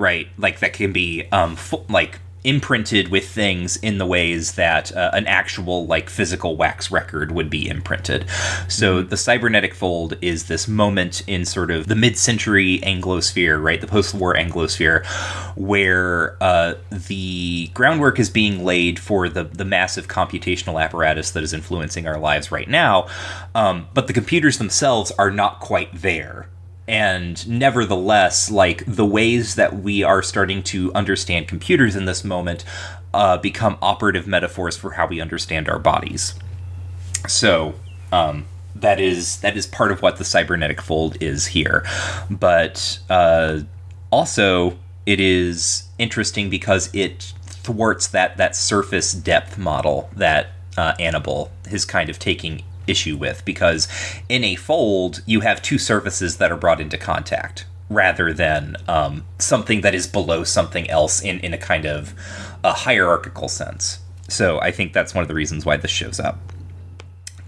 Right, 0.00 0.28
like 0.38 0.60
that 0.60 0.72
can 0.72 0.92
be 0.92 1.26
um, 1.30 1.58
like 1.90 2.20
imprinted 2.42 3.08
with 3.08 3.28
things 3.28 3.76
in 3.76 3.98
the 3.98 4.06
ways 4.06 4.52
that 4.52 4.96
uh, 4.96 5.10
an 5.12 5.26
actual 5.26 5.86
like 5.86 6.08
physical 6.08 6.56
wax 6.56 6.90
record 6.90 7.32
would 7.32 7.50
be 7.50 7.68
imprinted. 7.68 8.24
So 8.66 9.00
mm-hmm. 9.00 9.10
the 9.10 9.18
cybernetic 9.18 9.74
fold 9.74 10.16
is 10.22 10.46
this 10.46 10.66
moment 10.66 11.22
in 11.26 11.44
sort 11.44 11.70
of 11.70 11.88
the 11.88 11.94
mid-century 11.94 12.80
Anglosphere, 12.82 13.62
right, 13.62 13.78
the 13.78 13.86
post-war 13.86 14.34
Anglosphere, 14.34 15.04
where 15.54 16.42
uh, 16.42 16.76
the 16.90 17.68
groundwork 17.74 18.18
is 18.18 18.30
being 18.30 18.64
laid 18.64 18.98
for 18.98 19.28
the 19.28 19.44
the 19.44 19.66
massive 19.66 20.08
computational 20.08 20.82
apparatus 20.82 21.32
that 21.32 21.42
is 21.42 21.52
influencing 21.52 22.06
our 22.06 22.18
lives 22.18 22.50
right 22.50 22.70
now, 22.70 23.06
um, 23.54 23.86
but 23.92 24.06
the 24.06 24.14
computers 24.14 24.56
themselves 24.56 25.12
are 25.18 25.30
not 25.30 25.60
quite 25.60 25.90
there 25.92 26.48
and 26.90 27.48
nevertheless 27.48 28.50
like 28.50 28.82
the 28.84 29.06
ways 29.06 29.54
that 29.54 29.76
we 29.80 30.02
are 30.02 30.24
starting 30.24 30.60
to 30.60 30.92
understand 30.92 31.46
computers 31.46 31.94
in 31.94 32.04
this 32.04 32.24
moment 32.24 32.64
uh, 33.14 33.36
become 33.36 33.78
operative 33.80 34.26
metaphors 34.26 34.76
for 34.76 34.90
how 34.90 35.06
we 35.06 35.20
understand 35.20 35.68
our 35.68 35.78
bodies. 35.78 36.34
So 37.28 37.74
um, 38.10 38.46
that 38.74 38.98
is 38.98 39.40
that 39.40 39.56
is 39.56 39.68
part 39.68 39.92
of 39.92 40.02
what 40.02 40.16
the 40.16 40.24
cybernetic 40.24 40.80
fold 40.80 41.16
is 41.22 41.46
here. 41.46 41.86
But 42.28 42.98
uh, 43.08 43.60
also 44.10 44.76
it 45.06 45.20
is 45.20 45.88
interesting 45.96 46.50
because 46.50 46.92
it 46.92 47.32
thwarts 47.44 48.08
that 48.08 48.36
that 48.36 48.56
surface 48.56 49.12
depth 49.12 49.56
model 49.56 50.10
that 50.16 50.48
uh, 50.76 50.94
Anable 50.94 51.50
is 51.70 51.84
kind 51.84 52.10
of 52.10 52.18
taking 52.18 52.64
issue 52.90 53.16
with 53.16 53.44
because 53.44 53.88
in 54.28 54.44
a 54.44 54.56
fold 54.56 55.22
you 55.26 55.40
have 55.40 55.62
two 55.62 55.78
surfaces 55.78 56.36
that 56.38 56.50
are 56.52 56.56
brought 56.56 56.80
into 56.80 56.98
contact 56.98 57.66
rather 57.88 58.32
than 58.32 58.76
um, 58.86 59.24
something 59.38 59.80
that 59.80 59.94
is 59.94 60.06
below 60.06 60.44
something 60.44 60.88
else 60.90 61.22
in, 61.22 61.40
in 61.40 61.52
a 61.52 61.58
kind 61.58 61.84
of 61.86 62.14
a 62.62 62.72
hierarchical 62.72 63.48
sense. 63.48 63.98
So 64.28 64.60
I 64.60 64.70
think 64.70 64.92
that's 64.92 65.12
one 65.14 65.22
of 65.22 65.28
the 65.28 65.34
reasons 65.34 65.66
why 65.66 65.76
this 65.76 65.90
shows 65.90 66.20
up. 66.20 66.38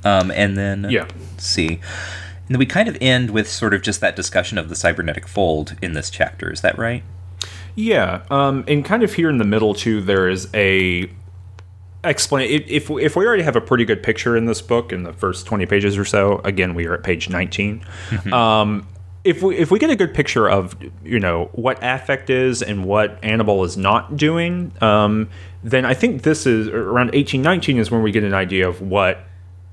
Um, 0.05 0.33
and 0.33 0.57
then 0.57 0.87
Yeah. 0.91 1.07
see. 1.39 1.69
And 1.69 2.49
then 2.49 2.59
we 2.59 2.67
kind 2.67 2.89
of 2.89 2.99
end 3.01 3.31
with 3.31 3.49
sort 3.49 3.73
of 3.73 3.83
just 3.83 4.01
that 4.01 4.17
discussion 4.17 4.59
of 4.59 4.69
the 4.69 4.75
cybernetic 4.75 5.29
fold 5.29 5.77
in 5.81 5.93
this 5.93 6.11
chapter. 6.11 6.51
Is 6.53 6.61
that 6.63 6.77
right? 6.77 7.05
Yeah, 7.77 8.23
um, 8.31 8.65
and 8.69 8.85
kind 8.85 9.03
of 9.03 9.15
here 9.15 9.31
in 9.31 9.39
the 9.39 9.45
middle 9.45 9.75
too, 9.75 10.01
there 10.03 10.29
is 10.29 10.49
a 10.53 11.09
explain. 12.05 12.51
If, 12.51 12.69
if 12.69 12.91
if 12.91 13.17
we 13.17 13.27
already 13.27 13.43
have 13.43 13.57
a 13.57 13.61
pretty 13.61 13.85
good 13.85 14.03
picture 14.03 14.37
in 14.37 14.47
this 14.47 14.63
book 14.63 14.93
in 14.93 15.03
the 15.03 15.13
first 15.13 15.47
twenty 15.47 15.67
pages 15.67 15.97
or 15.99 16.05
so, 16.05 16.41
again 16.45 16.75
we 16.75 16.87
are 16.87 16.95
at 16.95 17.03
page 17.03 17.29
19 17.29 17.85
Um, 18.33 18.87
if 19.25 19.43
we 19.43 19.57
if 19.57 19.71
we 19.71 19.79
get 19.79 19.91
a 19.91 19.97
good 19.97 20.15
picture 20.15 20.49
of 20.49 20.77
you 21.05 21.21
know 21.21 21.49
what 21.53 21.79
affect 21.83 22.31
is 22.31 22.63
and 22.63 22.85
what 22.85 23.21
Anable 23.23 23.65
is 23.65 23.77
not 23.77 24.17
doing, 24.17 24.73
um, 24.81 25.29
then 25.63 25.85
I 25.85 25.95
think 25.95 26.23
this 26.23 26.47
is 26.47 26.69
around 26.69 27.11
eighteen 27.13 27.43
nineteen 27.43 27.79
is 27.79 27.91
when 27.91 28.03
we 28.03 28.11
get 28.11 28.25
an 28.25 28.35
idea 28.35 28.69
of 28.69 28.81
what 28.81 29.25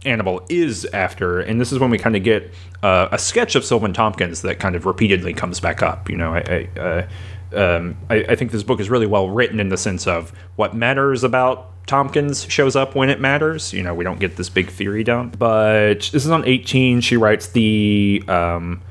Anable 0.05 0.45
is 0.49 0.85
after, 0.93 1.39
and 1.39 1.59
this 1.59 1.71
is 1.71 1.79
when 1.79 1.89
we 1.89 1.97
kind 1.97 2.15
of 2.15 2.23
get 2.23 2.53
uh, 2.83 3.09
a 3.11 3.17
sketch 3.17 3.55
of 3.55 3.65
Silvan 3.65 3.91
Tomkins 3.91 4.43
that 4.43 4.59
kind 4.59 4.75
of 4.75 4.85
repeatedly 4.85 5.33
comes 5.33 5.59
back 5.59 5.81
up. 5.81 6.09
You 6.09 6.17
know, 6.17 6.33
I 6.35 6.67
I, 6.75 6.79
uh, 6.79 7.07
um, 7.55 7.97
I, 8.09 8.17
I 8.29 8.35
think 8.35 8.51
this 8.51 8.63
book 8.63 8.79
is 8.79 8.89
really 8.89 9.07
well 9.07 9.29
written 9.29 9.59
in 9.59 9.69
the 9.69 9.77
sense 9.77 10.05
of 10.05 10.31
what 10.55 10.75
matters 10.75 11.23
about 11.23 11.71
Tomkins 11.89 12.45
shows 12.47 12.75
up 12.75 12.93
when 12.93 13.09
it 13.09 13.19
matters. 13.19 13.73
You 13.73 13.81
know, 13.81 13.95
we 13.95 14.03
don't 14.03 14.19
get 14.19 14.37
this 14.37 14.47
big 14.47 14.69
theory 14.69 15.03
down, 15.03 15.29
but 15.29 16.07
this 16.13 16.23
is 16.23 16.29
on 16.29 16.45
18. 16.45 17.01
She 17.01 17.17
writes 17.17 17.47
the. 17.47 18.23
Um, 18.27 18.81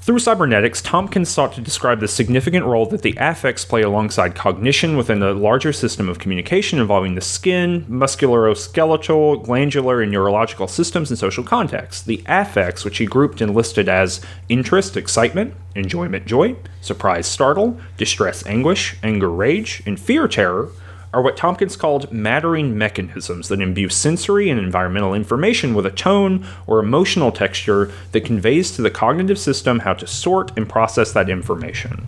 through 0.00 0.18
cybernetics, 0.18 0.82
Tomkins 0.82 1.30
sought 1.30 1.54
to 1.54 1.62
describe 1.62 2.00
the 2.00 2.08
significant 2.08 2.66
role 2.66 2.84
that 2.84 3.00
the 3.00 3.14
affects 3.16 3.64
play 3.64 3.80
alongside 3.80 4.34
cognition 4.34 4.98
within 4.98 5.22
a 5.22 5.32
larger 5.32 5.72
system 5.72 6.10
of 6.10 6.18
communication 6.18 6.78
involving 6.78 7.14
the 7.14 7.22
skin, 7.22 7.86
musculoskeletal, 7.86 9.42
glandular, 9.42 10.02
and 10.02 10.12
neurological 10.12 10.68
systems 10.68 11.10
and 11.10 11.18
social 11.18 11.42
contexts. 11.42 12.02
The 12.02 12.22
affects, 12.26 12.84
which 12.84 12.98
he 12.98 13.06
grouped 13.06 13.40
and 13.40 13.54
listed 13.54 13.88
as 13.88 14.20
interest, 14.50 14.98
excitement, 14.98 15.54
enjoyment, 15.74 16.26
joy, 16.26 16.56
surprise, 16.82 17.26
startle, 17.26 17.80
distress, 17.96 18.44
anguish, 18.44 18.98
anger, 19.02 19.30
rage, 19.30 19.82
and 19.86 19.98
fear, 19.98 20.28
terror, 20.28 20.68
are 21.14 21.22
what 21.22 21.36
Tomkins 21.36 21.76
called 21.76 22.12
mattering 22.12 22.76
mechanisms 22.76 23.48
that 23.48 23.60
imbue 23.60 23.88
sensory 23.88 24.50
and 24.50 24.58
environmental 24.58 25.14
information 25.14 25.74
with 25.74 25.86
a 25.86 25.90
tone 25.90 26.46
or 26.66 26.80
emotional 26.80 27.32
texture 27.32 27.92
that 28.12 28.22
conveys 28.22 28.72
to 28.72 28.82
the 28.82 28.90
cognitive 28.90 29.38
system 29.38 29.80
how 29.80 29.94
to 29.94 30.06
sort 30.06 30.56
and 30.56 30.68
process 30.68 31.12
that 31.12 31.30
information. 31.30 32.06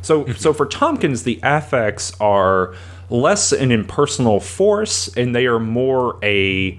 So, 0.00 0.26
so 0.32 0.52
for 0.52 0.66
Tomkins, 0.66 1.22
the 1.22 1.38
affects 1.42 2.12
are 2.20 2.74
less 3.08 3.52
an 3.52 3.70
impersonal 3.70 4.40
force, 4.40 5.08
and 5.16 5.34
they 5.34 5.46
are 5.46 5.60
more 5.60 6.18
a 6.22 6.78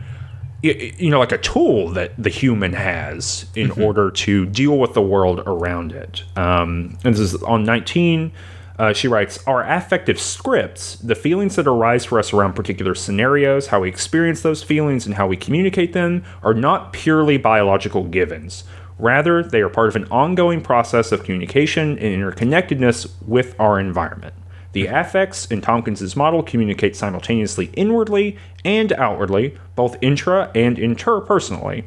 you 0.61 1.09
know 1.09 1.19
like 1.19 1.33
a 1.33 1.37
tool 1.37 1.89
that 1.89 2.11
the 2.17 2.29
human 2.29 2.71
has 2.71 3.45
in 3.53 3.69
order 3.71 4.09
to 4.09 4.45
deal 4.45 4.77
with 4.77 4.93
the 4.93 5.01
world 5.01 5.43
around 5.45 5.91
it. 5.91 6.23
Um, 6.35 6.97
and 7.03 7.13
this 7.13 7.19
is 7.19 7.43
on 7.43 7.63
19. 7.63 8.31
Uh, 8.79 8.93
she 8.93 9.07
writes, 9.07 9.39
Our 9.45 9.63
affective 9.63 10.19
scripts, 10.19 10.95
the 10.95 11.15
feelings 11.15 11.55
that 11.55 11.67
arise 11.67 12.05
for 12.05 12.19
us 12.19 12.33
around 12.33 12.53
particular 12.53 12.95
scenarios, 12.95 13.67
how 13.67 13.81
we 13.81 13.89
experience 13.89 14.41
those 14.41 14.63
feelings, 14.63 15.05
and 15.05 15.15
how 15.15 15.27
we 15.27 15.37
communicate 15.37 15.93
them, 15.93 16.23
are 16.41 16.53
not 16.53 16.93
purely 16.93 17.37
biological 17.37 18.03
givens. 18.05 18.63
Rather, 18.97 19.43
they 19.43 19.61
are 19.61 19.69
part 19.69 19.89
of 19.89 19.95
an 19.95 20.07
ongoing 20.11 20.61
process 20.61 21.11
of 21.11 21.23
communication 21.23 21.97
and 21.99 22.21
interconnectedness 22.21 23.11
with 23.27 23.55
our 23.59 23.79
environment. 23.79 24.33
The 24.71 24.87
affects 24.87 25.45
in 25.45 25.61
Tomkins's 25.61 26.15
model 26.15 26.41
communicate 26.41 26.95
simultaneously 26.95 27.69
inwardly 27.73 28.37
and 28.65 28.91
outwardly, 28.93 29.55
both 29.75 29.97
intra 30.01 30.51
and 30.55 30.77
interpersonally. 30.77 31.85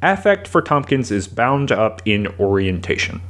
Affect 0.00 0.46
for 0.46 0.62
Tomkins 0.62 1.10
is 1.10 1.26
bound 1.26 1.72
up 1.72 2.00
in 2.04 2.28
orientation. 2.38 3.20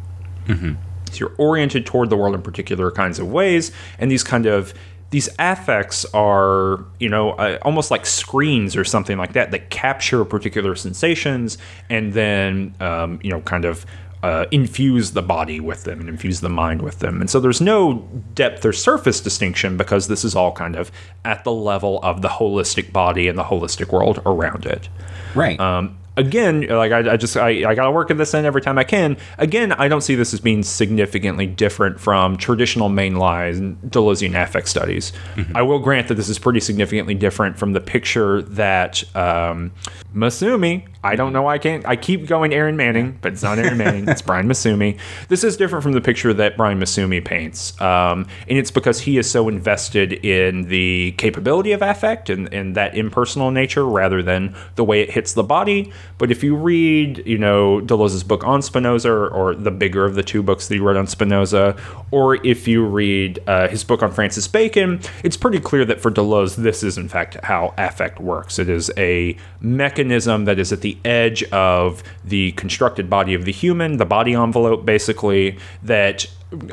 So 1.13 1.27
you're 1.27 1.35
oriented 1.39 1.87
toward 1.87 2.11
the 2.11 2.17
world 2.17 2.35
in 2.35 2.43
particular 2.43 2.91
kinds 2.91 3.19
of 3.19 3.31
ways, 3.31 3.73
and 3.99 4.11
these 4.11 4.25
kind 4.25 4.47
of 4.47 4.75
these 5.11 5.29
affects 5.39 6.05
are, 6.13 6.85
you 7.01 7.09
know, 7.09 7.31
uh, 7.31 7.59
almost 7.63 7.91
like 7.91 8.05
screens 8.05 8.77
or 8.77 8.85
something 8.85 9.17
like 9.17 9.33
that 9.33 9.51
that 9.53 9.71
capture 9.71 10.25
particular 10.25 10.75
sensations 10.75 11.57
and 11.89 12.13
then, 12.13 12.75
um, 12.81 13.19
you 13.23 13.31
know, 13.31 13.41
kind 13.41 13.65
of 13.65 13.87
uh, 14.23 14.47
infuse 14.51 15.13
the 15.13 15.23
body 15.23 15.61
with 15.61 15.85
them 15.85 16.01
and 16.01 16.09
infuse 16.09 16.41
the 16.41 16.49
mind 16.49 16.83
with 16.83 16.99
them. 16.99 17.21
And 17.21 17.31
so 17.31 17.41
there's 17.41 17.61
no 17.61 18.07
depth 18.35 18.65
or 18.65 18.73
surface 18.73 19.21
distinction 19.21 19.77
because 19.77 20.09
this 20.09 20.25
is 20.25 20.35
all 20.35 20.53
kind 20.53 20.77
of 20.77 20.91
at 21.25 21.45
the 21.45 21.53
level 21.53 22.01
of 22.03 22.21
the 22.21 22.29
holistic 22.29 22.93
body 22.93 23.29
and 23.29 23.39
the 23.39 23.45
holistic 23.45 23.93
world 23.93 24.21
around 24.27 24.67
it. 24.67 24.89
Right. 25.35 25.59
Um, 25.61 25.98
again, 26.19 26.67
like 26.67 26.93
I, 26.93 27.13
I 27.13 27.17
just 27.17 27.37
I, 27.37 27.71
I 27.71 27.75
gotta 27.75 27.91
work 27.91 28.11
at 28.11 28.19
this 28.19 28.35
end 28.35 28.47
every 28.47 28.61
time 28.61 28.77
I 28.79 28.85
can. 28.85 29.17
Again, 29.39 29.73
I 29.73 29.89
don't 29.89 30.01
see 30.01 30.15
this 30.15 30.35
as 30.35 30.41
being 30.41 30.63
significantly 30.63 31.47
different 31.47 32.01
from 32.01 32.37
traditional 32.37 32.91
mainline 32.91 33.77
Deleuzian 33.89 34.41
affect 34.41 34.69
studies. 34.69 35.13
I 35.55 35.63
will 35.63 35.79
grant 35.79 36.09
that 36.09 36.15
this 36.15 36.29
is 36.29 36.39
pretty 36.39 36.61
significantly 36.61 37.15
different 37.15 37.57
from 37.59 37.73
the 37.73 37.81
picture 37.81 38.43
that 38.43 39.05
um, 39.17 39.73
Massumi. 40.15 40.87
I 41.05 41.15
don't 41.15 41.33
know. 41.33 41.43
why 41.43 41.55
I 41.55 41.59
can't. 41.59 41.87
I 41.87 41.95
keep 41.95 42.27
going 42.27 42.53
Erin 42.53 42.77
Manning, 42.77 43.19
but 43.21 43.33
it's 43.33 43.43
not 43.43 43.59
Erin 43.59 43.79
Manning. 43.79 44.09
It's 44.09 44.21
Brian 44.21 44.49
Massumi. 44.49 44.99
This 45.29 45.45
is 45.45 45.57
different 45.57 45.85
from 45.85 45.93
the 45.93 46.01
picture 46.01 46.35
that 46.35 46.57
Brian 46.57 46.81
Massumi 46.81 47.25
paints, 47.25 47.81
um, 47.81 48.27
and 48.49 48.59
it's 48.59 48.73
because 48.73 49.01
he 49.01 49.17
is 49.17 49.31
so 49.31 49.49
invested 49.49 50.13
in 50.25 50.63
the 50.63 51.13
capability 51.13 51.73
of 51.73 51.83
affect 51.83 52.31
and, 52.31 52.53
and 52.53 52.75
that 52.75 52.97
impersonal 52.97 53.51
nature 53.53 53.87
rather 53.87 54.23
than 54.23 54.57
the 54.75 54.85
way 54.85 55.01
it 55.01 55.11
hits 55.11 55.35
the 55.35 55.45
body. 55.45 55.93
But 56.17 56.31
if 56.31 56.43
you 56.43 56.57
read, 56.57 57.23
you 57.27 57.39
know, 57.39 57.81
Deleuze's 57.81 58.25
book 58.25 58.45
on 58.45 58.63
Spinoza, 58.63 59.11
or, 59.11 59.55
the 59.55 59.71
bigger 59.71 60.05
of 60.05 60.15
the 60.15 60.23
two 60.23 60.43
books 60.43 60.69
that 60.69 60.75
he 60.75 60.81
wrote 60.81 60.97
on 60.97 61.07
Spinoza, 61.07 61.77
or 62.11 62.35
if 62.47 62.69
you 62.69 62.85
read 62.85 63.41
uh, 63.47 63.69
his 63.69 63.85
book 63.85 64.03
on 64.03 64.11
Francis 64.11 64.47
Bacon, 64.47 65.01
it's 65.23 65.37
pretty 65.37 65.61
clear 65.61 65.85
that 65.85 66.01
for 66.01 66.11
Deleuze, 66.11 66.57
this 66.57 66.83
is 66.83 66.97
in 66.99 67.09
fact 67.09 67.37
how 67.45 67.75
affect 67.77 68.21
works. 68.21 68.59
It 68.59 68.69
is 68.69 68.91
a 68.97 69.37
mechanism 69.61 70.45
that 70.45 70.59
is 70.59 70.73
at 70.73 70.81
the 70.81 70.97
edge 71.05 71.43
of 71.45 72.03
the 72.25 72.53
constructed 72.53 73.11
body 73.11 73.35
of 73.35 73.45
the 73.45 73.53
human, 73.53 73.97
the 73.97 74.07
body 74.07 74.35
envelope, 74.35 74.85
basically, 74.85 75.59
that 75.83 76.27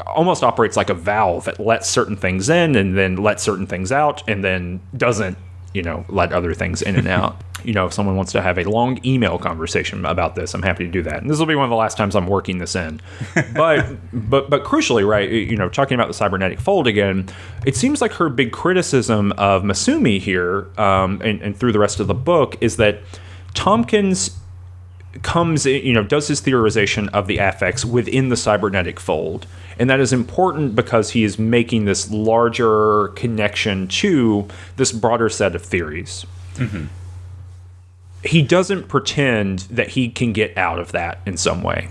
almost 0.08 0.44
operates 0.44 0.78
like 0.78 0.90
a 0.90 0.94
valve 0.94 1.46
that 1.46 1.60
lets 1.60 1.90
certain 1.90 2.16
things 2.16 2.50
in 2.50 2.76
and 2.76 2.98
then 2.98 3.18
lets 3.18 3.44
certain 3.44 3.68
things 3.68 3.92
out 3.92 4.24
and 4.28 4.44
then 4.44 4.80
doesn't 4.96 5.38
you 5.74 5.82
know 5.82 6.06
let 6.08 6.32
other 6.32 6.54
things 6.54 6.82
in 6.82 6.96
and 6.96 7.08
out 7.08 7.42
you 7.66 7.74
know 7.74 7.88
if 7.88 7.94
someone 7.94 8.16
wants 8.16 8.32
to 8.32 8.42
have 8.42 8.58
a 8.58 8.64
long 8.64 9.00
email 9.06 9.38
conversation 9.38 10.06
about 10.06 10.36
this 10.36 10.54
i'm 10.54 10.62
happy 10.62 10.86
to 10.86 10.92
do 10.92 11.02
that. 11.04 11.22
And 11.22 11.30
this 11.30 11.40
will 11.40 11.46
be 11.46 11.56
one 11.56 11.66
of 11.66 11.70
the 11.70 11.76
last 11.76 11.98
times 11.98 12.16
i'm 12.16 12.28
working 12.28 12.58
this 12.58 12.76
in. 12.76 13.02
But 13.56 13.96
but 14.14 14.50
but 14.50 14.64
crucially 14.64 15.08
right 15.08 15.30
you 15.30 15.56
know 15.56 15.70
talking 15.70 15.96
about 15.96 16.08
the 16.08 16.14
cybernetic 16.14 16.60
fold 16.60 16.88
again 16.88 17.30
it 17.66 17.76
seems 17.76 18.02
like 18.02 18.14
her 18.14 18.30
big 18.30 18.52
criticism 18.52 19.32
of 19.34 19.64
massumi 19.64 20.20
here 20.20 20.68
um, 20.78 21.22
and, 21.24 21.42
and 21.42 21.58
through 21.58 21.72
the 21.72 21.80
rest 21.80 22.00
of 22.00 22.08
the 22.08 22.14
book 22.14 22.58
is 22.62 22.78
that 22.78 23.00
tomkins 23.54 24.38
comes 25.22 25.66
in, 25.66 25.86
you 25.86 25.94
know 25.94 26.04
does 26.04 26.28
his 26.28 26.42
theorization 26.42 27.10
of 27.10 27.28
the 27.28 27.38
affects 27.38 27.86
within 27.86 28.30
the 28.30 28.38
cybernetic 28.38 29.00
fold. 29.00 29.48
And 29.78 29.90
that 29.90 30.00
is 30.00 30.14
important 30.14 30.76
because 30.76 31.12
he 31.12 31.24
is 31.26 31.38
making 31.38 31.84
this 31.84 32.10
larger 32.10 33.10
connection 33.10 33.90
to 33.90 34.48
this 34.78 34.94
broader 34.94 35.28
set 35.28 35.54
of 35.54 35.62
theories 35.62 36.26
he 38.26 38.42
doesn't 38.42 38.88
pretend 38.88 39.60
that 39.70 39.90
he 39.90 40.10
can 40.10 40.34
get 40.34 40.58
out 40.58 40.80
of 40.80 40.92
that 40.92 41.20
in 41.26 41.38
some 41.38 41.62
way 41.64 41.88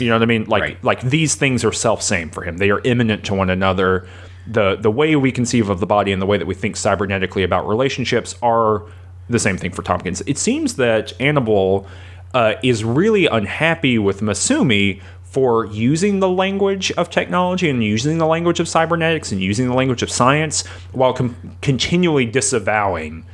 you 0.00 0.08
know 0.08 0.14
what 0.14 0.22
i 0.22 0.26
mean 0.26 0.44
like 0.44 0.62
Right. 0.62 0.84
like 0.84 1.00
these 1.02 1.34
things 1.34 1.64
are 1.64 1.72
self 1.72 2.02
same 2.02 2.30
for 2.30 2.42
him 2.42 2.56
they 2.58 2.70
are 2.70 2.80
imminent 2.84 3.24
to 3.26 3.34
one 3.34 3.50
another 3.50 4.06
the 4.46 4.76
the 4.76 4.90
way 4.90 5.14
we 5.16 5.30
conceive 5.30 5.68
of 5.68 5.80
the 5.80 5.86
body 5.86 6.12
and 6.12 6.20
the 6.20 6.26
way 6.26 6.38
that 6.38 6.46
we 6.46 6.54
think 6.54 6.76
cybernetically 6.76 7.44
about 7.44 7.66
relationships 7.68 8.34
are 8.42 8.82
the 9.28 9.38
same 9.38 9.56
thing 9.56 9.70
for 9.70 9.82
Tomkins. 9.82 10.20
It 10.26 10.36
seems 10.36 10.74
that 10.76 11.16
Anable 11.20 11.86
uh, 12.34 12.54
is 12.64 12.82
really 12.82 13.26
unhappy 13.26 14.00
with 14.00 14.20
Massumi 14.20 15.00
for 15.22 15.66
using 15.66 16.18
the 16.18 16.28
language 16.28 16.90
of 16.92 17.08
technology 17.08 17.70
and 17.70 17.84
using 17.84 18.18
the 18.18 18.26
language 18.26 18.58
of 18.58 18.68
cybernetics 18.68 19.30
and 19.30 19.40
using 19.40 19.68
the 19.68 19.74
language 19.74 20.02
of 20.02 20.10
science 20.10 20.66
while 20.90 21.12
com- 21.14 21.56
continually 21.62 22.26
disavowing 22.26 23.24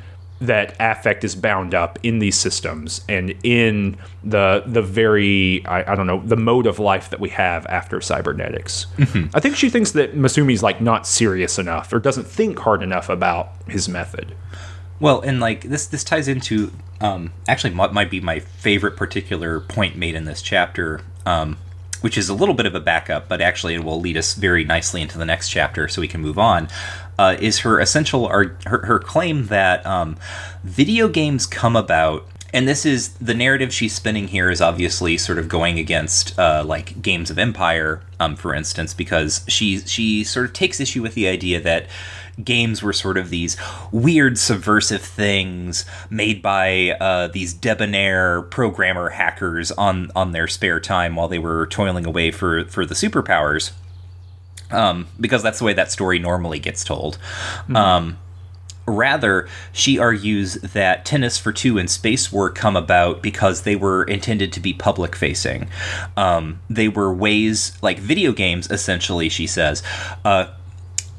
that 0.41 0.77
affect 0.79 1.25
is 1.25 1.35
bound 1.35 1.75
up 1.75 1.99
in 2.03 2.21
these 2.21 2.37
systems 2.37 3.05
and 3.09 3.35
in 3.43 3.97
the 4.23 4.63
the 4.67 4.83
very 4.83 5.65
I, 5.67 5.93
I 5.93 5.95
don't 5.97 6.07
know 6.07 6.23
the 6.25 6.37
mode 6.37 6.67
of 6.67 6.79
life 6.79 7.11
that 7.11 7.19
we 7.19 7.31
have 7.31 7.67
after 7.67 8.01
cybernetics. 8.01 8.87
I 9.35 9.41
think 9.41 9.57
she 9.57 9.69
thinks 9.69 9.93
that 9.93 10.15
Massumi's 10.15 10.63
like 10.63 10.81
not 10.81 11.07
serious 11.07 11.59
enough 11.59 11.93
or 11.93 11.99
doesn't 11.99 12.27
think 12.27 12.61
hard 12.61 12.83
enough 12.83 13.09
about 13.09 13.51
his 13.67 13.89
method. 13.89 14.37
Well, 15.01 15.21
and 15.21 15.41
like 15.41 15.63
this 15.63 15.87
this 15.87 16.05
ties 16.05 16.29
into 16.29 16.73
um, 17.01 17.33
actually 17.47 17.75
what 17.75 17.93
might 17.93 18.11
be 18.11 18.21
my 18.21 18.41
favorite 18.41 18.97
particular 18.97 19.61
point 19.61 19.97
made 19.97 20.15
in 20.15 20.25
this 20.25 20.43
chapter, 20.43 21.01
um, 21.27 21.57
which 22.01 22.19
is 22.19 22.29
a 22.29 22.35
little 22.35 22.55
bit 22.55 22.67
of 22.67 22.75
a 22.75 22.81
backup, 22.81 23.29
but 23.29 23.41
actually 23.41 23.75
it 23.75 23.85
will 23.85 24.01
lead 24.01 24.17
us 24.17 24.35
very 24.35 24.65
nicely 24.65 25.01
into 25.01 25.19
the 25.19 25.25
next 25.25 25.49
chapter, 25.49 25.89
so 25.89 26.01
we 26.01 26.09
can 26.09 26.21
move 26.21 26.39
on. 26.39 26.69
Uh, 27.19 27.37
is 27.41 27.59
her 27.61 27.81
essential 27.81 28.29
her, 28.29 28.57
her 28.65 28.99
claim 29.01 29.47
that 29.47 29.85
um, 29.85 30.17
video 30.63 31.09
games 31.09 31.47
come 31.47 31.75
about 31.75 32.25
and 32.53 32.67
this 32.67 32.87
is 32.87 33.11
the 33.15 33.35
narrative 33.35 33.73
she's 33.73 33.93
spinning 33.93 34.29
here 34.29 34.51
is 34.51 34.61
obviously 34.61 35.19
sort 35.19 35.39
of 35.39 35.49
going 35.49 35.79
against 35.79 36.39
uh, 36.39 36.63
like 36.65 37.01
games 37.03 37.31
of 37.31 37.39
empire 37.39 38.01
um, 38.21 38.37
for 38.37 38.55
instance 38.55 38.95
because 38.95 39.45
she 39.49 39.81
she 39.81 40.25
sort 40.25 40.47
of 40.47 40.53
takes 40.53 40.81
issue 40.81 41.03
with 41.03 41.15
the 41.15 41.29
idea 41.29 41.61
that 41.61 41.87
games 42.43 42.83
were 42.83 42.93
sort 42.93 43.19
of 43.19 43.31
these 43.31 43.57
weird 43.91 44.39
subversive 44.39 45.03
things 45.03 45.85
made 46.09 46.41
by 46.41 46.91
uh, 47.01 47.27
these 47.29 47.53
debonair 47.53 48.43
programmer 48.43 49.11
hackers 49.11 49.71
on 49.73 50.11
on 50.15 50.33
their 50.33 50.47
spare 50.47 50.81
time 50.81 51.17
while 51.17 51.29
they 51.29 51.39
were 51.39 51.67
toiling 51.67 52.07
away 52.07 52.31
for 52.31 52.65
for 52.67 52.87
the 52.87 52.95
superpowers 52.95 53.73
um, 54.71 55.07
because 55.19 55.43
that's 55.43 55.59
the 55.59 55.65
way 55.65 55.73
that 55.73 55.91
story 55.91 56.19
normally 56.19 56.59
gets 56.59 56.85
told 56.85 57.19
mm-hmm. 57.19 57.77
um, 57.77 58.19
Rather, 58.89 59.47
she 59.71 59.99
argues 59.99 60.55
that 60.55 61.05
Tennis 61.05 61.37
for 61.37 61.53
Two 61.53 61.77
and 61.77 61.91
Spacewar 61.91 62.55
come 62.55 62.75
about 62.75 63.23
because 63.23 63.63
they 63.63 63.77
were 63.77 64.03
intended 64.05 64.51
to 64.55 64.61
be 64.61 64.73
public 64.73 65.15
facing. 65.15 65.69
Um, 66.17 66.61
they 66.71 66.89
were 66.89 67.13
ways, 67.13 67.77
like 67.83 67.99
video 67.99 68.33
games, 68.33 68.71
essentially, 68.71 69.29
she 69.29 69.47
says, 69.47 69.83
uh, 70.25 70.47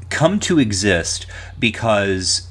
come 0.09 0.39
to 0.41 0.57
exist 0.57 1.27
because 1.59 2.49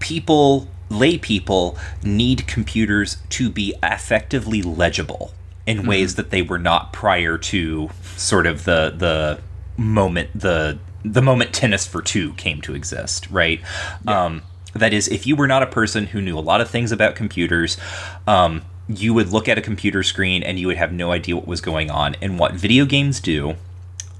people, 0.00 0.66
lay 0.88 1.18
people, 1.18 1.78
need 2.02 2.48
computers 2.48 3.18
to 3.30 3.50
be 3.50 3.74
effectively 3.80 4.60
legible 4.60 5.32
in 5.66 5.78
mm-hmm. 5.78 5.88
ways 5.88 6.16
that 6.16 6.30
they 6.30 6.42
were 6.42 6.58
not 6.58 6.92
prior 6.92 7.38
to 7.38 7.90
sort 8.16 8.46
of 8.46 8.64
the 8.64 8.92
the 8.96 9.40
moment 9.78 10.28
the 10.34 10.78
the 11.04 11.22
moment 11.22 11.54
tennis 11.54 11.86
for 11.86 12.02
two 12.02 12.34
came 12.34 12.60
to 12.60 12.74
exist 12.74 13.30
right? 13.30 13.60
Yeah. 14.04 14.24
um, 14.24 14.42
that 14.74 14.92
is 14.92 15.08
if 15.08 15.26
you 15.26 15.34
were 15.34 15.46
not 15.46 15.62
a 15.62 15.66
person 15.66 16.08
who 16.08 16.20
knew 16.20 16.38
a 16.38 16.40
lot 16.40 16.60
of 16.60 16.68
things 16.68 16.92
about 16.92 17.14
computers 17.14 17.78
um, 18.26 18.62
you 18.88 19.12
would 19.12 19.28
look 19.28 19.48
at 19.48 19.58
a 19.58 19.60
computer 19.60 20.02
screen 20.02 20.42
and 20.42 20.58
you 20.58 20.66
would 20.66 20.78
have 20.78 20.92
no 20.92 21.12
idea 21.12 21.36
what 21.36 21.46
was 21.46 21.60
going 21.60 21.90
on. 21.90 22.16
And 22.22 22.38
what 22.38 22.54
video 22.54 22.86
games 22.86 23.20
do 23.20 23.56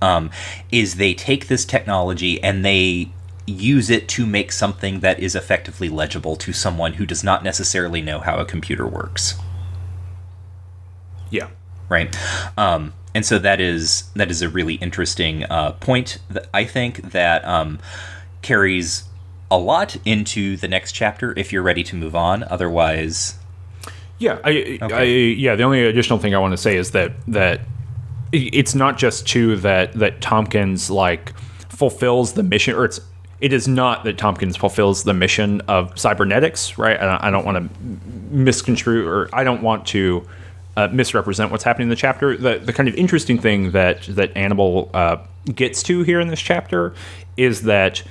um, 0.02 0.30
is 0.70 0.96
they 0.96 1.14
take 1.14 1.48
this 1.48 1.64
technology 1.64 2.42
and 2.42 2.64
they 2.64 3.10
use 3.46 3.88
it 3.88 4.08
to 4.08 4.26
make 4.26 4.52
something 4.52 5.00
that 5.00 5.18
is 5.18 5.34
effectively 5.34 5.88
legible 5.88 6.36
to 6.36 6.52
someone 6.52 6.94
who 6.94 7.06
does 7.06 7.24
not 7.24 7.42
necessarily 7.42 8.02
know 8.02 8.20
how 8.20 8.36
a 8.36 8.44
computer 8.44 8.86
works. 8.86 9.36
Yeah. 11.30 11.48
Right? 11.88 12.14
Um, 12.58 12.92
and 13.18 13.26
so 13.26 13.36
that 13.40 13.60
is 13.60 14.04
that 14.14 14.30
is 14.30 14.42
a 14.42 14.48
really 14.48 14.74
interesting 14.74 15.42
uh, 15.50 15.72
point 15.72 16.18
that 16.30 16.46
I 16.54 16.64
think 16.64 17.10
that 17.10 17.44
um, 17.44 17.80
carries 18.42 19.02
a 19.50 19.58
lot 19.58 19.96
into 20.04 20.56
the 20.56 20.68
next 20.68 20.92
chapter 20.92 21.36
if 21.36 21.52
you're 21.52 21.64
ready 21.64 21.82
to 21.82 21.96
move 21.96 22.14
on. 22.14 22.44
Otherwise, 22.44 23.36
yeah, 24.20 24.38
I, 24.44 24.78
okay. 24.80 24.94
I, 24.94 25.02
yeah. 25.34 25.56
The 25.56 25.64
only 25.64 25.84
additional 25.84 26.20
thing 26.20 26.32
I 26.32 26.38
want 26.38 26.52
to 26.52 26.56
say 26.56 26.76
is 26.76 26.92
that 26.92 27.10
that 27.26 27.62
it's 28.30 28.76
not 28.76 28.98
just 28.98 29.26
too 29.26 29.56
that 29.56 29.94
that 29.94 30.20
Tomkins 30.20 30.88
like 30.88 31.36
fulfills 31.70 32.34
the 32.34 32.44
mission, 32.44 32.76
or 32.76 32.84
it's 32.84 33.00
it 33.40 33.52
is 33.52 33.66
not 33.66 34.04
that 34.04 34.16
Tomkins 34.16 34.56
fulfills 34.56 35.02
the 35.02 35.12
mission 35.12 35.60
of 35.62 35.98
cybernetics, 35.98 36.78
right? 36.78 37.00
I, 37.00 37.18
I 37.22 37.30
don't 37.32 37.44
want 37.44 37.68
to 37.68 37.80
misconstrue, 38.30 39.08
or 39.08 39.28
I 39.32 39.42
don't 39.42 39.64
want 39.64 39.88
to 39.88 40.24
uh, 40.78 40.86
misrepresent 40.92 41.50
what's 41.50 41.64
happening 41.64 41.86
in 41.86 41.90
the 41.90 41.96
chapter. 41.96 42.36
The 42.36 42.58
the 42.58 42.72
kind 42.72 42.88
of 42.88 42.94
interesting 42.94 43.36
thing 43.38 43.72
that 43.72 44.02
that 44.02 44.32
Anable 44.34 44.90
uh, 44.94 45.16
gets 45.52 45.82
to 45.84 46.04
here 46.04 46.20
in 46.20 46.28
this 46.28 46.40
chapter 46.40 46.94
is 47.36 47.62
that 47.62 48.04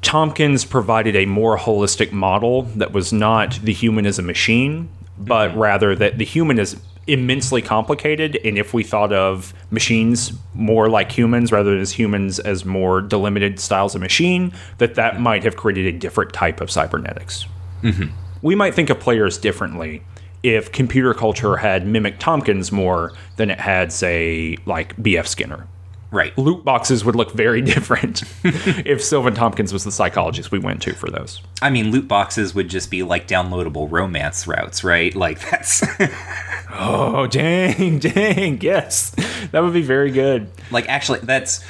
Tomkins 0.00 0.64
provided 0.64 1.14
a 1.14 1.26
more 1.26 1.58
holistic 1.58 2.10
model 2.10 2.62
that 2.62 2.92
was 2.92 3.12
not 3.12 3.60
the 3.62 3.74
human 3.74 4.06
as 4.06 4.18
a 4.18 4.22
machine, 4.22 4.88
but 5.18 5.50
mm-hmm. 5.50 5.58
rather 5.58 5.94
that 5.94 6.16
the 6.16 6.24
human 6.24 6.58
is 6.58 6.80
immensely 7.06 7.60
complicated. 7.60 8.38
And 8.42 8.56
if 8.56 8.72
we 8.72 8.84
thought 8.84 9.12
of 9.12 9.52
machines 9.70 10.32
more 10.54 10.88
like 10.88 11.12
humans 11.12 11.52
rather 11.52 11.72
than 11.72 11.80
as 11.80 11.92
humans 11.92 12.38
as 12.38 12.64
more 12.64 13.02
delimited 13.02 13.60
styles 13.60 13.94
of 13.94 14.00
machine, 14.00 14.54
that 14.78 14.94
that 14.94 15.20
might 15.20 15.44
have 15.44 15.56
created 15.56 15.94
a 15.94 15.98
different 15.98 16.32
type 16.32 16.62
of 16.62 16.70
cybernetics. 16.70 17.44
Mm-hmm. 17.82 18.14
We 18.40 18.54
might 18.54 18.74
think 18.74 18.88
of 18.88 18.98
players 18.98 19.36
differently 19.36 20.02
if 20.42 20.72
computer 20.72 21.14
culture 21.14 21.56
had 21.56 21.86
mimicked 21.86 22.20
Tomkins 22.20 22.72
more 22.72 23.12
than 23.36 23.50
it 23.50 23.60
had, 23.60 23.92
say, 23.92 24.56
like 24.66 25.00
B.F. 25.02 25.26
Skinner. 25.26 25.66
Right. 26.10 26.36
Loot 26.36 26.62
boxes 26.62 27.04
would 27.04 27.16
look 27.16 27.32
very 27.32 27.62
different 27.62 28.22
if 28.44 29.02
Silvan 29.02 29.34
Tomkins 29.34 29.72
was 29.72 29.84
the 29.84 29.90
psychologist 29.90 30.52
we 30.52 30.58
went 30.58 30.82
to 30.82 30.94
for 30.94 31.08
those. 31.08 31.40
I 31.62 31.70
mean, 31.70 31.90
loot 31.90 32.06
boxes 32.06 32.54
would 32.54 32.68
just 32.68 32.90
be 32.90 33.02
like 33.02 33.26
downloadable 33.26 33.90
romance 33.90 34.46
routes, 34.46 34.84
right? 34.84 35.14
Like 35.14 35.40
that's. 35.50 35.82
oh, 36.70 37.26
dang, 37.28 37.98
dang. 37.98 38.60
Yes. 38.60 39.10
That 39.52 39.62
would 39.62 39.72
be 39.72 39.82
very 39.82 40.10
good. 40.10 40.50
Like, 40.70 40.88
actually, 40.88 41.20
that's 41.20 41.64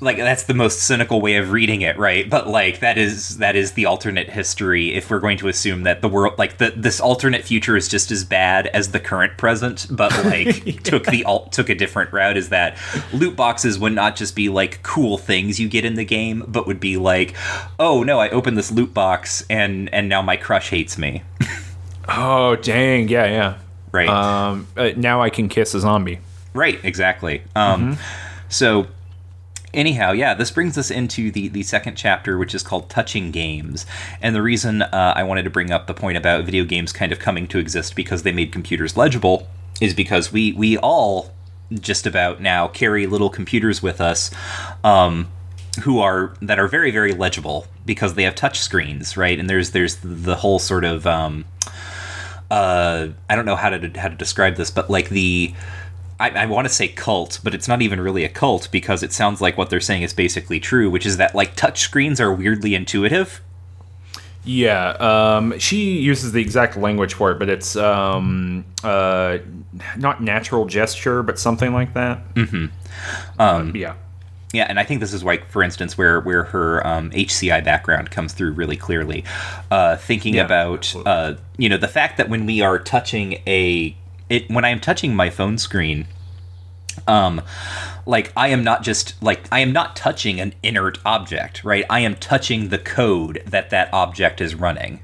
like 0.00 0.16
that's 0.16 0.44
the 0.44 0.54
most 0.54 0.80
cynical 0.80 1.20
way 1.20 1.36
of 1.36 1.50
reading 1.50 1.80
it 1.80 1.98
right? 1.98 2.28
But 2.28 2.46
like 2.48 2.80
that 2.80 2.98
is 2.98 3.38
that 3.38 3.56
is 3.56 3.72
the 3.72 3.86
alternate 3.86 4.30
history 4.30 4.94
if 4.94 5.10
we're 5.10 5.18
going 5.18 5.38
to 5.38 5.48
assume 5.48 5.82
that 5.82 6.02
the 6.02 6.08
world 6.08 6.38
like 6.38 6.58
the 6.58 6.72
this 6.76 7.00
alternate 7.00 7.44
future 7.44 7.76
is 7.76 7.88
just 7.88 8.10
as 8.10 8.24
bad 8.24 8.68
as 8.68 8.92
the 8.92 9.00
current 9.00 9.36
present 9.36 9.86
but 9.90 10.12
like 10.24 10.64
yeah. 10.66 10.78
took 10.80 11.06
the 11.06 11.24
alt 11.24 11.52
took 11.52 11.68
a 11.68 11.74
different 11.74 12.12
route 12.12 12.36
is 12.36 12.50
that 12.50 12.78
loot 13.12 13.34
boxes 13.34 13.78
would 13.78 13.92
not 13.92 14.14
just 14.14 14.36
be 14.36 14.48
like 14.48 14.82
cool 14.82 15.18
things 15.18 15.58
you 15.58 15.68
get 15.68 15.84
in 15.84 15.94
the 15.94 16.04
game 16.04 16.44
but 16.46 16.66
would 16.66 16.80
be 16.80 16.96
like 16.96 17.34
oh 17.78 18.02
no 18.02 18.18
i 18.20 18.28
opened 18.30 18.56
this 18.56 18.70
loot 18.70 18.94
box 18.94 19.44
and 19.50 19.92
and 19.92 20.08
now 20.08 20.22
my 20.22 20.36
crush 20.36 20.70
hates 20.70 20.98
me. 20.98 21.22
Oh 22.10 22.56
dang. 22.56 23.08
Yeah 23.08 23.26
yeah. 23.26 23.58
Right. 23.92 24.08
Um 24.08 24.66
uh, 24.78 24.92
now 24.96 25.20
i 25.20 25.28
can 25.28 25.50
kiss 25.50 25.74
a 25.74 25.80
zombie. 25.80 26.20
Right 26.54 26.82
exactly. 26.82 27.42
Um 27.54 27.96
mm-hmm. 27.96 28.02
so 28.48 28.86
anyhow, 29.74 30.12
yeah, 30.12 30.34
this 30.34 30.50
brings 30.50 30.76
us 30.78 30.90
into 30.90 31.30
the 31.30 31.48
the 31.48 31.62
second 31.62 31.96
chapter, 31.96 32.38
which 32.38 32.54
is 32.54 32.62
called 32.62 32.90
"Touching 32.90 33.30
Games." 33.30 33.86
And 34.20 34.34
the 34.34 34.42
reason 34.42 34.82
uh, 34.82 35.12
I 35.16 35.22
wanted 35.22 35.44
to 35.44 35.50
bring 35.50 35.70
up 35.70 35.86
the 35.86 35.94
point 35.94 36.16
about 36.16 36.44
video 36.44 36.64
games 36.64 36.92
kind 36.92 37.12
of 37.12 37.18
coming 37.18 37.46
to 37.48 37.58
exist 37.58 37.96
because 37.96 38.22
they 38.22 38.32
made 38.32 38.52
computers 38.52 38.96
legible 38.96 39.46
is 39.80 39.94
because 39.94 40.32
we 40.32 40.52
we 40.52 40.76
all 40.78 41.32
just 41.72 42.06
about 42.06 42.40
now 42.40 42.66
carry 42.68 43.06
little 43.06 43.30
computers 43.30 43.82
with 43.82 44.00
us. 44.00 44.30
Um, 44.84 45.28
who 45.82 46.00
are 46.00 46.34
that 46.42 46.58
are 46.58 46.66
very 46.66 46.90
very 46.90 47.12
legible 47.12 47.66
because 47.86 48.14
they 48.14 48.24
have 48.24 48.34
touch 48.34 48.58
screens 48.58 49.16
right 49.16 49.38
and 49.38 49.48
there's 49.48 49.70
there's 49.70 49.96
the 50.02 50.34
whole 50.34 50.58
sort 50.58 50.84
of 50.84 51.06
um, 51.06 51.44
uh, 52.50 53.08
I 53.28 53.36
don't 53.36 53.44
know 53.44 53.54
how 53.54 53.70
to 53.70 54.00
how 54.00 54.08
to 54.08 54.16
describe 54.16 54.56
this 54.56 54.70
but 54.72 54.90
like 54.90 55.08
the 55.08 55.54
I, 56.20 56.30
I 56.30 56.46
want 56.46 56.66
to 56.66 56.72
say 56.72 56.88
cult, 56.88 57.40
but 57.44 57.54
it's 57.54 57.68
not 57.68 57.80
even 57.80 58.00
really 58.00 58.24
a 58.24 58.28
cult 58.28 58.68
because 58.72 59.02
it 59.02 59.12
sounds 59.12 59.40
like 59.40 59.56
what 59.56 59.70
they're 59.70 59.80
saying 59.80 60.02
is 60.02 60.12
basically 60.12 60.58
true, 60.58 60.90
which 60.90 61.06
is 61.06 61.16
that 61.16 61.34
like 61.34 61.54
touch 61.54 61.80
screens 61.80 62.20
are 62.20 62.32
weirdly 62.32 62.74
intuitive. 62.74 63.40
Yeah, 64.44 64.90
um, 64.92 65.58
she 65.58 65.98
uses 65.98 66.32
the 66.32 66.40
exact 66.40 66.76
language 66.76 67.14
for 67.14 67.30
it, 67.32 67.38
but 67.38 67.48
it's 67.48 67.76
um, 67.76 68.64
uh, 68.82 69.38
not 69.96 70.22
natural 70.22 70.64
gesture, 70.64 71.22
but 71.22 71.38
something 71.38 71.72
like 71.72 71.94
that. 71.94 72.34
Mm-hmm. 72.34 72.66
Um, 73.40 73.76
yeah. 73.76 73.94
Yeah, 74.54 74.64
and 74.66 74.80
I 74.80 74.84
think 74.84 75.00
this 75.00 75.12
is 75.12 75.22
like, 75.22 75.50
for 75.50 75.62
instance, 75.62 75.98
where 75.98 76.20
where 76.20 76.44
her 76.44 76.84
um, 76.86 77.10
HCI 77.10 77.62
background 77.62 78.10
comes 78.10 78.32
through 78.32 78.52
really 78.52 78.76
clearly. 78.78 79.22
Uh, 79.70 79.96
thinking 79.96 80.36
yeah, 80.36 80.46
about 80.46 80.94
uh, 81.04 81.34
you 81.58 81.68
know 81.68 81.76
the 81.76 81.88
fact 81.88 82.16
that 82.16 82.30
when 82.30 82.46
we 82.46 82.62
are 82.62 82.78
touching 82.78 83.42
a 83.46 83.94
it 84.28 84.50
when 84.50 84.64
I 84.64 84.70
am 84.70 84.80
touching 84.80 85.14
my 85.14 85.30
phone 85.30 85.58
screen, 85.58 86.06
um, 87.06 87.40
like 88.06 88.32
I 88.36 88.48
am 88.48 88.64
not 88.64 88.82
just 88.82 89.20
like 89.22 89.46
I 89.52 89.60
am 89.60 89.72
not 89.72 89.96
touching 89.96 90.40
an 90.40 90.54
inert 90.62 90.98
object, 91.04 91.64
right? 91.64 91.84
I 91.88 92.00
am 92.00 92.16
touching 92.16 92.68
the 92.68 92.78
code 92.78 93.42
that 93.46 93.70
that 93.70 93.92
object 93.92 94.40
is 94.40 94.54
running. 94.54 95.00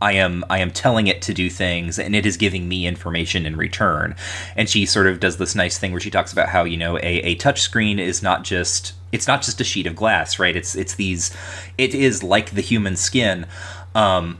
I 0.00 0.12
am 0.12 0.44
I 0.50 0.58
am 0.58 0.70
telling 0.70 1.06
it 1.06 1.22
to 1.22 1.34
do 1.34 1.48
things 1.48 1.98
and 1.98 2.14
it 2.14 2.26
is 2.26 2.36
giving 2.36 2.68
me 2.68 2.86
information 2.86 3.46
in 3.46 3.56
return. 3.56 4.14
And 4.56 4.68
she 4.68 4.86
sort 4.86 5.06
of 5.06 5.20
does 5.20 5.38
this 5.38 5.54
nice 5.54 5.78
thing 5.78 5.92
where 5.92 6.00
she 6.00 6.10
talks 6.10 6.32
about 6.32 6.48
how, 6.48 6.64
you 6.64 6.76
know, 6.76 6.98
a, 6.98 7.02
a 7.02 7.34
touch 7.36 7.60
screen 7.60 7.98
is 7.98 8.22
not 8.22 8.44
just 8.44 8.92
it's 9.12 9.26
not 9.26 9.42
just 9.42 9.60
a 9.60 9.64
sheet 9.64 9.86
of 9.86 9.96
glass, 9.96 10.38
right? 10.38 10.56
It's 10.56 10.74
it's 10.74 10.94
these 10.94 11.34
it 11.78 11.94
is 11.94 12.22
like 12.22 12.50
the 12.50 12.60
human 12.60 12.96
skin. 12.96 13.46
Um, 13.94 14.38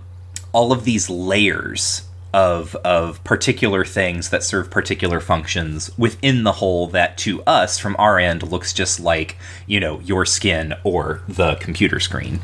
all 0.52 0.72
of 0.72 0.84
these 0.84 1.08
layers 1.08 2.02
of 2.34 2.74
of 2.84 3.22
particular 3.22 3.84
things 3.84 4.30
that 4.30 4.42
serve 4.42 4.68
particular 4.68 5.20
functions 5.20 5.96
within 5.96 6.42
the 6.42 6.52
whole 6.52 6.88
that 6.88 7.16
to 7.16 7.40
us 7.44 7.78
from 7.78 7.94
our 7.96 8.18
end 8.18 8.42
looks 8.42 8.72
just 8.72 8.98
like 8.98 9.36
you 9.68 9.78
know 9.78 10.00
your 10.00 10.26
skin 10.26 10.74
or 10.82 11.22
the 11.28 11.54
computer 11.54 12.00
screen 12.00 12.40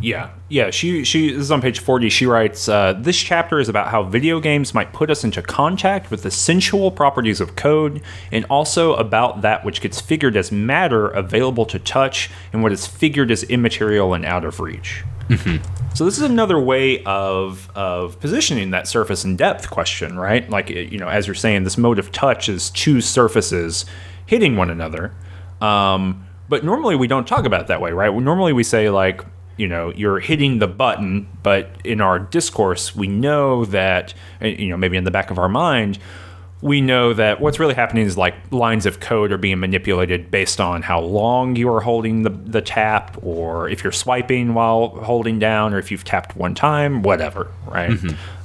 Yeah, 0.00 0.30
yeah. 0.50 0.70
She 0.70 1.02
she 1.04 1.30
this 1.32 1.44
is 1.44 1.50
on 1.50 1.62
page 1.62 1.78
forty. 1.78 2.10
She 2.10 2.26
writes, 2.26 2.68
uh, 2.68 2.92
"This 2.92 3.16
chapter 3.16 3.58
is 3.58 3.70
about 3.70 3.88
how 3.88 4.02
video 4.02 4.38
games 4.38 4.74
might 4.74 4.92
put 4.92 5.08
us 5.08 5.24
into 5.24 5.40
contact 5.40 6.10
with 6.10 6.22
the 6.22 6.30
sensual 6.30 6.90
properties 6.90 7.40
of 7.40 7.56
code, 7.56 8.02
and 8.30 8.44
also 8.50 8.94
about 8.96 9.40
that 9.40 9.64
which 9.64 9.80
gets 9.80 10.02
figured 10.02 10.36
as 10.36 10.52
matter 10.52 11.08
available 11.08 11.64
to 11.66 11.78
touch, 11.78 12.28
and 12.52 12.62
what 12.62 12.70
is 12.70 12.86
figured 12.86 13.30
as 13.30 13.44
immaterial 13.44 14.12
and 14.12 14.26
out 14.26 14.44
of 14.44 14.60
reach." 14.60 15.04
So 15.94 16.04
this 16.04 16.16
is 16.16 16.22
another 16.22 16.58
way 16.58 17.02
of 17.04 17.70
of 17.76 18.18
positioning 18.18 18.70
that 18.72 18.88
surface 18.88 19.22
and 19.24 19.38
depth 19.38 19.70
question, 19.70 20.18
right? 20.18 20.48
Like 20.50 20.68
you 20.68 20.98
know, 20.98 21.08
as 21.08 21.26
you're 21.26 21.34
saying, 21.34 21.62
this 21.64 21.78
mode 21.78 21.98
of 21.98 22.10
touch 22.10 22.48
is 22.48 22.70
two 22.70 23.00
surfaces 23.00 23.86
hitting 24.26 24.56
one 24.56 24.70
another. 24.70 25.12
Um, 25.60 26.26
but 26.48 26.64
normally 26.64 26.96
we 26.96 27.06
don't 27.06 27.26
talk 27.26 27.44
about 27.44 27.60
it 27.60 27.66
that 27.68 27.80
way, 27.80 27.92
right? 27.92 28.12
Normally 28.12 28.52
we 28.52 28.64
say 28.64 28.90
like, 28.90 29.24
you 29.56 29.68
know, 29.68 29.92
you're 29.94 30.18
hitting 30.18 30.58
the 30.58 30.66
button, 30.66 31.28
but 31.42 31.70
in 31.84 32.00
our 32.00 32.18
discourse 32.18 32.94
we 32.94 33.06
know 33.06 33.64
that, 33.66 34.14
uh, 34.42 34.46
you 34.46 34.68
know, 34.68 34.76
maybe 34.76 34.96
in 34.96 35.04
the 35.04 35.10
back 35.10 35.30
of 35.30 35.38
our 35.38 35.48
mind, 35.48 35.98
we 36.64 36.80
know 36.80 37.12
that 37.12 37.42
what's 37.42 37.60
really 37.60 37.74
happening 37.74 38.06
is 38.06 38.16
like 38.16 38.34
lines 38.50 38.86
of 38.86 38.98
code 38.98 39.30
are 39.30 39.36
being 39.36 39.60
manipulated 39.60 40.30
based 40.30 40.62
on 40.62 40.80
how 40.80 40.98
long 40.98 41.56
you 41.56 41.70
are 41.70 41.82
holding 41.82 42.22
the, 42.22 42.30
the 42.30 42.62
tap 42.62 43.18
or 43.22 43.68
if 43.68 43.84
you're 43.84 43.92
swiping 43.92 44.54
while 44.54 44.88
holding 45.04 45.38
down 45.38 45.74
or 45.74 45.78
if 45.78 45.90
you've 45.90 46.04
tapped 46.04 46.34
one 46.36 46.54
time 46.54 47.02
whatever 47.02 47.50
right? 47.66 47.90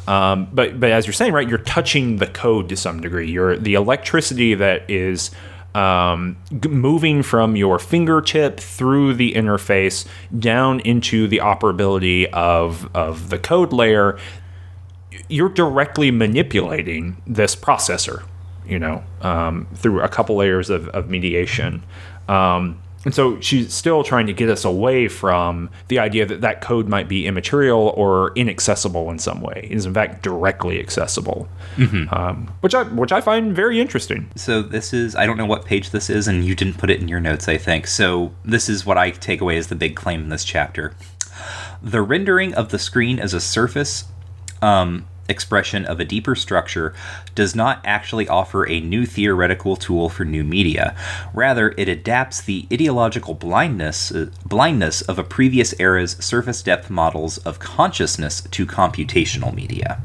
Um, 0.05 0.49
but 0.51 0.81
but 0.81 0.91
as 0.91 1.05
you're 1.07 1.13
saying 1.13 1.31
right 1.31 1.47
you're 1.47 1.59
touching 1.59 2.17
the 2.17 2.27
code 2.27 2.67
to 2.69 2.75
some 2.75 2.99
degree. 2.99 3.31
You're 3.31 3.55
the 3.55 3.75
electricity 3.75 4.53
that 4.53 4.89
is 4.89 5.31
um, 5.75 6.35
g- 6.59 6.67
moving 6.67 7.21
from 7.23 7.55
your 7.55 7.77
fingertip 7.79 8.59
through 8.59 9.13
the 9.13 9.33
interface 9.33 10.05
down 10.37 10.79
into 10.81 11.27
the 11.27 11.37
operability 11.37 12.27
of 12.31 12.89
of 12.93 13.29
the 13.29 13.37
code 13.37 13.71
layer 13.71 14.17
you're 15.27 15.49
directly 15.49 16.11
manipulating 16.11 17.21
this 17.27 17.55
processor, 17.55 18.23
you 18.65 18.79
know, 18.79 19.03
um, 19.21 19.67
through 19.75 20.01
a 20.01 20.09
couple 20.09 20.37
layers 20.37 20.69
of, 20.69 20.87
of 20.89 21.09
mediation. 21.09 21.83
Um, 22.27 22.81
and 23.05 23.15
so 23.15 23.39
she's 23.39 23.73
still 23.73 24.03
trying 24.03 24.27
to 24.27 24.33
get 24.33 24.49
us 24.49 24.65
away 24.65 25.07
from 25.07 25.69
the 25.87 25.99
idea 25.99 26.25
that 26.25 26.41
that 26.41 26.59
code 26.59 26.89
might 26.89 27.07
be 27.07 27.25
immaterial 27.25 27.93
or 27.95 28.33
inaccessible 28.35 29.09
in 29.09 29.19
some 29.19 29.39
way. 29.39 29.67
It 29.71 29.77
is 29.77 29.85
in 29.85 29.93
fact 29.93 30.21
directly 30.21 30.79
accessible, 30.79 31.47
um, 32.11 32.51
which 32.59 32.75
I 32.75 32.83
which 32.83 33.13
I 33.13 33.21
find 33.21 33.55
very 33.55 33.79
interesting. 33.79 34.29
So 34.35 34.61
this 34.61 34.93
is 34.93 35.15
I 35.15 35.25
don't 35.25 35.37
know 35.37 35.45
what 35.45 35.63
page 35.63 35.91
this 35.91 36.09
is, 36.09 36.27
and 36.27 36.43
you 36.43 36.55
didn't 36.55 36.77
put 36.77 36.89
it 36.89 37.01
in 37.01 37.07
your 37.07 37.21
notes, 37.21 37.47
I 37.47 37.57
think. 37.57 37.87
So 37.87 38.33
this 38.43 38.67
is 38.67 38.85
what 38.85 38.97
I 38.97 39.11
take 39.11 39.39
away 39.39 39.57
as 39.57 39.67
the 39.67 39.75
big 39.75 39.95
claim 39.95 40.23
in 40.23 40.29
this 40.29 40.43
chapter. 40.43 40.93
The 41.81 42.01
rendering 42.01 42.53
of 42.53 42.69
the 42.69 42.79
screen 42.79 43.17
as 43.17 43.33
a 43.33 43.39
surface 43.39 44.05
um, 44.61 45.05
expression 45.29 45.85
of 45.85 45.99
a 45.99 46.05
deeper 46.05 46.35
structure 46.35 46.93
does 47.35 47.55
not 47.55 47.79
actually 47.85 48.27
offer 48.27 48.67
a 48.67 48.79
new 48.81 49.05
theoretical 49.05 49.75
tool 49.75 50.09
for 50.09 50.25
new 50.25 50.43
media. 50.43 50.95
Rather, 51.33 51.73
it 51.77 51.87
adapts 51.87 52.41
the 52.41 52.67
ideological 52.73 53.35
blindness 53.35 54.11
uh, 54.11 54.29
blindness 54.45 55.01
of 55.01 55.19
a 55.19 55.23
previous 55.23 55.73
era's 55.79 56.17
surface 56.23 56.61
depth 56.63 56.89
models 56.89 57.37
of 57.39 57.59
consciousness 57.59 58.41
to 58.41 58.65
computational 58.65 59.53
media. 59.53 60.01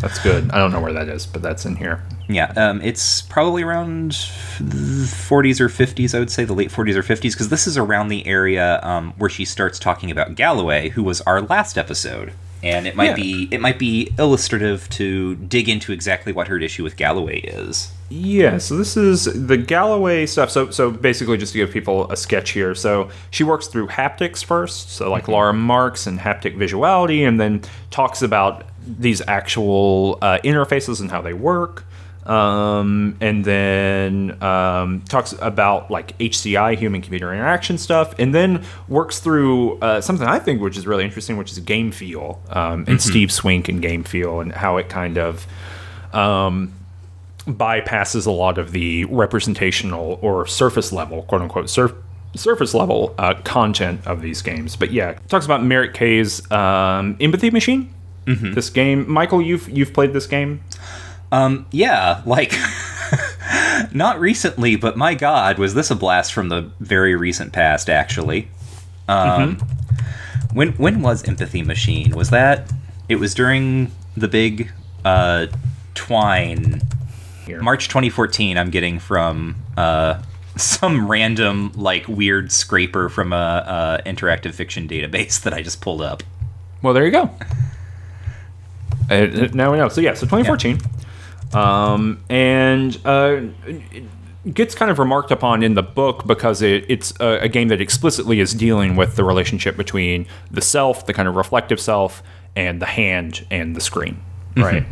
That's 0.00 0.18
good. 0.18 0.50
I 0.50 0.58
don't 0.58 0.72
know 0.72 0.80
where 0.80 0.92
that 0.92 1.08
is, 1.08 1.26
but 1.26 1.42
that's 1.42 1.64
in 1.64 1.76
here. 1.76 2.02
Yeah, 2.28 2.52
um, 2.56 2.80
it's 2.82 3.22
probably 3.22 3.62
around 3.62 4.12
the 4.60 5.04
40s 5.06 5.60
or 5.60 5.68
50s, 5.68 6.14
I 6.14 6.18
would 6.20 6.30
say, 6.30 6.44
the 6.44 6.52
late 6.52 6.70
40s 6.70 6.94
or 6.94 7.02
50s, 7.02 7.32
because 7.32 7.48
this 7.48 7.66
is 7.66 7.76
around 7.76 8.08
the 8.08 8.26
area 8.26 8.80
um, 8.82 9.12
where 9.18 9.30
she 9.30 9.44
starts 9.44 9.78
talking 9.78 10.10
about 10.10 10.36
Galloway, 10.36 10.90
who 10.90 11.02
was 11.02 11.20
our 11.22 11.40
last 11.42 11.76
episode. 11.76 12.32
And 12.62 12.86
it 12.86 12.94
might 12.94 13.10
Yeah. 13.10 13.14
be 13.14 13.48
it 13.50 13.60
might 13.60 13.78
be 13.78 14.12
illustrative 14.18 14.88
to 14.90 15.34
dig 15.36 15.68
into 15.68 15.92
exactly 15.92 16.32
what 16.32 16.48
her 16.48 16.58
issue 16.58 16.82
with 16.84 16.96
Galloway 16.96 17.40
is. 17.40 17.90
Yeah, 18.12 18.58
so 18.58 18.76
this 18.76 18.96
is 18.96 19.26
the 19.46 19.56
Galloway 19.56 20.26
stuff. 20.26 20.50
So, 20.50 20.70
so 20.70 20.90
basically, 20.90 21.38
just 21.38 21.52
to 21.52 21.58
give 21.58 21.70
people 21.70 22.10
a 22.10 22.16
sketch 22.16 22.50
here. 22.50 22.74
So 22.74 23.08
she 23.30 23.44
works 23.44 23.68
through 23.68 23.86
haptics 23.86 24.44
first, 24.44 24.90
so 24.90 25.08
like 25.10 25.28
Laura 25.28 25.52
Marks 25.54 26.06
and 26.08 26.18
haptic 26.18 26.56
visuality, 26.56 27.26
and 27.26 27.40
then 27.40 27.62
talks 27.90 28.20
about 28.20 28.64
these 28.84 29.22
actual 29.28 30.18
uh, 30.22 30.38
interfaces 30.42 31.00
and 31.00 31.10
how 31.10 31.20
they 31.20 31.34
work. 31.34 31.84
Um, 32.26 33.16
and 33.20 33.44
then 33.44 34.42
um, 34.42 35.00
talks 35.08 35.34
about 35.40 35.90
like 35.90 36.16
HCI, 36.18 36.76
human 36.76 37.00
computer 37.00 37.32
interaction 37.32 37.78
stuff, 37.78 38.14
and 38.18 38.34
then 38.34 38.64
works 38.88 39.20
through 39.20 39.78
uh, 39.78 40.00
something 40.00 40.26
I 40.26 40.38
think 40.38 40.60
which 40.60 40.76
is 40.76 40.86
really 40.86 41.04
interesting, 41.04 41.36
which 41.38 41.50
is 41.50 41.58
game 41.60 41.90
feel 41.92 42.40
um, 42.50 42.84
and 42.86 43.00
Steve 43.00 43.32
Swink 43.32 43.68
and 43.68 43.80
game 43.80 44.04
feel 44.04 44.40
and 44.40 44.52
how 44.52 44.76
it 44.76 44.88
kind 44.88 45.16
of 45.18 45.46
um, 46.12 46.72
bypasses 47.46 48.26
a 48.26 48.30
lot 48.30 48.58
of 48.58 48.72
the 48.72 49.06
representational 49.06 50.18
or 50.22 50.46
surface 50.46 50.92
level, 50.92 51.22
quote 51.22 51.42
unquote, 51.42 51.70
surf, 51.70 51.92
surface 52.36 52.74
level 52.74 53.14
uh, 53.18 53.34
content 53.44 54.06
of 54.06 54.22
these 54.22 54.42
games. 54.42 54.76
But 54.76 54.92
yeah, 54.92 55.14
talks 55.28 55.46
about 55.46 55.64
Merritt 55.64 55.94
K's 55.94 56.48
um, 56.52 57.16
Empathy 57.18 57.50
Machine. 57.50 57.92
This 58.54 58.70
game, 58.70 59.10
Michael, 59.10 59.42
you've 59.42 59.68
you've 59.68 59.92
played 59.92 60.12
this 60.12 60.26
game. 60.26 60.62
Um, 61.32 61.66
yeah, 61.70 62.22
like 62.26 62.54
not 63.92 64.20
recently, 64.20 64.76
but 64.76 64.96
my 64.96 65.14
God, 65.14 65.58
was 65.58 65.74
this 65.74 65.90
a 65.90 65.96
blast 65.96 66.32
from 66.32 66.48
the 66.48 66.70
very 66.80 67.14
recent 67.14 67.52
past? 67.52 67.88
Actually, 67.88 68.48
um, 69.08 69.58
when 70.52 70.72
when 70.72 71.02
was 71.02 71.22
Empathy 71.24 71.62
Machine? 71.62 72.16
Was 72.16 72.30
that? 72.30 72.72
It 73.08 73.16
was 73.16 73.34
during 73.34 73.90
the 74.16 74.28
big 74.28 74.72
uh, 75.04 75.46
Twine 75.94 76.80
Here. 77.46 77.60
March 77.62 77.88
2014. 77.88 78.56
I'm 78.56 78.70
getting 78.70 78.98
from 78.98 79.56
uh, 79.76 80.22
some 80.56 81.08
random 81.08 81.72
like 81.74 82.08
weird 82.08 82.52
scraper 82.52 83.08
from 83.08 83.32
a, 83.32 84.00
a 84.04 84.08
interactive 84.08 84.54
fiction 84.54 84.88
database 84.88 85.40
that 85.42 85.54
I 85.54 85.62
just 85.62 85.80
pulled 85.80 86.02
up. 86.02 86.22
Well, 86.82 86.94
there 86.94 87.04
you 87.04 87.12
go. 87.12 87.30
Uh, 89.10 89.48
now 89.52 89.72
we 89.72 89.76
know. 89.76 89.88
So 89.88 90.00
yeah, 90.00 90.14
so 90.14 90.20
2014, 90.20 90.78
um, 91.52 92.22
and 92.28 92.98
uh, 93.04 93.40
it 93.66 94.54
gets 94.54 94.74
kind 94.74 94.90
of 94.90 94.98
remarked 94.98 95.30
upon 95.30 95.62
in 95.62 95.74
the 95.74 95.82
book 95.82 96.26
because 96.26 96.62
it, 96.62 96.84
it's 96.88 97.12
a, 97.20 97.40
a 97.40 97.48
game 97.48 97.68
that 97.68 97.80
explicitly 97.80 98.40
is 98.40 98.54
dealing 98.54 98.96
with 98.96 99.16
the 99.16 99.24
relationship 99.24 99.76
between 99.76 100.26
the 100.50 100.60
self, 100.62 101.06
the 101.06 101.12
kind 101.12 101.28
of 101.28 101.36
reflective 101.36 101.80
self, 101.80 102.22
and 102.56 102.80
the 102.80 102.86
hand 102.86 103.46
and 103.50 103.76
the 103.76 103.80
screen, 103.80 104.20
right? 104.56 104.84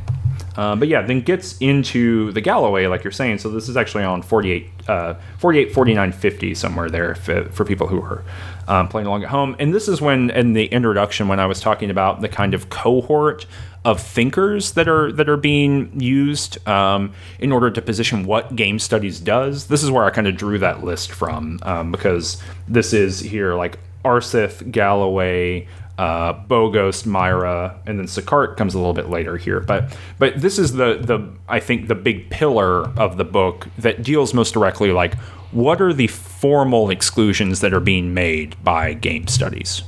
Uh, 0.58 0.74
but 0.74 0.88
yeah, 0.88 1.02
then 1.02 1.20
gets 1.20 1.56
into 1.58 2.32
the 2.32 2.40
Galloway, 2.40 2.88
like 2.88 3.04
you're 3.04 3.12
saying. 3.12 3.38
So 3.38 3.48
this 3.48 3.68
is 3.68 3.76
actually 3.76 4.02
on 4.02 4.22
48, 4.22 4.68
uh, 4.88 5.14
48 5.38 5.72
49, 5.72 6.10
50, 6.10 6.54
somewhere 6.56 6.90
there 6.90 7.14
for, 7.14 7.44
for 7.50 7.64
people 7.64 7.86
who 7.86 8.02
are 8.02 8.24
um, 8.66 8.88
playing 8.88 9.06
along 9.06 9.22
at 9.22 9.28
home. 9.28 9.54
And 9.60 9.72
this 9.72 9.86
is 9.86 10.00
when, 10.00 10.30
in 10.30 10.54
the 10.54 10.66
introduction, 10.66 11.28
when 11.28 11.38
I 11.38 11.46
was 11.46 11.60
talking 11.60 11.90
about 11.90 12.22
the 12.22 12.28
kind 12.28 12.54
of 12.54 12.70
cohort 12.70 13.46
of 13.84 14.00
thinkers 14.00 14.72
that 14.72 14.88
are 14.88 15.12
that 15.12 15.28
are 15.28 15.36
being 15.36 15.98
used 16.00 16.66
um, 16.68 17.12
in 17.38 17.52
order 17.52 17.70
to 17.70 17.80
position 17.80 18.24
what 18.24 18.56
game 18.56 18.78
studies 18.78 19.20
does. 19.20 19.68
This 19.68 19.82
is 19.82 19.90
where 19.90 20.04
I 20.04 20.10
kind 20.10 20.26
of 20.26 20.36
drew 20.36 20.58
that 20.58 20.84
list 20.84 21.12
from 21.12 21.58
um, 21.62 21.92
because 21.92 22.42
this 22.66 22.92
is 22.92 23.20
here 23.20 23.54
like 23.54 23.78
Aarseth, 24.04 24.70
Galloway, 24.70 25.66
uh, 25.98 26.32
Bogost, 26.32 27.06
Mäyrä, 27.06 27.76
and 27.86 27.98
then 27.98 28.06
Sicart 28.06 28.56
comes 28.56 28.74
a 28.74 28.78
little 28.78 28.94
bit 28.94 29.10
later 29.10 29.36
here. 29.36 29.60
But 29.60 29.96
but 30.18 30.40
this 30.40 30.58
is 30.58 30.72
the 30.72 30.98
the 31.00 31.28
I 31.48 31.60
think 31.60 31.88
the 31.88 31.94
big 31.94 32.30
pillar 32.30 32.88
of 32.98 33.16
the 33.16 33.24
book 33.24 33.68
that 33.78 34.02
deals 34.02 34.34
most 34.34 34.54
directly 34.54 34.92
like 34.92 35.14
what 35.50 35.80
are 35.80 35.92
the 35.94 36.08
formal 36.08 36.90
exclusions 36.90 37.60
that 37.60 37.72
are 37.72 37.80
being 37.80 38.12
made 38.12 38.62
by 38.62 38.92
game 38.92 39.26
studies. 39.26 39.82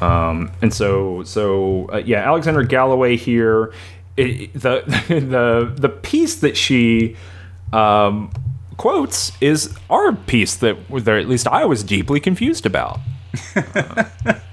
Um, 0.00 0.50
and 0.62 0.72
so 0.72 1.22
so 1.24 1.88
uh, 1.92 1.98
yeah, 1.98 2.26
Alexander 2.26 2.62
Galloway 2.62 3.16
here. 3.16 3.72
It, 4.16 4.52
the 4.52 4.82
the 5.08 5.72
the 5.74 5.88
piece 5.88 6.36
that 6.36 6.56
she 6.56 7.16
um, 7.72 8.30
quotes 8.76 9.32
is 9.40 9.76
our 9.90 10.12
piece 10.12 10.56
that, 10.56 10.76
that 10.90 11.08
at 11.08 11.28
least 11.28 11.48
I 11.48 11.64
was 11.64 11.82
deeply 11.82 12.20
confused 12.20 12.66
about. 12.66 13.00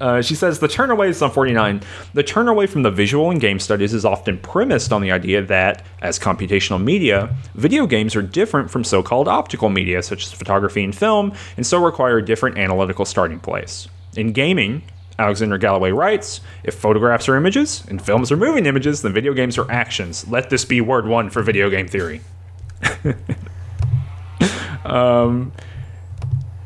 Uh, 0.00 0.20
she 0.20 0.34
says 0.34 0.58
the 0.58 0.68
turn 0.68 0.90
away 0.90 1.08
is 1.08 1.22
on 1.22 1.30
49. 1.30 1.80
The 2.12 2.22
turn 2.22 2.46
away 2.48 2.66
from 2.66 2.82
the 2.82 2.90
visual 2.90 3.30
in 3.30 3.38
game 3.38 3.58
studies 3.58 3.94
is 3.94 4.04
often 4.04 4.38
premised 4.38 4.92
on 4.92 5.00
the 5.00 5.10
idea 5.10 5.40
that, 5.42 5.82
as 6.02 6.18
computational 6.18 6.82
media, 6.82 7.34
video 7.54 7.86
games 7.86 8.14
are 8.14 8.20
different 8.20 8.70
from 8.70 8.84
so 8.84 9.02
called 9.02 9.28
optical 9.28 9.70
media, 9.70 10.02
such 10.02 10.26
as 10.26 10.32
photography 10.32 10.84
and 10.84 10.94
film, 10.94 11.32
and 11.56 11.66
so 11.66 11.82
require 11.82 12.18
a 12.18 12.24
different 12.24 12.58
analytical 12.58 13.06
starting 13.06 13.40
place. 13.40 13.88
In 14.16 14.32
gaming, 14.32 14.82
Alexander 15.18 15.58
Galloway 15.58 15.90
writes 15.90 16.40
If 16.62 16.74
photographs 16.74 17.28
are 17.28 17.36
images 17.36 17.84
and 17.88 18.04
films 18.04 18.32
are 18.32 18.36
moving 18.36 18.66
images, 18.66 19.02
then 19.02 19.12
video 19.12 19.32
games 19.32 19.58
are 19.58 19.70
actions. 19.70 20.28
Let 20.28 20.50
this 20.50 20.64
be 20.64 20.80
word 20.80 21.06
one 21.06 21.30
for 21.30 21.42
video 21.42 21.70
game 21.70 21.88
theory. 21.88 22.20
um, 24.84 25.52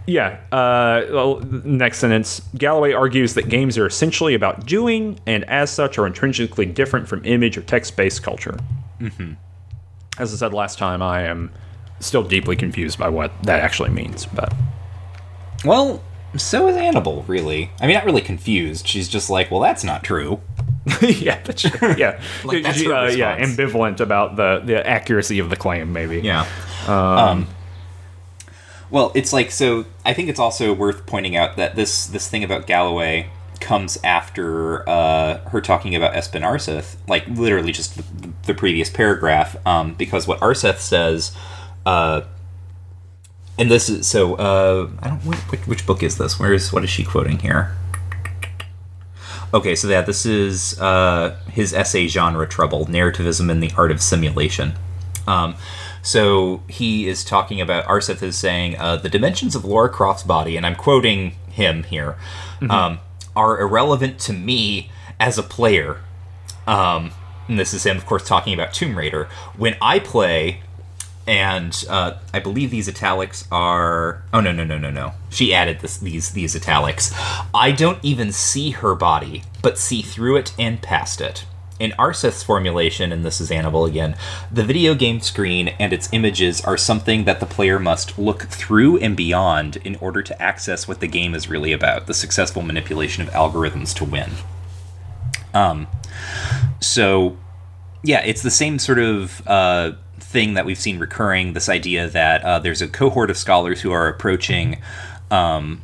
Yeah. 0.07 0.41
Uh, 0.51 1.05
well, 1.11 1.41
next 1.41 1.99
sentence. 1.99 2.41
Galloway 2.57 2.93
argues 2.93 3.35
that 3.35 3.51
games 3.51 3.77
are 3.77 3.87
essentially 3.87 4.35
about 4.35 4.65
doing, 4.65 5.21
and 5.27 5.45
as 5.45 5.71
such, 5.71 5.99
are 5.99 6.07
intrinsically 6.07 6.65
different 6.65 7.07
from 7.07 7.23
image 7.27 7.59
or 7.59 7.63
text-based 7.63 8.23
culture. 8.23 8.59
Mm-hmm. 9.01 9.35
As 10.19 10.33
I 10.33 10.37
said 10.39 10.55
last 10.55 10.79
time, 10.79 11.03
I 11.03 11.23
am 11.23 11.53
still 12.01 12.23
deeply 12.23 12.57
confused 12.57 12.99
by 12.99 13.11
what 13.11 13.31
that 13.43 13.61
actually 13.61 13.91
means. 13.91 14.25
But 14.25 14.55
Well, 15.65 16.03
so 16.37 16.69
is 16.69 16.77
Anable, 16.77 17.27
really. 17.29 17.71
I 17.81 17.87
mean, 17.87 17.95
not 17.95 18.05
really 18.05 18.21
confused. 18.21 18.87
She's 18.87 19.09
just 19.09 19.31
like, 19.31 19.51
well, 19.51 19.61
that's 19.61 19.83
not 19.85 20.05
true. 20.05 20.41
yeah, 21.03 21.41
that's 21.43 21.63
true. 21.63 21.95
yeah, 21.97 22.21
Like, 22.45 22.63
that's 22.63 22.79
She- 22.79 22.91
uh, 22.91 23.09
yeah, 23.11 23.39
ambivalent 23.39 24.01
about 24.01 24.37
the 24.37 24.61
the 24.65 24.87
accuracy 24.87 25.39
of 25.39 25.51
the 25.51 25.57
claim, 25.57 25.93
maybe. 25.93 26.21
Yeah. 26.21 26.47
Um, 26.87 27.47
well, 28.91 29.13
it's 29.15 29.33
like 29.33 29.51
so. 29.51 29.85
I 30.05 30.15
think 30.15 30.29
it's 30.29 30.41
also 30.41 30.73
worth 30.73 31.05
pointing 31.07 31.37
out 31.37 31.57
that 31.57 31.77
this 31.77 32.07
this 32.07 32.29
thing 32.29 32.43
about 32.43 32.67
Galloway 32.67 33.29
comes 33.61 33.99
after 34.05 34.89
uh, 34.89 35.39
her 35.51 35.61
talking 35.61 35.95
about 35.95 36.15
Espen 36.15 36.43
Aarseth, 36.43 36.97
like 37.07 37.27
literally 37.27 37.73
just 37.73 37.97
the, 38.23 38.33
the 38.47 38.55
previous 38.55 38.89
paragraph, 38.89 39.57
um, 39.67 39.95
because 39.95 40.27
what 40.27 40.39
Aarseth 40.41 40.79
says, 40.79 41.37
uh, 41.85 42.23
and 43.59 43.71
this 43.71 43.89
is 43.89 44.07
so. 44.07 44.35
Uh, 44.37 44.91
I 45.01 45.09
don't 45.09 45.21
which, 45.51 45.61
which 45.67 45.87
book 45.87 46.03
is 46.03 46.19
this? 46.19 46.39
Where 46.39 46.53
is 46.53 46.73
what 46.73 46.85
is 46.85 46.91
she 46.91 47.05
quoting 47.05 47.39
here? 47.39 47.77
Okay, 49.53 49.75
so 49.75 49.89
yeah, 49.89 50.03
this 50.03 50.27
is 50.27 50.79
uh, 50.79 51.37
his 51.51 51.73
essay 51.73 52.07
genre 52.07 52.47
trouble, 52.47 52.87
narrativism 52.87 53.51
and 53.51 53.63
the 53.63 53.73
art 53.77 53.91
of 53.91 54.03
simulation. 54.03 54.75
Um, 55.27 55.57
so 56.03 56.63
he 56.69 57.09
is 57.09 57.25
talking 57.25 57.61
about 57.61 57.85
Aarseth 57.87 58.23
is 58.23 58.37
saying 58.37 58.77
uh, 58.77 58.97
the 58.97 59.09
dimensions 59.09 59.57
of 59.57 59.65
Lara 59.65 59.89
Croft's 59.89 60.23
body, 60.23 60.57
and 60.57 60.67
I'm 60.67 60.75
quoting 60.75 61.33
him 61.49 61.85
here, 61.85 62.17
um, 62.69 63.01
are 63.35 63.61
irrelevant 63.61 64.19
to 64.21 64.33
me 64.33 64.91
as 65.19 65.39
a 65.39 65.43
player. 65.43 66.03
Um, 66.67 67.13
and 67.49 67.59
this 67.59 67.73
is 67.73 67.85
him, 67.87 67.97
of 67.97 68.05
course, 68.05 68.27
talking 68.27 68.53
about 68.53 68.75
Tomb 68.75 68.97
Raider. 68.97 69.29
When 69.57 69.77
I 69.81 69.99
play, 69.99 70.61
and 71.29 71.85
uh, 71.91 72.15
I 72.33 72.41
believe 72.41 72.71
these 72.71 72.89
italics 72.89 73.47
are. 73.53 74.25
Oh 74.33 74.41
no 74.41 74.51
no 74.51 74.65
no 74.65 74.79
no 74.79 74.91
no! 74.91 75.13
She 75.29 75.55
added 75.55 75.81
this, 75.81 75.99
these 75.99 76.31
these 76.31 76.57
italics. 76.57 77.13
I 77.55 77.71
don't 77.71 78.03
even 78.03 78.33
see 78.33 78.71
her 78.71 78.95
body, 78.95 79.45
but 79.63 79.79
see 79.79 80.01
through 80.01 80.37
it 80.37 80.55
and 80.59 80.81
past 80.81 81.21
it. 81.21 81.45
In 81.79 81.93
Aarseth's 81.93 82.43
formulation, 82.43 83.13
and 83.13 83.25
this 83.25 83.41
is 83.41 83.51
Anable 83.51 83.87
again, 83.87 84.17
the 84.51 84.65
video 84.65 84.95
game 84.95 85.21
screen 85.21 85.69
and 85.79 85.93
its 85.93 86.09
images 86.13 86.61
are 86.63 86.77
something 86.77 87.25
that 87.25 87.39
the 87.39 87.47
player 87.47 87.79
must 87.79 88.19
look 88.19 88.45
through 88.45 88.99
and 88.99 89.17
beyond 89.17 89.77
in 89.85 89.95
order 89.97 90.23
to 90.23 90.43
access 90.43 90.89
what 90.89 90.99
the 90.99 91.07
game 91.07 91.37
is 91.37 91.49
really 91.49 91.73
about 91.73 92.07
the 92.07 92.15
successful 92.15 92.63
manipulation 92.63 93.23
of 93.23 93.33
algorithms 93.33 93.95
to 93.95 94.05
win. 94.05 94.31
Um, 95.55 95.87
so 96.81 97.37
yeah, 98.03 98.23
it's 98.25 98.43
the 98.43 98.51
same 98.51 98.79
sort 98.79 98.99
of 98.99 99.47
uh, 99.47 99.93
thing 100.23 100.55
that 100.55 100.67
we've 100.67 100.79
seen 100.79 100.99
recurring. 100.99 101.53
This 101.53 101.69
idea 101.69 102.09
that 102.09 102.43
uh, 102.45 102.59
there's 102.59 102.83
a 102.83 102.89
cohort 102.89 103.31
of 103.31 103.37
scholars 103.37 103.83
who 103.83 103.93
are 103.93 104.09
approaching 104.09 104.81
um, 105.31 105.83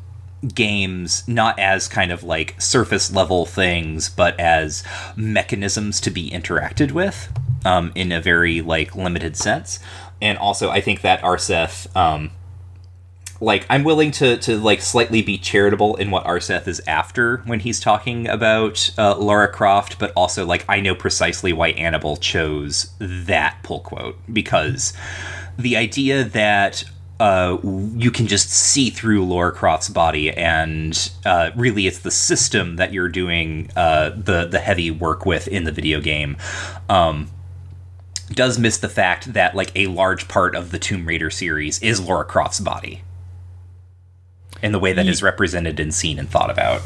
games 0.55 1.27
not 1.27 1.59
as 1.59 1.89
kind 1.89 2.13
of 2.13 2.23
like 2.23 2.61
surface 2.61 3.13
level 3.13 3.47
things, 3.47 4.09
but 4.09 4.39
as 4.39 4.83
mechanisms 5.17 6.01
to 6.01 6.11
be 6.11 6.31
interacted 6.31 6.93
with 6.93 7.33
um, 7.65 7.93
in 7.95 8.13
a 8.13 8.21
very 8.21 8.61
like 8.61 8.95
limited 8.95 9.37
sense. 9.37 9.81
And 10.21 10.39
also, 10.39 10.71
I 10.71 10.81
think 10.81 11.01
that 11.03 11.21
Aarseth. 11.23 11.95
Um, 11.97 12.31
like 13.45 13.67
I'm 13.69 13.85
willing 13.85 14.11
to 14.13 14.37
to 14.39 14.59
like 14.59 14.81
slightly 14.81 15.23
be 15.23 15.39
charitable 15.39 15.97
in 15.97 16.11
what 16.11 16.25
Aarseth 16.25 16.67
is 16.67 16.81
after 16.87 17.39
when 17.47 17.61
he's 17.61 17.79
talking 17.79 18.29
about 18.29 18.91
uh, 18.99 19.17
Lara 19.17 19.49
Croft, 19.49 19.99
but 19.99 20.13
also 20.17 20.45
like 20.47 20.65
I 20.69 20.81
know 20.81 20.95
precisely 20.95 21.53
why 21.53 21.73
Anable 21.75 22.21
chose 22.21 22.93
that 22.99 23.59
pull 23.63 23.81
quote 23.81 24.19
because 24.33 24.93
the 25.59 25.77
idea 25.77 26.25
that 26.25 26.85
uh, 27.21 27.59
you 27.63 28.11
can 28.11 28.27
just 28.27 28.51
see 28.51 28.91
through 28.91 29.25
Lara 29.25 29.53
Croft's 29.53 29.89
body, 29.89 30.33
and 30.33 31.13
uh, 31.25 31.51
really 31.55 31.87
it's 31.87 32.01
the 32.01 32.11
system 32.11 32.77
that 32.77 32.93
you're 32.93 33.09
doing 33.09 33.71
uh, 33.77 34.11
the 34.11 34.47
the 34.47 34.59
heavy 34.59 34.91
work 34.91 35.25
with 35.25 35.47
in 35.49 35.65
the 35.65 35.73
video 35.73 36.01
game. 36.01 36.37
Um, 36.89 37.29
does 38.33 38.59
miss 38.59 38.79
the 38.79 38.89
fact 38.89 39.35
that 39.35 39.55
like 39.55 39.71
a 39.77 39.87
large 39.87 40.29
part 40.29 40.57
of 40.57 40.71
the 40.71 40.79
Tomb 40.79 41.07
Raider 41.07 41.31
series 41.31 41.81
is 41.83 42.01
Lara 42.01 42.25
Croft's 42.25 42.59
body 42.59 43.03
in 44.65 44.73
the 44.73 44.79
way 44.79 44.95
that 44.95 45.07
is 45.07 45.23
represented 45.23 45.79
and 45.79 45.95
seen 45.95 46.19
and 46.19 46.29
thought 46.29 46.51
about. 46.51 46.81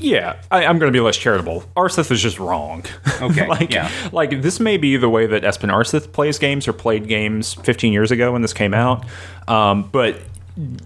Yeah, 0.00 0.36
I, 0.50 0.66
I'm 0.66 0.78
going 0.80 0.92
to 0.92 0.96
be 0.96 1.00
less 1.00 1.16
charitable. 1.16 1.62
Aarseth 1.76 2.10
is 2.10 2.20
just 2.20 2.38
wrong. 2.38 2.84
Okay, 3.22 3.46
like, 3.46 3.72
yeah. 3.72 3.90
like 4.12 4.42
this 4.42 4.58
may 4.58 4.76
be 4.76 4.96
the 4.96 5.08
way 5.08 5.24
that 5.24 5.44
Espen 5.44 5.70
Aarseth 5.70 6.12
plays 6.12 6.36
games 6.36 6.66
or 6.66 6.72
played 6.72 7.06
games 7.06 7.54
15 7.54 7.92
years 7.92 8.10
ago 8.10 8.32
when 8.32 8.42
this 8.42 8.52
came 8.52 8.74
out. 8.74 9.06
Um, 9.46 9.88
but 9.90 10.20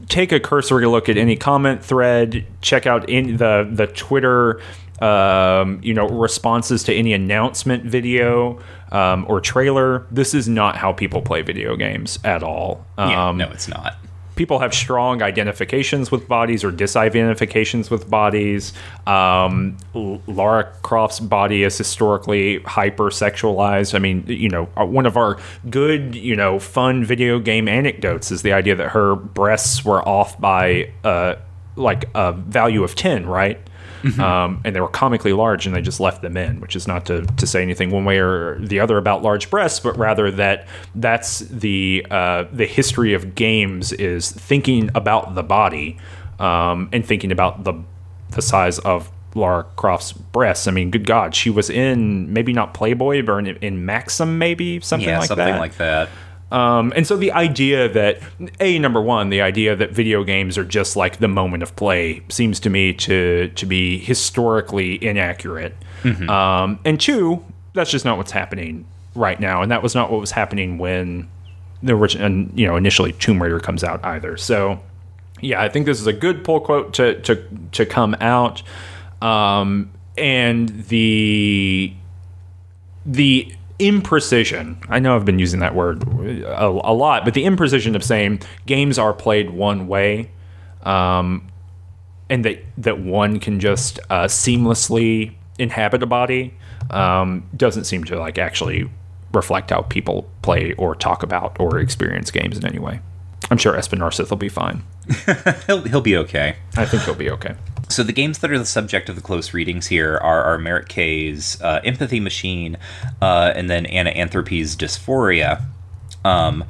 take 0.08 0.30
a 0.30 0.38
cursory 0.38 0.86
look 0.86 1.08
at 1.08 1.16
any 1.16 1.36
comment 1.36 1.82
thread. 1.82 2.46
Check 2.60 2.86
out 2.86 3.08
in 3.08 3.38
the 3.38 3.68
the 3.72 3.86
Twitter, 3.86 4.60
um, 5.00 5.80
you 5.82 5.94
know, 5.94 6.06
responses 6.06 6.84
to 6.84 6.94
any 6.94 7.14
announcement 7.14 7.84
video 7.84 8.60
um, 8.92 9.24
or 9.26 9.40
trailer. 9.40 10.06
This 10.10 10.34
is 10.34 10.48
not 10.48 10.76
how 10.76 10.92
people 10.92 11.22
play 11.22 11.40
video 11.40 11.74
games 11.74 12.18
at 12.24 12.42
all. 12.42 12.84
Um, 12.98 13.10
Yeah, 13.10 13.46
no, 13.46 13.52
it's 13.52 13.68
not. 13.68 13.96
People 14.38 14.60
have 14.60 14.72
strong 14.72 15.20
identifications 15.20 16.12
with 16.12 16.28
bodies 16.28 16.62
or 16.62 16.70
disidentifications 16.70 17.90
with 17.90 18.08
bodies. 18.08 18.72
Um, 19.04 19.76
Lara 20.28 20.72
Croft's 20.82 21.18
body 21.18 21.64
is 21.64 21.76
historically 21.76 22.60
hypersexualized. 22.60 23.96
I 23.96 23.98
mean, 23.98 24.24
you 24.28 24.48
know, 24.48 24.68
uh, 24.76 24.86
one 24.86 25.06
of 25.06 25.16
our 25.16 25.38
good, 25.68 26.14
you 26.14 26.36
know, 26.36 26.60
fun 26.60 27.04
video 27.04 27.40
game 27.40 27.66
anecdotes 27.66 28.30
is 28.30 28.42
the 28.42 28.52
idea 28.52 28.76
that 28.76 28.90
her 28.90 29.16
breasts 29.16 29.84
were 29.84 30.08
off 30.08 30.40
by 30.40 30.92
uh, 31.02 31.34
like 31.74 32.08
a 32.14 32.32
value 32.32 32.84
of 32.84 32.94
10, 32.94 33.26
right? 33.26 33.60
Um, 34.20 34.60
and 34.64 34.74
they 34.74 34.80
were 34.80 34.88
comically 34.88 35.32
large, 35.32 35.66
and 35.66 35.74
they 35.74 35.80
just 35.80 36.00
left 36.00 36.22
them 36.22 36.36
in, 36.36 36.60
which 36.60 36.76
is 36.76 36.86
not 36.86 37.06
to, 37.06 37.22
to 37.22 37.46
say 37.46 37.62
anything 37.62 37.90
one 37.90 38.04
way 38.04 38.18
or 38.18 38.58
the 38.60 38.80
other 38.80 38.98
about 38.98 39.22
large 39.22 39.50
breasts, 39.50 39.80
but 39.80 39.96
rather 39.98 40.30
that 40.30 40.66
that's 40.94 41.40
the 41.40 42.06
uh, 42.10 42.44
the 42.52 42.66
history 42.66 43.14
of 43.14 43.34
games 43.34 43.92
is 43.92 44.30
thinking 44.30 44.90
about 44.94 45.34
the 45.34 45.42
body 45.42 45.98
um, 46.38 46.88
and 46.92 47.04
thinking 47.04 47.32
about 47.32 47.64
the 47.64 47.74
the 48.30 48.42
size 48.42 48.78
of 48.80 49.10
Lara 49.34 49.64
Croft's 49.76 50.12
breasts. 50.12 50.66
I 50.66 50.70
mean, 50.70 50.90
good 50.90 51.06
God, 51.06 51.34
she 51.34 51.50
was 51.50 51.70
in 51.70 52.32
maybe 52.32 52.52
not 52.52 52.74
Playboy, 52.74 53.22
but 53.22 53.38
in, 53.38 53.56
in 53.56 53.86
Maxim, 53.86 54.38
maybe 54.38 54.80
something 54.80 55.08
Yeah, 55.08 55.20
like 55.20 55.28
something 55.28 55.44
that. 55.44 55.50
Something 55.50 55.60
like 55.60 55.76
that. 55.76 56.08
Um, 56.50 56.92
and 56.96 57.06
so 57.06 57.16
the 57.16 57.32
idea 57.32 57.88
that 57.90 58.20
a 58.58 58.78
number 58.78 59.02
one, 59.02 59.28
the 59.28 59.42
idea 59.42 59.76
that 59.76 59.90
video 59.92 60.24
games 60.24 60.56
are 60.56 60.64
just 60.64 60.96
like 60.96 61.18
the 61.18 61.28
moment 61.28 61.62
of 61.62 61.76
play 61.76 62.22
seems 62.30 62.58
to 62.60 62.70
me 62.70 62.94
to 62.94 63.48
to 63.54 63.66
be 63.66 63.98
historically 63.98 65.02
inaccurate. 65.04 65.76
Um, 66.28 66.78
and 66.84 66.98
two, 66.98 67.44
that's 67.74 67.90
just 67.90 68.04
not 68.04 68.16
what's 68.16 68.32
happening 68.32 68.86
right 69.14 69.38
now, 69.38 69.62
and 69.62 69.70
that 69.70 69.82
was 69.82 69.94
not 69.94 70.10
what 70.10 70.20
was 70.20 70.30
happening 70.30 70.78
when 70.78 71.28
the 71.82 71.94
original, 71.94 72.48
you 72.54 72.66
know, 72.66 72.76
initially 72.76 73.12
Tomb 73.12 73.42
Raider 73.42 73.60
comes 73.60 73.84
out 73.84 74.02
either. 74.04 74.36
So 74.36 74.80
yeah, 75.40 75.62
I 75.62 75.68
think 75.68 75.86
this 75.86 76.00
is 76.00 76.06
a 76.06 76.12
good 76.12 76.44
pull 76.44 76.60
quote 76.60 76.94
to 76.94 77.20
to 77.22 77.44
to 77.72 77.84
come 77.84 78.16
out, 78.20 78.62
um, 79.20 79.90
and 80.16 80.68
the 80.86 81.92
the 83.04 83.54
imprecision. 83.78 84.84
I 84.88 84.98
know 84.98 85.14
i've 85.14 85.24
been 85.24 85.38
using 85.38 85.60
that 85.60 85.74
word 85.74 86.02
a, 86.02 86.66
a 86.66 86.92
lot 86.92 87.24
but 87.24 87.34
the 87.34 87.44
imprecision 87.44 87.94
of 87.94 88.02
saying 88.02 88.40
games 88.66 88.98
are 88.98 89.12
played 89.12 89.50
one 89.50 89.86
way 89.86 90.30
um, 90.82 91.48
and 92.28 92.44
that 92.44 92.64
that 92.76 93.00
one 93.00 93.38
can 93.38 93.60
just 93.60 94.00
uh, 94.10 94.24
seamlessly 94.24 95.34
inhabit 95.58 96.02
a 96.02 96.06
body 96.06 96.54
um, 96.90 97.48
doesn't 97.56 97.84
seem 97.84 98.04
to 98.04 98.18
like 98.18 98.38
actually 98.38 98.88
reflect 99.32 99.70
how 99.70 99.82
people 99.82 100.28
play 100.42 100.72
or 100.74 100.94
talk 100.94 101.22
about 101.22 101.58
or 101.60 101.78
experience 101.78 102.30
games 102.30 102.56
in 102.56 102.66
any 102.66 102.78
way. 102.78 103.00
I'm 103.50 103.58
sure 103.58 103.74
Espen 103.74 104.30
will 104.30 104.36
be 104.36 104.48
fine. 104.48 104.82
He'll, 105.66 105.82
he'll 105.82 106.00
be 106.02 106.16
okay. 106.18 106.56
i 106.76 106.84
think 106.84 107.02
he'll 107.04 107.14
be 107.14 107.30
okay 107.30 107.54
So 107.90 108.02
the 108.02 108.12
games 108.12 108.38
that 108.38 108.50
are 108.50 108.58
the 108.58 108.66
subject 108.66 109.08
of 109.08 109.16
the 109.16 109.22
close 109.22 109.54
readings 109.54 109.86
here 109.86 110.18
are, 110.18 110.42
are 110.44 110.58
Merritt 110.58 110.88
K's 110.88 111.60
uh, 111.62 111.80
Empathy 111.84 112.20
Machine, 112.20 112.76
uh, 113.22 113.52
and 113.54 113.70
then 113.70 113.86
Anna 113.86 114.10
Anthropy's 114.10 114.76
Dysphoria, 114.76 115.64
um, 116.24 116.64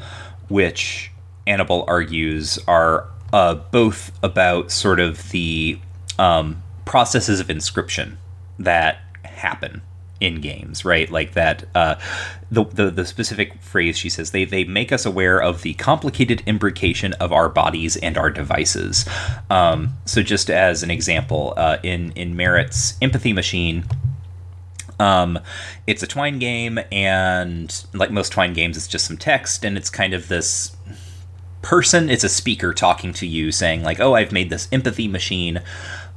which 0.48 1.10
Anable 1.46 1.84
argues 1.88 2.58
are 2.68 3.08
uh, 3.32 3.56
both 3.56 4.12
about 4.22 4.70
sort 4.70 5.00
of 5.00 5.30
the 5.30 5.78
um, 6.18 6.62
processes 6.84 7.40
of 7.40 7.50
inscription 7.50 8.18
that 8.58 9.00
happen 9.24 9.82
in 10.20 10.40
games, 10.40 10.84
right? 10.84 11.10
Like 11.10 11.32
that. 11.34 11.64
Uh, 11.74 11.96
the, 12.50 12.64
the 12.64 12.90
the 12.90 13.04
specific 13.04 13.60
phrase 13.60 13.98
she 13.98 14.08
says 14.08 14.30
they 14.30 14.44
they 14.44 14.64
make 14.64 14.90
us 14.90 15.04
aware 15.04 15.40
of 15.40 15.62
the 15.62 15.74
complicated 15.74 16.42
imbrication 16.46 17.12
of 17.14 17.30
our 17.32 17.48
bodies 17.48 17.96
and 17.96 18.16
our 18.16 18.30
devices. 18.30 19.06
Um, 19.50 19.94
so 20.06 20.22
just 20.22 20.50
as 20.50 20.82
an 20.82 20.90
example, 20.90 21.54
uh, 21.56 21.78
in 21.82 22.12
in 22.12 22.36
Merritt's 22.36 22.96
Empathy 23.02 23.32
Machine. 23.32 23.84
Um, 25.00 25.38
it's 25.86 26.02
a 26.02 26.08
Twine 26.08 26.40
game, 26.40 26.80
and 26.90 27.84
like 27.94 28.10
most 28.10 28.32
Twine 28.32 28.52
games, 28.52 28.76
it's 28.76 28.88
just 28.88 29.06
some 29.06 29.16
text, 29.16 29.64
and 29.64 29.76
it's 29.76 29.90
kind 29.90 30.12
of 30.12 30.26
this 30.26 30.76
person. 31.62 32.10
It's 32.10 32.24
a 32.24 32.28
speaker 32.28 32.74
talking 32.74 33.12
to 33.12 33.26
you, 33.26 33.52
saying 33.52 33.84
like, 33.84 34.00
"Oh, 34.00 34.14
I've 34.14 34.32
made 34.32 34.50
this 34.50 34.66
empathy 34.72 35.06
machine 35.06 35.60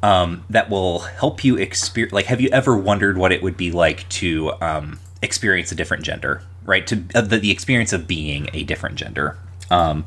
um, 0.03 0.43
that 0.49 0.69
will 0.69 0.99
help 0.99 1.43
you 1.43 1.57
experience. 1.57 2.13
Like, 2.13 2.25
have 2.25 2.41
you 2.41 2.49
ever 2.49 2.77
wondered 2.77 3.17
what 3.17 3.31
it 3.31 3.41
would 3.41 3.57
be 3.57 3.71
like 3.71 4.07
to 4.09 4.53
um, 4.61 4.99
experience 5.21 5.71
a 5.71 5.75
different 5.75 6.03
gender? 6.03 6.41
Right, 6.63 6.85
to 6.87 7.03
uh, 7.15 7.21
the, 7.21 7.39
the 7.39 7.51
experience 7.51 7.91
of 7.91 8.07
being 8.07 8.49
a 8.53 8.63
different 8.63 8.95
gender. 8.95 9.37
Um, 9.71 10.05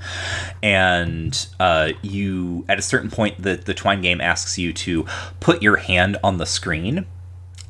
and 0.62 1.46
uh, 1.58 1.92
you, 2.02 2.64
at 2.68 2.78
a 2.78 2.82
certain 2.82 3.10
point, 3.10 3.42
the 3.42 3.56
the 3.56 3.74
Twine 3.74 4.02
game 4.02 4.20
asks 4.20 4.58
you 4.58 4.72
to 4.74 5.06
put 5.40 5.62
your 5.62 5.76
hand 5.76 6.16
on 6.22 6.38
the 6.38 6.46
screen 6.46 7.06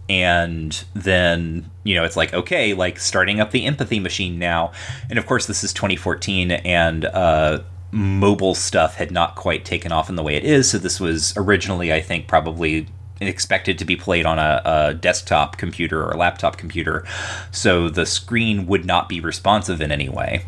and 0.08 0.84
then 0.94 1.70
you 1.82 1.94
know 1.94 2.04
it's 2.04 2.16
like 2.16 2.34
okay 2.34 2.74
like 2.74 2.98
starting 2.98 3.40
up 3.40 3.52
the 3.52 3.64
empathy 3.64 3.98
machine 3.98 4.38
now 4.38 4.70
and 5.08 5.18
of 5.18 5.24
course 5.26 5.46
this 5.46 5.64
is 5.64 5.72
2014 5.72 6.50
and 6.50 7.06
uh, 7.06 7.60
mobile 7.94 8.54
stuff 8.54 8.96
had 8.96 9.10
not 9.10 9.36
quite 9.36 9.64
taken 9.64 9.92
off 9.92 10.08
in 10.08 10.16
the 10.16 10.22
way 10.22 10.34
it 10.34 10.44
is 10.44 10.70
so 10.70 10.78
this 10.78 10.98
was 10.98 11.32
originally 11.36 11.92
i 11.92 12.00
think 12.00 12.26
probably 12.26 12.86
expected 13.20 13.78
to 13.78 13.84
be 13.84 13.94
played 13.94 14.26
on 14.26 14.38
a, 14.38 14.60
a 14.64 14.94
desktop 14.94 15.56
computer 15.56 16.02
or 16.02 16.10
a 16.10 16.16
laptop 16.16 16.56
computer 16.56 17.06
so 17.52 17.88
the 17.88 18.04
screen 18.04 18.66
would 18.66 18.84
not 18.84 19.08
be 19.08 19.20
responsive 19.20 19.80
in 19.80 19.92
any 19.92 20.08
way 20.08 20.44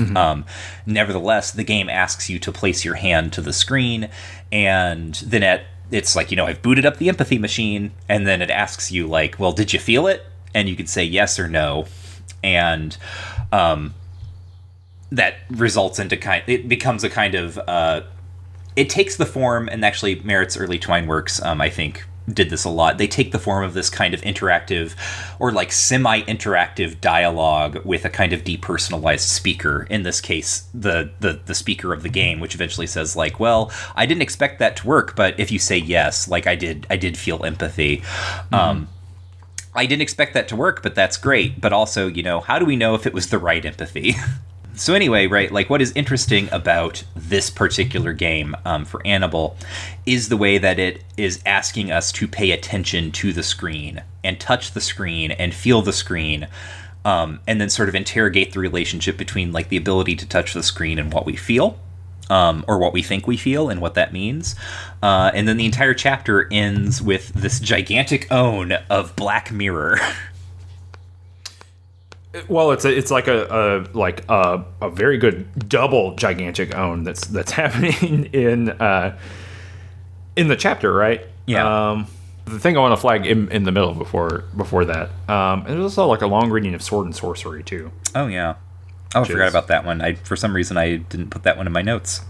Mm-hmm. 0.00 0.16
Um, 0.16 0.44
nevertheless, 0.86 1.50
the 1.50 1.64
game 1.64 1.88
asks 1.88 2.30
you 2.30 2.38
to 2.40 2.52
place 2.52 2.84
your 2.84 2.94
hand 2.94 3.32
to 3.34 3.40
the 3.40 3.52
screen, 3.52 4.08
and 4.50 5.14
then 5.16 5.42
at 5.42 5.64
it's 5.90 6.14
like 6.14 6.30
you 6.30 6.36
know 6.36 6.46
I've 6.46 6.62
booted 6.62 6.86
up 6.86 6.98
the 6.98 7.08
empathy 7.08 7.38
machine, 7.38 7.92
and 8.08 8.26
then 8.26 8.42
it 8.42 8.50
asks 8.50 8.90
you 8.90 9.06
like, 9.06 9.38
well, 9.38 9.52
did 9.52 9.72
you 9.72 9.78
feel 9.78 10.06
it? 10.06 10.24
And 10.54 10.68
you 10.68 10.76
can 10.76 10.86
say 10.86 11.04
yes 11.04 11.38
or 11.38 11.48
no, 11.48 11.86
and 12.42 12.96
um, 13.52 13.94
that 15.12 15.36
results 15.50 15.98
into 15.98 16.16
kind. 16.16 16.42
It 16.46 16.68
becomes 16.68 17.04
a 17.04 17.10
kind 17.10 17.34
of. 17.34 17.58
Uh, 17.58 18.02
it 18.76 18.88
takes 18.88 19.16
the 19.16 19.26
form, 19.26 19.68
and 19.68 19.84
actually, 19.84 20.20
Merritt's 20.20 20.56
early 20.56 20.78
Twine 20.78 21.06
works, 21.06 21.42
um, 21.42 21.60
I 21.60 21.68
think, 21.68 22.06
did 22.32 22.50
this 22.50 22.64
a 22.64 22.70
lot. 22.70 22.98
They 22.98 23.08
take 23.08 23.32
the 23.32 23.38
form 23.38 23.64
of 23.64 23.74
this 23.74 23.90
kind 23.90 24.14
of 24.14 24.20
interactive 24.22 24.94
or 25.38 25.50
like 25.50 25.72
semi 25.72 26.22
interactive 26.22 27.00
dialogue 27.00 27.84
with 27.84 28.04
a 28.04 28.10
kind 28.10 28.32
of 28.32 28.44
depersonalized 28.44 29.20
speaker. 29.20 29.86
In 29.90 30.04
this 30.04 30.20
case, 30.20 30.68
the, 30.72 31.10
the 31.20 31.40
the 31.44 31.54
speaker 31.54 31.92
of 31.92 32.02
the 32.02 32.08
game, 32.08 32.40
which 32.40 32.54
eventually 32.54 32.86
says 32.86 33.16
like, 33.16 33.40
"Well, 33.40 33.72
I 33.96 34.06
didn't 34.06 34.22
expect 34.22 34.58
that 34.60 34.76
to 34.76 34.86
work, 34.86 35.16
but 35.16 35.38
if 35.38 35.50
you 35.50 35.58
say 35.58 35.78
yes, 35.78 36.28
like 36.28 36.46
I 36.46 36.54
did, 36.54 36.86
I 36.88 36.96
did 36.96 37.16
feel 37.16 37.44
empathy." 37.44 37.98
Mm-hmm. 37.98 38.54
Um, 38.54 38.88
I 39.74 39.86
didn't 39.86 40.02
expect 40.02 40.34
that 40.34 40.48
to 40.48 40.56
work, 40.56 40.82
but 40.82 40.94
that's 40.94 41.16
great. 41.16 41.60
But 41.60 41.72
also, 41.72 42.08
you 42.08 42.22
know, 42.22 42.40
how 42.40 42.58
do 42.58 42.64
we 42.64 42.76
know 42.76 42.94
if 42.94 43.06
it 43.06 43.14
was 43.14 43.30
the 43.30 43.38
right 43.38 43.64
empathy? 43.64 44.14
so 44.74 44.94
anyway, 44.94 45.26
right, 45.26 45.50
like 45.50 45.68
what 45.68 45.82
is 45.82 45.92
interesting 45.94 46.48
about 46.52 47.04
this 47.14 47.50
particular 47.50 48.12
game 48.12 48.56
um, 48.64 48.84
for 48.84 49.00
Anable 49.00 49.56
is 50.06 50.28
the 50.28 50.36
way 50.36 50.58
that 50.58 50.78
it 50.78 51.04
is 51.16 51.42
asking 51.44 51.90
us 51.90 52.12
to 52.12 52.26
pay 52.26 52.50
attention 52.50 53.12
to 53.12 53.32
the 53.32 53.42
screen 53.42 54.02
and 54.24 54.40
touch 54.40 54.72
the 54.72 54.80
screen 54.80 55.30
and 55.32 55.54
feel 55.54 55.82
the 55.82 55.92
screen. 55.92 56.48
Um, 57.02 57.40
and 57.46 57.58
then 57.58 57.70
sort 57.70 57.88
of 57.88 57.94
interrogate 57.94 58.52
the 58.52 58.58
relationship 58.58 59.16
between 59.16 59.52
like 59.52 59.70
the 59.70 59.78
ability 59.78 60.16
to 60.16 60.28
touch 60.28 60.52
the 60.52 60.62
screen 60.62 60.98
and 60.98 61.10
what 61.10 61.24
we 61.24 61.34
feel 61.34 61.78
um, 62.30 62.64
or 62.68 62.78
what 62.78 62.92
we 62.92 63.02
think 63.02 63.26
we 63.26 63.36
feel 63.36 63.68
and 63.68 63.80
what 63.80 63.94
that 63.94 64.12
means. 64.12 64.54
Uh, 65.02 65.30
and 65.34 65.46
then 65.46 65.56
the 65.56 65.66
entire 65.66 65.94
chapter 65.94 66.48
ends 66.50 67.02
with 67.02 67.28
this 67.34 67.58
gigantic 67.58 68.30
own 68.30 68.72
of 68.88 69.14
Black 69.16 69.50
Mirror. 69.52 69.98
Well, 72.48 72.70
it's 72.70 72.84
a, 72.84 72.96
it's 72.96 73.10
like 73.10 73.26
a, 73.26 73.46
a 73.92 73.96
like 73.96 74.24
a, 74.28 74.64
a 74.80 74.90
very 74.90 75.18
good 75.18 75.68
double 75.68 76.14
gigantic 76.14 76.74
own 76.76 77.02
that's 77.02 77.26
that's 77.26 77.50
happening 77.52 78.26
in 78.26 78.70
uh, 78.70 79.18
in 80.36 80.48
the 80.48 80.56
chapter, 80.56 80.92
right? 80.92 81.26
Yeah. 81.46 81.90
Um, 81.90 82.06
the 82.44 82.58
thing 82.58 82.76
I 82.76 82.80
want 82.80 82.92
to 82.92 83.00
flag 83.00 83.26
in, 83.26 83.50
in 83.50 83.64
the 83.64 83.72
middle 83.72 83.94
before 83.94 84.44
before 84.56 84.84
that, 84.84 85.10
um, 85.28 85.60
and 85.60 85.68
there's 85.68 85.82
also 85.82 86.06
like 86.06 86.22
a 86.22 86.26
long 86.26 86.50
reading 86.50 86.74
of 86.74 86.82
Sword 86.82 87.06
and 87.06 87.14
Sorcery 87.14 87.64
too. 87.64 87.90
Oh 88.14 88.28
yeah. 88.28 88.54
Oh, 89.14 89.22
I 89.22 89.24
forgot 89.24 89.48
is, 89.48 89.52
about 89.52 89.66
that 89.68 89.84
one. 89.84 90.00
I 90.00 90.14
for 90.14 90.36
some 90.36 90.54
reason 90.54 90.76
I 90.76 90.96
didn't 90.96 91.30
put 91.30 91.42
that 91.42 91.56
one 91.56 91.66
in 91.66 91.72
my 91.72 91.82
notes. 91.82 92.22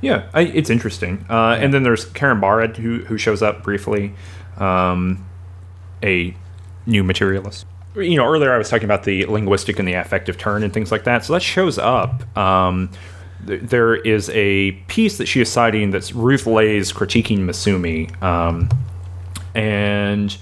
Yeah, 0.00 0.28
I, 0.34 0.42
it's 0.42 0.70
interesting. 0.70 1.24
Uh. 1.28 1.56
And 1.60 1.72
then 1.72 1.84
there's 1.84 2.04
Karen 2.06 2.40
Barad 2.40 2.76
who 2.78 3.04
who 3.04 3.16
shows 3.16 3.42
up 3.42 3.62
briefly, 3.62 4.12
um, 4.56 5.24
a 6.02 6.34
new 6.86 7.04
materialist 7.04 7.66
you 7.96 8.16
know, 8.16 8.26
earlier 8.26 8.52
I 8.52 8.58
was 8.58 8.68
talking 8.68 8.84
about 8.84 9.04
the 9.04 9.26
linguistic 9.26 9.78
and 9.78 9.86
the 9.86 9.94
affective 9.94 10.38
turn 10.38 10.62
and 10.62 10.72
things 10.72 10.92
like 10.92 11.04
that. 11.04 11.24
So 11.24 11.32
that 11.32 11.42
shows 11.42 11.78
up. 11.78 12.36
Um, 12.36 12.90
th- 13.46 13.62
there 13.62 13.96
is 13.96 14.30
a 14.30 14.72
piece 14.88 15.18
that 15.18 15.26
she 15.26 15.40
is 15.40 15.50
citing 15.50 15.90
that's 15.90 16.12
Ruth 16.12 16.46
Leys 16.46 16.92
critiquing 16.92 17.38
Massumi. 17.40 18.20
Um, 18.22 18.68
and 19.54 20.36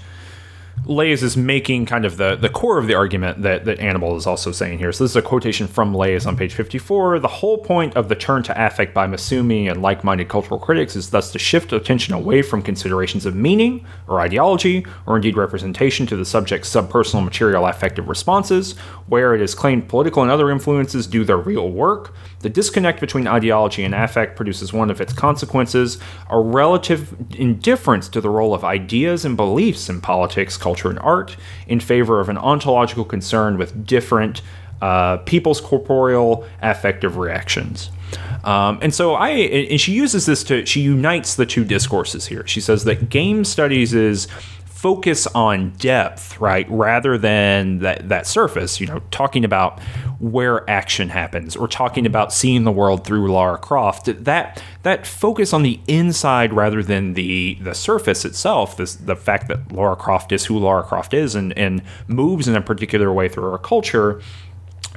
Leys 0.89 1.21
is 1.21 1.37
making 1.37 1.85
kind 1.85 2.03
of 2.03 2.17
the, 2.17 2.35
the 2.35 2.49
core 2.49 2.79
of 2.79 2.87
the 2.87 2.95
argument 2.95 3.43
that, 3.43 3.63
that 3.65 3.77
Anable 3.77 4.17
is 4.17 4.25
also 4.25 4.51
saying 4.51 4.79
here. 4.79 4.91
So 4.91 5.03
this 5.03 5.11
is 5.11 5.15
a 5.15 5.21
quotation 5.21 5.67
from 5.67 5.93
Leys 5.93 6.25
on 6.25 6.35
page 6.35 6.55
54. 6.55 7.19
The 7.19 7.27
whole 7.27 7.59
point 7.59 7.95
of 7.95 8.09
the 8.09 8.15
turn 8.15 8.41
to 8.43 8.65
affect 8.65 8.91
by 8.91 9.05
Massumi 9.05 9.69
and 9.69 9.83
like-minded 9.83 10.29
cultural 10.29 10.59
critics 10.59 10.95
is 10.95 11.11
thus 11.11 11.31
to 11.33 11.37
shift 11.37 11.73
attention 11.73 12.15
away 12.15 12.41
from 12.41 12.63
considerations 12.63 13.27
of 13.27 13.35
meaning 13.35 13.85
or 14.07 14.19
ideology 14.19 14.83
or 15.05 15.15
indeed 15.15 15.37
representation 15.37 16.07
to 16.07 16.17
the 16.17 16.25
subject's 16.25 16.73
subpersonal 16.73 17.23
material 17.23 17.67
affective 17.67 18.09
responses, 18.09 18.75
where 19.05 19.35
it 19.35 19.41
is 19.41 19.53
claimed 19.53 19.87
political 19.87 20.23
and 20.23 20.31
other 20.31 20.49
influences 20.49 21.05
do 21.05 21.23
their 21.23 21.37
real 21.37 21.69
work. 21.69 22.15
The 22.39 22.49
disconnect 22.49 23.01
between 23.01 23.27
ideology 23.27 23.83
and 23.83 23.93
affect 23.93 24.37
produces 24.37 24.71
one 24.71 24.89
of 24.89 25.01
its 25.01 25.11
consequences, 25.11 25.97
a 26.29 26.39
relative 26.39 27.13
indifference 27.35 28.07
to 28.09 28.21
the 28.21 28.29
role 28.29 28.53
of 28.53 28.63
ideas 28.63 29.25
and 29.25 29.35
beliefs 29.35 29.89
in 29.89 29.99
politics, 29.99 30.55
culture, 30.55 30.89
and 30.89 30.99
art 30.99 31.35
in 31.67 31.79
favor 31.79 32.21
of 32.21 32.29
an 32.29 32.37
ontological 32.37 33.03
concern 33.03 33.57
with 33.57 33.85
different 33.85 34.41
uh, 34.81 35.17
people's 35.17 35.59
corporeal 35.59 36.47
affective 36.61 37.17
reactions. 37.17 37.91
Um, 38.45 38.79
and 38.81 38.93
so 38.93 39.15
I, 39.15 39.29
and 39.29 39.81
she 39.81 39.91
uses 39.91 40.25
this 40.25 40.43
to, 40.45 40.65
she 40.65 40.79
unites 40.79 41.35
the 41.35 41.45
two 41.45 41.65
discourses 41.65 42.27
here. 42.27 42.47
She 42.47 42.61
says 42.61 42.85
that 42.85 43.09
game 43.09 43.43
studies 43.43 43.93
is 43.93 44.27
focus 44.79 45.27
on 45.27 45.71
depth, 45.71 46.39
right, 46.39 46.65
rather 46.69 47.17
than 47.17 47.79
that, 47.79 48.07
that 48.07 48.25
surface, 48.25 48.79
you 48.79 48.87
know, 48.87 49.01
talking 49.11 49.43
about 49.43 49.77
where 50.19 50.67
action 50.69 51.09
happens 51.09 51.53
or 51.57 51.67
talking 51.67 52.05
about 52.05 52.31
seeing 52.31 52.63
the 52.63 52.71
world 52.71 53.03
through 53.03 53.29
Lara 53.29 53.57
Croft, 53.57 54.05
that 54.23 54.63
that 54.83 55.05
focus 55.05 55.51
on 55.51 55.63
the 55.63 55.81
inside 55.87 56.53
rather 56.53 56.81
than 56.81 57.13
the 57.15 57.55
the 57.55 57.73
surface 57.73 58.23
itself, 58.23 58.77
this, 58.77 58.95
the 58.95 59.17
fact 59.17 59.49
that 59.49 59.69
Lara 59.69 59.97
Croft 59.97 60.31
is 60.31 60.45
who 60.45 60.57
Lara 60.57 60.83
Croft 60.83 61.13
is 61.13 61.35
and, 61.35 61.51
and 61.57 61.81
moves 62.07 62.47
in 62.47 62.55
a 62.55 62.61
particular 62.61 63.11
way 63.11 63.27
through 63.27 63.51
our 63.51 63.57
culture, 63.57 64.21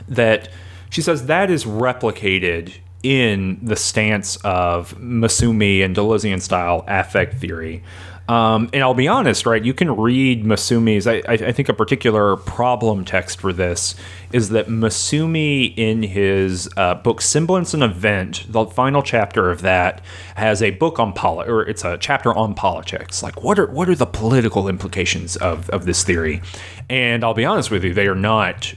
that 0.06 0.48
she 0.90 1.02
says 1.02 1.26
that 1.26 1.50
is 1.50 1.64
replicated 1.64 2.74
in 3.02 3.58
the 3.60 3.74
stance 3.74 4.36
of 4.44 4.96
Massumi 4.98 5.84
and 5.84 5.96
Deleuzian 5.96 6.40
style 6.40 6.84
affect 6.86 7.34
theory. 7.34 7.82
Um, 8.28 8.70
and 8.72 8.82
I'll 8.82 8.94
be 8.94 9.08
honest, 9.08 9.46
right? 9.46 9.62
You 9.62 9.74
can 9.74 9.96
read 9.96 10.44
Massumi's. 10.44 11.06
I, 11.06 11.22
I, 11.28 11.52
think 11.52 11.68
a 11.68 11.74
particular 11.74 12.36
problem 12.36 13.04
text 13.04 13.40
for 13.40 13.52
this 13.52 13.96
is 14.32 14.50
that 14.50 14.68
Massumi, 14.68 15.74
in 15.76 16.04
his 16.04 16.68
uh, 16.76 16.94
book 16.94 17.20
Semblance 17.20 17.74
and 17.74 17.82
Event, 17.82 18.44
the 18.48 18.64
final 18.64 19.02
chapter 19.02 19.50
of 19.50 19.62
that 19.62 20.02
has 20.36 20.62
a 20.62 20.70
book 20.70 21.00
on 21.00 21.12
poli- 21.12 21.48
or 21.48 21.62
it's 21.62 21.84
a 21.84 21.98
chapter 21.98 22.32
on 22.32 22.54
politics. 22.54 23.22
Like, 23.24 23.42
what 23.42 23.58
are 23.58 23.66
what 23.66 23.88
are 23.88 23.96
the 23.96 24.06
political 24.06 24.68
implications 24.68 25.36
of 25.36 25.68
of 25.70 25.84
this 25.84 26.04
theory? 26.04 26.42
And 26.88 27.24
I'll 27.24 27.34
be 27.34 27.44
honest 27.44 27.70
with 27.70 27.82
you, 27.82 27.92
they 27.92 28.06
are 28.06 28.14
not. 28.14 28.74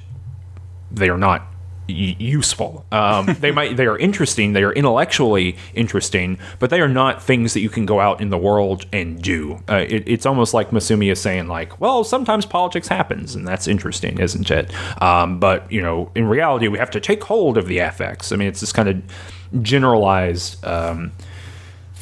They 0.92 1.10
are 1.10 1.18
not 1.18 1.55
useful. 1.88 2.86
Um, 2.91 3.36
they 3.40 3.52
might 3.52 3.78
they 3.78 3.86
are 3.86 3.98
interesting. 3.98 4.53
They 4.53 4.64
are 4.64 4.74
intellectually 4.74 5.57
interesting, 5.74 6.40
but 6.60 6.70
they 6.70 6.82
are 6.82 6.88
not 6.88 7.22
things 7.22 7.53
that 7.53 7.60
you 7.62 7.70
can 7.70 7.86
go 7.86 7.99
out 7.99 8.22
in 8.22 8.30
the 8.30 8.38
world 8.38 8.86
and 8.91 9.22
do. 9.22 9.64
Uh, 9.70 9.86
it, 9.88 10.03
it's 10.07 10.26
almost 10.26 10.53
like 10.53 10.72
Massumi 10.72 11.12
is 11.12 11.22
saying, 11.22 11.48
like, 11.48 11.80
well, 11.80 12.03
sometimes 12.03 12.45
politics 12.45 12.88
happens, 12.88 13.36
and 13.36 13.48
that's 13.48 13.68
interesting, 13.68 14.20
isn't 14.20 14.49
it? 14.52 14.72
Um, 15.02 15.40
but 15.40 15.72
you 15.72 15.82
know, 15.82 16.12
in 16.16 16.28
reality, 16.28 16.68
we 16.68 16.78
have 16.78 16.91
to 16.91 16.99
take 16.99 17.24
hold 17.24 17.57
of 17.57 17.68
the 17.68 17.80
affects. 17.80 18.32
I 18.32 18.36
mean, 18.36 18.48
it's 18.48 18.62
this 18.62 18.72
kind 18.72 18.90
of 18.90 19.64
generalized. 19.64 20.64
Um, 20.66 21.12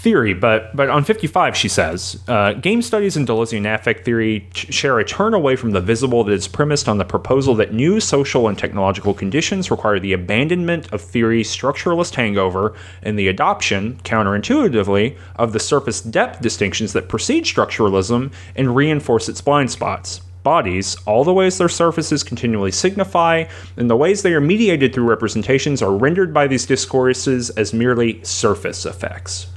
theory, 0.03 0.33
but 0.33 0.75
but 0.75 0.89
on 0.89 1.05
55 1.05 1.55
she 1.55 1.69
says 1.69 2.21
uh, 2.27 2.51
game 2.53 2.81
studies 2.81 3.15
and 3.15 3.25
Deleuzean 3.25 3.73
affect 3.73 4.03
theory 4.03 4.45
ch- 4.53 4.71
share 4.73 4.99
a 4.99 5.05
turn 5.05 5.33
away 5.33 5.55
from 5.55 5.71
the 5.71 5.79
visible 5.79 6.25
that 6.25 6.33
is 6.33 6.47
premised 6.47 6.89
on 6.89 6.97
the 6.97 7.05
proposal 7.05 7.55
that 7.55 7.73
new 7.73 8.01
social 8.01 8.49
and 8.49 8.57
technological 8.57 9.13
conditions 9.13 9.71
require 9.71 9.99
the 9.99 10.11
abandonment 10.11 10.91
of 10.91 10.99
theory's 11.01 11.49
structuralist 11.49 12.15
hangover 12.15 12.75
and 13.01 13.17
the 13.17 13.29
adoption, 13.29 13.97
counterintuitively, 14.03 15.17
of 15.37 15.53
the 15.53 15.59
surface 15.59 16.01
depth 16.01 16.41
distinctions 16.41 16.91
that 16.91 17.07
precede 17.07 17.45
structuralism 17.45 18.33
and 18.57 18.75
reinforce 18.75 19.29
its 19.29 19.39
blind 19.39 19.71
spots 19.71 20.21
bodies, 20.43 20.97
all 21.05 21.23
the 21.23 21.31
ways 21.31 21.57
their 21.57 21.69
surfaces 21.69 22.21
continually 22.21 22.71
signify, 22.71 23.45
and 23.77 23.89
the 23.89 23.95
ways 23.95 24.21
they 24.21 24.33
are 24.33 24.41
mediated 24.41 24.93
through 24.93 25.09
representations 25.09 25.81
are 25.81 25.95
rendered 25.95 26.33
by 26.33 26.45
these 26.47 26.65
discourses 26.65 27.49
as 27.51 27.73
merely 27.73 28.21
surface 28.25 28.85
effects. 28.85 29.47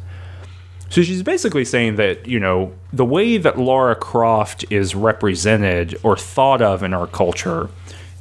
So 0.88 1.02
she's 1.02 1.22
basically 1.22 1.64
saying 1.64 1.96
that, 1.96 2.26
you 2.26 2.38
know, 2.38 2.72
the 2.92 3.04
way 3.04 3.38
that 3.38 3.58
Lara 3.58 3.96
Croft 3.96 4.64
is 4.70 4.94
represented 4.94 5.98
or 6.02 6.16
thought 6.16 6.62
of 6.62 6.82
in 6.82 6.94
our 6.94 7.06
culture, 7.06 7.68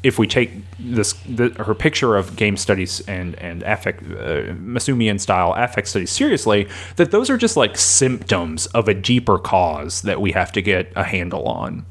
if 0.03 0.19
we 0.19 0.27
take 0.27 0.51
this 0.77 1.13
the, 1.27 1.49
her 1.63 1.73
picture 1.73 2.15
of 2.15 2.35
game 2.35 2.57
studies 2.57 3.01
and 3.07 3.35
and 3.35 3.63
affect 3.63 4.03
uh, 4.03 4.53
Massumian 4.53 5.19
style 5.19 5.53
affect 5.57 5.87
studies 5.87 6.11
seriously, 6.11 6.67
that 6.95 7.11
those 7.11 7.29
are 7.29 7.37
just 7.37 7.57
like 7.57 7.77
symptoms 7.77 8.67
of 8.67 8.87
a 8.87 8.93
deeper 8.93 9.37
cause 9.37 10.01
that 10.03 10.21
we 10.21 10.31
have 10.31 10.51
to 10.51 10.61
get 10.61 10.91
a 10.95 11.03
handle 11.03 11.43
on. 11.45 11.85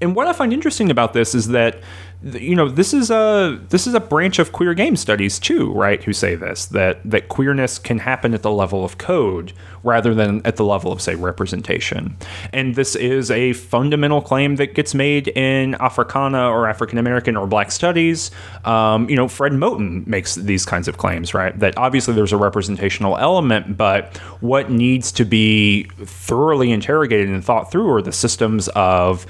And 0.00 0.14
what 0.14 0.26
I 0.26 0.32
find 0.32 0.52
interesting 0.52 0.90
about 0.90 1.12
this 1.12 1.34
is 1.34 1.48
that 1.48 1.74
th- 1.74 1.84
you 2.24 2.54
know 2.54 2.68
this 2.68 2.94
is 2.94 3.10
a 3.10 3.60
this 3.68 3.86
is 3.86 3.92
a 3.92 4.00
branch 4.00 4.38
of 4.38 4.52
queer 4.52 4.72
game 4.72 4.96
studies 4.96 5.38
too, 5.38 5.72
right? 5.72 6.02
Who 6.02 6.12
say 6.12 6.34
this 6.34 6.66
that 6.66 6.98
that 7.04 7.28
queerness 7.28 7.78
can 7.78 7.98
happen 7.98 8.32
at 8.32 8.42
the 8.42 8.50
level 8.50 8.84
of 8.84 8.96
code 8.96 9.52
rather 9.82 10.14
than 10.14 10.40
at 10.46 10.56
the 10.56 10.64
level 10.64 10.90
of 10.90 11.02
say 11.02 11.14
representation. 11.14 12.16
And 12.52 12.74
this 12.74 12.96
is 12.96 13.30
a 13.30 13.52
fundamental 13.52 14.22
claim 14.22 14.56
that 14.56 14.74
gets 14.74 14.94
made 14.94 15.28
in 15.28 15.74
Africana 15.74 16.48
or 16.48 16.66
African 16.66 16.96
American 16.96 17.36
or 17.36 17.46
Black 17.46 17.70
studies. 17.70 18.30
Um, 18.64 19.08
you 19.10 19.16
know, 19.16 19.28
Fred 19.28 19.52
Moten 19.52 20.06
makes 20.06 20.34
these 20.34 20.64
kinds 20.64 20.88
of 20.88 20.96
claims, 20.96 21.34
right? 21.34 21.58
That 21.58 21.76
obviously 21.76 22.14
there's 22.14 22.32
a 22.32 22.38
representational 22.38 23.18
element, 23.18 23.76
but 23.76 24.16
what 24.40 24.70
needs 24.70 25.12
to 25.12 25.26
be 25.26 25.84
thoroughly 26.04 26.72
interrogated 26.72 27.28
and 27.28 27.44
thought 27.44 27.70
through 27.70 27.90
are 27.90 28.02
the 28.02 28.12
systems 28.12 28.68
of 28.68 29.26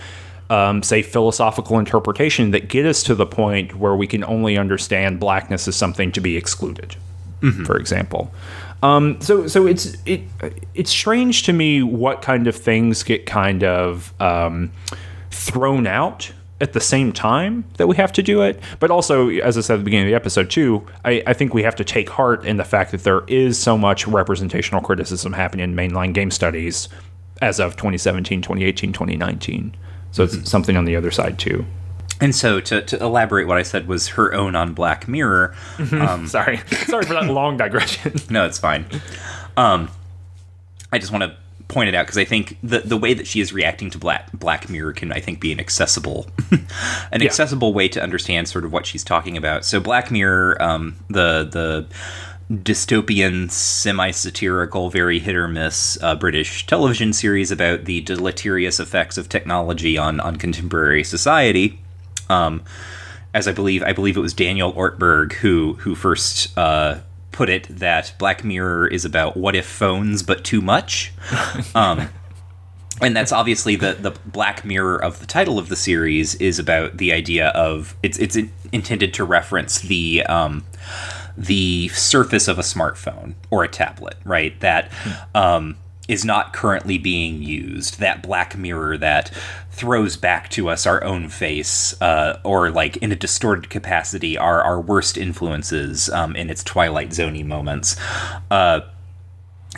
um, 0.51 0.83
say 0.83 1.03
philosophical 1.03 1.79
interpretation 1.79 2.51
that 2.51 2.69
get 2.69 2.87
us 2.87 3.03
to 3.05 3.15
the 3.15 3.27
point 3.27 3.77
where 3.77 3.97
we 3.97 4.07
can 4.07 4.25
only 4.25 4.59
understand 4.59 5.19
blackness 5.19 5.67
as 5.69 5.77
something 5.77 6.13
to 6.13 6.21
be 6.21 6.37
excluded, 6.37 6.97
for 7.65 7.77
example. 7.77 8.33
Um, 8.83 9.19
so 9.21 9.47
so 9.47 9.67
it's 9.67 9.97
it 10.05 10.23
it's 10.75 10.91
strange 10.91 11.45
to 11.45 11.53
me 11.53 11.83
what 11.83 12.21
kind 12.21 12.47
of 12.47 12.55
things 12.55 13.03
get 13.03 13.25
kind 13.25 13.65
of 13.65 14.13
um, 14.21 14.73
thrown 15.31 15.87
out 15.87 16.33
at 16.61 16.73
the 16.73 16.81
same 16.81 17.13
time 17.13 17.65
that 17.79 17.87
we 17.87 17.97
have 17.97 18.13
to 18.13 18.23
do 18.23 18.43
it. 18.43 18.61
But 18.81 18.91
also, 18.91 19.29
as 19.29 19.59
I 19.59 19.63
said 19.63 19.75
at 19.75 19.77
the 19.79 19.85
beginning 19.85 20.07
of 20.07 20.11
the 20.11 20.17
episode 20.17 20.51
too, 20.51 20.87
I, 21.05 21.23
I 21.27 21.33
think 21.33 21.55
we 21.55 21.63
have 21.63 21.77
to 21.77 21.85
take 21.85 22.09
heart 22.09 22.45
in 22.45 22.59
the 22.59 22.65
fact 22.65 22.93
that 22.93 23.05
there 23.05 23.23
is 23.27 23.59
so 23.59 23.77
much 23.77 24.07
representational 24.07 24.81
criticism 24.81 25.33
happening 25.33 25.65
in 25.65 25.75
mainline 25.75 26.13
game 26.13 26.31
studies 26.31 26.89
as 27.43 27.61
of 27.61 27.77
2017, 27.77 28.43
2018, 28.43 28.93
2019. 28.93 29.77
So 30.15 30.23
it's 30.25 30.49
something 30.51 30.77
on 30.77 30.85
the 30.85 30.95
other 30.97 31.11
side 31.11 31.39
too. 31.39 31.67
And 32.21 32.35
so, 32.35 32.61
to, 32.61 32.81
to 32.83 33.03
elaborate, 33.03 33.49
what 33.49 33.59
I 33.59 33.63
said 33.65 33.89
was 33.89 34.09
her 34.11 34.33
own 34.33 34.55
on 34.55 34.73
Black 34.73 35.09
Mirror. 35.09 35.55
Um, 35.93 36.27
Sorry, 36.29 36.59
sorry 36.87 37.05
for 37.05 37.13
that 37.15 37.27
long 37.31 37.57
digression. 37.57 38.15
no, 38.31 38.47
it's 38.47 38.59
fine. 38.59 38.87
Um, 39.57 39.91
I 40.93 40.99
just 40.99 41.11
want 41.11 41.25
to 41.25 41.37
point 41.67 41.89
it 41.89 41.95
out 41.95 42.05
because 42.07 42.19
I 42.19 42.25
think 42.25 42.57
the 42.63 42.81
the 42.81 42.97
way 42.97 43.15
that 43.15 43.27
she 43.27 43.41
is 43.41 43.53
reacting 43.53 43.91
to 43.91 43.99
Black 43.99 44.31
Black 44.33 44.69
Mirror 44.71 44.93
can 44.93 45.11
I 45.13 45.19
think 45.19 45.41
be 45.41 45.51
an 45.51 45.59
accessible 45.59 46.29
an 46.53 46.61
Yeah. 47.21 47.25
accessible 47.27 47.73
way 47.75 47.89
to 47.89 48.01
understand 48.03 48.49
sort 48.49 48.65
of 48.65 48.73
what 48.73 48.87
she's 48.87 49.03
talking 49.03 49.37
about. 49.37 49.65
So 49.65 49.81
Black 49.81 50.11
Mirror, 50.13 50.63
um, 50.63 50.95
the 51.09 51.49
the 51.51 51.87
dystopian, 52.51 53.51
semi-satirical, 53.51 54.91
very 54.91 55.19
hit 55.19 55.35
or 55.35 55.49
miss 55.49 55.99
uh, 56.03 56.15
British 56.15 56.67
television 56.67 57.13
series 57.13 57.51
about 57.51 57.85
the 57.85 58.01
deleterious 58.03 58.79
effects 58.79 59.17
of 59.17 59.29
technology 59.29 59.97
on 59.97 60.21
on 60.21 60.37
contemporary 60.37 61.05
society. 61.05 61.81
Um, 62.29 62.63
as 63.33 63.49
I 63.49 63.53
believe, 63.53 63.83
I 63.83 63.93
believe 63.93 64.17
it 64.17 64.21
was 64.21 64.35
Daniel 64.35 64.73
Ortberg 64.73 65.35
who 65.35 65.75
who 65.81 65.95
first 65.95 66.57
uh, 66.59 67.01
put 67.33 67.49
it 67.49 67.67
that 67.69 68.15
Black 68.19 68.45
Mirror 68.45 68.89
is 68.89 69.05
about 69.05 69.37
what 69.37 69.57
if 69.57 69.67
phones, 69.67 70.23
but 70.23 70.45
too 70.45 70.61
much. 70.61 71.13
Um, 71.75 72.09
and 73.01 73.17
that's 73.17 73.33
obviously 73.33 73.75
the 73.75 73.95
the 73.95 74.13
Black 74.27 74.65
Mirror 74.65 75.03
of 75.03 75.19
the 75.19 75.27
title 75.27 75.59
of 75.59 75.69
the 75.69 75.77
series 75.77 76.37
is 76.37 76.59
about 76.59 76.99
the 76.99 77.13
idea 77.13 77.49
of 77.49 77.97
it's 78.03 78.19
it's 78.19 78.37
in- 78.37 78.53
intended 78.73 79.13
to 79.15 79.25
reference 79.25 79.81
the 79.81 80.23
um, 80.27 80.65
the 81.37 81.89
surface 81.89 82.49
of 82.49 82.59
a 82.59 82.63
smartphone 82.63 83.35
or 83.51 83.65
a 83.65 83.69
tablet, 83.69 84.17
right? 84.25 84.59
That 84.61 84.91
um, 85.35 85.77
is 86.09 86.25
not 86.25 86.53
currently 86.53 86.99
being 86.99 87.43
used. 87.43 87.99
That 87.99 88.23
black 88.23 88.57
mirror 88.57 88.97
that 88.99 89.31
throws 89.71 90.17
back 90.17 90.49
to 90.51 90.69
us 90.69 90.87
our 90.87 91.03
own 91.03 91.29
face, 91.29 92.01
uh, 92.01 92.41
or 92.45 92.71
like 92.71 92.97
in 92.99 93.11
a 93.11 93.17
distorted 93.17 93.71
capacity, 93.71 94.37
our 94.37 94.63
our 94.63 94.81
worst 94.81 95.17
influences 95.17 96.09
um, 96.11 96.37
in 96.37 96.51
its 96.51 96.63
twilight 96.63 97.11
zony 97.11 97.45
moments. 97.45 97.97
Uh, 98.51 98.81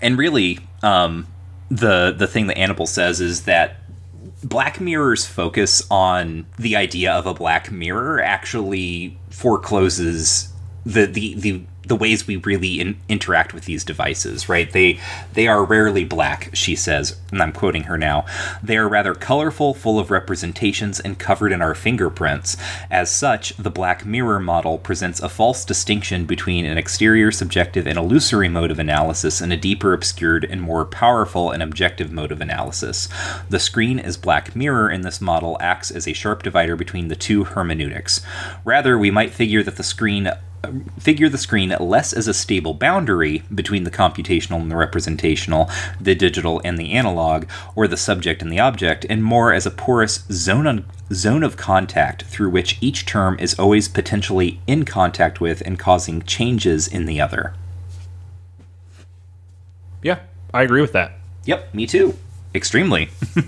and 0.03 0.19
really, 0.19 0.59
um, 0.83 1.27
the 1.70 2.12
the 2.12 2.27
thing 2.27 2.49
that 2.49 2.57
Anable 2.57 2.89
says 2.89 3.20
is 3.20 3.45
that 3.45 3.77
Black 4.45 4.81
Mirror's 4.81 5.27
focus 5.27 5.83
on 5.91 6.47
the 6.59 6.77
idea 6.77 7.12
of 7.12 7.27
a 7.27 7.35
black 7.35 7.70
mirror 7.73 8.20
actually 8.20 9.19
forecloses 9.31 10.53
the 10.87 11.05
the 11.05 11.35
the, 11.35 11.63
the 11.87 11.97
ways 11.97 12.27
we 12.27 12.37
really 12.37 12.81
in, 12.81 12.99
interact 13.09 13.53
with 13.53 13.65
these 13.65 13.85
devices, 13.85 14.49
right? 14.49 14.71
They 14.71 15.01
they 15.35 15.49
are 15.49 15.65
rarely 15.65 16.05
black, 16.05 16.51
she 16.53 16.77
says, 16.77 17.19
and 17.33 17.43
I'm 17.43 17.53
quoting 17.53 17.85
her 17.85 17.99
now. 17.99 18.25
They 18.63 18.77
are 18.77 18.89
rather 18.89 19.15
colorful, 19.15 19.75
full 19.75 19.99
of 19.99 20.11
representations, 20.13 21.01
and 21.01 21.19
covered 21.19 21.53
in 21.53 21.61
our 21.61 21.75
fingerprints. 21.75 22.57
As 22.89 23.11
such, 23.11 23.57
the 23.57 23.71
Black 23.71 24.07
Mirror 24.07 24.41
model 24.41 24.79
presents 24.79 25.21
a 25.21 25.29
false 25.29 25.65
distinction 25.65 26.25
between 26.25 26.65
an 26.65 26.79
exterior, 26.79 27.33
subjective, 27.33 27.87
and 27.87 27.99
illusory 27.99 28.49
mode 28.49 28.71
of 28.71 28.79
analysis 28.79 29.41
and 29.41 29.53
a 29.53 29.57
deeper, 29.57 29.93
obscured, 29.93 30.45
and 30.45 30.63
more 30.63 30.85
powerful 30.85 31.51
and 31.51 31.63
objective 31.63 32.13
mode 32.13 32.31
of 32.31 32.41
analysis. 32.41 33.09
The 33.49 33.59
screen 33.59 33.99
as 33.99 34.17
Black 34.17 34.55
Mirror 34.55 34.91
in 34.91 35.01
this 35.01 35.21
model 35.21 35.57
acts 35.61 35.91
as 35.91 36.07
a 36.07 36.13
sharp 36.13 36.45
divider 36.45 36.77
between 36.77 37.09
the 37.09 37.17
two 37.17 37.45
hermeneutics. 37.45 38.21
Rather, 38.65 38.97
we 38.97 39.11
might 39.11 39.33
figure 39.33 39.65
that 39.65 39.77
the 39.77 39.83
screen 39.83 40.31
figure 40.99 41.29
the 41.29 41.39
screen 41.39 41.75
less 41.81 42.13
as 42.13 42.29
a 42.29 42.35
stable 42.35 42.75
boundary 42.75 43.43
between 43.55 43.85
the 43.85 43.91
computational 43.91 44.61
and 44.61 44.71
the 44.71 44.77
representational, 44.77 45.71
the 46.01 46.15
digital 46.15 46.61
and 46.65 46.79
the 46.79 46.93
analog, 46.93 47.47
or 47.75 47.87
the 47.89 47.97
subject 47.97 48.43
and 48.43 48.51
the 48.53 48.59
object, 48.61 49.05
and 49.09 49.23
more 49.25 49.53
as 49.53 49.67
a 49.67 49.71
porous 49.71 50.25
zone 50.31 50.67
on, 50.67 50.85
zone 51.13 51.43
of 51.43 51.57
contact 51.57 52.23
through 52.25 52.51
which 52.51 52.79
each 52.81 53.07
term 53.07 53.37
is 53.39 53.59
always 53.59 53.89
potentially 53.89 54.61
in 54.67 54.85
contact 54.85 55.41
with 55.41 55.61
and 55.67 55.79
causing 55.79 56.23
changes 56.23 56.89
in 56.89 57.07
the 57.07 57.21
other. 57.21 57.55
Yeah, 60.03 60.21
I 60.55 60.63
agree 60.63 60.81
with 60.81 60.93
that. 60.93 61.19
Yep, 61.45 61.75
me 61.75 61.87
too. 61.87 62.17
Extremely. 62.55 63.09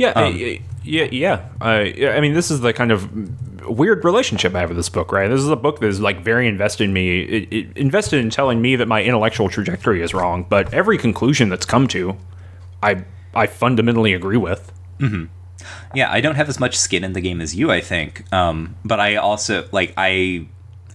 Yeah, 0.00 0.12
I- 0.16 0.62
yeah, 0.82 1.04
yeah. 1.12 1.48
I, 1.60 1.82
yeah, 1.82 2.10
I 2.10 2.20
mean, 2.20 2.34
this 2.34 2.50
is 2.50 2.60
the 2.60 2.72
kind 2.72 2.90
of 2.90 3.08
weird 3.66 4.04
relationship 4.04 4.54
I 4.54 4.60
have 4.60 4.70
with 4.70 4.76
this 4.76 4.88
book, 4.88 5.12
right? 5.12 5.28
This 5.28 5.40
is 5.40 5.48
a 5.48 5.56
book 5.56 5.80
that 5.80 5.86
is 5.86 6.00
like 6.00 6.22
very 6.22 6.46
invested 6.46 6.84
in 6.84 6.92
me, 6.92 7.20
it, 7.20 7.52
it 7.52 7.76
invested 7.76 8.20
in 8.20 8.30
telling 8.30 8.60
me 8.62 8.76
that 8.76 8.86
my 8.86 9.02
intellectual 9.02 9.48
trajectory 9.48 10.02
is 10.02 10.14
wrong. 10.14 10.46
But 10.48 10.72
every 10.72 10.98
conclusion 10.98 11.48
that's 11.48 11.66
come 11.66 11.86
to, 11.88 12.16
I 12.82 13.04
I 13.34 13.46
fundamentally 13.46 14.14
agree 14.14 14.36
with. 14.36 14.72
Yeah, 15.94 16.10
I 16.10 16.20
don't 16.20 16.36
have 16.36 16.48
as 16.48 16.58
much 16.60 16.76
skin 16.76 17.04
in 17.04 17.12
the 17.12 17.20
game 17.20 17.40
as 17.40 17.54
you, 17.54 17.70
I 17.70 17.80
think. 17.80 18.30
Um, 18.32 18.76
but 18.84 19.00
I 19.00 19.16
also 19.16 19.68
like 19.72 19.92
I 19.96 20.46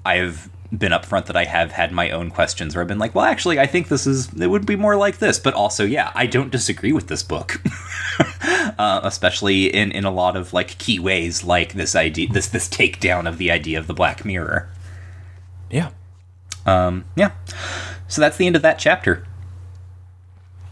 I've 0.05 0.49
been 0.77 0.91
upfront 0.91 1.25
that 1.27 1.35
I 1.35 1.45
have 1.45 1.71
had 1.71 1.91
my 1.91 2.09
own 2.09 2.29
questions 2.31 2.75
where 2.75 2.81
I've 2.81 2.87
been 2.87 2.99
like, 2.99 3.15
well, 3.15 3.25
actually, 3.25 3.59
I 3.59 3.65
think 3.65 3.87
this 3.87 4.05
is 4.07 4.33
it 4.33 4.47
would 4.47 4.65
be 4.65 4.75
more 4.75 4.95
like 4.95 5.17
this. 5.19 5.39
But 5.39 5.53
also, 5.53 5.83
yeah, 5.85 6.11
I 6.15 6.25
don't 6.25 6.51
disagree 6.51 6.91
with 6.93 7.07
this 7.07 7.23
book, 7.23 7.61
uh, 8.77 9.01
especially 9.03 9.73
in 9.73 9.91
in 9.91 10.05
a 10.05 10.11
lot 10.11 10.35
of 10.35 10.53
like 10.53 10.77
key 10.77 10.99
ways, 10.99 11.43
like 11.43 11.73
this 11.73 11.95
idea, 11.95 12.27
this 12.31 12.47
this 12.47 12.67
takedown 12.67 13.27
of 13.27 13.37
the 13.37 13.51
idea 13.51 13.77
of 13.79 13.87
the 13.87 13.93
Black 13.93 14.25
Mirror. 14.25 14.69
Yeah. 15.69 15.89
Um, 16.65 17.05
yeah, 17.15 17.31
so 18.07 18.21
that's 18.21 18.37
the 18.37 18.47
end 18.47 18.55
of 18.55 18.63
that 18.63 18.79
chapter. 18.79 19.27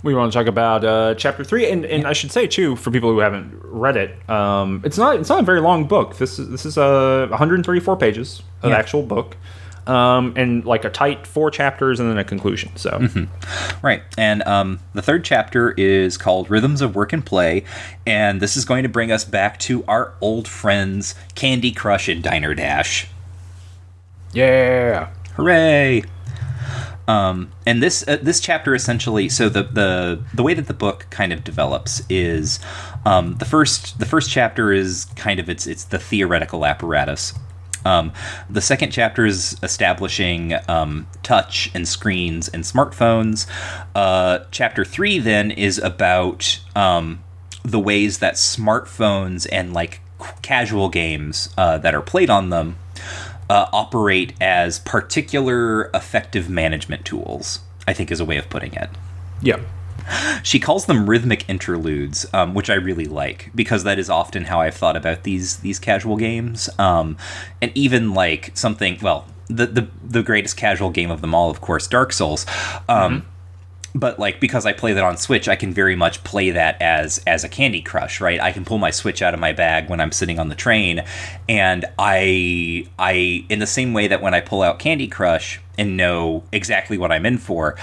We 0.01 0.13
want 0.15 0.34
to 0.34 0.38
talk 0.38 0.47
about 0.47 0.84
uh, 0.84 1.13
chapter 1.15 1.43
three, 1.43 1.69
and, 1.69 1.85
and 1.85 2.05
I 2.07 2.13
should 2.13 2.31
say 2.31 2.45
too, 2.47 2.75
for 2.75 2.89
people 2.91 3.11
who 3.11 3.19
haven't 3.19 3.53
read 3.63 3.95
it, 3.95 4.30
um, 4.30 4.81
it's 4.84 4.97
not 4.97 5.17
it's 5.17 5.30
not 5.30 5.39
a 5.39 5.43
very 5.43 5.61
long 5.61 5.85
book. 5.85 6.17
This 6.17 6.39
is 6.39 6.49
this 6.49 6.65
is 6.65 6.77
uh, 6.77 7.27
134 7.30 7.95
pages 7.95 8.41
of 8.63 8.71
Yeah. 8.71 8.77
actual 8.77 9.03
book. 9.03 9.38
Um, 9.88 10.34
and 10.35 10.65
like 10.65 10.85
a 10.85 10.89
tight 10.89 11.27
four 11.27 11.51
chapters 11.51 11.99
and 11.99 12.10
then 12.10 12.18
a 12.18 12.23
conclusion. 12.23 12.76
So, 12.76 13.07
Right. 13.81 14.03
And 14.18 14.43
um, 14.43 14.80
the 14.93 15.01
third 15.01 15.26
chapter 15.26 15.72
is 15.72 16.18
called 16.18 16.49
Rhythms 16.49 16.81
of 16.81 16.95
Work 16.95 17.14
and 17.14 17.26
Play. 17.26 17.65
And 18.05 18.41
this 18.41 18.55
is 18.55 18.65
going 18.65 18.84
to 18.84 18.89
bring 18.89 19.11
us 19.11 19.26
back 19.26 19.60
to 19.60 19.84
our 19.85 20.14
old 20.22 20.47
friends, 20.47 21.15
Candy 21.35 21.72
Crush 21.72 22.07
and 22.07 22.23
Diner 22.23 22.53
Dash. 22.53 23.07
yeah. 24.34 25.10
Hooray! 25.35 26.03
Um, 27.07 27.51
and 27.65 27.84
this 27.84 28.07
uh, 28.07 28.18
this 28.22 28.39
chapter 28.39 28.73
essentially, 28.73 29.27
so 29.27 29.49
the, 29.49 29.64
the 29.64 30.23
the 30.34 30.43
way 30.43 30.53
that 30.53 30.68
the 30.68 30.73
book 30.73 31.07
kind 31.10 31.34
of 31.34 31.43
develops 31.43 32.01
is 32.10 32.60
um, 33.05 33.35
the 33.35 33.45
first 33.45 33.99
the 33.99 34.05
first 34.05 34.30
chapter 34.30 34.72
is 34.72 35.05
kind 35.15 35.39
of 35.39 35.49
it's 35.49 35.68
it's 35.68 35.84
the 35.84 35.99
theoretical 35.99 36.65
apparatus. 36.65 37.34
Um, 37.85 38.11
the 38.49 38.61
second 38.61 38.91
chapter 38.91 39.26
is 39.26 39.57
establishing 39.64 40.53
um, 40.68 41.07
touch 41.22 41.72
and 41.73 41.88
screens 41.88 42.47
and 42.47 42.64
smartphones. 42.64 43.47
Uh, 43.95 44.39
chapter 44.51 44.85
three 44.85 45.19
then 45.19 45.51
is 45.51 45.80
about 45.80 46.60
um, 46.76 47.23
the 47.64 47.80
ways 47.80 48.19
that 48.19 48.35
smartphones 48.35 49.47
and 49.51 49.73
like 49.73 50.01
casual 50.41 50.89
games 50.89 51.49
uh, 51.57 51.77
that 51.77 51.93
are 51.93 52.01
played 52.01 52.30
on 52.30 52.49
them 52.49 52.77
uh, 53.49 53.68
operate 53.73 54.34
as 54.39 54.80
particular 54.80 55.89
effective 55.93 56.49
management 56.49 57.05
tools. 57.05 57.60
I 57.85 57.93
think 57.93 58.11
is 58.11 58.19
a 58.19 58.26
way 58.26 58.38
of 58.38 58.49
putting 58.49 58.73
it. 58.73 58.89
Yeah. 59.41 59.60
She 60.43 60.59
calls 60.59 60.85
them 60.85 61.09
rhythmic 61.09 61.49
interludes, 61.49 62.25
um, 62.34 62.53
which 62.53 62.69
I 62.69 62.75
really 62.75 63.05
like 63.05 63.51
because 63.55 63.84
that 63.84 63.99
is 63.99 64.09
often 64.09 64.45
how 64.45 64.61
I've 64.61 64.75
thought 64.75 64.95
about 64.95 65.23
these 65.23 65.57
these 65.57 65.80
casual 65.80 66.17
games. 66.17 66.69
Um, 66.77 67.17
and 67.61 67.71
even 67.75 68.13
like 68.13 68.51
something, 68.55 68.97
well, 69.01 69.25
the, 69.47 69.65
the 69.65 69.88
the 70.03 70.23
greatest 70.23 70.57
casual 70.57 70.89
game 70.89 71.11
of 71.11 71.21
them 71.21 71.34
all, 71.35 71.49
of 71.49 71.61
course, 71.61 71.88
Dark 71.88 72.13
Souls. 72.13 72.45
Um, 72.89 73.25
But 73.95 74.17
like 74.17 74.39
because 74.39 74.65
I 74.65 74.73
play 74.73 74.93
that 74.93 75.03
on 75.03 75.17
Switch, 75.17 75.47
I 75.47 75.55
can 75.55 75.71
very 75.71 75.95
much 75.95 76.23
play 76.23 76.49
that 76.49 76.81
as 76.81 77.21
as 77.27 77.43
a 77.43 77.47
Candy 77.47 77.81
Crush, 77.81 78.19
right? 78.19 78.41
I 78.41 78.51
can 78.51 78.65
pull 78.65 78.80
my 78.80 78.89
Switch 78.89 79.21
out 79.21 79.35
of 79.35 79.39
my 79.39 79.53
bag 79.53 79.88
when 79.88 80.01
I'm 80.01 80.11
sitting 80.11 80.39
on 80.39 80.49
the 80.49 80.55
train, 80.55 81.03
and 81.47 81.85
I 81.99 82.88
I 82.97 83.45
in 83.49 83.59
the 83.59 83.67
same 83.67 83.93
way 83.93 84.07
that 84.07 84.19
when 84.19 84.34
I 84.34 84.41
pull 84.41 84.63
out 84.63 84.80
Candy 84.80 85.07
Crush 85.07 85.61
and 85.77 85.95
know 85.95 86.41
exactly 86.51 86.97
what 86.97 87.11
I'm 87.11 87.23
in 87.27 87.38
for, 87.38 87.75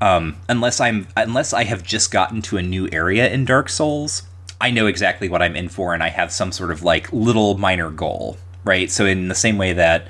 um, 0.00 0.36
unless 0.48 0.80
I'm 0.80 1.08
unless 1.16 1.52
I 1.52 1.64
have 1.64 1.82
just 1.82 2.10
gotten 2.10 2.42
to 2.42 2.56
a 2.56 2.62
new 2.62 2.88
area 2.92 3.28
in 3.30 3.44
Dark 3.44 3.68
Souls, 3.68 4.22
I 4.60 4.70
know 4.70 4.86
exactly 4.86 5.28
what 5.28 5.42
I'm 5.42 5.56
in 5.56 5.68
for, 5.68 5.94
and 5.94 6.02
I 6.02 6.08
have 6.08 6.32
some 6.32 6.52
sort 6.52 6.70
of 6.70 6.82
like 6.82 7.12
little 7.12 7.58
minor 7.58 7.90
goal, 7.90 8.36
right? 8.64 8.90
So 8.90 9.04
in 9.06 9.28
the 9.28 9.34
same 9.34 9.58
way 9.58 9.72
that 9.72 10.08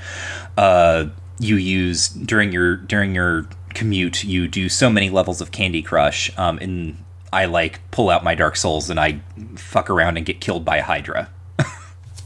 uh, 0.56 1.06
you 1.38 1.56
use 1.56 2.08
during 2.08 2.52
your 2.52 2.76
during 2.76 3.14
your 3.14 3.46
commute, 3.74 4.24
you 4.24 4.48
do 4.48 4.68
so 4.68 4.90
many 4.90 5.10
levels 5.10 5.40
of 5.40 5.52
Candy 5.52 5.82
Crush, 5.82 6.36
um, 6.38 6.58
and 6.58 6.96
I 7.32 7.44
like 7.46 7.80
pull 7.90 8.10
out 8.10 8.24
my 8.24 8.34
Dark 8.34 8.56
Souls 8.56 8.90
and 8.90 8.98
I 8.98 9.20
fuck 9.56 9.90
around 9.90 10.16
and 10.16 10.24
get 10.26 10.40
killed 10.40 10.64
by 10.64 10.78
a 10.78 10.82
Hydra. 10.82 11.30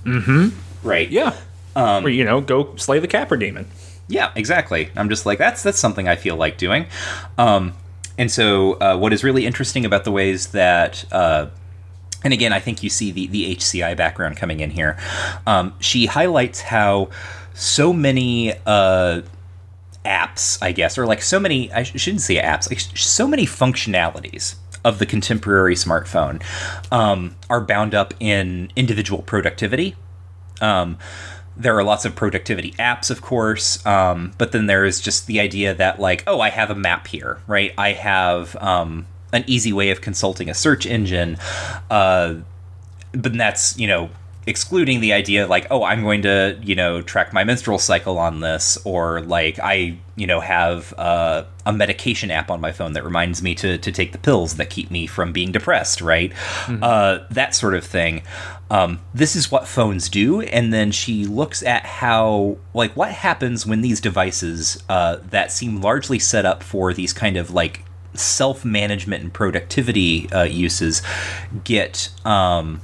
mm-hmm. 0.04 0.48
Right. 0.82 1.08
Yeah. 1.10 1.36
Um, 1.76 2.04
or, 2.04 2.08
you 2.08 2.24
know, 2.24 2.40
go 2.40 2.74
slay 2.74 2.98
the 2.98 3.06
Capra 3.06 3.38
demon. 3.38 3.68
Yeah, 4.08 4.32
exactly. 4.34 4.90
I'm 4.96 5.08
just 5.08 5.26
like 5.26 5.38
that's 5.38 5.62
that's 5.62 5.78
something 5.78 6.08
I 6.08 6.16
feel 6.16 6.36
like 6.36 6.58
doing. 6.58 6.86
Um, 7.38 7.74
and 8.18 8.30
so, 8.30 8.74
uh, 8.74 8.96
what 8.96 9.12
is 9.12 9.24
really 9.24 9.46
interesting 9.46 9.84
about 9.84 10.04
the 10.04 10.12
ways 10.12 10.48
that, 10.48 11.04
uh, 11.12 11.46
and 12.22 12.32
again, 12.32 12.52
I 12.52 12.60
think 12.60 12.82
you 12.82 12.90
see 12.90 13.10
the 13.10 13.26
the 13.26 13.56
HCI 13.56 13.96
background 13.96 14.36
coming 14.36 14.60
in 14.60 14.70
here. 14.70 14.98
Um, 15.46 15.74
she 15.80 16.06
highlights 16.06 16.60
how 16.60 17.08
so 17.54 17.92
many 17.92 18.52
uh, 18.66 19.22
apps, 20.04 20.58
I 20.60 20.72
guess, 20.72 20.98
or 20.98 21.06
like 21.06 21.22
so 21.22 21.40
many. 21.40 21.72
I 21.72 21.84
sh- 21.84 21.98
shouldn't 22.00 22.22
say 22.22 22.36
apps. 22.36 22.68
Like 22.70 22.80
so 22.80 23.26
many 23.26 23.46
functionalities 23.46 24.56
of 24.84 24.98
the 24.98 25.06
contemporary 25.06 25.74
smartphone 25.74 26.42
um, 26.90 27.36
are 27.48 27.60
bound 27.60 27.94
up 27.94 28.14
in 28.20 28.70
individual 28.76 29.22
productivity. 29.22 29.96
Um, 30.60 30.98
there 31.56 31.76
are 31.76 31.84
lots 31.84 32.04
of 32.04 32.16
productivity 32.16 32.72
apps, 32.72 33.10
of 33.10 33.20
course, 33.20 33.84
um, 33.84 34.32
but 34.38 34.52
then 34.52 34.66
there 34.66 34.84
is 34.84 35.00
just 35.00 35.26
the 35.26 35.40
idea 35.40 35.74
that, 35.74 36.00
like, 36.00 36.24
oh, 36.26 36.40
I 36.40 36.50
have 36.50 36.70
a 36.70 36.74
map 36.74 37.06
here, 37.08 37.40
right? 37.46 37.74
I 37.76 37.92
have 37.92 38.56
um, 38.56 39.06
an 39.32 39.44
easy 39.46 39.72
way 39.72 39.90
of 39.90 40.00
consulting 40.00 40.48
a 40.48 40.54
search 40.54 40.86
engine, 40.86 41.36
uh, 41.90 42.36
but 43.12 43.34
that's, 43.34 43.78
you 43.78 43.86
know, 43.86 44.10
excluding 44.46 45.00
the 45.00 45.12
idea 45.12 45.46
like, 45.46 45.66
oh, 45.70 45.84
I'm 45.84 46.02
going 46.02 46.22
to, 46.22 46.58
you 46.62 46.74
know, 46.74 47.00
track 47.00 47.32
my 47.32 47.44
menstrual 47.44 47.78
cycle 47.78 48.18
on 48.18 48.40
this, 48.40 48.78
or 48.84 49.20
like 49.20 49.58
I, 49.60 49.98
you 50.16 50.26
know, 50.26 50.40
have 50.40 50.92
uh, 50.98 51.44
a 51.64 51.72
medication 51.72 52.30
app 52.30 52.50
on 52.50 52.60
my 52.60 52.72
phone 52.72 52.94
that 52.94 53.04
reminds 53.04 53.42
me 53.42 53.54
to, 53.56 53.78
to 53.78 53.92
take 53.92 54.12
the 54.12 54.18
pills 54.18 54.56
that 54.56 54.68
keep 54.68 54.90
me 54.90 55.06
from 55.06 55.32
being 55.32 55.52
depressed, 55.52 56.00
right? 56.00 56.32
Uh, 56.82 57.20
that 57.30 57.54
sort 57.54 57.74
of 57.74 57.84
thing. 57.84 58.22
Um, 58.72 59.00
this 59.12 59.36
is 59.36 59.50
what 59.50 59.68
phones 59.68 60.08
do, 60.08 60.40
and 60.40 60.72
then 60.72 60.92
she 60.92 61.26
looks 61.26 61.62
at 61.62 61.84
how, 61.84 62.56
like, 62.72 62.96
what 62.96 63.10
happens 63.10 63.66
when 63.66 63.82
these 63.82 64.00
devices 64.00 64.82
uh, 64.88 65.18
that 65.28 65.52
seem 65.52 65.82
largely 65.82 66.18
set 66.18 66.46
up 66.46 66.62
for 66.62 66.94
these 66.94 67.12
kind 67.12 67.36
of 67.36 67.50
like 67.50 67.84
self 68.14 68.64
management 68.64 69.24
and 69.24 69.32
productivity 69.32 70.32
uh, 70.32 70.44
uses 70.44 71.02
get 71.64 72.08
um, 72.24 72.80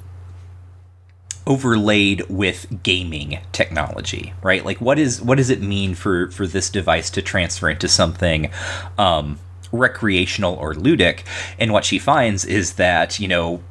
overlaid 1.46 2.20
with 2.28 2.82
gaming 2.82 3.38
technology, 3.52 4.34
right? 4.42 4.66
Like, 4.66 4.82
what 4.82 4.98
is 4.98 5.22
what 5.22 5.38
does 5.38 5.48
it 5.48 5.62
mean 5.62 5.94
for 5.94 6.30
for 6.30 6.46
this 6.46 6.68
device 6.68 7.08
to 7.12 7.22
transfer 7.22 7.70
into 7.70 7.88
something? 7.88 8.50
Um, 8.98 9.38
recreational 9.70 10.54
or 10.54 10.72
ludic 10.72 11.24
and 11.58 11.74
what 11.74 11.84
she 11.84 11.98
finds 11.98 12.42
is 12.46 12.74
that 12.74 13.20
you 13.20 13.28
know 13.28 13.62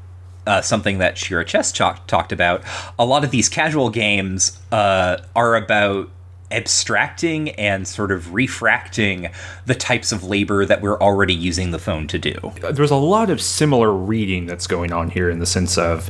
uh, 0.47 0.61
something 0.61 0.97
that 0.97 1.17
Shira 1.17 1.45
Chess 1.45 1.71
talk- 1.71 2.07
talked 2.07 2.31
about. 2.31 2.63
A 2.97 3.05
lot 3.05 3.23
of 3.23 3.31
these 3.31 3.49
casual 3.49 3.89
games 3.89 4.59
uh, 4.71 5.17
are 5.35 5.55
about 5.55 6.09
abstracting 6.49 7.49
and 7.51 7.85
sort 7.87 8.09
of 8.09 8.33
refracting 8.33 9.29
the 9.65 9.75
types 9.75 10.13
of 10.13 10.23
labor 10.23 10.65
that 10.65 10.81
we're 10.81 10.97
already 10.99 11.33
using 11.33 11.71
the 11.71 11.79
phone 11.79 12.07
to 12.07 12.17
do. 12.17 12.53
There's 12.71 12.91
a 12.91 12.95
lot 12.95 13.29
of 13.29 13.41
similar 13.41 13.91
reading 13.91 14.45
that's 14.45 14.65
going 14.65 14.93
on 14.93 15.09
here 15.09 15.29
in 15.29 15.39
the 15.39 15.45
sense 15.45 15.77
of 15.77 16.09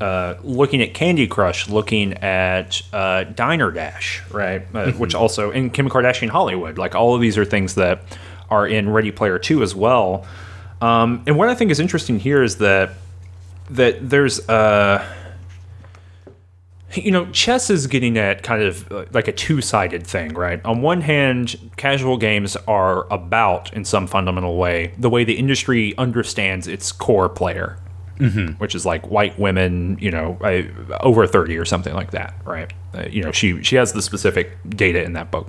uh, 0.00 0.34
looking 0.42 0.82
at 0.82 0.92
Candy 0.92 1.26
Crush, 1.28 1.68
looking 1.68 2.14
at 2.14 2.82
uh, 2.92 3.24
Diner 3.24 3.70
Dash, 3.70 4.22
right? 4.30 4.62
Uh, 4.74 4.90
Which 4.92 5.14
also 5.14 5.52
in 5.52 5.70
Kim 5.70 5.88
Kardashian 5.88 6.30
Hollywood, 6.30 6.78
like 6.78 6.94
all 6.94 7.14
of 7.14 7.20
these 7.20 7.38
are 7.38 7.44
things 7.44 7.76
that 7.76 8.02
are 8.50 8.66
in 8.66 8.90
Ready 8.90 9.12
Player 9.12 9.38
Two 9.38 9.62
as 9.62 9.74
well. 9.74 10.26
Um, 10.80 11.22
and 11.26 11.38
what 11.38 11.48
I 11.48 11.54
think 11.54 11.70
is 11.70 11.80
interesting 11.80 12.18
here 12.18 12.42
is 12.42 12.58
that 12.58 12.90
that 13.70 14.08
there's 14.08 14.48
uh 14.48 15.04
you 16.94 17.10
know 17.10 17.26
chess 17.32 17.68
is 17.68 17.86
getting 17.86 18.16
at 18.16 18.42
kind 18.42 18.62
of 18.62 18.90
uh, 18.90 19.04
like 19.12 19.28
a 19.28 19.32
two-sided 19.32 20.06
thing 20.06 20.32
right? 20.34 20.64
On 20.64 20.82
one 20.82 21.00
hand 21.00 21.56
casual 21.76 22.16
games 22.16 22.56
are 22.68 23.06
about 23.12 23.72
in 23.74 23.84
some 23.84 24.06
fundamental 24.06 24.56
way 24.56 24.94
the 24.98 25.10
way 25.10 25.24
the 25.24 25.34
industry 25.34 25.96
understands 25.98 26.66
its 26.66 26.92
core 26.92 27.28
player 27.28 27.78
which 28.58 28.74
is 28.74 28.86
like 28.86 29.10
white 29.10 29.38
women 29.38 29.98
you 30.00 30.10
know 30.10 30.38
over 31.00 31.26
30 31.26 31.58
or 31.58 31.64
something 31.66 31.92
like 31.92 32.12
that 32.12 32.34
right? 32.44 32.72
Uh, 32.94 33.04
you 33.10 33.22
know 33.22 33.30
she 33.32 33.62
she 33.62 33.76
has 33.76 33.92
the 33.92 34.00
specific 34.00 34.56
data 34.70 35.02
in 35.02 35.12
that 35.12 35.30
book. 35.30 35.48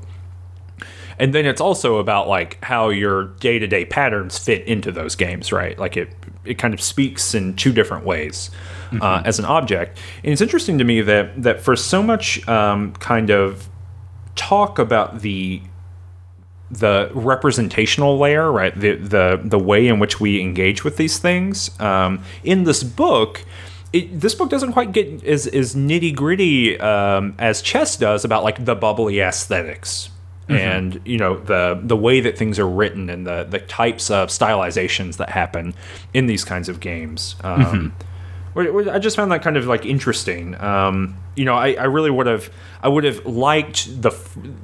And 1.20 1.34
then 1.34 1.46
it's 1.48 1.62
also 1.62 1.98
about 1.98 2.28
like 2.28 2.64
how 2.64 2.90
your 2.90 3.30
day-to-day 3.40 3.86
patterns 3.86 4.38
fit 4.38 4.68
into 4.68 4.92
those 4.92 5.16
games 5.16 5.52
right? 5.54 5.80
Like 5.80 5.96
it 5.98 6.10
it 6.48 6.58
kind 6.58 6.74
of 6.74 6.82
speaks 6.82 7.34
in 7.34 7.56
two 7.56 7.72
different 7.72 8.06
ways 8.06 8.52
uh, 9.02 9.22
as 9.26 9.40
an 9.40 9.46
object. 9.46 10.00
And 10.24 10.32
it's 10.32 10.42
interesting 10.42 10.78
to 10.78 10.84
me 10.84 11.02
that 11.02 11.42
that 11.42 11.62
for 11.62 11.76
so 11.76 12.02
much 12.02 12.48
um, 12.48 12.94
kind 12.94 13.30
of 13.30 13.70
talk 14.36 14.80
about 14.80 15.22
the 15.22 15.62
the 16.70 17.10
representational 17.14 18.18
layer 18.18 18.52
right 18.52 18.78
the 18.78 18.96
the 18.96 19.40
the 19.42 19.58
way 19.58 19.88
in 19.88 20.00
which 20.00 20.20
we 20.20 20.42
engage 20.42 20.84
with 20.84 20.98
these 20.98 21.18
things 21.18 21.80
um, 21.80 22.22
in 22.44 22.66
this 22.66 22.84
book 22.84 23.46
it, 23.94 24.20
this 24.20 24.36
book 24.36 24.50
doesn't 24.50 24.74
quite 24.74 24.92
get 24.92 25.24
as, 25.24 25.48
as 25.48 25.76
nitty 25.76 26.14
gritty 26.14 26.78
um, 26.80 27.34
as 27.40 27.62
chess 27.62 27.96
does 27.96 28.26
about 28.26 28.44
like 28.44 28.66
the 28.66 28.76
bubbly 28.76 29.22
aesthetics 29.22 30.10
and 30.50 31.02
you 31.06 31.18
know 31.18 31.38
the 31.38 31.80
the 31.84 31.98
way 31.98 32.22
that 32.22 32.38
things 32.38 32.58
are 32.60 32.68
written 32.68 33.10
and 33.10 33.28
the 33.28 33.44
the 33.50 33.60
types 33.60 34.10
of 34.10 34.30
stylizations 34.30 35.18
that 35.18 35.30
happen 35.30 35.74
in 36.14 36.28
these 36.28 36.44
kinds 36.46 36.70
of 36.70 36.80
games. 36.80 37.36
Um, 37.44 37.94
wh- 38.56 38.88
I 38.90 39.00
just 39.00 39.16
found 39.16 39.32
that 39.32 39.42
kind 39.42 39.58
of 39.58 39.66
like 39.68 39.86
interesting. 39.86 40.56
Um, 40.62 41.18
you 41.36 41.46
know, 41.46 41.54
I, 41.56 41.74
I 41.74 41.84
really 41.84 42.10
would 42.10 42.28
have 42.28 42.50
I 42.82 42.88
would 42.88 43.04
have 43.04 43.26
liked 43.26 44.02
the 44.02 44.12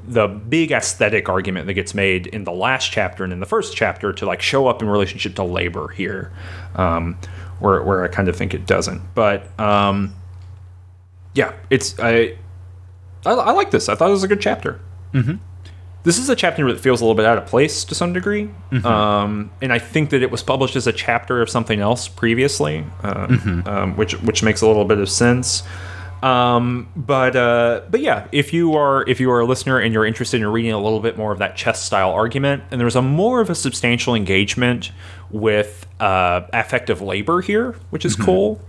the 0.07 0.27
big 0.27 0.71
aesthetic 0.71 1.27
argument 1.29 1.67
that 1.67 1.73
gets 1.73 1.93
made 1.93 2.27
in 2.27 2.45
the 2.45 2.51
last 2.53 2.91
chapter 2.91 3.23
and 3.23 3.33
in 3.33 3.39
the 3.39 3.45
first 3.45 3.75
chapter 3.75 4.13
to 4.13 4.25
like 4.25 4.41
show 4.41 4.67
up 4.67 4.81
in 4.81 4.87
relationship 4.89 5.35
to 5.35 5.43
labor 5.43 5.89
here, 5.89 6.31
um, 6.75 7.17
where 7.59 7.83
where 7.83 8.03
I 8.03 8.07
kind 8.07 8.27
of 8.29 8.35
think 8.35 8.53
it 8.53 8.65
doesn't. 8.65 9.01
But 9.15 9.57
um, 9.59 10.15
yeah, 11.35 11.53
it's 11.69 11.99
I, 11.99 12.37
I 13.25 13.31
I 13.31 13.51
like 13.51 13.71
this. 13.71 13.89
I 13.89 13.95
thought 13.95 14.07
it 14.09 14.13
was 14.13 14.23
a 14.23 14.27
good 14.27 14.41
chapter. 14.41 14.79
This 16.03 16.17
is 16.17 16.29
a 16.29 16.35
chapter 16.35 16.67
that 16.71 16.79
feels 16.79 17.01
a 17.01 17.03
little 17.05 17.15
bit 17.15 17.25
out 17.25 17.37
of 17.37 17.45
place 17.45 17.85
to 17.85 17.95
some 17.95 18.13
degree, 18.13 18.49
um, 18.85 19.51
and 19.61 19.71
I 19.71 19.79
think 19.79 20.09
that 20.09 20.21
it 20.21 20.31
was 20.31 20.43
published 20.43 20.75
as 20.75 20.85
a 20.87 20.93
chapter 20.93 21.41
of 21.41 21.49
something 21.49 21.79
else 21.79 22.07
previously, 22.07 22.85
uh, 23.03 23.27
um, 23.65 23.95
which 23.95 24.13
which 24.21 24.43
makes 24.43 24.61
a 24.61 24.67
little 24.67 24.85
bit 24.85 24.97
of 24.97 25.09
sense. 25.09 25.63
Um, 26.21 26.87
but 26.95 27.35
uh, 27.35 27.81
but 27.89 27.99
yeah, 27.99 28.27
if 28.31 28.53
you 28.53 28.75
are 28.75 29.03
if 29.09 29.19
you 29.19 29.29
are 29.31 29.41
a 29.41 29.45
listener 29.45 29.79
and 29.79 29.93
you're 29.93 30.05
interested 30.05 30.39
in 30.39 30.47
reading 30.47 30.71
a 30.71 30.79
little 30.81 31.01
bit 31.01 31.17
more 31.17 31.33
of 31.33 31.39
that 31.39 31.55
chess 31.57 31.81
style 31.81 32.11
argument, 32.11 32.63
and 32.71 32.79
there's 32.79 32.95
a 32.95 33.01
more 33.01 33.41
of 33.41 33.49
a 33.49 33.55
substantial 33.55 34.15
engagement 34.15 34.91
with 35.31 35.85
uh, 35.99 36.41
affective 36.53 37.01
labor 37.01 37.41
here, 37.41 37.75
which 37.89 38.05
is 38.05 38.15
cool. 38.15 38.61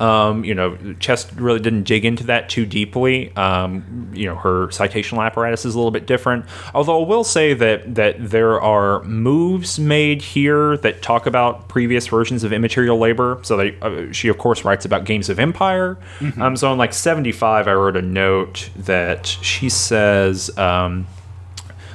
Um, 0.00 0.44
you 0.44 0.54
know, 0.54 0.76
Chess 1.00 1.32
really 1.34 1.60
didn't 1.60 1.84
dig 1.84 2.04
into 2.04 2.24
that 2.24 2.48
too 2.48 2.66
deeply. 2.66 3.34
Um, 3.36 4.10
you 4.14 4.26
know, 4.26 4.34
her 4.36 4.68
citational 4.68 5.24
apparatus 5.24 5.64
is 5.64 5.74
a 5.74 5.78
little 5.78 5.90
bit 5.90 6.06
different. 6.06 6.46
Although 6.74 7.04
I 7.04 7.06
will 7.06 7.24
say 7.24 7.54
that 7.54 7.94
that 7.94 8.16
there 8.18 8.60
are 8.60 9.02
moves 9.04 9.78
made 9.78 10.22
here 10.22 10.76
that 10.78 11.02
talk 11.02 11.26
about 11.26 11.68
previous 11.68 12.06
versions 12.06 12.44
of 12.44 12.52
immaterial 12.52 12.98
labor. 12.98 13.38
So 13.42 13.56
they, 13.56 13.78
uh, 13.80 14.12
she 14.12 14.28
of 14.28 14.38
course 14.38 14.64
writes 14.64 14.84
about 14.84 15.04
Games 15.04 15.28
of 15.28 15.38
Empire. 15.38 15.98
Um, 16.40 16.56
so 16.56 16.72
in 16.72 16.78
like 16.78 16.94
seventy 16.94 17.32
five, 17.32 17.68
I 17.68 17.74
wrote 17.74 17.96
a 17.96 18.02
note 18.02 18.70
that 18.76 19.26
she 19.26 19.68
says. 19.68 20.56
Um, 20.58 21.06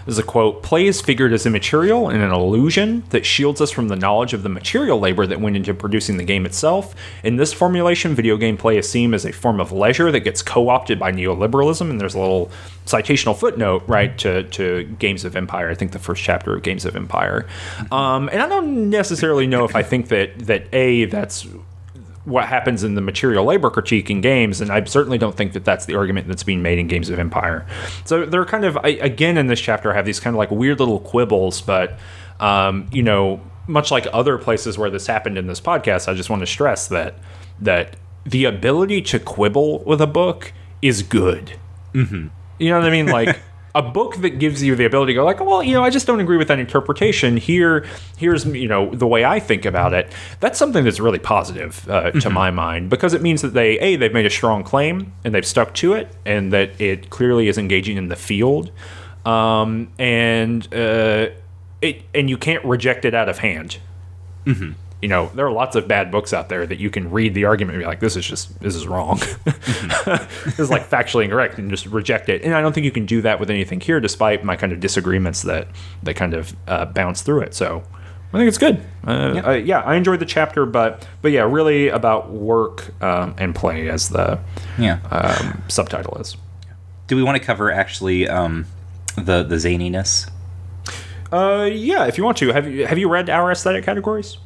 is 0.07 0.17
a 0.17 0.23
quote 0.23 0.63
Play 0.63 0.88
is 0.88 1.01
figured 1.01 1.34
as 1.34 1.45
immaterial 1.45 2.09
and 2.09 2.21
an 2.21 2.31
illusion 2.31 3.03
that 3.09 3.25
shields 3.25 3.61
us 3.61 3.71
from 3.71 3.88
the 3.88 3.95
knowledge 3.95 4.34
of 4.34 4.43
the 4.43 4.49
material 4.49 4.99
labor 4.99 5.27
that 5.27 5.41
went 5.41 5.55
into 5.55 5.73
producing 5.73 6.17
the 6.17 6.23
game 6.23 6.45
itself. 6.45 6.95
In 7.23 7.35
this 7.35 7.53
formulation, 7.53 8.15
video 8.15 8.38
game 8.38 8.57
play 8.57 8.77
is 8.77 8.89
seen 8.89 9.13
as 9.13 9.25
a 9.25 9.31
form 9.31 9.59
of 9.59 9.71
leisure 9.71 10.11
that 10.11 10.21
gets 10.21 10.41
co 10.41 10.69
opted 10.69 10.99
by 10.99 11.11
neoliberalism. 11.11 11.89
And 11.89 11.99
there's 11.99 12.15
a 12.15 12.19
little 12.19 12.49
citational 12.85 13.38
footnote, 13.38 13.84
right, 13.88 14.17
to, 14.19 14.43
to 14.43 14.84
Games 14.99 15.25
of 15.25 15.35
Empire. 15.35 15.69
I 15.69 15.75
think 15.75 15.91
the 15.91 15.99
first 15.99 16.23
chapter 16.23 16.55
of 16.55 16.63
Games 16.63 16.85
of 16.85 16.95
Empire. 16.95 17.45
Um, 17.91 18.29
and 18.29 18.41
I 18.41 18.47
don't 18.47 18.89
necessarily 18.89 19.47
know 19.47 19.65
if 19.65 19.75
I 19.75 19.84
think 19.84 20.07
that, 20.07 20.39
that 20.39 20.73
A, 20.73 21.05
that's 21.05 21.45
what 22.27 22.45
happens 22.45 22.83
in 22.83 22.95
the 22.95 23.01
material 23.01 23.45
labor 23.45 23.69
critique 23.69 24.09
in 24.09 24.19
games, 24.19 24.59
and 24.59 24.69
I 24.69 24.83
certainly 24.83 25.17
don't 25.17 25.35
think 25.35 25.53
that 25.53 25.63
that's 25.63 25.85
the 25.85 25.95
argument 25.95 26.27
that's 26.27 26.43
being 26.43 26.61
made 26.61 26.77
in 26.77 26.87
Games 26.87 27.09
of 27.09 27.19
Empire. 27.19 27.65
So 28.03 28.25
they're 28.25 28.43
kind 28.43 28.65
of 28.65 28.75
I, 28.77 28.89
again 28.89 29.37
in 29.37 29.47
this 29.47 29.61
chapter 29.61 29.93
I 29.93 29.95
have 29.95 30.05
these 30.05 30.19
kind 30.19 30.35
of 30.35 30.37
like 30.37 30.51
weird 30.51 30.79
little 30.79 30.99
quibbles, 30.99 31.61
but 31.61 31.97
um, 32.41 32.87
you 32.91 33.01
know, 33.01 33.39
much 33.65 33.91
like 33.91 34.07
other 34.11 34.37
places 34.37 34.77
where 34.77 34.89
this 34.89 35.07
happened 35.07 35.37
in 35.37 35.47
this 35.47 35.61
podcast, 35.61 36.09
I 36.09 36.13
just 36.15 36.29
want 36.29 36.41
to 36.41 36.45
stress 36.45 36.89
that 36.89 37.15
that 37.61 37.95
the 38.25 38.43
ability 38.43 39.01
to 39.03 39.19
quibble 39.19 39.85
with 39.85 40.01
a 40.01 40.07
book 40.07 40.51
is 40.81 41.03
good. 41.03 41.57
Mm-hmm. 41.93 42.27
You 42.59 42.69
know 42.69 42.79
what 42.79 42.87
I 42.87 42.91
mean? 42.91 43.07
Like. 43.07 43.39
A 43.76 43.81
book 43.81 44.18
that 44.18 44.39
gives 44.39 44.64
you 44.64 44.76
the 44.76 44.85
ability 44.85 45.14
to 45.14 45.15
go 45.15 45.26
like, 45.26 45.39
well, 45.39 45.61
you 45.61 45.73
know, 45.73 45.84
I 45.84 45.89
just 45.89 46.07
don't 46.07 46.19
agree 46.19 46.38
with 46.38 46.48
that 46.48 46.60
interpretation. 46.60 47.38
Here, 47.38 47.85
here's 48.18 48.45
you 48.45 48.68
know 48.68 48.89
the 48.94 49.07
way 49.07 49.26
I 49.26 49.39
think 49.39 49.65
about 49.65 49.94
it. 49.94 50.11
That's 50.39 50.57
something 50.57 50.84
that's 50.84 50.99
really 50.99 51.19
positive 51.19 51.88
uh, 51.89 52.11
to 52.11 52.30
my 52.30 52.52
mind 52.52 52.89
because 52.89 53.14
it 53.14 53.22
means 53.22 53.41
that 53.41 53.53
they 53.53 53.77
a 53.80 53.95
they've 53.95 54.14
made 54.14 54.26
a 54.26 54.31
strong 54.31 54.64
claim 54.64 55.14
and 55.23 55.34
they've 55.34 55.45
stuck 55.45 55.73
to 55.76 55.94
it, 55.94 56.10
and 56.26 56.52
that 56.53 56.80
it 56.81 57.10
clearly 57.10 57.48
is 57.48 57.57
engaging 57.57 57.98
in 57.98 58.07
the 58.07 58.15
field, 58.15 58.72
um, 59.26 59.91
and 59.99 60.73
uh, 60.73 61.27
it 61.81 62.03
and 62.15 62.30
you 62.30 62.38
can't 62.38 62.64
reject 62.65 63.06
it 63.06 63.14
out 63.14 63.30
of 63.30 63.39
hand. 63.39 63.77
You 65.01 65.09
know, 65.09 65.27
there 65.35 65.45
are 65.45 65.51
lots 65.51 65.75
of 65.75 65.87
bad 65.87 66.09
books 66.11 66.33
out 66.33 66.49
there 66.49 66.65
that 66.65 66.79
you 66.79 66.89
can 66.89 67.11
read 67.11 67.35
the 67.35 67.45
argument 67.45 67.75
and 67.75 67.83
be 67.83 67.85
like, 67.87 67.99
"This 67.99 68.15
is 68.15 68.25
just 68.25 68.59
this 68.59 68.73
is 68.75 68.87
wrong." 68.87 69.19
this 69.45 70.59
is 70.59 70.69
like 70.71 70.89
factually 70.89 71.23
incorrect, 71.25 71.59
and 71.59 71.69
just 71.69 71.85
reject 71.85 72.29
it. 72.29 72.41
And 72.43 72.55
I 72.55 72.61
don't 72.61 72.73
think 72.73 72.85
you 72.85 72.91
can 72.91 73.05
do 73.05 73.21
that 73.21 73.39
with 73.39 73.49
anything 73.51 73.79
here, 73.79 73.99
despite 73.99 74.43
my 74.43 74.55
kind 74.55 74.73
of 74.73 74.79
disagreements 74.79 75.43
that 75.43 75.67
that 76.03 76.15
kind 76.15 76.33
of 76.33 76.55
uh, 76.67 76.85
bounce 76.85 77.21
through 77.21 77.41
it. 77.41 77.53
So 77.53 77.83
I 78.33 78.37
think 78.37 78.47
it's 78.47 78.57
good. 78.57 78.81
Uh, 79.05 79.33
yeah. 79.35 79.51
yeah, 79.53 79.79
I 79.81 79.95
enjoyed 79.95 80.19
the 80.19 80.25
chapter, 80.25 80.65
but 80.65 81.07
but 81.21 81.31
yeah, 81.31 81.41
really 81.43 81.89
about 81.89 82.31
work 82.31 82.91
um, 83.03 83.35
and 83.37 83.53
play 83.53 83.89
as 83.89 84.09
the 84.09 84.39
Yeah. 84.79 84.99
um, 85.11 85.61
subtitle 85.67 86.17
is. 86.17 86.35
Do 87.05 87.15
we 87.15 87.21
want 87.23 87.37
to 87.37 87.43
cover 87.43 87.71
actually 87.71 88.27
um, 88.27 88.65
the 89.15 89.43
the 89.43 89.55
zaniness? 89.57 90.27
Uh, 91.31 91.69
yeah, 91.71 92.05
if 92.07 92.17
you 92.17 92.23
want 92.23 92.37
to, 92.37 92.51
have 92.51 92.67
you 92.67 92.87
have 92.87 92.97
you 92.97 93.07
read 93.09 93.29
our 93.29 93.51
aesthetic 93.51 93.83
categories? 93.85 94.37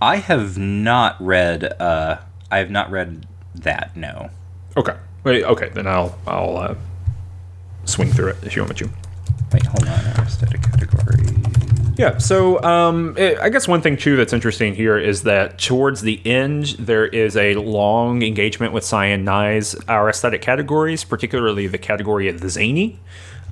I 0.00 0.16
have 0.16 0.56
not 0.56 1.16
read. 1.20 1.64
Uh, 1.80 2.18
I 2.50 2.58
have 2.58 2.70
not 2.70 2.90
read 2.90 3.26
that. 3.56 3.96
No. 3.96 4.30
Okay, 4.76 4.96
wait, 5.24 5.44
okay, 5.44 5.70
then 5.70 5.86
I'll 5.86 6.18
I'll 6.26 6.56
uh, 6.56 6.74
swing 7.84 8.10
through 8.10 8.28
it 8.28 8.36
if 8.42 8.54
you 8.54 8.62
want 8.62 8.80
me 8.80 8.86
to. 8.86 8.94
Wait, 9.52 9.66
hold 9.66 9.88
on. 9.88 10.24
Aesthetic 10.24 10.62
category. 10.62 11.24
Yeah. 11.96 12.18
So 12.18 12.62
um, 12.62 13.16
eh, 13.18 13.36
I 13.42 13.48
guess 13.48 13.66
one 13.66 13.82
thing 13.82 13.96
too 13.96 14.14
that's 14.16 14.32
interesting 14.32 14.74
here 14.74 14.96
is 14.96 15.24
that 15.24 15.58
towards 15.58 16.02
the 16.02 16.24
end 16.24 16.66
there 16.78 17.06
is 17.06 17.36
a 17.36 17.56
long 17.56 18.22
engagement 18.22 18.72
with 18.72 18.84
Sianne 18.84 19.24
Ngai's 19.24 19.74
our 19.88 20.08
aesthetic 20.08 20.40
categories, 20.40 21.02
particularly 21.02 21.66
the 21.66 21.78
category 21.78 22.28
of 22.28 22.40
the 22.40 22.50
zany. 22.50 23.00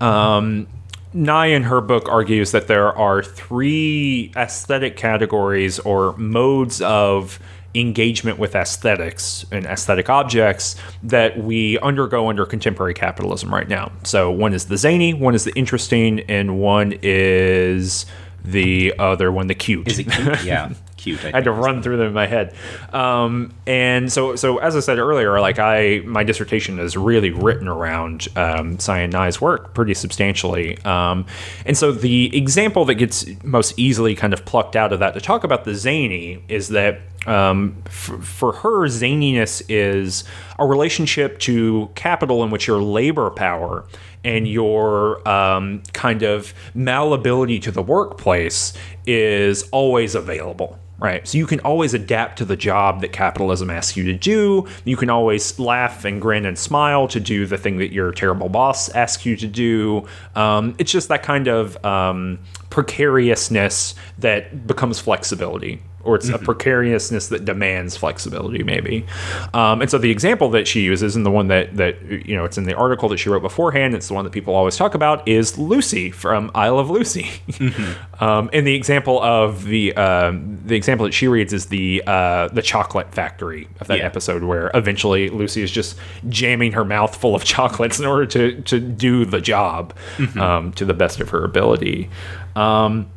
Um, 0.00 0.68
Ngai 1.14 1.54
in 1.54 1.64
her 1.64 1.80
book 1.80 2.08
argues 2.08 2.52
that 2.52 2.66
there 2.66 2.92
are 2.96 3.22
three 3.22 4.32
aesthetic 4.36 4.96
categories 4.96 5.78
or 5.78 6.16
modes 6.16 6.82
of 6.82 7.38
engagement 7.74 8.38
with 8.38 8.54
aesthetics 8.54 9.44
and 9.52 9.66
aesthetic 9.66 10.08
objects 10.08 10.76
that 11.02 11.38
we 11.38 11.78
undergo 11.80 12.28
under 12.28 12.46
contemporary 12.46 12.94
capitalism 12.94 13.52
right 13.52 13.68
now. 13.68 13.92
So 14.02 14.30
one 14.30 14.54
is 14.54 14.66
the 14.66 14.76
zany, 14.76 15.12
one 15.14 15.34
is 15.34 15.44
the 15.44 15.52
interesting, 15.54 16.20
and 16.20 16.58
one 16.58 16.98
is 17.02 18.06
the 18.44 18.94
other 18.98 19.30
one, 19.30 19.46
the 19.46 19.54
cute. 19.54 19.88
Is 19.88 19.98
it 19.98 20.10
cute? 20.10 20.42
yeah, 20.44 20.72
cute. 21.06 21.24
I 21.24 21.36
had 21.36 21.44
to 21.44 21.52
run 21.52 21.82
through 21.82 21.98
them 21.98 22.08
in 22.08 22.12
my 22.12 22.26
head. 22.26 22.54
Um, 22.92 23.52
and 23.66 24.12
so, 24.12 24.36
so 24.36 24.58
as 24.58 24.74
I 24.74 24.80
said 24.80 24.98
earlier, 24.98 25.40
like 25.40 25.58
I, 25.58 26.02
my 26.04 26.24
dissertation 26.24 26.78
is 26.78 26.96
really 26.96 27.30
written 27.30 27.68
around 27.68 28.28
um, 28.36 28.78
Sianne 28.78 29.12
Ngai's 29.12 29.40
work 29.40 29.72
pretty 29.74 29.94
substantially. 29.94 30.78
Um, 30.84 31.26
and 31.64 31.76
so 31.76 31.92
the 31.92 32.36
example 32.36 32.84
that 32.86 32.94
gets 32.94 33.26
most 33.44 33.78
easily 33.78 34.14
kind 34.14 34.32
of 34.32 34.44
plucked 34.44 34.74
out 34.74 34.92
of 34.92 34.98
that 34.98 35.14
to 35.14 35.20
talk 35.20 35.44
about 35.44 35.64
the 35.64 35.74
zany 35.74 36.42
is 36.48 36.68
that 36.68 37.00
um, 37.26 37.82
f- 37.86 38.20
for 38.22 38.52
her, 38.52 38.86
zaniness 38.86 39.62
is 39.68 40.24
a 40.58 40.66
relationship 40.66 41.38
to 41.40 41.90
capital 41.94 42.44
in 42.44 42.50
which 42.50 42.66
your 42.66 42.80
labor 42.80 43.30
power 43.30 43.84
and 44.24 44.48
your 44.48 45.26
um, 45.28 45.82
kind 45.92 46.22
of 46.22 46.52
malleability 46.74 47.60
to 47.60 47.70
the 47.70 47.82
workplace 47.82 48.72
is 49.06 49.62
always 49.70 50.14
available. 50.14 50.78
Right. 50.98 51.28
So 51.28 51.36
you 51.36 51.46
can 51.46 51.60
always 51.60 51.92
adapt 51.92 52.38
to 52.38 52.46
the 52.46 52.56
job 52.56 53.02
that 53.02 53.12
capitalism 53.12 53.68
asks 53.68 53.98
you 53.98 54.04
to 54.04 54.14
do. 54.14 54.66
You 54.84 54.96
can 54.96 55.10
always 55.10 55.58
laugh 55.58 56.06
and 56.06 56.22
grin 56.22 56.46
and 56.46 56.58
smile 56.58 57.06
to 57.08 57.20
do 57.20 57.44
the 57.44 57.58
thing 57.58 57.76
that 57.78 57.92
your 57.92 58.12
terrible 58.12 58.48
boss 58.48 58.88
asks 58.88 59.26
you 59.26 59.36
to 59.36 59.46
do. 59.46 60.06
Um, 60.34 60.74
it's 60.78 60.90
just 60.90 61.08
that 61.08 61.22
kind 61.22 61.48
of 61.48 61.84
um, 61.84 62.38
precariousness 62.70 63.94
that 64.18 64.66
becomes 64.66 64.98
flexibility 64.98 65.82
or 66.06 66.14
it's 66.16 66.28
a 66.28 66.38
precariousness 66.38 67.28
that 67.28 67.44
demands 67.44 67.96
flexibility 67.96 68.62
maybe. 68.62 69.04
Um, 69.52 69.80
and 69.82 69.90
so 69.90 69.98
the 69.98 70.10
example 70.10 70.48
that 70.50 70.66
she 70.66 70.80
uses 70.82 71.16
and 71.16 71.26
the 71.26 71.30
one 71.30 71.48
that 71.48 71.76
that 71.76 72.00
you 72.26 72.36
know 72.36 72.44
it's 72.44 72.56
in 72.58 72.64
the 72.64 72.74
article 72.74 73.08
that 73.10 73.18
she 73.18 73.28
wrote 73.28 73.42
beforehand 73.42 73.94
it's 73.94 74.08
the 74.08 74.14
one 74.14 74.24
that 74.24 74.30
people 74.32 74.54
always 74.54 74.76
talk 74.76 74.94
about 74.94 75.26
is 75.28 75.58
lucy 75.58 76.10
from 76.10 76.50
i 76.54 76.68
love 76.68 76.88
lucy. 76.90 77.28
Um, 78.18 78.48
and 78.54 78.66
the 78.66 78.74
example 78.74 79.20
of 79.22 79.64
the 79.64 79.94
um, 79.94 80.58
the 80.64 80.74
example 80.74 81.04
that 81.04 81.12
she 81.12 81.28
reads 81.28 81.52
is 81.52 81.66
the 81.66 82.02
uh, 82.06 82.48
the 82.48 82.62
chocolate 82.62 83.12
factory 83.12 83.68
of 83.80 83.88
that 83.88 83.98
Yeah. 83.98 84.04
episode 84.06 84.42
where 84.42 84.70
eventually 84.72 85.28
lucy 85.28 85.60
is 85.62 85.70
just 85.70 85.98
jamming 86.30 86.72
her 86.72 86.84
mouth 86.84 87.14
full 87.14 87.34
of 87.34 87.44
chocolates 87.44 87.98
in 88.00 88.06
order 88.06 88.24
to 88.26 88.62
to 88.62 88.80
do 88.80 89.26
the 89.26 89.40
job 89.42 89.92
um, 90.38 90.72
to 90.72 90.84
the 90.86 90.94
best 90.94 91.20
of 91.20 91.28
her 91.30 91.44
ability. 91.44 92.08
Um, 92.54 93.08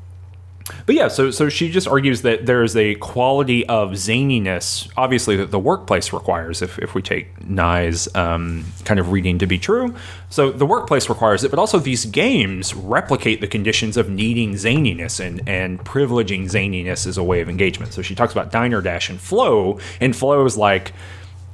but 0.85 0.95
yeah, 0.95 1.07
so 1.07 1.31
so 1.31 1.49
she 1.49 1.69
just 1.69 1.87
argues 1.87 2.21
that 2.23 2.45
there 2.45 2.63
is 2.63 2.75
a 2.75 2.95
quality 2.95 3.65
of 3.67 3.91
zaniness, 3.91 4.91
obviously 4.97 5.35
that 5.37 5.51
the 5.51 5.59
workplace 5.59 6.13
requires. 6.13 6.61
If 6.61 6.79
if 6.79 6.93
we 6.95 7.01
take 7.01 7.35
Ngai's 7.39 8.13
um, 8.15 8.65
kind 8.85 8.99
of 8.99 9.11
reading 9.11 9.39
to 9.39 9.47
be 9.47 9.57
true, 9.57 9.95
so 10.29 10.51
the 10.51 10.65
workplace 10.65 11.09
requires 11.09 11.43
it, 11.43 11.49
but 11.49 11.59
also 11.59 11.79
these 11.79 12.05
games 12.05 12.73
replicate 12.73 13.41
the 13.41 13.47
conditions 13.47 13.97
of 13.97 14.09
needing 14.09 14.53
zaniness 14.53 15.19
and 15.19 15.47
and 15.47 15.79
privileging 15.79 16.45
zaniness 16.45 17.07
as 17.07 17.17
a 17.17 17.23
way 17.23 17.41
of 17.41 17.49
engagement. 17.49 17.93
So 17.93 18.01
she 18.01 18.15
talks 18.15 18.31
about 18.31 18.51
Diner 18.51 18.81
Dash 18.81 19.09
and 19.09 19.19
Flo, 19.19 19.79
and 19.99 20.15
Flo 20.15 20.45
is 20.45 20.57
like 20.57 20.93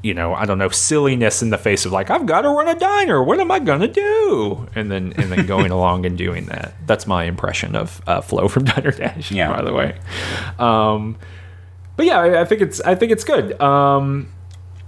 you 0.05 0.13
know, 0.13 0.35
I 0.35 0.45
don't 0.45 0.59
know, 0.59 0.69
silliness 0.69 1.41
in 1.41 1.49
the 1.49 1.57
face 1.57 1.83
of 1.83 1.91
like, 1.91 2.11
I've 2.11 2.27
got 2.27 2.41
to 2.41 2.49
run 2.49 2.67
a 2.67 2.77
diner. 2.77 3.23
What 3.23 3.39
am 3.39 3.49
I 3.49 3.57
gonna 3.57 3.87
do? 3.87 4.67
And 4.75 4.91
then 4.91 5.13
and 5.17 5.31
then 5.31 5.47
going 5.47 5.71
along 5.79 6.05
and 6.05 6.15
doing 6.15 6.45
that. 6.45 6.75
That's 6.85 7.07
my 7.07 7.23
impression 7.23 7.75
of 7.75 8.01
uh, 8.05 8.21
Flo 8.21 8.47
from 8.47 8.65
Diner 8.71 8.91
Dash. 8.91 9.31
Yeah. 9.31 9.51
By 9.51 9.63
the 9.63 9.73
way, 9.73 9.97
um, 10.59 11.17
but 11.97 12.05
yeah, 12.05 12.19
I, 12.19 12.41
I 12.41 12.45
think 12.45 12.61
it's 12.61 12.79
I 12.81 12.93
think 12.93 13.11
it's 13.11 13.23
good. 13.23 13.59
Um, 13.59 14.29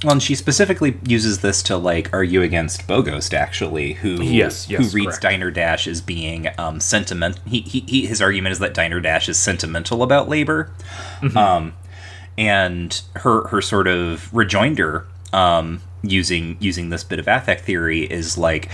Well, 0.04 0.12
and 0.14 0.22
she 0.22 0.36
specifically 0.36 1.00
uses 1.08 1.40
this 1.40 1.64
to 1.64 1.78
like 1.78 2.14
argue 2.14 2.44
against 2.44 2.88
Bogost, 2.88 3.34
actually, 3.34 3.94
who 3.94 4.22
Yes, 4.22 4.70
yes, 4.70 4.80
who 4.92 4.96
reads 4.96 5.08
correct. 5.08 5.22
Diner 5.24 5.50
Dash 5.50 5.88
as 5.88 6.02
being 6.02 6.50
um, 6.60 6.80
sentiment. 6.80 7.40
He, 7.48 7.62
he, 7.62 7.80
he 7.88 8.06
his 8.06 8.22
argument 8.22 8.52
is 8.54 8.60
that 8.60 8.76
Diner 8.76 9.00
Dash 9.00 9.28
is 9.28 9.40
sentimental 9.40 10.04
about 10.04 10.30
labor, 10.30 10.72
um, 11.36 11.74
and 12.38 13.02
her 13.16 13.48
her 13.48 13.62
sort 13.62 13.88
of 13.88 14.34
rejoinder 14.34 15.08
um, 15.34 15.82
using 16.04 16.58
using 16.60 16.90
this 16.90 17.04
bit 17.04 17.20
of 17.20 17.28
affect 17.28 17.66
theory 17.66 18.04
is 18.04 18.38
like, 18.38 18.70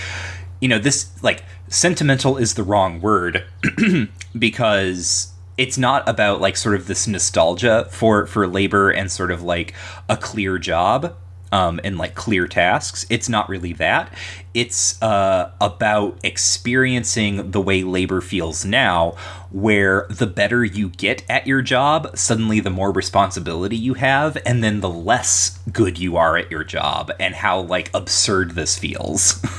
you 0.59 0.67
know, 0.67 0.79
this 0.79 1.11
like 1.23 1.43
sentimental 1.67 2.37
is 2.37 2.53
the 2.53 2.63
wrong 2.63 3.01
word 3.01 3.43
because 4.37 5.33
it's 5.57 5.77
not 5.77 6.07
about 6.07 6.41
like 6.41 6.57
sort 6.57 6.75
of 6.75 6.87
this 6.87 7.07
nostalgia 7.07 7.87
for 7.91 8.25
for 8.27 8.47
labor 8.47 8.89
and 8.89 9.11
sort 9.11 9.31
of 9.31 9.41
like 9.41 9.73
a 10.09 10.17
clear 10.17 10.57
job 10.57 11.15
um, 11.53 11.79
and 11.83 11.99
like 11.99 12.15
clear 12.15 12.47
tasks. 12.47 13.05
It's 13.11 13.29
not 13.29 13.47
really 13.47 13.73
that. 13.73 14.11
It's 14.55 14.99
uh, 15.03 15.51
about 15.61 16.19
experiencing 16.23 17.51
the 17.51 17.61
way 17.61 17.83
labor 17.83 18.21
feels 18.21 18.65
now, 18.65 19.11
where 19.51 20.07
the 20.09 20.25
better 20.25 20.65
you 20.65 20.89
get 20.89 21.23
at 21.29 21.45
your 21.45 21.61
job, 21.61 22.17
suddenly 22.17 22.59
the 22.59 22.71
more 22.71 22.91
responsibility 22.91 23.77
you 23.77 23.93
have, 23.93 24.35
and 24.47 24.63
then 24.63 24.79
the 24.79 24.89
less 24.89 25.59
good 25.71 25.99
you 25.99 26.17
are 26.17 26.35
at 26.37 26.49
your 26.49 26.63
job, 26.63 27.11
and 27.19 27.35
how 27.35 27.61
like 27.61 27.91
absurd 27.93 28.51
this 28.51 28.77
feels. 28.77 29.41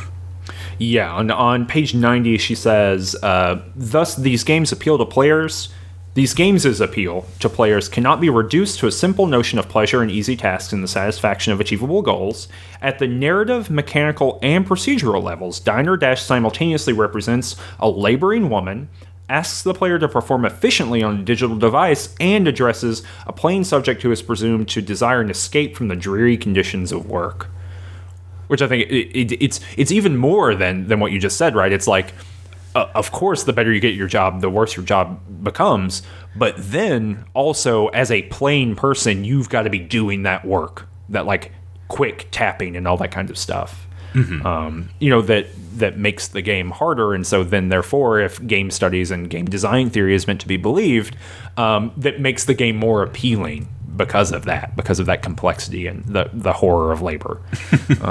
Yeah, 0.77 1.13
on, 1.13 1.31
on 1.31 1.67
page 1.67 1.95
90, 1.95 2.37
she 2.39 2.57
says, 2.57 3.15
uh, 3.23 3.63
Thus, 3.77 4.17
these 4.17 4.43
games 4.43 4.73
appeal 4.73 4.99
to 4.99 5.07
players. 5.07 5.69
These 6.15 6.35
games' 6.35 6.81
appeal 6.81 7.27
to 7.41 7.49
players 7.49 7.89
cannot 7.89 8.21
be 8.21 8.31
reduced 8.31 8.79
to 8.79 8.87
a 8.87 8.93
simple 8.93 9.27
notion 9.27 9.59
of 9.59 9.69
pleasure 9.69 10.01
and 10.01 10.09
easy 10.09 10.37
tasks 10.37 10.73
and 10.73 10.81
the 10.81 10.89
satisfaction 10.89 11.53
of 11.53 11.59
achievable 11.59 12.03
goals. 12.03 12.47
At 12.81 13.01
the 13.01 13.09
narrative, 13.09 13.69
mechanical, 13.69 14.39
and 14.41 14.65
procedural 14.65 15.25
levels, 15.25 15.59
Diner 15.59 15.97
Dash 15.97 16.23
simultaneously 16.23 16.93
represents 16.93 17.57
a 17.81 17.89
laboring 17.89 18.49
woman, 18.49 18.91
asks 19.29 19.63
the 19.63 19.75
player 19.75 19.99
to 19.99 20.07
perform 20.07 20.45
efficiently 20.45 21.03
on 21.03 21.19
a 21.19 21.25
digital 21.25 21.57
device, 21.57 22.15
and 22.21 22.47
addresses 22.47 23.03
a 23.27 23.33
plain 23.33 23.65
subject 23.65 24.03
who 24.03 24.13
is 24.13 24.23
presumed 24.23 24.69
to 24.69 24.81
desire 24.81 25.21
an 25.21 25.31
escape 25.31 25.77
from 25.77 25.89
the 25.89 25.97
dreary 25.97 26.37
conditions 26.37 26.93
of 26.93 27.11
work 27.11 27.49
which 28.47 28.61
I 28.61 28.69
think 28.69 28.91
it, 28.91 29.19
it, 29.19 29.43
it's 29.43 29.59
it's 29.77 29.91
even 29.91 30.19
more 30.19 30.55
than 30.55 30.87
than 30.89 31.01
what 31.01 31.13
you 31.13 31.19
just 31.19 31.39
said, 31.39 31.55
right? 31.55 31.73
It's 31.73 31.87
like, 31.87 32.13
uh, 32.75 32.91
of 32.95 33.13
course, 33.13 33.45
the 33.45 33.53
better 33.53 33.73
you 33.73 33.81
get 33.81 33.95
your 33.95 34.09
job, 34.09 34.41
the 34.41 34.51
worse 34.51 34.77
your 34.77 34.85
job 34.85 35.21
becomes. 35.43 36.03
But 36.37 36.55
then 36.59 37.25
also, 37.35 37.89
as 37.89 38.11
a 38.11 38.23
plain 38.23 38.75
person, 38.75 39.25
you've 39.25 39.49
got 39.49 39.63
to 39.63 39.71
be 39.71 39.79
doing 39.79 40.25
that 40.25 40.45
work, 40.45 40.89
that 41.09 41.27
like 41.27 41.53
quick 41.89 42.29
tapping 42.31 42.77
and 42.77 42.89
all 42.89 42.97
that 42.97 43.13
kind 43.13 43.31
of 43.31 43.39
stuff. 43.39 43.87
Um, 44.47 44.91
you 45.01 45.11
know 45.11 45.23
that 45.23 45.49
that 45.79 45.99
makes 45.99 46.29
the 46.29 46.41
game 46.41 46.71
harder, 46.71 47.15
and 47.15 47.27
so 47.27 47.43
then 47.43 47.69
therefore, 47.69 48.21
if 48.21 48.45
game 48.47 48.71
studies 48.71 49.11
and 49.11 49.29
game 49.29 49.47
design 49.47 49.91
theory 49.91 50.15
is 50.15 50.27
meant 50.29 50.41
to 50.43 50.47
be 50.49 50.57
believed, 50.57 51.17
um, 51.57 51.93
that 51.97 52.21
makes 52.21 52.45
the 52.45 52.55
game 52.55 52.77
more 52.77 53.03
appealing 53.03 53.69
because 53.97 54.31
of 54.31 54.45
that, 54.45 54.77
because 54.77 55.01
of 55.01 55.07
that 55.07 55.23
complexity 55.23 55.89
and 55.89 56.05
the 56.05 56.31
the 56.33 56.53
horror 56.53 56.93
of 56.93 57.03
labor. 57.03 57.41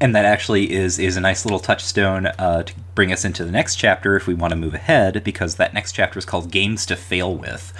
and 0.00 0.14
that 0.14 0.24
actually 0.24 0.72
is 0.72 0.98
is 0.98 1.16
a 1.16 1.20
nice 1.20 1.44
little 1.44 1.58
touchstone 1.60 2.26
uh, 2.26 2.62
to 2.64 2.72
bring 2.94 3.12
us 3.12 3.24
into 3.24 3.44
the 3.44 3.52
next 3.52 3.76
chapter 3.76 4.16
if 4.16 4.26
we 4.26 4.34
want 4.34 4.52
to 4.52 4.56
move 4.56 4.74
ahead, 4.74 5.22
because 5.24 5.56
that 5.56 5.74
next 5.74 5.92
chapter 5.92 6.18
is 6.18 6.24
called 6.24 6.50
"Games 6.50 6.86
to 6.86 6.96
Fail 6.96 7.34
with." 7.34 7.72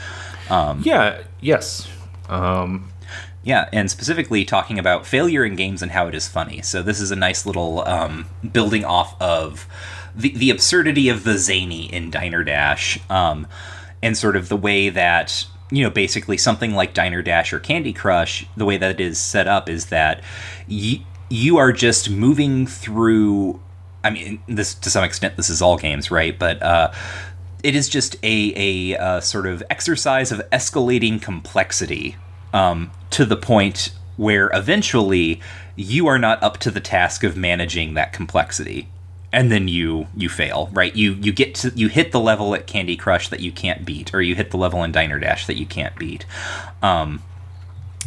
Yeah. 0.85 1.23
Yes. 1.41 1.89
Um, 2.29 2.91
Yeah, 3.45 3.69
and 3.73 3.91
specifically 3.91 4.45
talking 4.45 4.79
about 4.79 5.07
failure 5.07 5.45
in 5.45 5.57
games 5.57 5.81
and 5.83 5.93
how 5.93 6.09
it 6.09 6.15
is 6.15 6.29
funny. 6.29 6.61
So 6.63 6.83
this 6.83 7.01
is 7.01 7.11
a 7.11 7.17
nice 7.17 7.47
little 7.47 7.87
um, 7.87 8.27
building 8.53 8.85
off 8.85 9.15
of 9.21 9.67
the 10.15 10.31
the 10.37 10.51
absurdity 10.51 11.09
of 11.09 11.25
the 11.25 11.39
zany 11.39 11.93
in 11.93 12.11
Diner 12.11 12.43
Dash, 12.45 12.99
um, 13.09 13.47
and 14.03 14.17
sort 14.17 14.37
of 14.37 14.49
the 14.49 14.57
way 14.57 14.89
that 14.91 15.47
you 15.71 15.83
know 15.85 15.91
basically 15.91 16.37
something 16.37 16.75
like 16.75 16.93
Diner 16.95 17.23
Dash 17.23 17.53
or 17.53 17.61
Candy 17.61 17.93
Crush, 17.93 18.45
the 18.57 18.65
way 18.65 18.77
that 18.77 18.91
it 18.91 19.01
is 19.01 19.19
set 19.19 19.47
up 19.47 19.69
is 19.69 19.87
that 19.87 20.21
y- 20.69 21.03
you 21.29 21.59
are 21.59 21.73
just 21.73 22.11
moving 22.11 22.67
through. 22.67 23.61
I 24.05 24.11
mean, 24.11 24.41
this 24.47 24.75
to 24.75 24.91
some 24.91 25.05
extent, 25.05 25.37
this 25.37 25.51
is 25.51 25.61
all 25.61 25.77
games, 25.77 26.11
right? 26.11 26.39
But 26.39 26.63
uh, 26.63 26.93
it 27.63 27.75
is 27.75 27.89
just 27.89 28.17
a 28.23 28.53
a 28.95 28.99
uh, 28.99 29.21
sort 29.21 29.47
of 29.47 29.63
exercise 29.71 30.33
of 30.33 30.41
escalating 30.51 31.21
complexity 31.21 32.17
um, 32.53 32.91
to 33.11 33.25
the 33.25 33.37
point 33.37 33.93
where 34.17 34.51
eventually 34.53 35.41
you 35.77 36.07
are 36.07 36.19
not 36.19 36.43
up 36.43 36.59
to 36.59 36.71
the 36.71 36.81
task 36.81 37.23
of 37.23 37.37
managing 37.37 37.95
that 37.95 38.13
complexity 38.13 38.89
and 39.33 39.53
then 39.53 39.69
you 39.69 40.07
you 40.17 40.29
fail 40.29 40.69
right 40.73 40.97
you 40.97 41.13
you 41.15 41.33
get 41.33 41.55
to 41.55 41.71
you 41.71 41.89
hit 41.89 42.13
the 42.13 42.21
level 42.21 42.55
at 42.55 42.67
candy 42.67 42.97
crush 42.97 43.29
that 43.29 43.41
you 43.41 43.53
can't 43.53 43.85
beat 43.85 44.13
or 44.15 44.21
you 44.21 44.35
hit 44.35 44.51
the 44.51 44.57
level 44.57 44.83
in 44.83 44.91
diner 44.91 45.19
dash 45.19 45.47
that 45.47 45.57
you 45.57 45.67
can't 45.67 45.97
beat 45.97 46.25
um, 46.83 47.23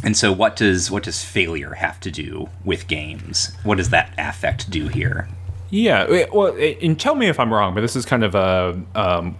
and 0.02 0.16
so 0.16 0.32
what 0.32 0.56
does 0.56 0.90
what 0.90 1.02
does 1.02 1.24
failure 1.24 1.74
have 1.74 1.98
to 2.00 2.10
do 2.10 2.48
with 2.64 2.86
games 2.86 3.54
what 3.64 3.76
does 3.76 3.90
that 3.90 4.12
affect 4.18 4.70
do 4.70 4.88
here 4.88 5.28
yeah. 5.72 6.04
eh, 6.08 6.26
Well, 6.30 6.54
eh, 6.58 6.74
and 6.82 7.00
tell 7.00 7.14
me 7.14 7.28
if 7.28 7.40
I'm 7.40 7.52
wrong, 7.52 7.74
but 7.74 7.80
this 7.80 7.96
is 7.96 8.04
kind 8.04 8.22
of 8.22 8.34
a. 8.34 8.80
Um, 8.94 9.36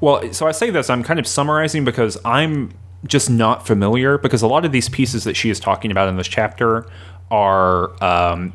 well, 0.00 0.32
so 0.32 0.46
I 0.46 0.52
say 0.52 0.70
this. 0.70 0.88
I'm 0.88 1.02
kind 1.02 1.18
of 1.18 1.26
summarizing 1.26 1.84
because 1.84 2.16
I'm 2.24 2.72
just 3.04 3.28
not 3.28 3.66
familiar 3.66 4.16
because 4.16 4.42
a 4.42 4.46
lot 4.46 4.64
of 4.64 4.72
these 4.72 4.88
pieces 4.88 5.24
that 5.24 5.34
she 5.34 5.50
is 5.50 5.58
talking 5.58 5.90
about 5.90 6.08
in 6.08 6.16
this 6.16 6.28
chapter 6.28 6.86
are 7.32 8.02
um, 8.02 8.52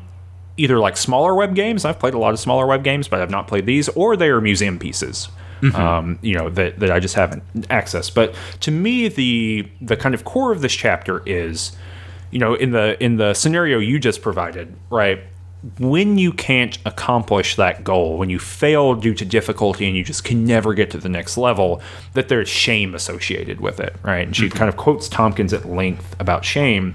either 0.56 0.78
like 0.78 0.96
smaller 0.96 1.34
web 1.34 1.54
games. 1.54 1.84
I've 1.84 1.98
played 1.98 2.14
a 2.14 2.18
lot 2.18 2.32
of 2.32 2.40
smaller 2.40 2.66
web 2.66 2.82
games, 2.82 3.08
but 3.08 3.20
I've 3.20 3.30
not 3.30 3.46
played 3.46 3.66
these, 3.66 3.88
or 3.90 4.16
they 4.16 4.30
are 4.30 4.40
museum 4.40 4.78
pieces. 4.78 5.28
Um, 5.62 6.18
you 6.22 6.34
know 6.34 6.50
that, 6.50 6.78
that 6.80 6.90
I 6.90 7.00
just 7.00 7.14
haven't 7.14 7.42
accessed. 7.68 8.14
But 8.14 8.34
to 8.60 8.70
me, 8.70 9.08
the 9.08 9.68
the 9.80 9.96
kind 9.96 10.14
of 10.14 10.24
core 10.24 10.52
of 10.52 10.60
this 10.60 10.74
chapter 10.74 11.22
is, 11.26 11.76
you 12.30 12.38
know, 12.38 12.54
in 12.54 12.72
the 12.72 13.02
in 13.02 13.16
the 13.16 13.34
scenario 13.34 13.78
you 13.78 13.98
just 13.98 14.22
provided, 14.22 14.74
right? 14.90 15.20
When 15.78 16.18
you 16.18 16.32
can't 16.32 16.78
accomplish 16.84 17.56
that 17.56 17.82
goal, 17.82 18.18
when 18.18 18.30
you 18.30 18.38
fail 18.38 18.94
due 18.94 19.14
to 19.14 19.24
difficulty 19.24 19.86
and 19.86 19.96
you 19.96 20.04
just 20.04 20.22
can 20.22 20.44
never 20.44 20.74
get 20.74 20.90
to 20.90 20.98
the 20.98 21.08
next 21.08 21.36
level, 21.36 21.80
that 22.12 22.28
there's 22.28 22.48
shame 22.48 22.94
associated 22.94 23.60
with 23.60 23.80
it, 23.80 23.96
right? 24.02 24.26
And 24.26 24.36
she 24.36 24.48
kind 24.50 24.68
of 24.68 24.76
quotes 24.76 25.08
Tomkins 25.08 25.52
at 25.52 25.64
length 25.64 26.14
about 26.20 26.44
shame. 26.44 26.94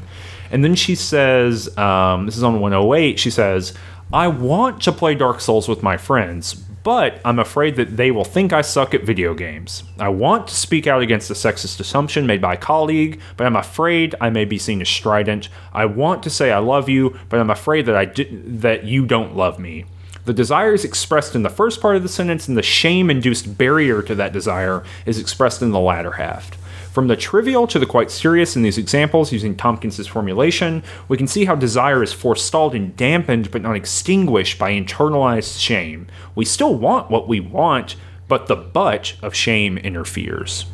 And 0.51 0.63
then 0.63 0.75
she 0.75 0.95
says, 0.95 1.75
um, 1.77 2.25
this 2.25 2.37
is 2.37 2.43
on 2.43 2.59
108, 2.59 3.17
she 3.19 3.31
says, 3.31 3.73
I 4.13 4.27
want 4.27 4.81
to 4.83 4.91
play 4.91 5.15
Dark 5.15 5.39
Souls 5.39 5.67
with 5.67 5.81
my 5.81 5.97
friends, 5.97 6.63
but 6.83 7.21
I'm 7.23 7.39
afraid 7.39 7.75
that 7.75 7.97
they 7.97 8.11
will 8.11 8.23
think 8.23 8.53
I 8.53 8.61
suck 8.61 8.93
at 8.93 9.03
video 9.03 9.33
games. 9.33 9.83
I 9.99 10.09
want 10.09 10.47
to 10.47 10.55
speak 10.55 10.87
out 10.87 11.01
against 11.01 11.27
the 11.27 11.33
sexist 11.33 11.79
assumption 11.79 12.25
made 12.25 12.41
by 12.41 12.55
a 12.55 12.57
colleague, 12.57 13.19
but 13.37 13.45
I'm 13.45 13.55
afraid 13.55 14.15
I 14.19 14.29
may 14.29 14.45
be 14.45 14.57
seen 14.57 14.81
as 14.81 14.89
strident. 14.89 15.49
I 15.73 15.85
want 15.85 16.23
to 16.23 16.29
say 16.29 16.51
I 16.51 16.59
love 16.59 16.89
you, 16.89 17.17
but 17.29 17.39
I'm 17.39 17.49
afraid 17.49 17.85
that 17.85 17.95
I 17.95 18.05
di- 18.05 18.29
that 18.45 18.83
you 18.83 19.05
don't 19.05 19.35
love 19.35 19.59
me. 19.59 19.85
The 20.25 20.33
desire 20.33 20.73
is 20.73 20.85
expressed 20.85 21.35
in 21.35 21.43
the 21.43 21.49
first 21.49 21.81
part 21.81 21.95
of 21.95 22.03
the 22.03 22.09
sentence, 22.09 22.47
and 22.47 22.55
the 22.55 22.61
shame 22.61 23.09
induced 23.09 23.57
barrier 23.57 24.01
to 24.03 24.13
that 24.15 24.33
desire 24.33 24.83
is 25.05 25.19
expressed 25.19 25.61
in 25.61 25.71
the 25.71 25.79
latter 25.79 26.11
half. 26.11 26.51
From 26.91 27.07
the 27.07 27.15
trivial 27.15 27.67
to 27.67 27.79
the 27.79 27.85
quite 27.85 28.11
serious 28.11 28.57
in 28.57 28.63
these 28.63 28.77
examples, 28.77 29.31
using 29.31 29.55
Tomkins' 29.55 30.07
formulation, 30.07 30.83
we 31.07 31.15
can 31.15 31.25
see 31.25 31.45
how 31.45 31.55
desire 31.55 32.03
is 32.03 32.11
forestalled 32.11 32.75
and 32.75 32.93
dampened 32.97 33.49
but 33.49 33.61
not 33.61 33.77
extinguished 33.77 34.59
by 34.59 34.73
internalized 34.73 35.57
shame. 35.57 36.07
We 36.35 36.43
still 36.43 36.75
want 36.75 37.09
what 37.09 37.29
we 37.29 37.39
want, 37.39 37.95
but 38.27 38.47
the 38.47 38.57
but 38.57 39.15
of 39.21 39.33
shame 39.33 39.77
interferes. 39.77 40.65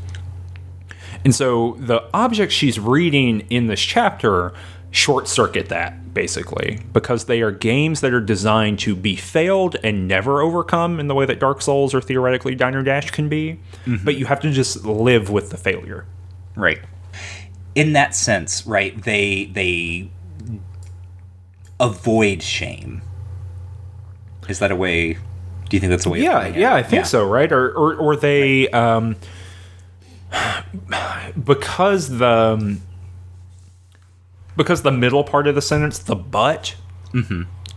And 1.24 1.36
so 1.36 1.78
the 1.80 2.04
object 2.16 2.52
she's 2.52 2.80
reading 2.80 3.42
in 3.52 3.68
this 3.68 3.82
chapter 3.82 4.54
short 4.92 5.28
circuit 5.28 5.70
that 5.70 6.14
basically 6.14 6.80
because 6.94 7.26
they 7.26 7.42
are 7.42 7.52
games 7.52 8.02
that 8.02 8.14
are 8.14 8.22
designed 8.22 8.80
to 8.80 8.96
be 8.96 9.16
failed 9.16 9.76
and 9.84 10.08
never 10.08 10.42
overcome 10.42 11.00
in 11.00 11.08
the 11.08 11.14
way 11.14 11.26
that 11.26 11.40
Dark 11.40 11.62
Souls 11.62 11.94
or 11.94 12.02
theoretically 12.02 12.56
Diner 12.56 12.82
Dash 12.82 13.12
can 13.12 13.30
be, 13.30 13.60
but 14.04 14.16
you 14.16 14.26
have 14.26 14.40
to 14.42 14.52
just 14.52 14.86
live 14.86 15.30
with 15.30 15.52
the 15.52 15.58
failure. 15.58 16.06
Right. 16.56 16.80
In 17.76 17.94
that 17.94 18.16
sense, 18.16 18.66
right, 18.66 19.00
they 19.04 19.46
they 19.46 20.10
avoid 21.80 22.42
shame. 22.42 23.04
Is 24.50 24.60
that 24.60 24.72
a 24.72 24.76
way 24.76 25.18
do 25.70 25.76
you 25.76 25.82
think 25.82 25.90
that's 25.92 26.06
a 26.06 26.10
way 26.10 26.22
Yeah, 26.22 26.48
yeah, 26.48 26.74
I 26.74 26.82
think 26.82 27.06
so, 27.06 27.28
right? 27.28 27.52
Or 27.52 27.70
or, 27.72 27.96
or 27.96 28.16
they 28.16 28.70
um 28.70 29.18
because 31.44 32.18
the 32.18 32.26
um, 32.26 32.82
because 34.58 34.82
the 34.82 34.92
middle 34.92 35.24
part 35.24 35.48
of 35.48 35.56
the 35.56 35.62
sentence, 35.62 36.00
the 36.00 36.16
but, 36.16 36.76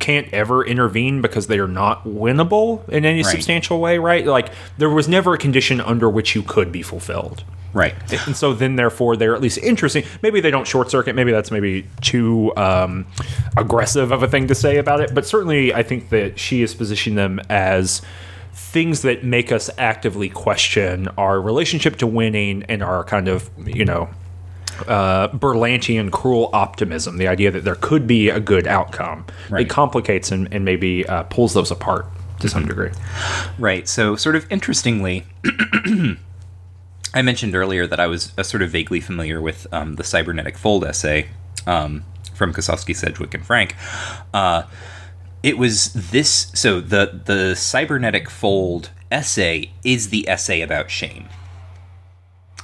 can't 0.01 0.32
ever 0.32 0.65
intervene 0.65 1.20
because 1.20 1.47
they 1.47 1.59
are 1.59 1.69
not 1.69 2.05
winnable 2.05 2.89
in 2.89 3.05
any 3.05 3.23
Right. 3.23 3.31
substantial 3.31 3.81
way, 3.81 3.98
right? 3.98 4.27
Like 4.27 4.51
there 4.78 4.89
was 4.90 5.09
never 5.09 5.35
a 5.35 5.39
condition 5.39 5.81
under 5.81 6.09
which 6.11 6.35
you 6.35 6.43
could 6.43 6.73
be 6.73 6.82
fulfilled. 6.82 7.44
Right. 7.73 7.94
And 8.27 8.36
so 8.36 8.52
then, 8.52 8.74
therefore, 8.74 9.16
they're 9.16 9.35
at 9.35 9.40
least 9.40 9.59
interesting. 9.59 10.02
Maybe 10.23 10.40
they 10.40 10.51
don't 10.51 10.66
short 10.66 10.90
circuit. 10.90 11.15
Maybe 11.15 11.31
that's 11.31 11.52
maybe 11.52 11.86
too 12.01 12.52
um, 12.57 13.07
aggressive 13.57 14.11
of 14.11 14.24
a 14.24 14.28
thing 14.28 14.48
to 14.48 14.57
say 14.57 14.78
about 14.78 15.01
it. 15.01 15.15
But 15.15 15.24
certainly, 15.24 15.73
I 15.73 15.85
think 15.85 16.09
that 16.09 16.36
she 16.39 16.62
has 16.62 16.74
positioned 16.74 17.16
them 17.16 17.40
as 17.48 18.02
things 18.52 19.02
that 19.02 19.23
make 19.23 19.52
us 19.52 19.70
actively 19.78 20.28
question 20.28 21.09
our 21.16 21.40
relationship 21.40 21.97
to 21.98 22.07
winning 22.09 22.65
and 22.69 22.82
our 22.82 23.05
kind 23.05 23.28
of, 23.28 23.48
you 23.65 23.85
know, 23.85 24.09
uh, 24.89 25.28
Berlantian 25.28 26.11
cruel 26.11 26.51
optimism. 26.52 27.19
The 27.19 27.28
idea 27.28 27.51
that 27.51 27.65
there 27.65 27.74
could 27.74 28.07
be 28.07 28.28
a 28.28 28.40
good 28.40 28.66
outcome. 28.66 29.27
Right. 29.48 29.62
It 29.62 29.70
complicates 29.70 30.31
and, 30.31 30.52
and 30.52 30.65
maybe 30.65 31.07
uh, 31.07 31.24
pulls 31.24 31.55
those 31.55 31.70
apart 31.70 32.07
to 32.40 32.48
some 32.48 32.66
degree. 32.66 32.90
Right. 33.59 33.89
So, 33.89 34.16
sort 34.16 34.36
of 34.36 34.51
interestingly, 34.51 35.27
I 37.15 37.23
mentioned 37.23 37.55
earlier 37.55 37.86
that 37.86 38.01
I 38.01 38.07
was 38.07 38.32
uh, 38.39 38.43
sort 38.43 38.62
of 38.62 38.70
vaguely 38.70 39.01
familiar 39.01 39.40
with 39.40 39.66
um, 39.73 39.97
the 39.97 40.05
cybernetic 40.05 40.57
fold 40.57 40.85
essay 40.85 41.28
um, 41.66 42.05
from 42.35 42.52
Kosofsky, 42.52 42.94
Sedgwick, 42.94 43.35
and 43.35 43.44
Frank. 43.44 43.74
Uh, 44.32 44.62
it 45.43 45.59
was 45.59 45.93
this. 45.93 46.51
So 46.55 46.81
the 46.81 47.20
the 47.24 47.55
cybernetic 47.57 48.31
fold 48.31 48.90
essay 49.11 49.73
is 49.85 50.11
the 50.11 50.28
essay 50.28 50.61
about 50.61 50.90
shame. 50.90 51.28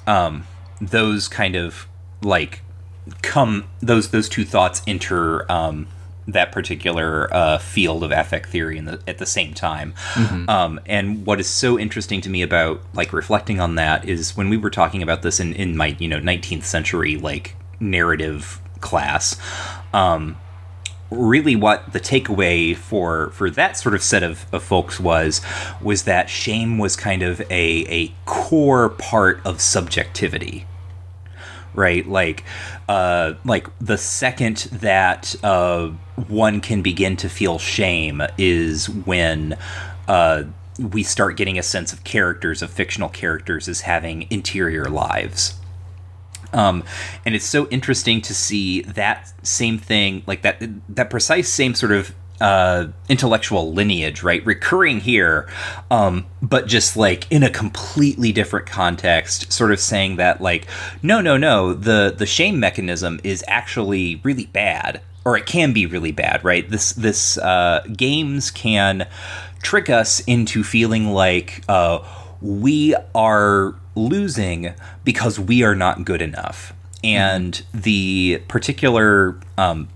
Um, 0.06 0.46
those 0.80 1.26
kind 1.26 1.56
of 1.56 1.88
like 2.22 2.62
come 3.22 3.64
those 3.80 4.10
those 4.10 4.28
two 4.28 4.44
thoughts 4.44 4.82
enter 4.86 5.50
um, 5.50 5.86
that 6.28 6.50
particular 6.50 7.32
uh, 7.32 7.58
field 7.58 8.02
of 8.02 8.10
affect 8.10 8.48
theory 8.48 8.78
in 8.78 8.84
the, 8.84 9.00
at 9.06 9.18
the 9.18 9.26
same 9.26 9.54
time. 9.54 9.94
Um, 10.48 10.80
and 10.86 11.24
what 11.24 11.38
is 11.38 11.48
so 11.48 11.78
interesting 11.78 12.20
to 12.22 12.30
me 12.30 12.42
about 12.42 12.80
like 12.94 13.12
reflecting 13.12 13.60
on 13.60 13.76
that 13.76 14.04
is 14.08 14.36
when 14.36 14.48
we 14.48 14.56
were 14.56 14.70
talking 14.70 15.02
about 15.02 15.22
this 15.22 15.38
in, 15.38 15.52
in 15.52 15.76
my 15.76 15.96
you 15.98 16.08
know 16.08 16.20
19th 16.20 16.64
century 16.64 17.16
like 17.16 17.56
narrative 17.80 18.60
class. 18.80 19.38
Um, 19.92 20.36
really 21.10 21.54
what 21.54 21.92
the 21.92 22.00
takeaway 22.00 22.76
for 22.76 23.30
for 23.30 23.48
that 23.48 23.76
sort 23.76 23.94
of 23.94 24.02
set 24.02 24.24
of, 24.24 24.46
of 24.52 24.62
folks 24.62 24.98
was 24.98 25.40
was 25.80 26.02
that 26.02 26.28
shame 26.28 26.78
was 26.78 26.96
kind 26.96 27.22
of 27.22 27.40
a 27.42 27.86
a 27.88 28.12
core 28.24 28.88
part 28.88 29.40
of 29.44 29.60
subjectivity 29.60 30.66
right? 31.76 32.06
Like 32.06 32.44
uh 32.88 33.34
like 33.44 33.68
the 33.78 33.98
second 33.98 34.68
that 34.72 35.34
uh 35.44 35.88
one 36.28 36.60
can 36.60 36.82
begin 36.82 37.16
to 37.18 37.28
feel 37.28 37.58
shame 37.58 38.22
is 38.38 38.88
when 38.88 39.56
uh 40.08 40.44
we 40.78 41.02
start 41.02 41.36
getting 41.36 41.58
a 41.58 41.62
sense 41.62 41.92
of 41.92 42.04
characters 42.04 42.62
of 42.62 42.70
fictional 42.70 43.08
characters 43.08 43.68
as 43.68 43.82
having 43.82 44.26
interior 44.30 44.86
lives. 44.86 45.54
Um, 46.52 46.84
and 47.24 47.34
it's 47.34 47.46
so 47.46 47.66
interesting 47.68 48.20
to 48.22 48.34
see 48.34 48.82
that 48.82 49.32
same 49.46 49.78
thing, 49.78 50.22
like 50.26 50.42
that 50.42 50.62
that 50.88 51.10
precise 51.10 51.48
same 51.48 51.74
sort 51.74 51.92
of 51.92 52.14
uh, 52.40 52.88
intellectual 53.08 53.72
lineage, 53.72 54.22
right, 54.22 54.44
recurring 54.44 55.00
here, 55.00 55.48
um, 55.90 56.26
but 56.42 56.66
just 56.66 56.96
like 56.96 57.30
in 57.30 57.42
a 57.42 57.50
completely 57.50 58.32
different 58.32 58.66
context, 58.66 59.52
sort 59.52 59.72
of 59.72 59.80
saying 59.80 60.16
that 60.16 60.40
like, 60.40 60.66
no, 61.02 61.20
no, 61.20 61.36
no, 61.36 61.72
the 61.72 62.14
the 62.16 62.26
shame 62.26 62.60
mechanism 62.60 63.20
is 63.24 63.44
actually 63.48 64.20
really 64.22 64.46
bad, 64.46 65.00
or 65.24 65.36
it 65.36 65.46
can 65.46 65.72
be 65.72 65.86
really 65.86 66.12
bad, 66.12 66.44
right? 66.44 66.68
This 66.68 66.92
this 66.92 67.38
uh, 67.38 67.84
games 67.96 68.50
can 68.50 69.06
trick 69.62 69.90
us 69.90 70.20
into 70.20 70.62
feeling 70.62 71.12
like 71.12 71.64
uh, 71.68 72.06
we 72.40 72.94
are 73.14 73.74
losing 73.94 74.74
because 75.04 75.40
we 75.40 75.62
are 75.62 75.74
not 75.74 76.04
good 76.04 76.22
enough. 76.22 76.72
And 77.02 77.62
the 77.72 78.42
particular 78.48 79.38
um, 79.56 79.88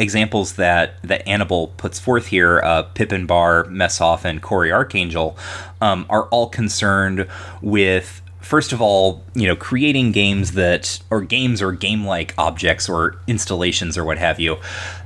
examples 0.00 0.54
that 0.54 1.02
that 1.02 1.24
Anable 1.26 1.76
puts 1.76 1.98
forth 1.98 2.28
here, 2.28 2.60
uh, 2.64 2.82
Pippin 2.82 3.26
Barr, 3.26 3.64
Messhof, 3.64 4.24
and 4.24 4.42
Cory 4.42 4.70
Arcangel, 4.70 5.36
um, 5.80 6.06
are 6.08 6.24
all 6.28 6.48
concerned 6.48 7.28
with 7.62 8.22
first 8.40 8.72
of 8.72 8.80
all, 8.80 9.22
you 9.34 9.46
know, 9.46 9.54
creating 9.54 10.12
games 10.12 10.52
that 10.52 11.00
or 11.10 11.20
games 11.20 11.62
or 11.62 11.72
game-like 11.72 12.34
objects 12.36 12.88
or 12.88 13.20
installations 13.26 13.96
or 13.96 14.04
what 14.04 14.18
have 14.18 14.40
you 14.40 14.56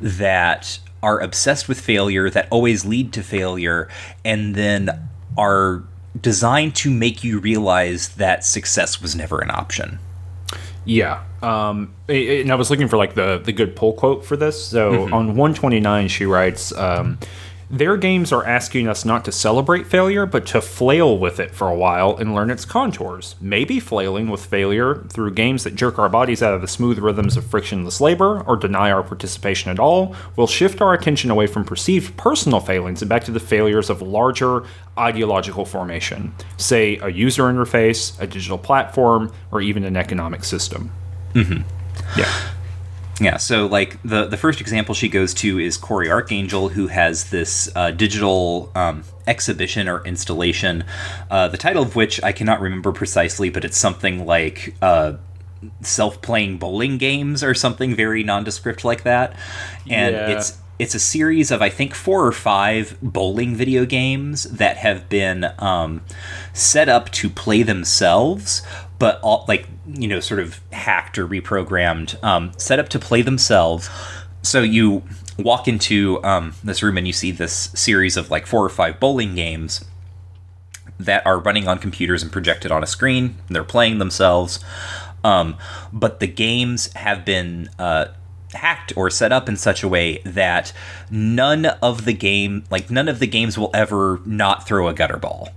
that 0.00 0.78
are 1.02 1.20
obsessed 1.20 1.68
with 1.68 1.78
failure, 1.78 2.30
that 2.30 2.48
always 2.50 2.84
lead 2.86 3.12
to 3.12 3.22
failure, 3.22 3.88
and 4.24 4.54
then 4.54 5.08
are 5.36 5.82
designed 6.18 6.74
to 6.76 6.90
make 6.90 7.22
you 7.22 7.38
realize 7.38 8.10
that 8.10 8.44
success 8.44 9.02
was 9.02 9.14
never 9.14 9.40
an 9.40 9.50
option. 9.50 9.98
Yeah. 10.84 11.24
Um, 11.42 11.94
and 12.08 12.50
I 12.50 12.54
was 12.54 12.70
looking 12.70 12.88
for 12.88 12.96
like 12.96 13.14
the 13.14 13.40
the 13.42 13.52
good 13.52 13.76
pull 13.76 13.92
quote 13.92 14.24
for 14.24 14.36
this. 14.36 14.62
So 14.64 15.04
on 15.12 15.28
129, 15.28 16.08
she 16.08 16.26
writes, 16.26 16.72
um, 16.72 17.18
"Their 17.74 17.96
games 17.96 18.30
are 18.30 18.46
asking 18.46 18.86
us 18.86 19.04
not 19.04 19.24
to 19.24 19.32
celebrate 19.32 19.88
failure, 19.88 20.26
but 20.26 20.46
to 20.46 20.60
flail 20.60 21.18
with 21.18 21.40
it 21.40 21.52
for 21.52 21.68
a 21.68 21.74
while 21.74 22.16
and 22.16 22.32
learn 22.32 22.48
its 22.48 22.64
contours. 22.64 23.34
Maybe 23.40 23.80
flailing 23.80 24.28
with 24.28 24.46
failure 24.46 25.04
through 25.08 25.32
games 25.32 25.64
that 25.64 25.74
jerk 25.74 25.98
our 25.98 26.08
bodies 26.08 26.40
out 26.40 26.54
of 26.54 26.60
the 26.60 26.68
smooth 26.68 27.00
rhythms 27.00 27.36
of 27.36 27.44
frictionless 27.44 28.00
labor 28.00 28.42
or 28.42 28.56
deny 28.56 28.92
our 28.92 29.02
participation 29.02 29.72
at 29.72 29.80
all 29.80 30.14
will 30.36 30.46
shift 30.46 30.80
our 30.80 30.94
attention 30.94 31.32
away 31.32 31.48
from 31.48 31.64
perceived 31.64 32.16
personal 32.16 32.60
failings 32.60 33.02
and 33.02 33.08
back 33.08 33.24
to 33.24 33.32
the 33.32 33.40
failures 33.40 33.90
of 33.90 34.00
larger 34.00 34.62
ideological 34.96 35.64
formation, 35.64 36.32
say 36.56 36.98
a 36.98 37.08
user 37.08 37.42
interface, 37.44 38.16
a 38.20 38.26
digital 38.28 38.56
platform, 38.56 39.32
or 39.50 39.60
even 39.60 39.82
an 39.82 39.96
economic 39.96 40.44
system." 40.44 40.92
Mm-hmm. 41.34 41.62
Yeah. 42.16 42.32
Yeah, 43.20 43.36
so 43.36 43.66
like 43.66 44.02
the 44.02 44.26
the 44.26 44.36
first 44.36 44.60
example 44.60 44.94
she 44.94 45.08
goes 45.08 45.34
to 45.34 45.58
is 45.60 45.76
Cory 45.76 46.08
Arcangel, 46.08 46.72
who 46.72 46.88
has 46.88 47.30
this 47.30 47.70
uh, 47.76 47.92
digital 47.92 48.72
um, 48.74 49.04
exhibition 49.26 49.88
or 49.88 50.04
installation, 50.04 50.84
uh, 51.30 51.46
the 51.48 51.56
title 51.56 51.82
of 51.82 51.94
which 51.94 52.22
I 52.24 52.32
cannot 52.32 52.60
remember 52.60 52.90
precisely, 52.92 53.50
but 53.50 53.64
it's 53.64 53.78
something 53.78 54.26
like 54.26 54.74
uh, 54.82 55.14
self-playing 55.80 56.58
bowling 56.58 56.98
games 56.98 57.42
or 57.44 57.54
something 57.54 57.94
very 57.94 58.24
nondescript 58.24 58.84
like 58.84 59.04
that, 59.04 59.36
and 59.88 60.14
Yeah. 60.14 60.28
it's 60.30 60.58
it's 60.76 60.94
a 60.96 60.98
series 60.98 61.52
of 61.52 61.62
I 61.62 61.68
think 61.68 61.94
four 61.94 62.26
or 62.26 62.32
five 62.32 62.96
bowling 63.00 63.54
video 63.54 63.86
games 63.86 64.42
that 64.44 64.78
have 64.78 65.08
been 65.08 65.52
um, 65.60 66.00
set 66.52 66.88
up 66.88 67.10
to 67.12 67.30
play 67.30 67.62
themselves, 67.62 68.60
but 68.98 69.20
all 69.22 69.44
like 69.48 69.66
you 69.86 70.08
know 70.08 70.20
sort 70.20 70.40
of 70.40 70.60
hacked 70.72 71.18
or 71.18 71.26
reprogrammed, 71.26 72.22
um, 72.22 72.52
set 72.56 72.78
up 72.78 72.88
to 72.90 72.98
play 72.98 73.22
themselves. 73.22 73.90
So 74.42 74.62
you 74.62 75.02
walk 75.38 75.66
into 75.66 76.22
um, 76.22 76.54
this 76.62 76.82
room 76.82 76.96
and 76.98 77.06
you 77.06 77.12
see 77.12 77.30
this 77.30 77.70
series 77.74 78.16
of 78.16 78.30
like 78.30 78.46
four 78.46 78.64
or 78.64 78.68
five 78.68 79.00
bowling 79.00 79.34
games 79.34 79.84
that 80.98 81.26
are 81.26 81.38
running 81.38 81.66
on 81.66 81.78
computers 81.78 82.22
and 82.22 82.30
projected 82.30 82.70
on 82.70 82.82
a 82.82 82.86
screen. 82.86 83.36
They're 83.48 83.64
playing 83.64 83.98
themselves, 83.98 84.62
um, 85.24 85.56
but 85.92 86.20
the 86.20 86.26
games 86.26 86.92
have 86.92 87.24
been 87.24 87.68
uh, 87.78 88.06
hacked 88.54 88.92
or 88.96 89.10
set 89.10 89.32
up 89.32 89.48
in 89.48 89.56
such 89.56 89.82
a 89.82 89.88
way 89.88 90.18
that 90.24 90.72
none 91.10 91.66
of 91.66 92.04
the 92.04 92.12
game, 92.12 92.64
like 92.70 92.90
none 92.90 93.08
of 93.08 93.18
the 93.18 93.26
games, 93.26 93.58
will 93.58 93.70
ever 93.74 94.20
not 94.24 94.66
throw 94.66 94.88
a 94.88 94.94
gutter 94.94 95.16
ball. 95.16 95.48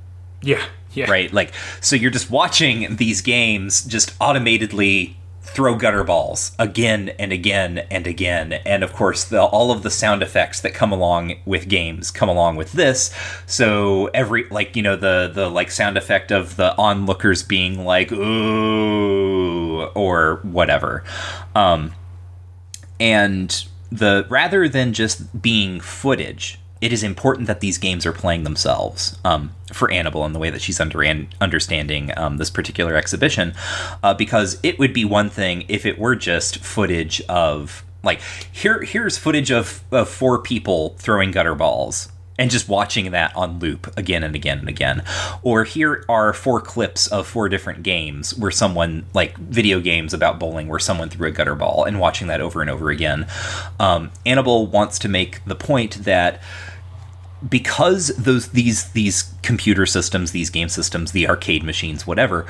Yeah. 0.42 0.64
Yeah. 0.98 1.10
Right? 1.10 1.32
Like, 1.32 1.54
so 1.80 1.96
you're 1.96 2.12
just 2.12 2.32
watching 2.32 2.96
these 2.96 3.22
games 3.22 3.86
just 3.86 4.18
automatedly 4.20 5.14
throw 5.48 5.76
gutter 5.76 6.04
balls 6.04 6.52
again 6.60 7.10
and 7.18 7.32
again 7.32 7.80
and 7.90 8.06
again 8.06 8.54
and 8.54 8.84
of 8.84 8.94
course 8.94 9.24
the, 9.24 9.42
all 9.42 9.72
of 9.72 9.82
the 9.82 9.90
sound 9.90 10.22
effects 10.22 10.60
that 10.60 10.74
come 10.74 10.92
along 10.92 11.34
with 11.46 11.70
games 11.70 12.12
come 12.12 12.28
along 12.28 12.58
with 12.58 12.74
this 12.74 13.16
so 13.46 14.08
every 14.14 14.48
like 14.50 14.76
you 14.76 14.84
know 14.84 14.98
the 14.98 15.32
the 15.34 15.50
like 15.50 15.72
sound 15.72 15.98
effect 15.98 16.32
of 16.32 16.58
the 16.58 16.78
onlookers 16.78 17.44
being 17.44 17.86
like 17.86 18.12
ooh 18.12 19.84
or 19.96 20.42
whatever 20.44 21.04
um 21.56 21.94
and 23.00 23.66
the 23.92 24.26
rather 24.30 24.68
than 24.68 24.92
just 24.92 25.42
being 25.42 25.80
footage 25.80 26.60
it 26.82 26.94
is 26.94 27.04
important 27.04 27.48
that 27.48 27.60
these 27.60 27.78
games 27.78 28.06
are 28.06 28.14
playing 28.14 28.44
themselves 28.44 29.18
um, 29.24 29.52
for 29.74 29.90
Anable 29.90 30.26
in 30.26 30.34
the 30.34 30.40
way 30.40 30.50
that 30.50 30.62
she's 30.62 30.80
under 30.80 31.04
understanding 31.42 32.12
um, 32.18 32.38
this 32.38 32.50
particular 32.50 32.96
exhibition, 32.96 33.54
uh, 34.04 34.14
because 34.14 34.60
it 34.64 34.80
would 34.80 34.94
be 34.94 35.06
one 35.06 35.30
thing 35.30 35.66
if 35.68 35.86
it 35.86 35.98
were 36.00 36.16
just 36.16 36.58
footage 36.60 37.22
of 37.30 37.84
like 38.04 38.22
here 38.52 38.82
here's 38.82 39.18
footage 39.18 39.52
of, 39.52 39.84
of 39.92 40.10
four 40.10 40.42
people 40.42 40.96
throwing 40.98 41.32
gutter 41.32 41.56
balls, 41.56 42.10
and 42.40 42.52
just 42.52 42.70
watching 42.70 43.12
that 43.12 43.36
on 43.36 43.60
loop 43.60 43.92
again 43.98 44.24
and 44.24 44.36
again 44.36 44.60
and 44.60 44.70
again. 44.70 45.04
Or 45.42 45.64
here 45.64 46.06
are 46.08 46.34
four 46.34 46.62
clips 46.62 47.08
of 47.08 47.28
four 47.28 47.50
different 47.50 47.84
games 47.84 48.38
where 48.38 48.52
someone, 48.52 49.06
like 49.14 49.38
video 49.38 49.80
games 49.80 50.14
about 50.14 50.40
bowling, 50.40 50.68
where 50.68 50.80
someone 50.80 51.10
threw 51.10 51.28
a 51.28 51.32
gutter 51.32 51.56
ball, 51.56 51.84
and 51.84 52.00
watching 52.00 52.28
that 52.28 52.42
over 52.42 52.62
and 52.62 52.70
over 52.70 52.90
again. 52.90 53.26
Um, 53.80 54.12
Anable 54.26 54.70
wants 54.70 55.00
to 55.00 55.10
make 55.10 55.44
the 55.46 55.56
point 55.56 56.04
that 56.04 56.42
because 57.48 58.08
those 58.18 58.50
these 58.50 58.92
these 58.94 59.34
computer 59.44 59.86
systems 59.86 60.32
these 60.32 60.50
game 60.50 60.70
systems 60.70 61.12
the 61.12 61.28
arcade 61.28 61.64
machines 61.64 62.08
whatever 62.08 62.46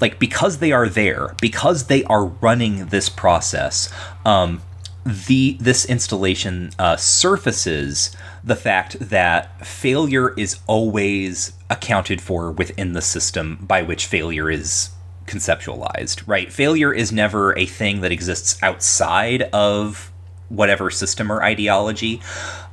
like 0.00 0.18
because 0.18 0.58
they 0.58 0.72
are 0.72 0.88
there 0.88 1.34
because 1.40 1.86
they 1.86 2.02
are 2.04 2.26
running 2.26 2.86
this 2.86 3.08
process 3.08 3.92
um, 4.24 4.60
the 5.04 5.56
this 5.60 5.84
installation 5.84 6.70
uh, 6.78 6.96
surfaces 6.96 8.14
the 8.44 8.56
fact 8.56 8.98
that 8.98 9.64
failure 9.66 10.34
is 10.36 10.58
always 10.66 11.52
accounted 11.70 12.20
for 12.20 12.50
within 12.50 12.92
the 12.92 13.02
system 13.02 13.58
by 13.62 13.82
which 13.82 14.06
failure 14.06 14.50
is 14.50 14.90
conceptualized 15.26 16.26
right? 16.26 16.52
Failure 16.52 16.92
is 16.92 17.12
never 17.12 17.56
a 17.56 17.66
thing 17.66 18.00
that 18.00 18.12
exists 18.12 18.60
outside 18.62 19.42
of 19.52 20.11
whatever 20.54 20.90
system 20.90 21.32
or 21.32 21.42
ideology 21.42 22.20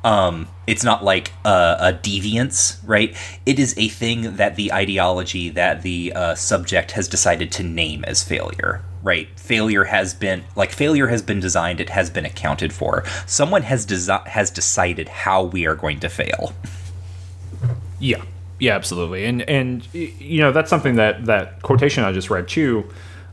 um, 0.03 0.47
it's 0.65 0.83
not 0.83 1.03
like 1.03 1.33
a, 1.43 1.77
a, 1.79 1.93
deviance, 1.93 2.79
right? 2.85 3.15
It 3.45 3.59
is 3.59 3.77
a 3.77 3.89
thing 3.89 4.37
that 4.37 4.55
the 4.55 4.71
ideology 4.71 5.49
that 5.49 5.81
the 5.81 6.13
uh, 6.13 6.35
subject 6.35 6.91
has 6.91 7.07
decided 7.07 7.51
to 7.53 7.63
name 7.63 8.05
as 8.05 8.23
failure, 8.23 8.81
right? 9.03 9.27
Failure 9.37 9.85
has 9.85 10.13
been 10.13 10.45
like 10.55 10.71
failure 10.71 11.07
has 11.07 11.21
been 11.21 11.41
designed. 11.41 11.81
It 11.81 11.89
has 11.89 12.09
been 12.09 12.25
accounted 12.25 12.71
for. 12.71 13.03
Someone 13.25 13.63
has 13.63 13.85
desi- 13.85 14.25
has 14.27 14.49
decided 14.49 15.09
how 15.09 15.43
we 15.43 15.67
are 15.67 15.75
going 15.75 15.99
to 15.99 16.09
fail. 16.09 16.53
Yeah, 17.99 18.23
yeah, 18.57 18.75
absolutely. 18.75 19.25
And 19.25 19.41
and 19.43 19.85
you 19.93 20.39
know 20.39 20.53
that's 20.53 20.69
something 20.69 20.95
that 20.95 21.25
that 21.25 21.61
quotation 21.61 22.05
I 22.05 22.13
just 22.13 22.29
read 22.29 22.47
too. 22.47 22.89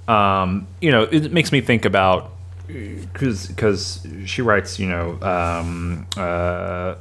Um, 0.09 0.67
you 0.81 0.91
know, 0.91 1.03
it 1.05 1.33
makes 1.33 1.53
me 1.53 1.61
think 1.61 1.85
about 1.85 2.33
because 2.67 3.47
because 3.49 4.07
she 4.25 4.43
writes, 4.43 4.79
you 4.79 4.89
know, 4.89 5.21
um, 5.23 6.07
uh, 6.17 6.97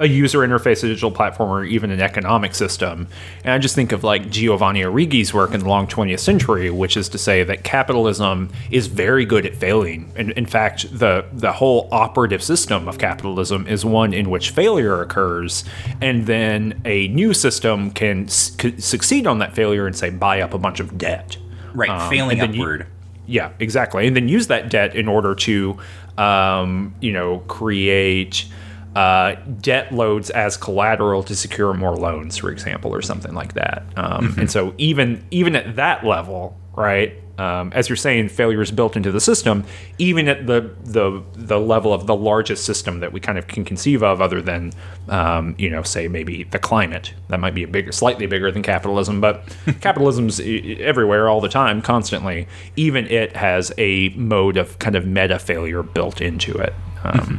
a 0.00 0.08
user 0.08 0.40
interface, 0.40 0.82
a 0.82 0.88
digital 0.88 1.10
platform, 1.10 1.50
or 1.50 1.64
even 1.64 1.90
an 1.90 2.00
economic 2.00 2.54
system. 2.54 3.06
And 3.44 3.52
I 3.52 3.58
just 3.58 3.74
think 3.74 3.92
of 3.92 4.02
like 4.02 4.30
Giovanni 4.30 4.82
Arrighi's 4.82 5.32
work 5.32 5.54
in 5.54 5.60
the 5.60 5.68
long 5.68 5.86
20th 5.86 6.20
century, 6.20 6.70
which 6.70 6.96
is 6.96 7.08
to 7.10 7.18
say 7.18 7.44
that 7.44 7.64
capitalism 7.64 8.50
is 8.70 8.86
very 8.86 9.24
good 9.24 9.46
at 9.46 9.54
failing. 9.54 10.12
And 10.16 10.32
in 10.32 10.46
fact, 10.46 10.98
the 10.98 11.26
the 11.32 11.52
whole 11.52 11.88
operative 11.92 12.42
system 12.42 12.88
of 12.88 12.98
capitalism 12.98 13.66
is 13.66 13.84
one 13.84 14.12
in 14.12 14.30
which 14.30 14.50
failure 14.50 15.00
occurs, 15.00 15.64
and 16.00 16.26
then 16.26 16.80
a 16.84 17.08
new 17.08 17.32
system 17.32 17.90
can 17.90 18.28
succeed 18.28 19.26
on 19.26 19.38
that 19.38 19.54
failure 19.54 19.86
and 19.86 19.96
say 19.96 20.10
buy 20.10 20.40
up 20.40 20.54
a 20.54 20.58
bunch 20.58 20.80
of 20.80 20.98
debt. 20.98 21.36
Right, 21.72 21.90
um, 21.90 22.08
failing 22.08 22.40
upward. 22.40 22.80
You, 22.80 22.93
yeah, 23.26 23.52
exactly. 23.58 24.06
And 24.06 24.14
then 24.14 24.28
use 24.28 24.48
that 24.48 24.70
debt 24.70 24.94
in 24.94 25.08
order 25.08 25.34
to, 25.34 25.78
um, 26.18 26.94
you 27.00 27.12
know, 27.12 27.38
create 27.40 28.46
uh, 28.94 29.34
debt 29.60 29.92
loads 29.92 30.30
as 30.30 30.56
collateral 30.56 31.22
to 31.24 31.34
secure 31.34 31.74
more 31.74 31.96
loans, 31.96 32.36
for 32.36 32.50
example, 32.50 32.94
or 32.94 33.02
something 33.02 33.34
like 33.34 33.54
that. 33.54 33.82
Um, 33.96 34.28
mm-hmm. 34.28 34.40
And 34.40 34.50
so 34.50 34.74
even 34.78 35.24
even 35.30 35.56
at 35.56 35.76
that 35.76 36.04
level, 36.04 36.56
right? 36.76 37.14
Um, 37.36 37.72
as 37.74 37.88
you're 37.88 37.96
saying, 37.96 38.28
failure 38.28 38.62
is 38.62 38.70
built 38.70 38.96
into 38.96 39.10
the 39.10 39.20
system, 39.20 39.64
even 39.98 40.28
at 40.28 40.46
the, 40.46 40.72
the 40.84 41.22
the 41.34 41.58
level 41.58 41.92
of 41.92 42.06
the 42.06 42.14
largest 42.14 42.64
system 42.64 43.00
that 43.00 43.12
we 43.12 43.18
kind 43.18 43.38
of 43.38 43.48
can 43.48 43.64
conceive 43.64 44.02
of, 44.02 44.20
other 44.20 44.40
than 44.40 44.72
um, 45.08 45.54
you 45.58 45.68
know, 45.68 45.82
say 45.82 46.06
maybe 46.06 46.44
the 46.44 46.58
climate. 46.58 47.12
That 47.28 47.40
might 47.40 47.54
be 47.54 47.64
a 47.64 47.68
bigger, 47.68 47.90
slightly 47.90 48.26
bigger 48.26 48.52
than 48.52 48.62
capitalism, 48.62 49.20
but 49.20 49.44
capitalism's 49.80 50.40
everywhere, 50.40 51.28
all 51.28 51.40
the 51.40 51.48
time, 51.48 51.82
constantly. 51.82 52.46
Even 52.76 53.06
it 53.08 53.34
has 53.36 53.72
a 53.78 54.10
mode 54.10 54.56
of 54.56 54.78
kind 54.78 54.94
of 54.94 55.06
meta 55.06 55.38
failure 55.38 55.82
built 55.82 56.20
into 56.20 56.56
it 56.56 56.72
um, 57.02 57.12
mm-hmm. 57.12 57.36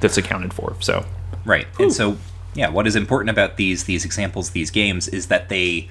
that's 0.00 0.16
accounted 0.16 0.54
for. 0.54 0.76
So 0.80 1.04
right, 1.44 1.66
Ooh. 1.80 1.84
and 1.84 1.92
so 1.92 2.18
yeah, 2.54 2.68
what 2.68 2.86
is 2.86 2.94
important 2.94 3.30
about 3.30 3.56
these 3.56 3.84
these 3.84 4.04
examples, 4.04 4.50
these 4.50 4.70
games, 4.70 5.08
is 5.08 5.26
that 5.26 5.48
they 5.48 5.88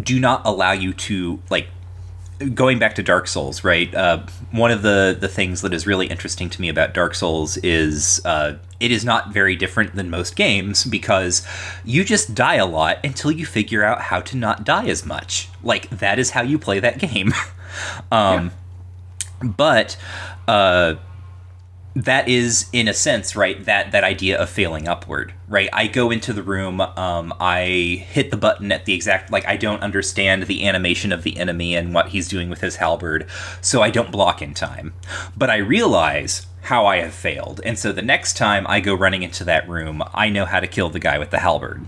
do 0.00 0.20
not 0.20 0.42
allow 0.44 0.72
you 0.72 0.92
to 0.92 1.40
like 1.48 1.68
going 2.54 2.78
back 2.78 2.94
to 2.96 3.02
Dark 3.02 3.26
Souls, 3.26 3.64
right? 3.64 3.92
Uh, 3.94 4.24
one 4.50 4.70
of 4.70 4.82
the 4.82 5.16
the 5.18 5.28
things 5.28 5.62
that 5.62 5.72
is 5.72 5.86
really 5.86 6.06
interesting 6.06 6.50
to 6.50 6.60
me 6.60 6.68
about 6.68 6.94
Dark 6.94 7.14
Souls 7.14 7.56
is 7.58 8.20
uh, 8.24 8.54
it 8.80 8.90
is 8.90 9.04
not 9.04 9.32
very 9.32 9.56
different 9.56 9.94
than 9.94 10.10
most 10.10 10.36
games 10.36 10.84
because 10.84 11.46
you 11.84 12.04
just 12.04 12.34
die 12.34 12.56
a 12.56 12.66
lot 12.66 12.98
until 13.04 13.30
you 13.30 13.46
figure 13.46 13.84
out 13.84 14.02
how 14.02 14.20
to 14.20 14.36
not 14.36 14.64
die 14.64 14.86
as 14.86 15.06
much. 15.06 15.48
Like 15.62 15.88
that 15.90 16.18
is 16.18 16.30
how 16.30 16.42
you 16.42 16.58
play 16.58 16.80
that 16.80 16.98
game. 16.98 17.32
um, 18.12 18.52
yeah. 19.42 19.48
But 19.48 19.96
uh, 20.48 20.96
that 21.96 22.28
is 22.28 22.68
in 22.74 22.88
a 22.88 22.92
sense 22.92 23.34
right 23.34 23.64
that 23.64 23.90
that 23.90 24.04
idea 24.04 24.38
of 24.38 24.50
failing 24.50 24.86
upward 24.86 25.32
right? 25.48 25.70
I 25.72 25.86
go 25.86 26.10
into 26.10 26.34
the 26.34 26.42
room 26.42 26.80
um, 26.80 27.32
i 27.40 28.04
hit 28.10 28.30
the 28.30 28.36
button 28.36 28.70
at 28.70 28.84
the 28.84 28.92
exact 28.92 29.32
like 29.32 29.46
i 29.46 29.56
don't 29.56 29.82
understand 29.82 30.42
the 30.42 30.66
animation 30.68 31.10
of 31.10 31.22
the 31.22 31.38
enemy 31.38 31.74
and 31.74 31.94
what 31.94 32.08
he's 32.08 32.28
doing 32.28 32.50
with 32.50 32.60
his 32.60 32.76
halberd 32.76 33.26
so 33.62 33.80
i 33.80 33.90
don't 33.90 34.12
block 34.12 34.42
in 34.42 34.52
time. 34.52 34.92
But 35.36 35.48
i 35.48 35.56
realize 35.56 36.46
how 36.62 36.84
i 36.84 36.98
have 36.98 37.14
failed 37.14 37.62
and 37.64 37.78
so 37.78 37.92
the 37.92 38.02
next 38.02 38.36
time 38.36 38.66
i 38.68 38.78
go 38.78 38.94
running 38.94 39.22
into 39.22 39.44
that 39.44 39.66
room 39.66 40.02
i 40.12 40.28
know 40.28 40.44
how 40.44 40.60
to 40.60 40.66
kill 40.66 40.90
the 40.90 40.98
guy 40.98 41.18
with 41.18 41.30
the 41.30 41.38
halberd. 41.38 41.86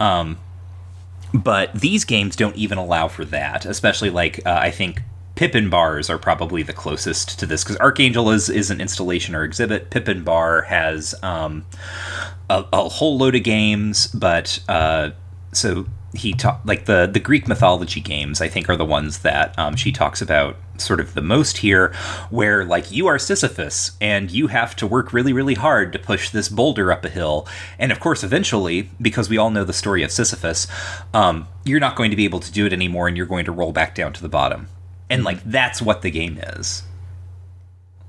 Um, 0.00 0.38
but 1.32 1.72
these 1.74 2.04
games 2.04 2.34
don't 2.34 2.56
even 2.56 2.78
allow 2.78 3.06
for 3.06 3.24
that 3.26 3.64
especially 3.64 4.10
like 4.10 4.44
uh, 4.44 4.58
i 4.60 4.72
think 4.72 5.02
Pippin 5.40 5.70
Barr's 5.70 6.10
are 6.10 6.18
probably 6.18 6.62
the 6.62 6.74
closest 6.74 7.38
to 7.38 7.46
this 7.46 7.64
because 7.64 7.78
Arcangel 7.78 8.30
is 8.34 8.50
is 8.50 8.70
an 8.70 8.78
installation 8.78 9.34
or 9.34 9.42
exhibit. 9.42 9.88
Pippin 9.88 10.22
Barr 10.22 10.60
has 10.60 11.14
um, 11.22 11.64
a, 12.50 12.66
a, 12.74 12.90
whole 12.90 13.16
load 13.16 13.34
of 13.34 13.42
games, 13.42 14.08
but 14.08 14.60
uh, 14.68 15.12
so 15.52 15.86
he 16.12 16.34
talk 16.34 16.60
like 16.66 16.84
the 16.84 17.08
the 17.10 17.20
Greek 17.20 17.48
mythology 17.48 18.02
games. 18.02 18.42
I 18.42 18.48
think 18.48 18.68
are 18.68 18.76
the 18.76 18.84
ones 18.84 19.20
that 19.20 19.58
um, 19.58 19.76
she 19.76 19.92
talks 19.92 20.20
about 20.20 20.56
sort 20.76 21.00
of 21.00 21.14
the 21.14 21.22
most 21.22 21.56
here, 21.56 21.94
where 22.28 22.62
like 22.66 22.92
you 22.92 23.06
are 23.06 23.18
Sisyphus 23.18 23.92
and 23.98 24.30
you 24.30 24.48
have 24.48 24.76
to 24.76 24.86
work 24.86 25.14
really 25.14 25.32
really 25.32 25.54
hard 25.54 25.94
to 25.94 25.98
push 25.98 26.28
this 26.28 26.50
boulder 26.50 26.92
up 26.92 27.02
a 27.02 27.08
hill, 27.08 27.48
and 27.78 27.90
of 27.90 27.98
course 27.98 28.22
eventually 28.22 28.90
because 29.00 29.30
we 29.30 29.38
all 29.38 29.48
know 29.48 29.64
the 29.64 29.72
story 29.72 30.02
of 30.02 30.12
Sisyphus, 30.12 30.66
um, 31.14 31.48
you're 31.64 31.80
not 31.80 31.96
going 31.96 32.10
to 32.10 32.16
be 32.16 32.26
able 32.26 32.40
to 32.40 32.52
do 32.52 32.66
it 32.66 32.74
anymore, 32.74 33.08
and 33.08 33.16
you're 33.16 33.24
going 33.24 33.46
to 33.46 33.52
roll 33.52 33.72
back 33.72 33.94
down 33.94 34.12
to 34.12 34.20
the 34.20 34.28
bottom 34.28 34.68
and 35.10 35.24
like 35.24 35.42
that's 35.44 35.82
what 35.82 36.00
the 36.02 36.10
game 36.10 36.38
is 36.38 36.84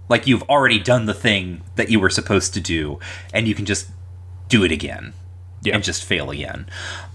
like 0.08 0.28
you've 0.28 0.44
already 0.44 0.80
done 0.80 1.06
the 1.06 1.14
thing 1.14 1.62
that 1.76 1.90
you 1.90 2.00
were 2.00 2.10
supposed 2.10 2.54
to 2.54 2.62
do 2.62 3.00
and 3.34 3.48
you 3.48 3.56
can 3.56 3.66
just 3.66 3.90
do 4.48 4.64
it 4.64 4.72
again 4.72 5.14
yeah. 5.64 5.74
and 5.74 5.84
just 5.84 6.04
fail 6.04 6.30
again 6.30 6.68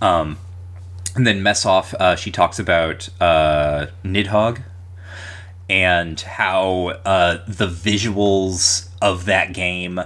um, 0.02 0.38
and 1.14 1.26
then 1.26 1.40
Messhof 1.40 1.94
uh, 1.94 2.16
she 2.16 2.30
talks 2.30 2.58
about 2.58 3.08
uh, 3.20 3.86
nidhogg 4.04 4.62
and 5.68 6.20
how 6.20 6.88
uh, 7.04 7.38
the 7.46 7.66
visuals 7.66 8.88
of 9.00 9.24
that 9.26 9.52
game 9.52 10.00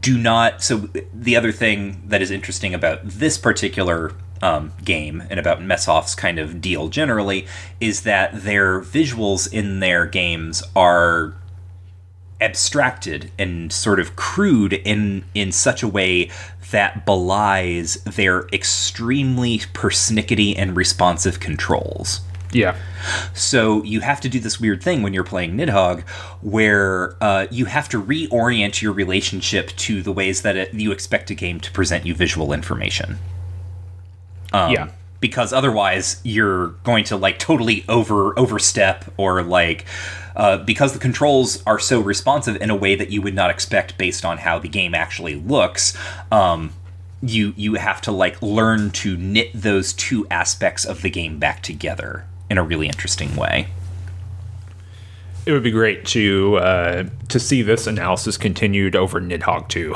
do 0.00 0.18
not 0.18 0.62
so 0.62 0.88
the 1.14 1.36
other 1.36 1.52
thing 1.52 2.02
that 2.06 2.20
is 2.20 2.30
interesting 2.30 2.74
about 2.74 3.00
this 3.04 3.38
particular 3.38 4.12
um, 4.42 4.72
game 4.84 5.22
and 5.30 5.40
about 5.40 5.60
Messhof's 5.60 6.14
kind 6.14 6.38
of 6.38 6.60
deal 6.60 6.88
generally 6.88 7.46
is 7.80 8.02
that 8.02 8.42
their 8.42 8.80
visuals 8.80 9.52
in 9.52 9.80
their 9.80 10.06
games 10.06 10.62
are 10.74 11.34
abstracted 12.40 13.30
and 13.38 13.72
sort 13.72 13.98
of 13.98 14.14
crude 14.14 14.74
in 14.74 15.24
in 15.34 15.50
such 15.50 15.82
a 15.82 15.88
way 15.88 16.30
that 16.70 17.06
belies 17.06 18.02
their 18.04 18.46
extremely 18.48 19.58
persnickety 19.58 20.54
and 20.56 20.76
responsive 20.76 21.40
controls. 21.40 22.20
Yeah. 22.52 22.76
So 23.34 23.82
you 23.84 24.00
have 24.00 24.20
to 24.22 24.28
do 24.28 24.40
this 24.40 24.60
weird 24.60 24.82
thing 24.82 25.02
when 25.02 25.12
you're 25.12 25.24
playing 25.24 25.56
Nidhogg, 25.56 26.02
where 26.42 27.16
uh, 27.20 27.46
you 27.50 27.66
have 27.66 27.88
to 27.90 28.02
reorient 28.02 28.82
your 28.82 28.92
relationship 28.92 29.68
to 29.76 30.02
the 30.02 30.12
ways 30.12 30.42
that 30.42 30.56
it, 30.56 30.74
you 30.74 30.92
expect 30.92 31.30
a 31.30 31.34
game 31.34 31.60
to 31.60 31.70
present 31.72 32.06
you 32.06 32.14
visual 32.14 32.52
information. 32.52 33.18
Um, 34.56 34.72
yeah. 34.72 34.88
Because 35.20 35.52
otherwise, 35.52 36.20
you're 36.24 36.68
going 36.84 37.04
to 37.04 37.16
like 37.16 37.38
totally 37.38 37.84
over 37.88 38.38
overstep 38.38 39.04
or 39.16 39.42
like 39.42 39.86
uh, 40.36 40.58
because 40.58 40.92
the 40.92 40.98
controls 40.98 41.62
are 41.66 41.78
so 41.78 42.00
responsive 42.00 42.56
in 42.60 42.68
a 42.68 42.76
way 42.76 42.94
that 42.94 43.10
you 43.10 43.22
would 43.22 43.34
not 43.34 43.50
expect 43.50 43.96
based 43.96 44.24
on 44.24 44.38
how 44.38 44.58
the 44.58 44.68
game 44.68 44.94
actually 44.94 45.34
looks. 45.34 45.96
Um, 46.30 46.72
you 47.22 47.54
you 47.56 47.74
have 47.74 48.00
to 48.02 48.12
like 48.12 48.40
learn 48.42 48.90
to 48.90 49.16
knit 49.16 49.50
those 49.54 49.94
two 49.94 50.26
aspects 50.30 50.84
of 50.84 51.00
the 51.02 51.10
game 51.10 51.38
back 51.38 51.62
together 51.62 52.26
in 52.50 52.58
a 52.58 52.62
really 52.62 52.86
interesting 52.86 53.34
way. 53.36 53.68
It 55.46 55.52
would 55.52 55.62
be 55.62 55.70
great 55.70 56.04
to 56.06 56.56
uh, 56.56 57.04
to 57.28 57.38
see 57.40 57.62
this 57.62 57.86
analysis 57.86 58.36
continued 58.36 58.96
over 58.96 59.20
Nidhogg 59.20 59.68
2 59.68 59.94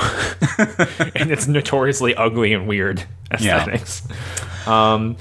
and 1.16 1.31
its 1.31 1.48
notoriously 1.48 2.14
ugly 2.14 2.52
and 2.52 2.66
weird 2.68 3.05
aesthetics. 3.32 4.02
Yeah. 4.66 4.93
Um, 4.93 5.16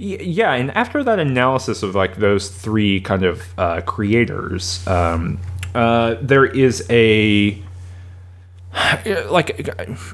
y- 0.00 0.18
yeah, 0.20 0.54
and 0.54 0.70
after 0.72 1.04
that 1.04 1.18
analysis 1.18 1.82
of 1.82 1.94
like 1.94 2.16
those 2.16 2.48
three 2.48 3.00
kind 3.00 3.24
of 3.24 3.42
uh, 3.58 3.82
creators, 3.82 4.84
um, 4.86 5.38
uh, 5.74 6.16
there 6.22 6.46
is 6.46 6.86
a 6.88 7.62
like 9.28 9.68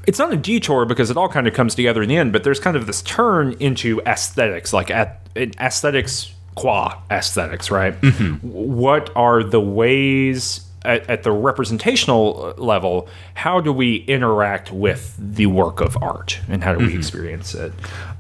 it's 0.06 0.18
not 0.18 0.32
a 0.32 0.36
detour 0.36 0.84
because 0.84 1.10
it 1.10 1.16
all 1.16 1.28
kind 1.28 1.47
of 1.47 1.55
comes 1.55 1.74
together 1.74 2.02
in 2.02 2.09
the 2.09 2.16
end 2.16 2.30
but 2.32 2.44
there's 2.44 2.60
kind 2.60 2.76
of 2.76 2.86
this 2.86 3.01
turn 3.02 3.52
into 3.59 4.01
aesthetics 4.06 4.72
like 4.74 4.90
at 4.90 5.26
aesthetics 5.36 6.32
qua 6.55 7.01
aesthetics 7.10 7.70
right 7.70 8.01
mm-hmm. 8.01 8.35
what 8.47 9.10
are 9.16 9.43
the 9.43 9.60
ways 9.60 10.66
at, 10.82 11.09
at, 11.10 11.22
the 11.22 11.31
representational 11.31 12.55
level 12.56 13.06
how 13.35 13.60
do 13.60 13.72
we 13.72 13.97
interact 13.97 14.72
with 14.72 15.14
the 15.18 15.47
work 15.47 15.81
of 15.81 15.97
art 16.02 16.40
and 16.48 16.64
how 16.64 16.72
do 16.72 16.78
we 16.78 16.86
mm-hmm. 16.86 16.98
experience 16.98 17.55
it 17.55 17.72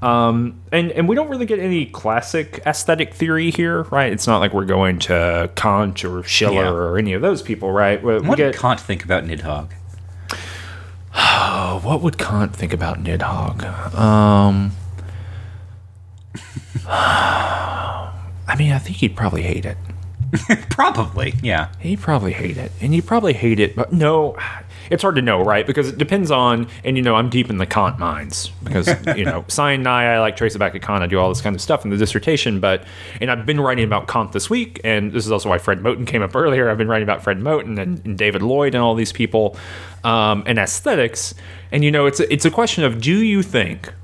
um, 0.02 0.60
and 0.70 0.92
and 0.92 1.08
we 1.08 1.16
don't 1.16 1.28
really 1.28 1.46
get 1.46 1.58
any 1.58 1.86
classic 1.86 2.62
aesthetic 2.66 3.14
theory 3.14 3.50
here 3.50 3.82
right 3.84 4.12
it's 4.12 4.26
not 4.26 4.38
like 4.38 4.52
we're 4.52 4.64
going 4.64 4.98
to 4.98 5.50
kant 5.56 6.04
or 6.04 6.22
schiller 6.22 6.64
yeah. 6.64 6.70
or 6.70 6.98
any 6.98 7.12
of 7.12 7.22
those 7.22 7.42
people 7.42 7.72
right 7.72 8.02
we, 8.02 8.14
what 8.14 8.22
we 8.22 8.36
get, 8.36 8.52
did 8.52 8.60
kant 8.60 8.78
think 8.78 9.04
about 9.04 9.24
nidhogg 9.24 9.70
Oh, 11.12 11.80
what 11.84 12.02
would 12.02 12.18
Kant 12.18 12.54
think 12.54 12.72
about 12.72 13.02
Nidhogg? 13.02 13.64
Um, 13.94 14.72
I 18.50 18.56
mean, 18.56 18.72
I 18.72 18.78
think 18.78 18.96
he'd 18.96 19.14
probably 19.14 19.42
hate 19.42 19.64
it. 19.64 19.76
probably, 20.70 21.34
yeah. 21.40 21.68
He'd 21.78 22.00
probably 22.00 22.32
hate 22.32 22.56
it, 22.56 22.72
and 22.80 22.92
he'd 22.92 23.06
probably 23.06 23.32
hate 23.32 23.60
it, 23.60 23.76
but 23.76 23.92
no, 23.92 24.36
it's 24.90 25.02
hard 25.02 25.14
to 25.16 25.22
know, 25.22 25.40
right? 25.40 25.64
Because 25.64 25.88
it 25.88 25.98
depends 25.98 26.32
on, 26.32 26.66
and 26.82 26.96
you 26.96 27.02
know, 27.02 27.14
I'm 27.14 27.30
deep 27.30 27.48
in 27.48 27.58
the 27.58 27.66
Kant 27.66 28.00
minds 28.00 28.48
because 28.64 28.88
you 29.16 29.24
know, 29.24 29.44
Science 29.46 29.86
I 29.86 30.18
like 30.18 30.36
trace 30.36 30.56
it 30.56 30.58
back 30.58 30.72
to 30.72 30.80
Kant. 30.80 31.04
I 31.04 31.06
do 31.06 31.18
all 31.18 31.28
this 31.28 31.40
kind 31.40 31.54
of 31.54 31.62
stuff 31.62 31.84
in 31.84 31.92
the 31.92 31.96
dissertation, 31.96 32.58
but 32.58 32.84
and 33.20 33.30
I've 33.30 33.46
been 33.46 33.60
writing 33.60 33.84
about 33.84 34.08
Kant 34.08 34.32
this 34.32 34.50
week, 34.50 34.80
and 34.82 35.12
this 35.12 35.26
is 35.26 35.32
also 35.32 35.48
why 35.48 35.58
Fred 35.58 35.78
Moten 35.78 36.06
came 36.06 36.22
up 36.22 36.34
earlier. 36.34 36.68
I've 36.68 36.78
been 36.78 36.88
writing 36.88 37.06
about 37.06 37.22
Fred 37.22 37.38
Moten 37.38 37.78
and, 37.78 38.04
and 38.04 38.18
David 38.18 38.42
Lloyd 38.42 38.74
and 38.74 38.82
all 38.82 38.96
these 38.96 39.12
people, 39.12 39.56
um, 40.02 40.42
and 40.46 40.58
aesthetics, 40.58 41.34
and 41.70 41.84
you 41.84 41.92
know, 41.92 42.06
it's 42.06 42.18
a, 42.18 42.32
it's 42.32 42.44
a 42.44 42.50
question 42.50 42.82
of 42.82 43.00
do 43.00 43.16
you 43.16 43.44
think, 43.44 43.94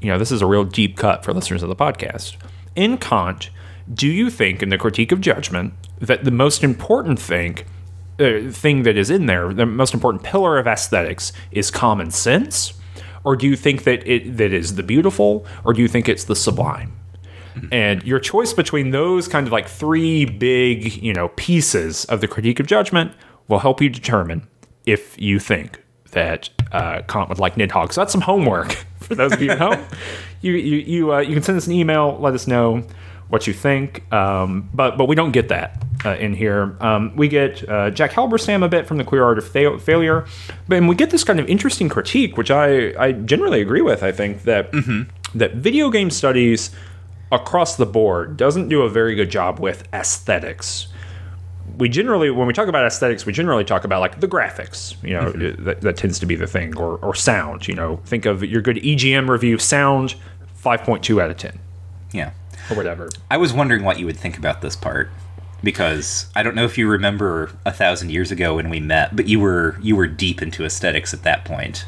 you 0.00 0.08
know, 0.08 0.18
this 0.18 0.32
is 0.32 0.40
a 0.40 0.46
real 0.46 0.64
deep 0.64 0.96
cut 0.96 1.24
for 1.24 1.34
listeners 1.34 1.62
of 1.62 1.68
the 1.68 1.76
podcast. 1.76 2.36
In 2.74 2.96
Kant, 2.96 3.50
do 3.92 4.08
you 4.08 4.30
think 4.30 4.62
in 4.62 4.68
the 4.68 4.78
critique 4.78 5.12
of 5.12 5.20
judgment 5.20 5.74
that 6.00 6.24
the 6.24 6.30
most 6.30 6.64
important 6.64 7.18
thing 7.18 7.58
uh, 8.20 8.50
thing 8.50 8.82
that 8.82 8.96
is 8.96 9.10
in 9.10 9.26
there, 9.26 9.52
the 9.52 9.66
most 9.66 9.94
important 9.94 10.22
pillar 10.22 10.58
of 10.58 10.66
aesthetics 10.66 11.32
is 11.50 11.70
common 11.70 12.10
sense, 12.10 12.74
or 13.24 13.36
do 13.36 13.46
you 13.46 13.56
think 13.56 13.84
that 13.84 14.06
it 14.06 14.36
that 14.36 14.52
is 14.52 14.74
the 14.74 14.82
beautiful, 14.82 15.46
or 15.64 15.72
do 15.72 15.80
you 15.80 15.88
think 15.88 16.08
it's 16.08 16.24
the 16.24 16.36
sublime? 16.36 16.92
And 17.70 18.02
your 18.04 18.18
choice 18.18 18.52
between 18.52 18.90
those 18.90 19.28
kind 19.28 19.46
of 19.46 19.52
like 19.52 19.68
three 19.68 20.24
big, 20.24 21.02
you 21.02 21.12
know, 21.12 21.28
pieces 21.28 22.04
of 22.06 22.20
the 22.20 22.28
critique 22.28 22.60
of 22.60 22.66
judgment 22.66 23.12
will 23.48 23.58
help 23.58 23.80
you 23.82 23.88
determine 23.88 24.48
if 24.86 25.20
you 25.20 25.38
think 25.38 25.82
that 26.12 26.48
uh, 26.72 27.02
Kant 27.08 27.28
would 27.28 27.38
like 27.38 27.56
Nidhogg. 27.56 27.92
So 27.92 28.00
that's 28.00 28.12
some 28.12 28.22
homework 28.22 28.72
for 29.00 29.14
those 29.14 29.32
of 29.32 29.42
you 29.42 29.50
at 29.50 29.58
home. 29.58 29.84
You 30.42 30.54
you 30.54 30.76
you, 30.78 31.14
uh, 31.14 31.20
you 31.20 31.34
can 31.34 31.42
send 31.44 31.56
us 31.56 31.68
an 31.68 31.72
email. 31.72 32.18
Let 32.18 32.34
us 32.34 32.48
know 32.48 32.84
what 33.32 33.46
you 33.46 33.54
think. 33.54 34.12
Um, 34.12 34.68
but 34.74 34.98
but 34.98 35.06
we 35.06 35.16
don't 35.16 35.32
get 35.32 35.48
that 35.48 35.82
uh, 36.04 36.16
in 36.16 36.34
here. 36.34 36.76
Um, 36.80 37.16
we 37.16 37.28
get 37.28 37.66
uh, 37.66 37.88
Jack 37.88 38.10
Halberstam 38.10 38.62
a 38.62 38.68
bit 38.68 38.86
from 38.86 38.98
the 38.98 39.04
Queer 39.04 39.24
Art 39.24 39.38
of 39.38 39.48
Fa- 39.48 39.78
Failure, 39.78 40.26
but 40.68 40.76
and 40.76 40.86
we 40.86 40.94
get 40.94 41.08
this 41.08 41.24
kind 41.24 41.40
of 41.40 41.48
interesting 41.48 41.88
critique, 41.88 42.36
which 42.36 42.50
I 42.50 42.92
I 43.02 43.12
generally 43.12 43.62
agree 43.62 43.80
with. 43.80 44.02
I 44.02 44.12
think 44.12 44.42
that 44.42 44.70
mm-hmm. 44.72 45.04
that 45.38 45.54
video 45.54 45.88
game 45.88 46.10
studies 46.10 46.72
across 47.32 47.76
the 47.76 47.86
board 47.86 48.36
doesn't 48.36 48.68
do 48.68 48.82
a 48.82 48.90
very 48.90 49.14
good 49.14 49.30
job 49.30 49.58
with 49.58 49.88
aesthetics. 49.94 50.88
We 51.78 51.88
generally, 51.88 52.30
when 52.30 52.46
we 52.46 52.52
talk 52.52 52.68
about 52.68 52.84
aesthetics, 52.84 53.24
we 53.24 53.32
generally 53.32 53.64
talk 53.64 53.84
about 53.84 54.00
like 54.00 54.20
the 54.20 54.28
graphics. 54.28 55.02
You 55.02 55.14
know, 55.14 55.32
mm-hmm. 55.32 55.64
that, 55.64 55.80
that 55.80 55.96
tends 55.96 56.18
to 56.18 56.26
be 56.26 56.36
the 56.36 56.46
thing, 56.46 56.76
or 56.76 56.98
or 56.98 57.14
sound. 57.14 57.66
You 57.66 57.76
know, 57.76 57.96
think 58.04 58.26
of 58.26 58.44
your 58.44 58.60
good 58.60 58.76
EGM 58.76 59.30
review 59.30 59.56
sound, 59.56 60.16
five 60.52 60.82
point 60.82 61.02
two 61.02 61.18
out 61.18 61.30
of 61.30 61.38
ten. 61.38 61.58
Yeah 62.12 62.32
or 62.70 62.76
whatever. 62.76 63.10
I 63.30 63.36
was 63.36 63.52
wondering 63.52 63.84
what 63.84 63.98
you 63.98 64.06
would 64.06 64.16
think 64.16 64.38
about 64.38 64.60
this 64.60 64.76
part 64.76 65.10
because 65.62 66.26
I 66.34 66.42
don't 66.42 66.54
know 66.54 66.64
if 66.64 66.76
you 66.76 66.88
remember 66.88 67.50
a 67.64 67.72
thousand 67.72 68.10
years 68.10 68.30
ago 68.30 68.56
when 68.56 68.68
we 68.68 68.80
met, 68.80 69.14
but 69.14 69.28
you 69.28 69.40
were 69.40 69.78
you 69.80 69.96
were 69.96 70.06
deep 70.06 70.42
into 70.42 70.64
aesthetics 70.64 71.14
at 71.14 71.22
that 71.22 71.44
point. 71.44 71.84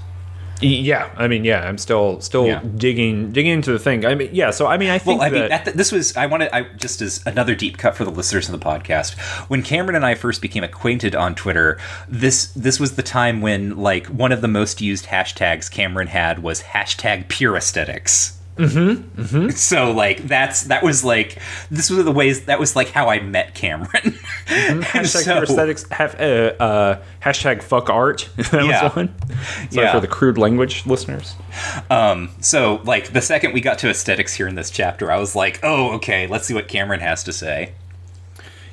Yeah, 0.61 1.11
I 1.17 1.29
mean, 1.29 1.45
yeah, 1.45 1.69
I'm 1.69 1.79
still 1.79 2.21
still 2.21 2.47
yeah. 2.47 2.63
digging 2.77 3.33
digging 3.33 3.53
into 3.53 3.73
the 3.73 3.79
thing. 3.79 4.07
I 4.07 4.15
mean, 4.15 4.31
yeah. 4.33 4.51
So 4.51 4.67
I 4.67 4.79
mean, 4.79 4.89
I 4.89 4.99
think 4.99 5.19
well, 5.19 5.27
I 5.27 5.49
that, 5.49 5.67
mean, 5.67 5.77
this 5.77 5.91
was 5.91 6.17
I 6.17 6.27
wanted 6.27 6.55
I 6.55 6.63
just 6.75 7.03
as 7.03 7.25
another 7.27 7.55
deep 7.55 7.77
cut 7.77 7.97
for 7.97 8.05
the 8.05 8.11
listeners 8.11 8.49
of 8.49 8.59
the 8.59 8.65
podcast. 8.65 9.19
When 9.51 9.63
Cameron 9.63 9.97
and 9.97 10.07
I 10.07 10.15
first 10.15 10.41
became 10.41 10.65
acquainted 10.65 11.15
on 11.15 11.35
Twitter, 11.35 11.79
this 12.09 12.47
this 12.55 12.79
was 12.79 12.95
the 12.95 13.03
time 13.03 13.41
when 13.41 13.77
like 13.77 14.07
one 14.07 14.33
of 14.33 14.41
the 14.41 14.49
most 14.49 14.81
used 14.81 15.07
hashtags 15.07 15.71
Cameron 15.71 16.09
had 16.09 16.43
was 16.43 16.63
hashtag 16.63 17.29
pure 17.29 17.57
aesthetics. 17.57 18.39
Mm-hmm, 18.57 19.21
mm-hmm. 19.21 19.49
So 19.51 19.91
like 19.91 20.29
that's 20.29 20.65
that 20.65 20.83
was 20.85 21.05
like 21.05 21.39
this 21.71 21.91
was 21.91 22.05
the 22.05 22.13
ways 22.13 22.45
that 22.45 22.61
was 22.61 22.77
like 22.77 22.91
how 22.91 23.09
I 23.09 23.21
met 23.21 23.55
Cameron. 23.55 23.89
Mm-hmm. 23.91 24.81
Hashtag 24.83 25.25
so, 25.25 25.43
aesthetics 25.43 25.89
have 25.91 26.15
uh, 26.21 26.55
uh, 26.63 27.03
hashtag 27.21 27.63
fuck 27.63 27.91
art. 27.91 28.29
that 28.37 28.53
yeah. 28.65 28.85
was 28.85 28.97
one. 28.97 29.15
Sorry 29.71 29.87
yeah. 29.87 29.93
for 29.93 30.01
the 30.01 30.07
crude 30.07 30.39
language 30.39 30.87
listeners. 30.87 31.35
Um, 31.91 32.31
so 32.41 32.81
like 32.85 33.13
the 33.13 33.23
second 33.23 33.55
we 33.55 33.61
got 33.61 33.79
to 33.81 33.91
aesthetics 33.91 34.35
here 34.35 34.47
in 34.47 34.55
this 34.55 34.71
chapter, 34.71 35.11
I 35.11 35.19
was 35.19 35.35
like, 35.35 35.59
oh 35.63 35.93
okay, 35.95 36.27
let's 36.29 36.47
see 36.47 36.55
what 36.55 36.69
Cameron 36.69 37.01
has 37.01 37.25
to 37.25 37.33
say. 37.33 37.73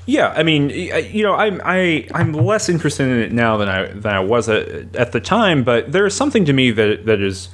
Yeah, 0.06 0.34
I 0.36 0.44
mean, 0.44 0.70
you 0.70 1.24
know, 1.24 1.36
I'm 1.36 1.62
I 1.64 2.08
I'm 2.14 2.34
less 2.34 2.70
interested 2.70 3.08
in 3.08 3.20
it 3.20 3.32
now 3.32 3.58
than 3.58 3.70
I 3.70 3.86
than 3.88 4.14
I 4.14 4.20
was 4.20 4.50
at, 4.50 4.96
at 4.96 5.12
the 5.12 5.20
time, 5.20 5.64
but 5.64 5.92
there 5.92 6.06
is 6.06 6.16
something 6.16 6.46
to 6.46 6.54
me 6.54 6.72
that 6.72 7.06
that 7.06 7.22
is 7.22 7.50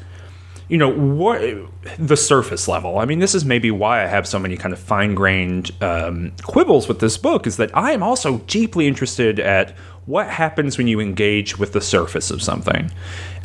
you 0.70 0.78
know 0.78 0.92
what 0.92 1.42
the 1.98 2.18
surface 2.18 2.68
level. 2.68 3.00
I 3.00 3.06
mean 3.06 3.20
this 3.20 3.34
is 3.36 3.46
maybe 3.46 3.72
why 3.72 4.04
i 4.04 4.08
have 4.08 4.28
so 4.28 4.40
many 4.40 4.58
kind 4.58 4.74
of 4.74 4.80
fine-grained 4.80 5.72
um, 5.82 6.34
quibbles 6.44 6.88
with 6.88 7.00
this 7.00 7.18
book 7.18 7.48
is 7.48 7.58
that 7.58 7.76
i 7.76 7.92
am 7.92 8.04
also 8.04 8.40
deeply 8.40 8.88
interested 8.88 9.40
at 9.40 9.76
what 10.08 10.30
happens 10.30 10.78
when 10.78 10.88
you 10.88 11.00
engage 11.00 11.60
with 11.60 11.74
the 11.74 11.82
surface 11.82 12.32
of 12.32 12.42
something. 12.42 12.90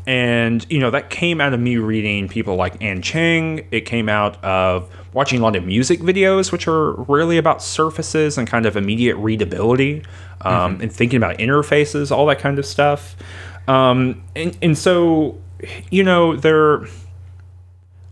And 0.07 0.67
you 0.69 0.81
know 0.81 0.91
that 0.91 1.11
came 1.11 1.41
out 1.41 1.53
of 1.53 1.61
me 1.61 1.77
reading 1.77 2.29
people 2.29 2.57
like 2.57 2.83
Anne 2.83 3.03
Cheng 3.03 3.69
it 3.71 3.83
came 3.83 4.09
out 4.09 4.43
of 4.43 4.91
watching 5.13 5.39
a 5.39 5.43
lot 5.43 5.55
of 5.55 5.65
music 5.65 6.01
videos 6.01 6.51
which 6.51 6.67
are 6.67 6.93
really 6.93 7.39
about 7.39 7.63
surfaces 7.63 8.37
and 8.37 8.49
kind 8.49 8.67
of 8.67 8.77
immediate 8.77 9.15
readability 9.17 10.03
um, 10.41 10.75
mm-hmm. 10.75 10.83
and 10.83 10.93
thinking 10.93 11.19
about 11.19 11.39
interfaces 11.39 12.11
all 12.11 12.27
that 12.27 12.41
kind 12.41 12.59
of 12.59 12.67
stuff. 12.67 13.15
Um, 13.69 14.25
and, 14.35 14.59
and 14.61 14.77
so 14.77 15.41
you 15.91 16.03
know 16.03 16.35
there 16.35 16.87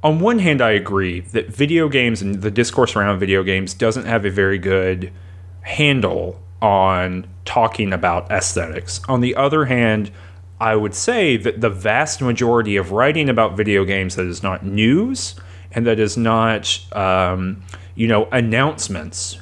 on 0.02 0.20
one 0.20 0.38
hand, 0.38 0.62
I 0.62 0.70
agree 0.70 1.20
that 1.20 1.48
video 1.48 1.88
games 1.88 2.22
and 2.22 2.42
the 2.42 2.50
discourse 2.50 2.96
around 2.96 3.18
video 3.18 3.42
games 3.42 3.74
doesn't 3.74 4.06
have 4.06 4.24
a 4.24 4.30
very 4.30 4.58
good 4.58 5.12
handle 5.62 6.40
on 6.62 7.26
talking 7.44 7.92
about 7.92 8.30
aesthetics. 8.30 9.00
On 9.08 9.20
the 9.20 9.36
other 9.36 9.66
hand, 9.66 10.10
I 10.60 10.76
would 10.76 10.94
say 10.94 11.36
that 11.38 11.60
the 11.60 11.70
vast 11.70 12.20
majority 12.20 12.76
of 12.76 12.92
writing 12.92 13.28
about 13.28 13.56
video 13.56 13.84
games 13.84 14.16
that 14.16 14.26
is 14.26 14.42
not 14.42 14.64
news 14.64 15.34
and 15.72 15.86
that 15.86 15.98
is 15.98 16.16
not, 16.16 16.80
um, 16.92 17.62
you 17.94 18.06
know, 18.06 18.26
announcements 18.32 19.38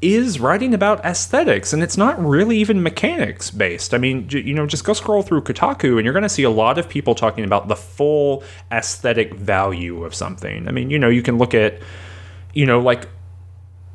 is 0.00 0.38
writing 0.38 0.74
about 0.74 1.04
aesthetics 1.04 1.72
and 1.72 1.82
it's 1.82 1.96
not 1.96 2.24
really 2.24 2.58
even 2.58 2.82
mechanics 2.82 3.50
based. 3.50 3.92
I 3.92 3.98
mean, 3.98 4.28
you 4.30 4.54
know, 4.54 4.66
just 4.66 4.84
go 4.84 4.92
scroll 4.92 5.22
through 5.22 5.42
Kotaku 5.42 5.96
and 5.96 6.04
you're 6.04 6.12
going 6.12 6.22
to 6.22 6.28
see 6.28 6.44
a 6.44 6.50
lot 6.50 6.78
of 6.78 6.88
people 6.88 7.14
talking 7.14 7.44
about 7.44 7.66
the 7.66 7.74
full 7.74 8.44
aesthetic 8.70 9.34
value 9.34 10.04
of 10.04 10.14
something. 10.14 10.68
I 10.68 10.70
mean, 10.70 10.90
you 10.90 10.98
know, 10.98 11.08
you 11.08 11.22
can 11.22 11.36
look 11.36 11.52
at 11.52 11.80
you 12.54 12.66
know, 12.66 12.80
like 12.80 13.08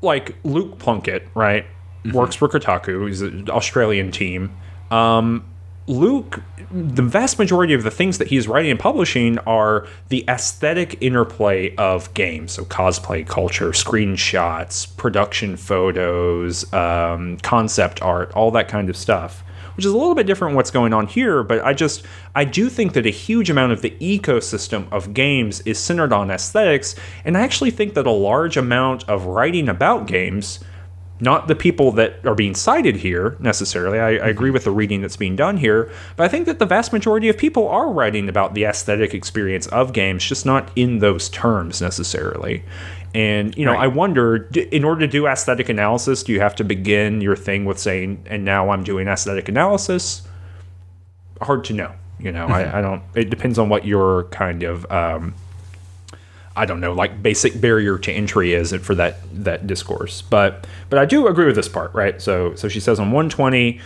like 0.02 0.36
Luke 0.44 0.80
Plunkett, 0.80 1.28
right? 1.34 1.66
Mm-hmm. 1.66 2.16
Works 2.16 2.36
for 2.36 2.48
Kotaku. 2.48 3.08
He's 3.08 3.22
an 3.22 3.50
Australian 3.50 4.12
team. 4.12 4.56
Um, 4.92 5.46
Luke, 5.86 6.42
the 6.72 7.02
vast 7.02 7.38
majority 7.38 7.74
of 7.74 7.84
the 7.84 7.92
things 7.92 8.18
that 8.18 8.30
he's 8.30 8.48
writing 8.48 8.72
and 8.72 8.80
publishing 8.80 9.38
are 9.40 9.86
the 10.08 10.24
aesthetic 10.30 10.98
interplay 11.02 11.76
of 11.76 12.14
games. 12.14 12.54
So, 12.54 12.64
cosplay 12.64 13.28
culture, 13.28 13.72
screenshots, 13.72 14.96
production 14.96 15.58
photos, 15.58 16.72
um, 16.74 17.38
concept 17.40 18.02
art, 18.02 18.32
all 18.32 18.50
that 18.52 18.70
kind 18.70 18.90
of 18.90 18.96
stuff, 18.96 19.44
which 19.76 19.86
is 19.86 19.92
a 19.92 19.98
little 19.98 20.16
bit 20.16 20.26
different 20.26 20.56
what's 20.56 20.72
going 20.72 20.94
on 20.94 21.08
here. 21.08 21.44
But 21.44 21.66
I 21.66 21.74
just, 21.74 22.04
I 22.34 22.46
do 22.46 22.70
think 22.70 22.94
that 22.94 23.06
a 23.06 23.12
huge 23.12 23.50
amount 23.50 23.74
of 23.74 23.82
the 23.82 23.92
ecosystem 24.00 24.90
of 24.90 25.14
games 25.14 25.60
is 25.62 25.80
centered 25.80 26.14
on 26.14 26.32
aesthetics. 26.32 26.96
And 27.26 27.38
I 27.38 27.42
actually 27.42 27.72
think 27.72 27.94
that 27.96 28.08
a 28.08 28.12
large 28.12 28.56
amount 28.56 29.10
of 29.10 29.26
writing 29.26 29.68
about 29.68 30.08
games 30.08 30.62
not 31.20 31.48
the 31.48 31.56
people 31.56 31.92
that 31.94 32.26
are 32.26 32.36
being 32.36 32.56
cited 32.56 32.98
here 32.98 33.38
necessarily. 33.40 34.00
I, 34.00 34.10
I, 34.10 34.28
agree 34.28 34.50
with 34.50 34.64
the 34.64 34.72
reading 34.72 35.02
that's 35.02 35.16
being 35.16 35.36
done 35.36 35.58
here, 35.58 35.92
but 36.16 36.26
I 36.26 36.28
think 36.28 36.46
that 36.48 36.60
the 36.60 36.66
vast 36.66 36.92
majority 36.92 37.30
of 37.30 37.38
people 37.38 37.68
are 37.68 37.90
writing 37.90 38.28
about 38.28 38.56
the 38.56 38.66
aesthetic 38.66 39.14
experience 39.14 39.68
of 39.68 39.94
games, 39.94 40.26
just 40.26 40.46
not 40.46 40.72
in 40.76 41.00
those 41.00 41.30
terms 41.30 41.82
necessarily. 41.82 42.64
And 43.14 43.56
you 43.56 43.66
know, 43.66 43.74
right. 43.74 43.84
I 43.84 43.88
wonder, 43.88 44.50
in 44.72 44.84
order 44.84 45.02
to 45.02 45.08
do 45.08 45.28
aesthetic 45.28 45.70
analysis, 45.70 46.24
do 46.24 46.34
you 46.34 46.40
have 46.40 46.56
to 46.56 46.64
begin 46.64 47.22
your 47.22 47.36
thing 47.36 47.66
with 47.66 47.78
saying, 47.78 48.26
"And 48.26 48.44
now 48.44 48.72
I'm 48.72 48.84
doing 48.84 49.08
aesthetic 49.08 49.48
analysis"? 49.48 50.24
Hard 51.42 51.64
to 51.66 51.74
know. 51.74 51.94
You 52.20 52.32
know, 52.32 52.46
I, 52.46 52.64
mm-hmm. 52.64 52.76
I, 52.76 52.82
don't. 52.82 53.04
It 53.16 53.30
depends 53.30 53.60
on 53.60 53.70
what 53.70 53.86
your 53.86 54.24
kind 54.26 54.64
of 54.64 54.90
um, 54.92 55.36
I 56.56 56.66
don't 56.66 56.80
know, 56.80 56.94
like 56.94 57.24
basic 57.24 57.60
barrier 57.60 57.98
to 57.98 58.12
entry 58.12 58.54
is 58.54 58.74
for 58.74 58.94
that 58.96 59.18
that 59.44 59.66
discourse. 59.66 60.22
But 60.22 60.68
but 60.90 61.00
I 61.00 61.06
do 61.06 61.28
agree 61.28 61.46
with 61.46 61.56
this 61.56 61.68
part, 61.68 61.94
right? 61.94 62.22
So 62.22 62.54
so 62.56 62.68
she 62.68 62.80
says 62.80 63.00
on 63.00 63.08
120, 63.08 63.80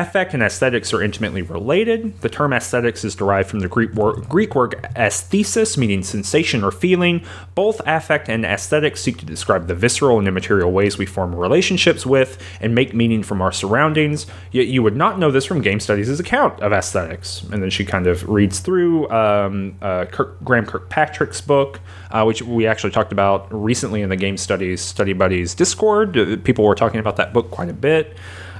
affect 0.00 0.34
and 0.34 0.42
aesthetics 0.42 0.92
are 0.92 1.02
intimately 1.02 1.42
related. 1.42 2.20
The 2.20 2.28
term 2.28 2.52
aesthetics 2.52 3.04
is 3.04 3.14
derived 3.14 3.48
from 3.48 3.60
the 3.60 3.68
Greek 3.68 3.92
word, 3.94 4.28
Greek 4.28 4.54
word 4.54 4.74
aesthesis, 4.96 5.76
meaning 5.76 6.02
sensation 6.02 6.64
or 6.64 6.70
feeling. 6.70 7.24
Both 7.54 7.80
affect 7.86 8.28
and 8.28 8.44
aesthetics 8.44 9.00
seek 9.00 9.18
to 9.18 9.26
describe 9.26 9.66
the 9.66 9.74
visceral 9.74 10.18
and 10.18 10.28
immaterial 10.28 10.72
ways 10.72 10.98
we 10.98 11.06
form 11.06 11.34
relationships 11.34 12.06
with 12.06 12.42
and 12.60 12.74
make 12.74 12.94
meaning 12.94 13.22
from 13.22 13.42
our 13.42 13.52
surroundings. 13.52 14.26
Yet 14.50 14.66
you 14.66 14.82
would 14.82 14.96
not 14.96 15.18
know 15.18 15.30
this 15.30 15.44
from 15.44 15.60
game 15.62 15.80
studies' 15.80 16.20
account 16.20 16.60
of 16.60 16.72
aesthetics. 16.72 17.42
And 17.44 17.62
then 17.62 17.70
she 17.70 17.84
kind 17.84 18.06
of 18.06 18.28
reads 18.28 18.60
through 18.60 19.10
um, 19.10 19.76
uh, 19.82 20.06
Kirk, 20.06 20.42
Graham 20.44 20.66
Kirkpatrick's 20.66 21.40
book 21.40 21.80
uh, 22.12 22.24
which 22.24 22.42
we 22.42 22.66
actually 22.66 22.90
talked 22.90 23.12
about 23.12 23.52
recently 23.52 24.02
in 24.02 24.10
the 24.10 24.16
Game 24.16 24.36
Studies 24.36 24.80
Study 24.80 25.14
Buddies 25.14 25.54
Discord. 25.54 26.16
Uh, 26.16 26.36
people 26.44 26.64
were 26.64 26.74
talking 26.74 27.00
about 27.00 27.16
that 27.16 27.32
book 27.32 27.50
quite 27.50 27.70
a 27.70 27.74
bit. 27.74 28.16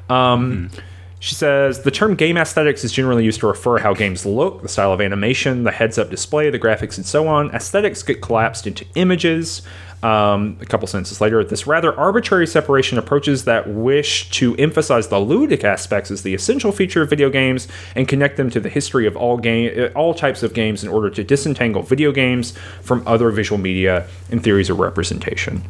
Um, 0.09 0.71
mm-hmm. 0.71 0.81
She 1.23 1.37
says 1.37 1.83
the 1.83 1.93
term 1.93 2.17
game 2.17 2.37
aesthetics 2.37 2.83
is 2.83 2.91
generally 2.91 3.25
used 3.25 3.39
to 3.41 3.47
refer 3.47 3.79
how 3.79 3.95
games 3.95 4.27
look, 4.27 4.61
the 4.61 4.69
style 4.69 4.93
of 4.93 5.01
animation, 5.01 5.63
the 5.63 5.71
heads-up 5.71 6.11
display, 6.11 6.51
the 6.51 6.59
graphics, 6.59 6.97
and 6.97 7.07
so 7.07 7.29
on. 7.29 7.49
Aesthetics 7.55 8.03
get 8.03 8.21
collapsed 8.21 8.67
into 8.67 8.85
images. 8.97 9.63
Um, 10.03 10.59
a 10.61 10.67
couple 10.67 10.89
sentences 10.89 11.21
later, 11.21 11.45
this 11.45 11.65
rather 11.65 11.97
arbitrary 11.97 12.49
separation 12.49 12.99
approaches 12.99 13.45
that 13.45 13.69
wish 13.69 14.31
to 14.31 14.57
emphasize 14.57 15.07
the 15.07 15.17
ludic 15.19 15.63
aspects 15.63 16.11
as 16.11 16.25
the 16.25 16.35
essential 16.35 16.73
feature 16.73 17.03
of 17.03 17.11
video 17.11 17.31
games 17.31 17.69
and 17.95 18.09
connect 18.09 18.37
them 18.37 18.51
to 18.51 18.59
the 18.59 18.69
history 18.69 19.07
of 19.07 19.17
all 19.17 19.39
game, 19.39 19.73
uh, 19.79 19.97
all 19.97 20.15
types 20.15 20.43
of 20.43 20.55
games 20.55 20.83
in 20.83 20.91
order 20.91 21.09
to 21.09 21.23
disentangle 21.23 21.83
video 21.83 22.11
games 22.11 22.53
from 22.81 23.07
other 23.07 23.31
visual 23.31 23.61
media 23.61 24.09
and 24.33 24.43
theories 24.43 24.69
of 24.69 24.81
representation. 24.81 25.63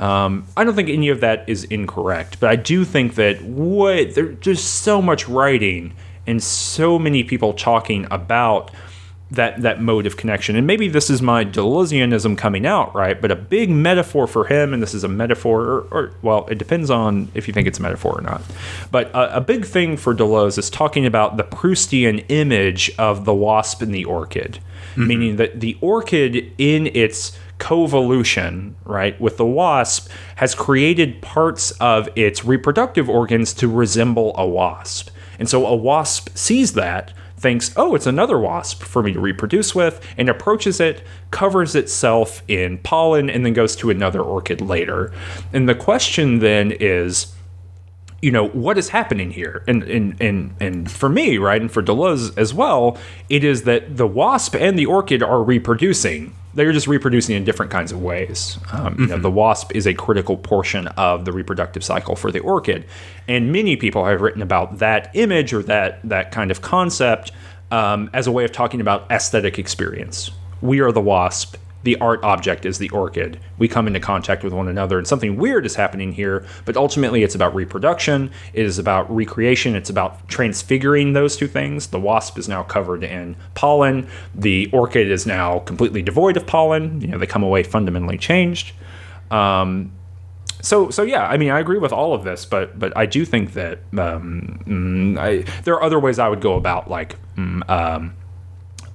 Um, 0.00 0.46
I 0.56 0.64
don't 0.64 0.74
think 0.74 0.88
any 0.88 1.10
of 1.10 1.20
that 1.20 1.48
is 1.48 1.64
incorrect, 1.64 2.40
but 2.40 2.50
I 2.50 2.56
do 2.56 2.84
think 2.84 3.14
that 3.16 3.42
what 3.42 4.14
there's 4.14 4.38
just 4.38 4.82
so 4.82 5.00
much 5.02 5.28
writing 5.28 5.92
and 6.26 6.42
so 6.42 6.98
many 6.98 7.22
people 7.22 7.52
talking 7.52 8.06
about 8.10 8.70
that 9.30 9.62
that 9.62 9.80
mode 9.80 10.06
of 10.06 10.16
connection. 10.16 10.56
And 10.56 10.66
maybe 10.66 10.88
this 10.88 11.08
is 11.08 11.22
my 11.22 11.44
Deleuzianism 11.44 12.36
coming 12.36 12.66
out, 12.66 12.94
right? 12.94 13.20
But 13.20 13.30
a 13.30 13.36
big 13.36 13.70
metaphor 13.70 14.26
for 14.26 14.46
him, 14.46 14.72
and 14.74 14.82
this 14.82 14.94
is 14.94 15.04
a 15.04 15.08
metaphor, 15.08 15.62
or, 15.62 15.80
or 15.90 16.12
well, 16.22 16.46
it 16.50 16.58
depends 16.58 16.90
on 16.90 17.30
if 17.34 17.46
you 17.46 17.54
think 17.54 17.68
it's 17.68 17.78
a 17.78 17.82
metaphor 17.82 18.18
or 18.18 18.22
not. 18.22 18.42
But 18.90 19.08
a, 19.10 19.36
a, 19.36 19.40
big 19.40 19.64
thing 19.64 19.96
for 19.96 20.14
Deleuze 20.14 20.58
is 20.58 20.68
talking 20.68 21.06
about 21.06 21.36
the 21.36 21.44
Proustian 21.44 22.24
image 22.28 22.90
of 22.98 23.24
the 23.24 23.34
wasp 23.34 23.82
and 23.82 23.94
the 23.94 24.04
orchid, 24.04 24.58
mm-hmm. 24.92 25.06
meaning 25.06 25.36
that 25.36 25.60
the 25.60 25.76
orchid 25.80 26.52
in 26.58 26.88
its 26.88 27.38
coevolution, 27.60 28.74
right, 28.84 29.20
with 29.20 29.36
the 29.36 29.46
wasp 29.46 30.10
has 30.36 30.54
created 30.54 31.22
parts 31.22 31.70
of 31.72 32.08
its 32.16 32.44
reproductive 32.44 33.08
organs 33.08 33.52
to 33.54 33.68
resemble 33.68 34.34
a 34.36 34.46
wasp. 34.46 35.10
And 35.38 35.48
so 35.48 35.66
a 35.66 35.76
wasp 35.76 36.30
sees 36.34 36.72
that 36.72 37.12
thinks, 37.36 37.72
oh, 37.76 37.94
it's 37.94 38.06
another 38.06 38.38
wasp 38.38 38.82
for 38.82 39.02
me 39.02 39.12
to 39.12 39.20
reproduce 39.20 39.74
with, 39.74 40.06
and 40.18 40.28
approaches 40.28 40.78
it, 40.78 41.02
covers 41.30 41.74
itself 41.74 42.42
in 42.48 42.76
pollen, 42.78 43.30
and 43.30 43.46
then 43.46 43.54
goes 43.54 43.74
to 43.76 43.88
another 43.88 44.20
orchid 44.20 44.60
later. 44.60 45.12
And 45.52 45.68
the 45.68 45.74
question 45.74 46.40
then 46.40 46.72
is, 46.72 47.34
you 48.22 48.30
know 48.30 48.48
what 48.48 48.76
is 48.76 48.90
happening 48.90 49.30
here 49.30 49.62
and 49.66 49.82
and 49.84 50.20
and 50.20 50.54
and 50.60 50.90
for 50.90 51.08
me 51.08 51.38
right 51.38 51.60
and 51.60 51.72
for 51.72 51.82
deleuze 51.82 52.36
as 52.36 52.52
well 52.52 52.98
it 53.28 53.44
is 53.44 53.62
that 53.62 53.96
the 53.96 54.06
wasp 54.06 54.54
and 54.54 54.78
the 54.78 54.86
orchid 54.86 55.22
are 55.22 55.42
reproducing 55.42 56.34
they're 56.54 56.72
just 56.72 56.86
reproducing 56.86 57.36
in 57.36 57.44
different 57.44 57.70
kinds 57.70 57.92
of 57.92 58.02
ways. 58.02 58.58
Um, 58.72 58.80
mm-hmm. 58.80 59.02
you 59.02 59.06
know, 59.06 59.14
mm-hmm. 59.14 59.22
the 59.22 59.30
wasp 59.30 59.74
is 59.74 59.86
a 59.86 59.94
critical 59.94 60.36
portion 60.36 60.88
of 60.88 61.24
the 61.24 61.32
reproductive 61.32 61.84
cycle 61.84 62.16
for 62.16 62.32
the 62.32 62.40
orchid, 62.40 62.86
and 63.28 63.52
many 63.52 63.76
people 63.76 64.04
have 64.04 64.20
written 64.20 64.42
about 64.42 64.78
that 64.78 65.10
image 65.14 65.52
or 65.52 65.62
that 65.64 66.00
that 66.08 66.32
kind 66.32 66.50
of 66.50 66.60
concept 66.60 67.32
um, 67.70 68.10
as 68.12 68.26
a 68.26 68.32
way 68.32 68.44
of 68.44 68.52
talking 68.52 68.80
about 68.80 69.10
aesthetic 69.10 69.58
experience. 69.58 70.30
We 70.60 70.80
are 70.80 70.92
the 70.92 71.00
wasp, 71.00 71.56
the 71.82 71.96
art 72.00 72.22
object 72.22 72.66
is 72.66 72.78
the 72.78 72.90
orchid. 72.90 73.40
We 73.58 73.68
come 73.68 73.86
into 73.86 74.00
contact 74.00 74.44
with 74.44 74.52
one 74.52 74.68
another, 74.68 74.98
and 74.98 75.06
something 75.06 75.36
weird 75.36 75.64
is 75.64 75.74
happening 75.74 76.12
here, 76.12 76.44
but 76.64 76.76
ultimately 76.76 77.22
it's 77.22 77.34
about 77.34 77.54
reproduction, 77.54 78.30
it 78.52 78.66
is 78.66 78.78
about 78.78 79.10
recreation, 79.14 79.74
it's 79.74 79.90
about 79.90 80.28
transfiguring 80.28 81.14
those 81.14 81.36
two 81.36 81.46
things. 81.46 81.88
The 81.88 82.00
wasp 82.00 82.38
is 82.38 82.48
now 82.48 82.62
covered 82.62 83.02
in 83.02 83.36
pollen, 83.54 84.08
the 84.34 84.68
orchid 84.72 85.10
is 85.10 85.26
now 85.26 85.60
completely 85.60 86.02
devoid 86.02 86.36
of 86.36 86.46
pollen. 86.46 87.00
You 87.00 87.08
know, 87.08 87.18
they 87.18 87.26
come 87.26 87.42
away 87.42 87.62
fundamentally 87.62 88.18
changed. 88.18 88.72
Um, 89.30 89.92
so 90.60 90.90
so 90.90 91.02
yeah, 91.02 91.26
I 91.26 91.38
mean, 91.38 91.50
I 91.50 91.60
agree 91.60 91.78
with 91.78 91.92
all 91.92 92.12
of 92.12 92.24
this, 92.24 92.44
but 92.44 92.78
but 92.78 92.94
I 92.94 93.06
do 93.06 93.24
think 93.24 93.54
that 93.54 93.78
um, 93.96 94.62
mm, 94.66 95.18
I, 95.18 95.50
there 95.62 95.74
are 95.74 95.82
other 95.82 95.98
ways 95.98 96.18
I 96.18 96.28
would 96.28 96.42
go 96.42 96.54
about 96.56 96.90
like 96.90 97.16
mm, 97.36 97.68
um, 97.70 98.14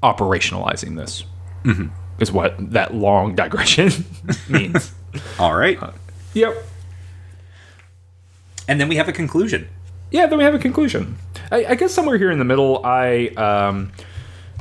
operationalizing 0.03 0.95
this. 0.95 1.24
Mm-hmm 1.64 1.88
is 2.19 2.31
what 2.31 2.55
that 2.71 2.93
long 2.93 3.35
digression 3.35 3.91
means. 4.49 4.93
All 5.39 5.55
right. 5.55 5.81
Uh, 5.81 5.91
yep. 6.33 6.55
And 8.67 8.79
then 8.79 8.87
we 8.87 8.95
have 8.95 9.07
a 9.07 9.13
conclusion. 9.13 9.69
Yeah, 10.11 10.27
then 10.27 10.37
we 10.37 10.43
have 10.43 10.55
a 10.55 10.59
conclusion. 10.59 11.17
I, 11.51 11.65
I 11.65 11.75
guess 11.75 11.93
somewhere 11.93 12.17
here 12.17 12.31
in 12.31 12.39
the 12.39 12.45
middle, 12.45 12.83
I 12.85 13.27
um, 13.37 13.91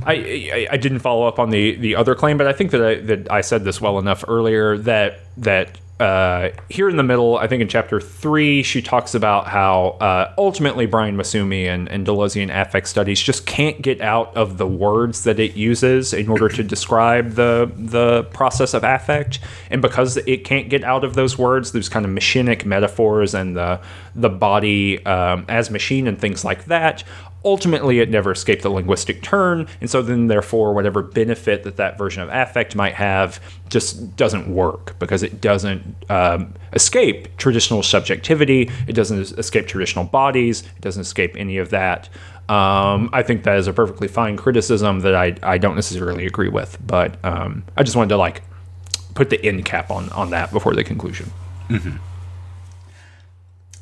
I, 0.05 0.15
I, 0.15 0.67
I 0.73 0.77
didn't 0.77 0.99
follow 0.99 1.27
up 1.27 1.39
on 1.39 1.51
the 1.51 1.77
the 1.77 1.97
other 1.97 2.15
claim, 2.15 2.37
but 2.37 2.47
I 2.47 2.53
think 2.53 2.71
that 2.73 2.85
I 2.85 2.95
that 2.97 3.31
I 3.31 3.41
said 3.41 3.65
this 3.65 3.81
well 3.81 3.99
enough 3.99 4.25
earlier 4.27 4.77
that 4.79 5.21
that 5.39 5.79
uh, 6.01 6.49
here 6.69 6.89
in 6.89 6.97
the 6.97 7.05
middle, 7.05 7.39
I 7.39 7.47
think 7.47 7.63
in 7.63 7.69
chapter 7.69 8.01
three, 8.01 8.65
she 8.65 8.83
talks 8.83 9.15
about 9.15 9.47
how 9.47 9.97
uh, 10.01 10.35
ultimately 10.37 10.87
Brian 10.87 11.17
Massumi 11.17 11.67
and, 11.67 11.89
and 11.89 12.05
affect 12.51 12.89
studies 12.89 13.21
just 13.21 13.47
can't 13.47 13.81
get 13.81 14.01
out 14.01 14.37
of 14.37 14.59
the 14.59 14.67
words 14.67 15.23
that 15.23 15.39
it 15.39 15.55
uses 15.55 16.13
in 16.13 16.29
order 16.29 16.49
to 16.49 16.65
describe 16.65 17.35
the 17.35 17.71
the 17.77 18.25
process 18.33 18.75
of 18.75 18.83
affect, 18.83 19.39
and 19.71 19.81
because 19.81 20.17
it 20.17 20.39
can't 20.45 20.69
get 20.69 20.83
out 20.83 21.05
of 21.05 21.15
those 21.15 21.39
words, 21.39 21.71
those 21.71 21.89
kind 21.89 22.05
of 22.05 22.11
machinic 22.11 22.65
metaphors 22.65 23.33
and 23.33 23.57
the 23.57 23.81
the 24.17 24.29
body 24.29 25.05
um, 25.07 25.45
as 25.49 25.71
machine 25.71 26.09
and 26.09 26.21
things 26.21 26.45
like 26.45 26.65
that 26.65 27.05
ultimately 27.45 28.01
it 28.01 28.11
never 28.11 28.33
escaped 28.33 28.63
the 28.63 28.71
linguistic 28.71 29.23
turn 29.23 29.67
and 29.81 29.91
so 29.91 30.01
then 30.03 30.29
therefore 30.29 30.73
whatever 30.73 31.03
benefit 31.03 31.63
that 31.63 31.77
that 31.77 31.99
version 31.99 32.23
of 32.23 32.29
affect 32.31 32.75
might 32.75 32.95
have 32.95 33.41
just 33.69 34.17
doesn't 34.17 34.49
work 34.49 34.99
because 34.99 35.23
it 35.23 35.41
doesn't 35.41 35.83
um, 36.11 36.55
escape 36.73 37.37
traditional 37.37 37.83
subjectivity 37.83 38.71
it 38.87 38.95
doesn't 38.95 39.39
escape 39.39 39.67
traditional 39.67 40.05
bodies 40.05 40.63
it 40.63 40.81
doesn't 40.81 41.03
escape 41.03 41.37
any 41.37 41.59
of 41.59 41.71
that 41.71 42.09
um, 42.49 43.09
I 43.15 43.23
think 43.23 43.45
that 43.45 43.57
is 43.57 43.67
a 43.69 43.73
perfectly 43.73 44.07
fine 44.07 44.37
criticism 44.37 45.01
that 45.01 45.15
I, 45.15 45.35
I 45.43 45.57
don't 45.57 45.77
necessarily 45.77 46.27
agree 46.27 46.51
with, 46.51 46.77
but 46.87 47.17
um, 47.25 47.65
I 47.75 47.83
just 47.83 47.97
wanted 47.97 48.11
to 48.11 48.19
like 48.19 48.43
put 49.15 49.31
the 49.31 49.43
end 49.43 49.65
cap 49.65 49.91
on 49.91 50.11
on 50.11 50.29
that 50.31 50.53
before 50.53 50.75
the 50.75 50.85
conclusion. 50.85 51.31
Mm-hmm. 51.71 51.97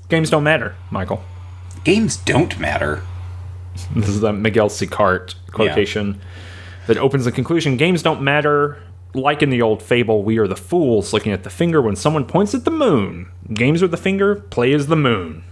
Games 0.08 0.30
don't 0.30 0.44
matter, 0.44 0.76
Michael. 0.92 1.24
Games 1.82 2.16
don't 2.18 2.56
matter. 2.60 3.02
This 3.94 4.08
is 4.08 4.20
the 4.20 4.32
Miguel 4.32 4.68
Sicart 4.68 5.34
quotation 5.50 6.14
yeah. 6.14 6.20
that 6.86 6.98
opens 6.98 7.24
the 7.24 7.32
conclusion 7.32 7.76
Games 7.76 8.02
don't 8.02 8.22
matter. 8.22 8.82
Like 9.14 9.42
in 9.42 9.50
the 9.50 9.60
old 9.60 9.82
fable, 9.82 10.22
we 10.22 10.38
are 10.38 10.48
the 10.48 10.56
fools 10.56 11.12
looking 11.12 11.32
at 11.32 11.44
the 11.44 11.50
finger 11.50 11.82
when 11.82 11.96
someone 11.96 12.24
points 12.24 12.54
at 12.54 12.64
the 12.64 12.70
moon. 12.70 13.30
Games 13.52 13.82
with 13.82 13.90
the 13.90 13.98
finger, 13.98 14.36
play 14.36 14.72
as 14.72 14.86
the 14.86 14.96
moon. 14.96 15.44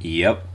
Yep. 0.00 0.46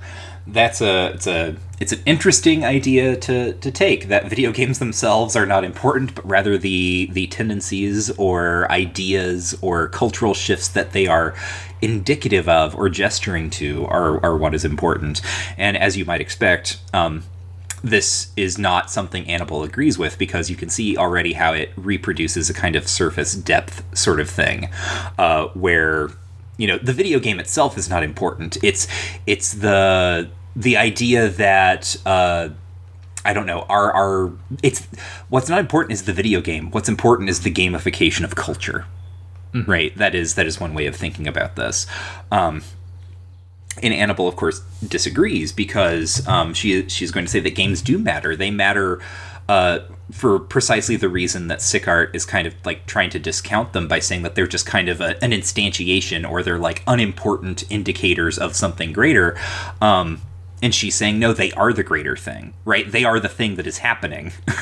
That's 0.48 0.82
a 0.82 1.08
it's 1.08 1.28
a 1.28 1.56
it's 1.80 1.92
an 1.92 2.02
interesting 2.06 2.64
idea 2.64 3.18
to, 3.18 3.54
to 3.54 3.72
take 3.72 4.08
that 4.08 4.30
video 4.30 4.52
games 4.52 4.80
themselves 4.80 5.36
are 5.36 5.46
not 5.46 5.64
important, 5.64 6.16
but 6.16 6.26
rather 6.26 6.58
the 6.58 7.10
the 7.12 7.28
tendencies 7.28 8.12
or 8.12 8.72
ideas 8.72 9.58
or 9.62 9.90
cultural 9.90 10.34
shifts 10.34 10.68
that 10.70 10.92
they 10.92 11.08
are 11.08 11.36
indicative 11.82 12.48
of 12.48 12.76
or 12.76 12.90
gesturing 12.90 13.50
to 13.52 13.86
are, 13.88 14.24
are 14.24 14.38
what 14.38 14.54
is 14.54 14.64
important. 14.64 15.22
And 15.58 15.76
as 15.76 15.98
you 15.98 16.06
might 16.06 16.22
expect, 16.22 16.80
um, 16.94 17.24
this 17.84 18.32
is 18.36 18.58
not 18.58 18.90
something 18.90 19.26
Anable 19.26 19.64
agrees 19.64 19.98
with 19.98 20.18
because 20.18 20.50
you 20.50 20.56
can 20.56 20.70
see 20.70 20.98
already 20.98 21.34
how 21.34 21.54
it 21.54 21.72
reproduces 21.76 22.50
a 22.50 22.54
kind 22.54 22.76
of 22.76 22.88
surface 22.88 23.36
depth 23.36 23.84
sort 23.98 24.20
of 24.20 24.30
thing, 24.30 24.70
uh, 25.20 25.48
where 25.50 26.10
you 26.58 26.68
know 26.68 26.78
the 26.78 26.94
video 26.94 27.20
game 27.20 27.40
itself 27.40 27.78
is 27.78 27.90
not 27.90 28.04
important. 28.04 28.58
It's 28.64 28.88
it's 29.26 29.54
the 29.54 30.30
the 30.56 30.78
idea 30.78 31.30
that 31.30 31.96
uh, 32.06 32.50
I 33.24 33.34
don't 33.34 33.46
know 33.46 33.62
our 33.64 33.92
our 33.92 34.32
it's 34.64 34.88
what's 35.30 35.50
not 35.50 35.60
important 35.60 35.94
is 35.94 36.04
the 36.04 36.14
video 36.14 36.42
game. 36.42 36.72
What's 36.72 36.90
important 36.90 37.30
is 37.30 37.42
the 37.42 37.52
gamification 37.52 38.24
of 38.24 38.36
culture. 38.36 38.86
Right. 39.68 39.96
That 39.98 40.14
is 40.14 40.36
that 40.36 40.46
is 40.46 40.60
one 40.60 40.74
way 40.74 40.86
of 40.86 40.96
thinking 40.96 41.28
about 41.28 41.56
this. 41.56 41.88
Um, 42.32 42.62
and 43.82 43.94
Anable, 43.94 44.28
of 44.28 44.36
course, 44.36 44.60
disagrees 44.86 45.52
because 45.52 46.26
um, 46.28 46.54
she 46.54 46.88
she's 46.90 47.12
going 47.12 47.26
to 47.26 47.32
say 47.32 47.40
that 47.40 47.56
games 47.56 47.82
do 47.82 47.98
matter. 47.98 48.36
They 48.36 48.52
matter 48.52 49.02
uh, 49.48 49.80
for 50.12 50.40
precisely 50.40 50.96
the 50.96 51.10
reason 51.10 51.48
that 51.48 51.60
Sicart 51.60 52.14
is 52.14 52.26
kind 52.26 52.46
of 52.46 52.54
like 52.64 52.86
trying 52.86 53.10
to 53.12 53.20
discount 53.20 53.74
them 53.74 53.88
by 53.88 54.00
saying 54.00 54.22
that 54.22 54.36
they're 54.36 54.48
just 54.48 54.66
kind 54.66 54.88
of 54.88 55.02
a, 55.02 55.22
an 55.24 55.32
instantiation 55.32 56.30
or 56.30 56.44
they're 56.44 56.60
like 56.60 56.84
unimportant 56.88 57.64
indicators 57.72 58.38
of 58.38 58.56
something 58.56 58.94
greater. 58.94 59.38
Um, 59.82 60.22
and 60.62 60.74
she's 60.74 60.96
saying, 60.96 61.20
no, 61.20 61.34
they 61.34 61.52
are 61.54 61.74
the 61.74 61.84
greater 61.84 62.16
thing, 62.16 62.54
right? 62.66 62.90
They 62.90 63.04
are 63.04 63.20
the 63.20 63.30
thing 63.30 63.56
that 63.56 63.68
is 63.68 63.80
happening. 63.80 64.32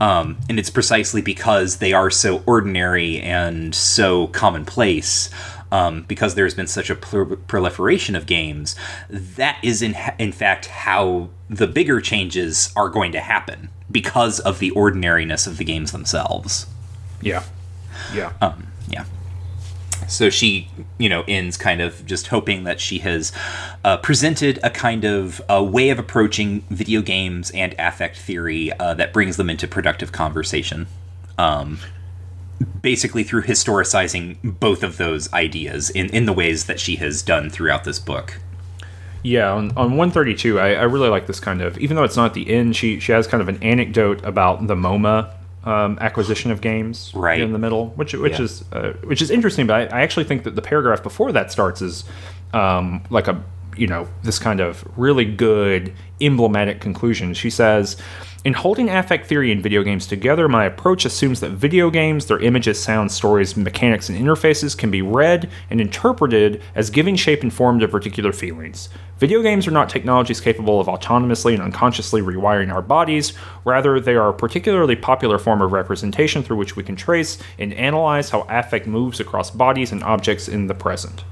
Um, 0.00 0.38
and 0.48 0.58
it's 0.58 0.68
precisely 0.68 1.22
because 1.22 1.76
they 1.76 1.92
are 1.92 2.10
so 2.10 2.42
ordinary 2.44 3.20
and 3.20 3.72
so 3.72 4.26
commonplace, 4.26 5.30
um, 5.70 6.02
because 6.08 6.34
there's 6.34 6.56
been 6.56 6.66
such 6.66 6.90
a 6.90 6.96
prol- 6.96 7.38
proliferation 7.46 8.16
of 8.16 8.26
games, 8.26 8.74
that 9.08 9.58
is 9.62 9.80
in, 9.80 9.94
in 10.18 10.32
fact 10.32 10.66
how 10.66 11.30
the 11.48 11.68
bigger 11.68 12.00
changes 12.00 12.72
are 12.74 12.88
going 12.88 13.12
to 13.12 13.20
happen 13.20 13.68
because 13.92 14.40
of 14.40 14.58
the 14.58 14.70
ordinariness 14.72 15.46
of 15.46 15.58
the 15.58 15.64
games 15.64 15.92
themselves. 15.92 16.66
Yeah. 17.20 17.44
Yeah. 18.14 18.32
Um, 18.40 18.68
yeah. 18.88 19.04
So 20.08 20.30
she, 20.30 20.68
you 20.98 21.08
know, 21.08 21.24
ends 21.28 21.56
kind 21.56 21.80
of 21.80 22.04
just 22.04 22.28
hoping 22.28 22.64
that 22.64 22.80
she 22.80 22.98
has 22.98 23.32
uh, 23.84 23.96
presented 23.98 24.58
a 24.62 24.70
kind 24.70 25.04
of 25.04 25.40
a 25.48 25.62
way 25.62 25.90
of 25.90 25.98
approaching 25.98 26.64
video 26.70 27.02
games 27.02 27.50
and 27.52 27.74
affect 27.78 28.18
theory 28.18 28.72
uh, 28.72 28.94
that 28.94 29.12
brings 29.12 29.36
them 29.36 29.48
into 29.48 29.66
productive 29.68 30.12
conversation. 30.12 30.86
Um, 31.38 31.78
basically, 32.80 33.22
through 33.22 33.42
historicizing 33.42 34.36
both 34.42 34.82
of 34.82 34.96
those 34.96 35.32
ideas 35.32 35.90
in, 35.90 36.06
in 36.10 36.26
the 36.26 36.32
ways 36.32 36.66
that 36.66 36.80
she 36.80 36.96
has 36.96 37.22
done 37.22 37.48
throughout 37.48 37.84
this 37.84 37.98
book. 37.98 38.40
Yeah, 39.22 39.52
on, 39.52 39.70
on 39.76 39.90
132, 39.96 40.58
I, 40.58 40.72
I 40.74 40.82
really 40.82 41.08
like 41.08 41.26
this 41.26 41.38
kind 41.40 41.62
of, 41.62 41.78
even 41.78 41.96
though 41.96 42.02
it's 42.02 42.16
not 42.16 42.34
the 42.34 42.50
end, 42.50 42.74
she, 42.74 42.98
she 42.98 43.12
has 43.12 43.26
kind 43.28 43.40
of 43.40 43.48
an 43.48 43.62
anecdote 43.62 44.24
about 44.24 44.66
the 44.66 44.74
MoMA 44.74 45.32
um, 45.64 45.96
acquisition 46.00 46.50
of 46.50 46.60
games 46.60 47.12
Right. 47.14 47.40
in 47.40 47.52
the 47.52 47.58
middle, 47.58 47.90
which 47.90 48.14
which 48.14 48.38
Yeah. 48.38 48.42
is 48.44 48.64
uh, 48.72 48.92
which 49.04 49.22
is 49.22 49.30
interesting. 49.30 49.66
But 49.68 49.92
I, 49.92 49.98
I 49.98 50.02
actually 50.02 50.24
think 50.24 50.42
that 50.42 50.56
the 50.56 50.62
paragraph 50.62 51.02
before 51.04 51.30
that 51.32 51.52
starts 51.52 51.80
is 51.80 52.02
um, 52.52 53.02
like 53.10 53.28
a 53.28 53.40
you 53.76 53.86
know 53.86 54.08
this 54.24 54.40
kind 54.40 54.58
of 54.60 54.84
really 54.96 55.24
good 55.24 55.92
emblematic 56.20 56.80
conclusion. 56.80 57.32
She 57.34 57.48
says. 57.50 57.96
In 58.44 58.54
holding 58.54 58.90
affect 58.90 59.28
theory 59.28 59.52
and 59.52 59.62
video 59.62 59.84
games 59.84 60.04
together, 60.04 60.48
my 60.48 60.64
approach 60.64 61.04
assumes 61.04 61.38
that 61.38 61.50
video 61.50 61.90
games, 61.90 62.26
their 62.26 62.40
images, 62.40 62.82
sounds, 62.82 63.14
stories, 63.14 63.56
mechanics, 63.56 64.08
and 64.08 64.18
interfaces 64.18 64.76
can 64.76 64.90
be 64.90 65.00
read 65.00 65.48
and 65.70 65.80
interpreted 65.80 66.60
as 66.74 66.90
giving 66.90 67.14
shape 67.14 67.44
and 67.44 67.54
form 67.54 67.78
to 67.78 67.86
particular 67.86 68.32
feelings. 68.32 68.88
Video 69.18 69.42
games 69.42 69.68
are 69.68 69.72
not 69.72 69.88
technologies 69.88 70.40
capable 70.40 70.80
of 70.80 70.88
autonomously 70.88 71.54
and 71.54 71.62
unconsciously 71.62 72.20
rewiring 72.20 72.72
our 72.72 72.82
bodies. 72.82 73.32
Rather, 73.64 74.00
they 74.00 74.16
are 74.16 74.30
a 74.30 74.34
particularly 74.34 74.96
popular 74.96 75.38
form 75.38 75.62
of 75.62 75.70
representation 75.70 76.42
through 76.42 76.56
which 76.56 76.74
we 76.74 76.82
can 76.82 76.96
trace 76.96 77.38
and 77.60 77.72
analyze 77.74 78.30
how 78.30 78.40
affect 78.48 78.88
moves 78.88 79.20
across 79.20 79.52
bodies 79.52 79.92
and 79.92 80.02
objects 80.02 80.48
in 80.48 80.66
the 80.66 80.74
present. 80.74 81.22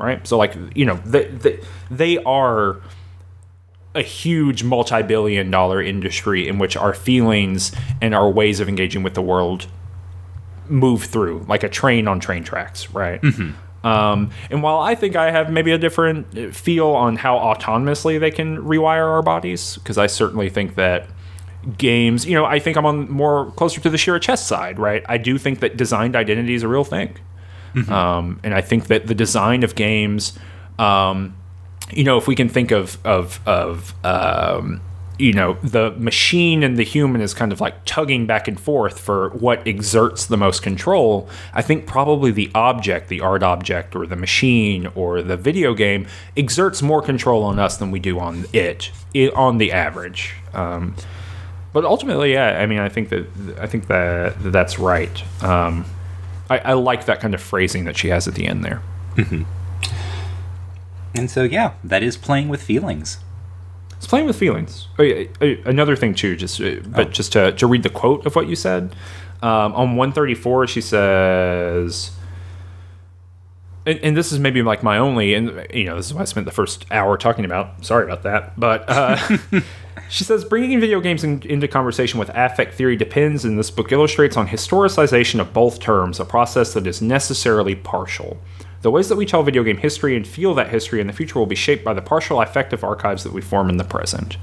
Right? 0.00 0.26
So, 0.26 0.36
like, 0.36 0.56
you 0.74 0.84
know, 0.84 0.96
they, 1.06 1.26
they, 1.28 1.60
they 1.92 2.18
are 2.24 2.82
a 3.96 4.02
huge 4.02 4.62
multi-billion 4.62 5.50
dollar 5.50 5.82
industry 5.82 6.46
in 6.46 6.58
which 6.58 6.76
our 6.76 6.92
feelings 6.94 7.72
and 8.00 8.14
our 8.14 8.28
ways 8.30 8.60
of 8.60 8.68
engaging 8.68 9.02
with 9.02 9.14
the 9.14 9.22
world 9.22 9.66
move 10.68 11.04
through 11.04 11.44
like 11.48 11.62
a 11.62 11.68
train 11.68 12.08
on 12.08 12.20
train 12.20 12.42
tracks 12.44 12.90
right? 12.92 13.20
Um, 13.84 14.30
and 14.50 14.62
while 14.64 14.80
i 14.80 14.94
think 14.96 15.14
i 15.14 15.30
have 15.30 15.50
maybe 15.52 15.70
a 15.70 15.78
different 15.78 16.54
feel 16.54 16.88
on 16.88 17.14
how 17.16 17.38
autonomously 17.38 18.18
they 18.18 18.32
can 18.32 18.58
rewire 18.58 19.06
our 19.08 19.22
bodies 19.22 19.76
because 19.76 19.96
i 19.96 20.08
certainly 20.08 20.48
think 20.50 20.74
that 20.74 21.06
games 21.78 22.26
you 22.26 22.34
know 22.34 22.44
i 22.44 22.58
think 22.58 22.76
i'm 22.76 22.86
on 22.86 23.08
more 23.10 23.50
closer 23.52 23.80
to 23.80 23.90
the 23.90 23.98
sheer 23.98 24.18
chess 24.18 24.44
side 24.46 24.78
right? 24.78 25.04
I 25.08 25.18
do 25.18 25.38
think 25.38 25.60
that 25.60 25.76
designed 25.76 26.16
identity 26.16 26.54
is 26.54 26.62
a 26.62 26.68
real 26.68 26.84
thing. 26.84 27.16
Um, 27.90 28.40
and 28.42 28.54
i 28.54 28.60
think 28.60 28.86
that 28.88 29.06
the 29.06 29.14
design 29.14 29.62
of 29.62 29.74
games 29.74 30.36
um, 30.78 31.36
you 31.92 32.04
know, 32.04 32.18
if 32.18 32.26
we 32.26 32.34
can 32.34 32.48
think 32.48 32.70
of 32.70 32.98
of 33.04 33.40
of 33.46 33.94
um, 34.04 34.80
you 35.18 35.32
know 35.32 35.54
the 35.62 35.92
machine 35.92 36.62
and 36.62 36.76
the 36.76 36.82
human 36.82 37.20
is 37.20 37.32
kind 37.32 37.52
of 37.52 37.60
like 37.60 37.84
tugging 37.84 38.26
back 38.26 38.48
and 38.48 38.58
forth 38.58 38.98
for 38.98 39.30
what 39.30 39.66
exerts 39.66 40.26
the 40.26 40.36
most 40.36 40.62
control. 40.62 41.28
I 41.54 41.62
think 41.62 41.86
probably 41.86 42.30
the 42.30 42.50
object, 42.54 43.08
the 43.08 43.20
art 43.20 43.42
object, 43.42 43.96
or 43.96 44.06
the 44.06 44.16
machine, 44.16 44.88
or 44.94 45.22
the 45.22 45.36
video 45.36 45.74
game 45.74 46.06
exerts 46.36 46.82
more 46.82 47.02
control 47.02 47.42
on 47.44 47.58
us 47.58 47.76
than 47.76 47.90
we 47.90 48.00
do 48.00 48.18
on 48.18 48.46
it, 48.52 48.90
i 49.14 49.30
on 49.34 49.58
the 49.58 49.72
average. 49.72 50.34
Um, 50.52 50.94
but 51.72 51.84
ultimately, 51.84 52.32
yeah, 52.32 52.58
I 52.58 52.66
mean, 52.66 52.78
I 52.78 52.88
think 52.88 53.10
that 53.10 53.26
I 53.60 53.66
think 53.66 53.86
that, 53.86 54.42
that 54.42 54.50
that's 54.50 54.78
right. 54.78 55.42
Um, 55.42 55.84
I, 56.48 56.58
I 56.58 56.72
like 56.74 57.06
that 57.06 57.20
kind 57.20 57.34
of 57.34 57.40
phrasing 57.40 57.84
that 57.84 57.96
she 57.96 58.08
has 58.08 58.28
at 58.28 58.34
the 58.34 58.46
end 58.46 58.64
there. 58.64 58.82
And 61.16 61.30
so, 61.30 61.42
yeah, 61.42 61.74
that 61.82 62.02
is 62.02 62.16
playing 62.16 62.48
with 62.48 62.62
feelings. 62.62 63.18
It's 63.96 64.06
playing 64.06 64.26
with 64.26 64.38
feelings. 64.38 64.88
Oh, 64.98 65.02
yeah, 65.02 65.24
uh, 65.40 65.54
another 65.64 65.96
thing 65.96 66.14
too, 66.14 66.36
just 66.36 66.60
uh, 66.60 66.76
but 66.86 67.10
just 67.10 67.32
to, 67.32 67.52
to 67.52 67.66
read 67.66 67.82
the 67.82 67.88
quote 67.88 68.26
of 68.26 68.36
what 68.36 68.48
you 68.48 68.56
said. 68.56 68.94
Um, 69.42 69.74
on 69.74 69.96
134, 69.96 70.66
she 70.66 70.80
says, 70.80 72.10
and, 73.86 74.00
and 74.00 74.16
this 74.16 74.32
is 74.32 74.38
maybe 74.38 74.62
like 74.62 74.82
my 74.82 74.98
only, 74.98 75.34
and 75.34 75.66
you 75.72 75.84
know, 75.84 75.96
this 75.96 76.06
is 76.06 76.14
what 76.14 76.22
I 76.22 76.24
spent 76.24 76.44
the 76.44 76.52
first 76.52 76.84
hour 76.90 77.16
talking 77.16 77.44
about. 77.44 77.84
Sorry 77.84 78.04
about 78.04 78.22
that, 78.24 78.58
but 78.58 78.84
uh, 78.88 79.16
she 80.08 80.24
says 80.24 80.44
bringing 80.44 80.80
video 80.80 81.00
games 81.00 81.22
in, 81.22 81.42
into 81.42 81.68
conversation 81.68 82.18
with 82.18 82.28
affect 82.34 82.74
theory 82.74 82.96
depends, 82.96 83.44
and 83.44 83.58
this 83.58 83.70
book 83.70 83.92
illustrates 83.92 84.36
on 84.36 84.48
historicization 84.48 85.40
of 85.40 85.52
both 85.52 85.80
terms, 85.80 86.18
a 86.18 86.24
process 86.24 86.74
that 86.74 86.86
is 86.86 87.00
necessarily 87.00 87.74
partial. 87.74 88.38
The 88.86 88.92
ways 88.92 89.08
that 89.08 89.16
we 89.16 89.26
tell 89.26 89.42
video 89.42 89.64
game 89.64 89.78
history 89.78 90.14
and 90.14 90.24
feel 90.24 90.54
that 90.54 90.68
history 90.68 91.00
in 91.00 91.08
the 91.08 91.12
future 91.12 91.40
will 91.40 91.46
be 91.46 91.56
shaped 91.56 91.84
by 91.84 91.92
the 91.92 92.00
partial 92.00 92.40
affective 92.40 92.84
archives 92.84 93.24
that 93.24 93.32
we 93.32 93.40
form 93.40 93.68
in 93.68 93.78
the 93.78 93.84
present. 93.84 94.36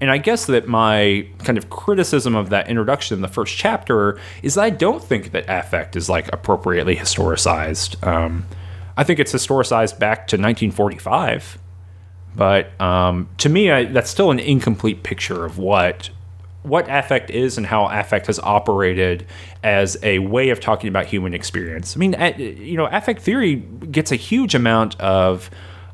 And 0.00 0.10
I 0.10 0.18
guess 0.18 0.46
that 0.46 0.66
my 0.66 1.28
kind 1.44 1.56
of 1.56 1.70
criticism 1.70 2.34
of 2.34 2.50
that 2.50 2.68
introduction 2.68 3.14
in 3.14 3.22
the 3.22 3.28
first 3.28 3.56
chapter 3.56 4.18
is 4.42 4.56
that 4.56 4.64
I 4.64 4.70
don't 4.70 5.00
think 5.00 5.30
that 5.30 5.44
affect 5.46 5.94
is 5.94 6.08
like 6.08 6.26
appropriately 6.32 6.96
historicized. 6.96 8.04
Um, 8.04 8.46
I 8.96 9.04
think 9.04 9.20
it's 9.20 9.32
historicized 9.32 10.00
back 10.00 10.26
to 10.26 10.36
1945. 10.38 11.58
But 12.34 12.80
um, 12.80 13.28
to 13.38 13.48
me, 13.48 13.70
I, 13.70 13.84
that's 13.84 14.10
still 14.10 14.32
an 14.32 14.40
incomplete 14.40 15.04
picture 15.04 15.44
of 15.44 15.56
what 15.56 16.10
what 16.64 16.88
affect 16.88 17.30
is 17.30 17.58
and 17.58 17.66
how 17.66 17.86
affect 17.86 18.26
has 18.26 18.38
operated 18.40 19.26
as 19.62 19.98
a 20.02 20.18
way 20.18 20.48
of 20.48 20.60
talking 20.60 20.88
about 20.88 21.06
human 21.06 21.34
experience. 21.34 21.94
I 21.94 21.98
mean, 21.98 22.16
you 22.38 22.76
know, 22.76 22.86
affect 22.86 23.20
theory 23.20 23.56
gets 23.56 24.10
a 24.10 24.16
huge 24.16 24.54
amount 24.54 24.98
of 24.98 25.50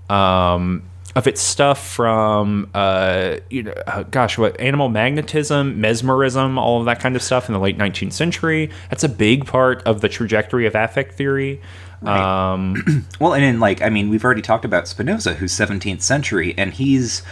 um, 0.09 0.85
of 1.17 1.27
its 1.27 1.41
stuff 1.41 1.85
from 1.85 2.71
uh, 2.73 3.39
you 3.51 3.65
know, 3.65 3.73
uh, 3.89 4.05
gosh, 4.05 4.39
what 4.39 4.59
animal 4.61 4.89
magnetism, 4.89 5.81
mesmerism, 5.81 6.57
all 6.57 6.79
of 6.79 6.87
that 6.87 7.01
kind 7.01 7.17
of 7.17 7.23
stuff 7.23 7.49
in 7.49 7.53
the 7.53 7.59
late 7.59 7.77
19th 7.77 8.13
century. 8.13 8.71
That's 8.91 9.03
a 9.03 9.09
big 9.09 9.47
part 9.47 9.83
of 9.83 10.03
the 10.03 10.09
trajectory 10.09 10.67
of 10.67 10.77
affect 10.77 11.15
theory. 11.15 11.61
Um, 12.03 13.07
Well, 13.21 13.35
and 13.35 13.45
in 13.45 13.59
like, 13.61 13.83
I 13.83 13.91
mean, 13.91 14.09
we've 14.09 14.25
already 14.25 14.41
talked 14.41 14.65
about 14.65 14.87
Spinoza, 14.87 15.35
who's 15.35 15.53
17th 15.53 16.01
century, 16.01 16.55
and 16.57 16.73
he's 16.73 17.23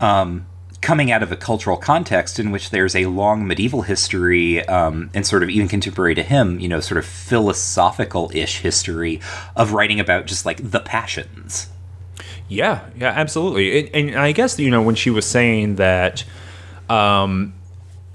um, 0.00 0.46
coming 0.80 1.12
out 1.12 1.22
of 1.22 1.30
a 1.30 1.36
cultural 1.36 1.76
context 1.76 2.38
in 2.38 2.50
which 2.50 2.70
there's 2.70 2.96
a 2.96 3.06
long 3.06 3.46
medieval 3.46 3.82
history 3.82 4.66
um, 4.66 5.10
and 5.12 5.26
sort 5.26 5.42
of 5.42 5.50
even 5.50 5.68
contemporary 5.68 6.14
to 6.14 6.22
him, 6.22 6.58
you 6.58 6.68
know, 6.68 6.80
sort 6.80 6.98
of 6.98 7.04
philosophical 7.04 8.30
ish 8.34 8.60
history 8.60 9.20
of 9.56 9.72
writing 9.72 10.00
about 10.00 10.26
just 10.26 10.46
like 10.46 10.70
the 10.70 10.80
passions. 10.80 11.68
Yeah, 12.48 12.88
yeah, 12.96 13.10
absolutely. 13.10 13.88
And, 13.92 14.10
and 14.10 14.18
I 14.18 14.32
guess 14.32 14.58
you 14.58 14.70
know 14.70 14.82
when 14.82 14.96
she 14.96 15.10
was 15.10 15.24
saying 15.24 15.76
that 15.76 16.24
um, 16.88 17.54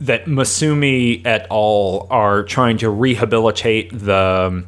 that 0.01 0.25
Massumi 0.25 1.25
et 1.25 1.47
al. 1.49 2.07
are 2.09 2.43
trying 2.43 2.77
to 2.79 2.89
rehabilitate 2.89 3.97
the 3.97 4.65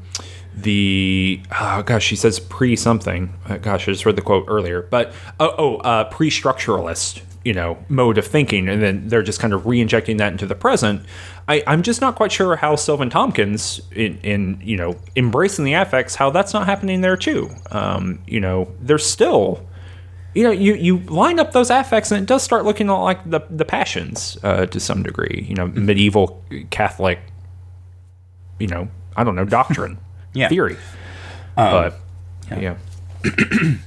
the 0.56 1.42
oh 1.60 1.84
gosh, 1.84 2.04
she 2.04 2.16
says 2.16 2.40
pre 2.40 2.76
something. 2.76 3.34
Uh, 3.48 3.58
gosh, 3.58 3.88
I 3.88 3.92
just 3.92 4.06
read 4.06 4.16
the 4.16 4.22
quote 4.22 4.46
earlier, 4.48 4.82
but 4.84 5.14
oh, 5.40 5.54
oh 5.58 5.76
uh, 5.78 6.06
pre 6.06 6.30
structuralist. 6.30 7.22
You 7.48 7.54
know 7.54 7.78
mode 7.88 8.18
of 8.18 8.28
thinking, 8.28 8.68
and 8.68 8.82
then 8.82 9.08
they're 9.08 9.24
just 9.24 9.40
kind 9.40 9.54
of 9.54 9.66
re-injecting 9.66 10.18
that 10.18 10.32
into 10.34 10.46
the 10.46 10.56
present. 10.56 11.02
I, 11.48 11.64
I'm 11.66 11.82
just 11.82 12.02
not 12.02 12.16
quite 12.16 12.32
sure 12.32 12.58
how 12.58 12.76
Silvan 12.76 13.10
Tomkins 13.10 13.80
in, 13.96 14.18
in 14.20 14.60
you 14.62 14.76
know 14.76 14.98
embracing 15.16 15.64
the 15.64 15.74
affects, 15.74 16.16
how 16.16 16.30
that's 16.30 16.54
not 16.54 16.66
happening 16.66 17.00
there 17.02 17.16
too. 17.16 17.50
Um, 17.72 18.20
you 18.28 18.42
know, 18.42 18.70
there's 18.82 19.06
still 19.06 19.64
you 20.36 20.44
know, 20.44 20.52
you, 20.52 20.76
you 20.76 20.98
line 21.08 21.40
up 21.40 21.52
those 21.54 21.70
affects 21.72 22.12
and 22.12 22.22
it 22.22 22.28
does 22.28 22.44
start 22.44 22.66
looking 22.66 22.88
like 22.88 23.28
the 23.30 23.40
the 23.50 23.66
passions 23.66 24.38
uh, 24.44 24.66
to 24.68 24.80
some 24.80 25.02
degree. 25.02 25.46
You 25.48 25.56
know, 25.56 25.68
medieval 25.68 26.44
Catholic, 26.70 27.20
you 28.60 28.68
know, 28.68 28.90
I 29.16 29.24
don't 29.24 29.36
know, 29.36 29.46
doctrine, 29.46 29.98
Yeah. 30.34 30.50
theory. 30.50 30.78
but 31.56 32.00
yeah. 32.62 32.76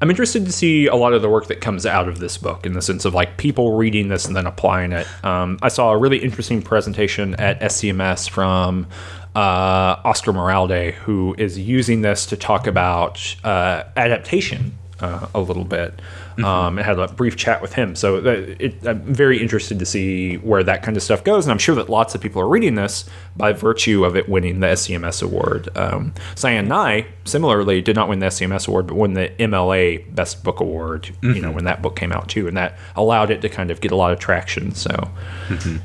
I'm 0.00 0.10
interested 0.10 0.46
to 0.46 0.52
see 0.52 0.86
a 0.86 0.94
lot 0.94 1.12
of 1.12 1.22
the 1.22 1.28
work 1.28 1.48
that 1.48 1.60
comes 1.60 1.84
out 1.84 2.08
of 2.08 2.20
this 2.20 2.38
book 2.38 2.64
in 2.64 2.72
the 2.72 2.82
sense 2.82 3.04
of 3.04 3.14
like 3.14 3.36
people 3.36 3.76
reading 3.76 4.08
this 4.08 4.26
and 4.26 4.36
then 4.36 4.46
applying 4.46 4.92
it. 4.92 5.06
Um, 5.24 5.58
I 5.60 5.68
saw 5.68 5.90
a 5.90 5.98
really 5.98 6.18
interesting 6.18 6.62
presentation 6.62 7.34
at 7.34 7.60
SCMS 7.60 8.30
from 8.30 8.86
uh, 9.34 10.00
Oscar 10.04 10.32
Moralde, 10.32 10.92
who 10.92 11.34
is 11.36 11.58
using 11.58 12.02
this 12.02 12.26
to 12.26 12.36
talk 12.36 12.68
about 12.68 13.36
uh, 13.42 13.84
adaptation 13.96 14.78
uh, 15.00 15.26
a 15.34 15.40
little 15.40 15.64
bit. 15.64 16.00
Um, 16.44 16.78
and 16.78 16.86
had 16.86 16.98
a 16.98 17.08
brief 17.08 17.36
chat 17.36 17.60
with 17.60 17.72
him. 17.72 17.96
So 17.96 18.20
that, 18.20 18.62
it, 18.62 18.86
I'm 18.86 19.02
very 19.02 19.40
interested 19.40 19.78
to 19.78 19.86
see 19.86 20.36
where 20.36 20.62
that 20.62 20.82
kind 20.82 20.96
of 20.96 21.02
stuff 21.02 21.24
goes. 21.24 21.44
And 21.44 21.52
I'm 21.52 21.58
sure 21.58 21.74
that 21.74 21.88
lots 21.88 22.14
of 22.14 22.20
people 22.20 22.40
are 22.40 22.48
reading 22.48 22.74
this 22.76 23.08
by 23.36 23.52
virtue 23.52 24.04
of 24.04 24.16
it 24.16 24.28
winning 24.28 24.60
the 24.60 24.68
SCMS 24.68 25.22
award. 25.22 25.68
Um, 25.76 26.14
Sianne 26.34 26.68
Ngai, 26.68 27.06
similarly, 27.24 27.82
did 27.82 27.96
not 27.96 28.08
win 28.08 28.20
the 28.20 28.26
SCMS 28.26 28.68
award, 28.68 28.86
but 28.86 28.94
won 28.94 29.14
the 29.14 29.30
MLA 29.38 30.14
Best 30.14 30.44
Book 30.44 30.60
Award, 30.60 31.10
you 31.22 31.40
know, 31.40 31.50
when 31.50 31.64
that 31.64 31.82
book 31.82 31.96
came 31.96 32.12
out 32.12 32.28
too. 32.28 32.46
And 32.46 32.56
that 32.56 32.78
allowed 32.96 33.30
it 33.30 33.40
to 33.42 33.48
kind 33.48 33.70
of 33.70 33.80
get 33.80 33.90
a 33.90 33.96
lot 33.96 34.12
of 34.12 34.18
traction. 34.18 34.74
So, 34.74 35.10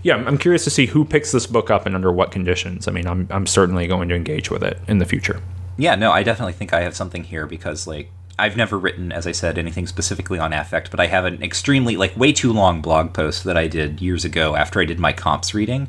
yeah, 0.04 0.16
I'm, 0.16 0.28
I'm 0.28 0.38
curious 0.38 0.64
to 0.66 0.70
see 0.70 0.86
who 0.86 1.06
picks 1.06 1.32
this 1.32 1.48
book 1.48 1.72
up 1.72 1.86
and 1.86 1.96
under 1.96 2.12
what 2.12 2.32
conditions. 2.32 2.88
I 2.88 2.92
mean, 2.92 3.08
I'm, 3.08 3.28
I'm 3.30 3.48
certainly 3.48 3.88
going 3.88 4.10
to 4.10 4.16
engage 4.16 4.52
with 4.52 4.64
it 4.64 4.80
in 4.88 5.00
the 5.00 5.06
future. 5.06 5.42
Yeah, 5.78 5.96
no, 5.96 6.12
I 6.12 6.24
definitely 6.24 6.54
think 6.54 6.74
I 6.74 6.82
have 6.82 6.96
something 6.96 7.24
here 7.24 7.48
because 7.48 7.88
like 7.88 8.12
I've 8.38 8.58
never 8.58 8.78
written, 8.80 9.12
as 9.12 9.28
I 9.28 9.32
said, 9.32 9.58
anything 9.58 9.86
specifically 9.88 10.40
on 10.40 10.53
affect, 10.53 10.90
but 10.92 11.00
I 11.00 11.06
have 11.08 11.26
an 11.26 11.44
extremely 11.44 11.95
like 11.98 12.18
way 12.18 12.34
too 12.34 12.52
long 12.52 12.82
blog 12.82 13.14
post 13.14 13.44
that 13.44 13.58
I 13.58 13.68
did 13.68 14.02
years 14.02 14.26
ago 14.26 14.56
after 14.56 14.82
I 14.82 14.86
did 14.86 15.00
my 15.00 15.14
comps 15.14 15.53
reading. 15.53 15.88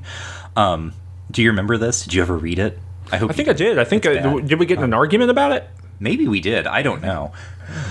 Um, 0.56 0.92
do 1.30 1.42
you 1.42 1.50
remember 1.50 1.78
this? 1.78 2.04
Did 2.04 2.14
you 2.14 2.22
ever 2.22 2.36
read 2.36 2.58
it? 2.58 2.78
I 3.10 3.16
hope 3.16 3.30
I 3.30 3.34
think 3.34 3.48
I 3.48 3.52
did. 3.54 3.78
I 3.78 3.84
think, 3.84 4.04
uh, 4.06 4.14
bad. 4.14 4.48
did 4.48 4.58
we 4.58 4.66
get 4.66 4.78
in 4.78 4.84
an 4.84 4.94
argument 4.94 5.30
about 5.30 5.52
it? 5.52 5.68
maybe 6.00 6.26
we 6.26 6.40
did. 6.40 6.66
I 6.66 6.82
don't 6.82 7.00
know. 7.00 7.32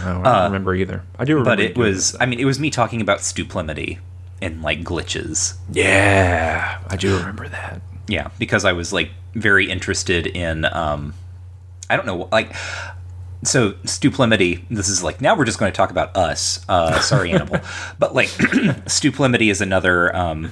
No, 0.04 0.22
I 0.24 0.34
don't 0.34 0.44
remember 0.46 0.76
either. 0.76 1.04
I 1.18 1.26
do 1.26 1.34
remember. 1.36 1.52
Uh, 1.52 1.56
But 1.56 1.64
it 1.64 1.78
was 1.78 2.16
I 2.20 2.26
mean 2.26 2.40
it 2.40 2.46
was 2.46 2.60
me 2.60 2.70
talking 2.70 3.02
about 3.02 3.20
stuplimity 3.20 4.00
and 4.42 4.62
like 4.62 4.84
glitches. 4.84 5.56
Yeah, 5.72 6.80
I 6.88 6.96
do 6.96 7.18
remember 7.18 7.48
that. 7.48 7.82
Yeah, 8.08 8.30
because 8.38 8.66
I 8.66 8.74
was 8.74 8.94
like 8.94 9.10
very 9.34 9.70
interested 9.72 10.28
in 10.28 10.66
um 10.66 11.14
I 11.90 11.96
don't 11.96 12.06
know 12.06 12.28
like 12.32 12.54
so 13.44 13.74
stuplimity 13.84 14.64
this 14.70 14.90
is 14.90 15.04
like 15.04 15.22
now 15.22 15.36
we're 15.36 15.46
just 15.46 15.60
going 15.60 15.72
to 15.72 15.76
talk 15.76 15.92
about 15.92 16.16
us 16.16 16.64
uh 16.70 17.00
sorry 17.00 17.32
Anable 17.32 17.64
but 18.00 18.16
like 18.16 18.28
stuplimity 18.86 19.52
is 19.52 19.62
another 19.62 20.16
um 20.16 20.52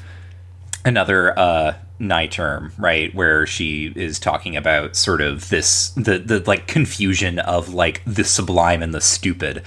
another 0.86 1.38
uh 1.38 1.74
Ngai 2.02 2.32
term, 2.32 2.74
right, 2.80 3.14
where 3.14 3.46
she 3.46 3.94
is 3.96 4.18
talking 4.18 4.58
about 4.58 4.96
sort 4.96 5.22
of 5.22 5.50
this 5.50 5.90
the 5.92 6.18
the 6.18 6.44
like 6.48 6.66
confusion 6.66 7.38
of 7.38 7.74
like 7.74 8.02
the 8.06 8.24
sublime 8.24 8.82
and 8.82 8.92
the 8.94 9.02
stupid, 9.02 9.62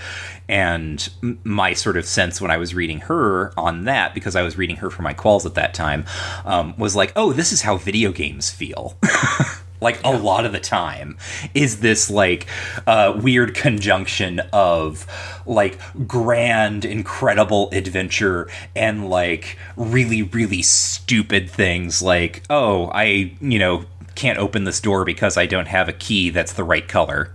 and 0.48 1.08
my 1.44 1.74
sort 1.74 1.96
of 1.96 2.06
sense 2.06 2.40
when 2.40 2.50
I 2.50 2.56
was 2.56 2.74
reading 2.74 3.00
her 3.00 3.52
on 3.56 3.84
that 3.84 4.14
because 4.14 4.34
I 4.34 4.42
was 4.42 4.58
reading 4.58 4.76
her 4.76 4.90
for 4.90 5.02
my 5.02 5.14
quals 5.14 5.46
at 5.46 5.54
that 5.54 5.74
time, 5.74 6.04
um, 6.44 6.76
was 6.76 6.96
like, 6.96 7.12
oh, 7.14 7.32
this 7.32 7.52
is 7.52 7.62
how 7.62 7.76
video 7.76 8.10
games 8.10 8.50
feel. 8.50 8.96
like 9.84 10.02
a 10.02 10.10
lot 10.10 10.44
of 10.44 10.52
the 10.52 10.58
time 10.58 11.16
is 11.54 11.80
this 11.80 12.10
like 12.10 12.46
uh, 12.86 13.18
weird 13.22 13.54
conjunction 13.54 14.40
of 14.52 15.06
like 15.46 15.78
grand 16.08 16.84
incredible 16.84 17.70
adventure 17.70 18.48
and 18.74 19.08
like 19.08 19.56
really 19.76 20.22
really 20.22 20.62
stupid 20.62 21.48
things 21.50 22.02
like 22.02 22.42
oh 22.48 22.86
i 22.86 23.32
you 23.40 23.58
know 23.58 23.84
can't 24.14 24.38
open 24.38 24.64
this 24.64 24.80
door 24.80 25.04
because 25.04 25.36
i 25.36 25.44
don't 25.44 25.68
have 25.68 25.88
a 25.88 25.92
key 25.92 26.30
that's 26.30 26.54
the 26.54 26.64
right 26.64 26.88
color 26.88 27.33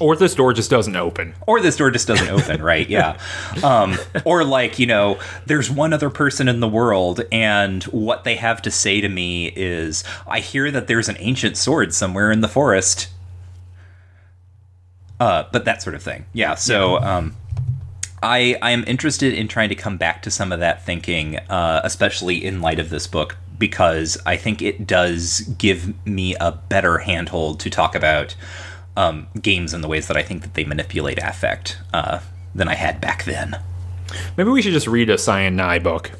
Or 0.00 0.16
this 0.16 0.34
door 0.34 0.52
just 0.52 0.70
doesn't 0.70 0.96
open. 0.96 1.34
or 1.46 1.60
this 1.60 1.76
door 1.76 1.90
just 1.90 2.08
doesn't 2.08 2.28
open 2.28 2.62
right 2.72 2.88
yeah. 2.88 3.18
Um, 3.62 3.96
or 4.24 4.42
like 4.44 4.78
you 4.78 4.86
know 4.86 5.18
there's 5.46 5.70
one 5.70 5.92
other 5.92 6.10
person 6.10 6.48
in 6.48 6.60
the 6.60 6.68
world 6.68 7.20
and 7.30 7.84
what 7.84 8.24
they 8.24 8.34
have 8.36 8.62
to 8.62 8.70
say 8.70 9.00
to 9.00 9.08
me 9.08 9.52
is 9.54 10.02
i 10.26 10.40
hear 10.40 10.70
that 10.70 10.86
there's 10.88 11.08
an 11.08 11.16
ancient 11.20 11.56
sword 11.56 11.94
somewhere 11.94 12.32
in 12.32 12.40
the 12.40 12.48
forest. 12.48 13.08
Uh, 15.20 15.44
but 15.52 15.64
that 15.64 15.82
sort 15.82 15.94
of 15.94 16.02
thing 16.02 16.24
yeah 16.32 16.54
so 16.56 16.98
um, 16.98 17.36
I, 18.22 18.56
I 18.62 18.70
am 18.70 18.84
interested 18.86 19.34
in 19.34 19.48
trying 19.48 19.68
to 19.68 19.74
come 19.74 19.96
back 19.96 20.22
to 20.22 20.30
some 20.30 20.52
of 20.52 20.60
that 20.60 20.84
thinking, 20.86 21.38
uh, 21.48 21.80
especially 21.82 22.44
in 22.44 22.60
light 22.60 22.78
of 22.78 22.88
this 22.88 23.08
book, 23.08 23.36
because 23.58 24.16
I 24.24 24.36
think 24.36 24.62
it 24.62 24.86
does 24.86 25.40
give 25.40 25.94
me 26.06 26.36
a 26.36 26.52
better 26.52 26.98
handhold 26.98 27.58
to 27.60 27.70
talk 27.70 27.94
about 27.96 28.36
um, 28.96 29.28
games 29.40 29.72
in 29.74 29.80
the 29.80 29.88
ways 29.88 30.08
that 30.08 30.16
I 30.16 30.22
think 30.22 30.42
that 30.42 30.54
they 30.54 30.64
manipulate 30.64 31.18
affect 31.18 31.78
uh, 31.92 32.20
than 32.54 32.68
I 32.68 32.74
had 32.74 33.00
back 33.00 33.24
then. 33.24 33.58
Maybe 34.36 34.50
we 34.50 34.62
should 34.62 34.72
just 34.72 34.86
read 34.86 35.10
a 35.10 35.14
Sianne 35.14 35.54
Ngai 35.54 35.82
book. 35.82 36.12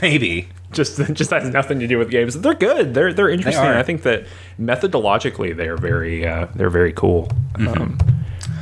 Maybe. 0.00 0.48
Just, 0.72 0.98
just 1.12 1.30
has 1.30 1.48
nothing 1.50 1.80
to 1.80 1.86
do 1.86 1.98
with 1.98 2.10
games. 2.10 2.38
They're 2.38 2.54
good. 2.54 2.94
They're 2.94 3.12
they're 3.12 3.28
interesting. 3.28 3.64
are. 3.64 3.76
I 3.76 3.82
think 3.82 4.02
that 4.02 4.26
methodologically 4.60 5.56
they're 5.56 5.76
very 5.76 6.26
uh, 6.26 6.46
they're 6.54 6.70
very 6.70 6.92
cool. 6.92 7.30
Um, 7.56 7.98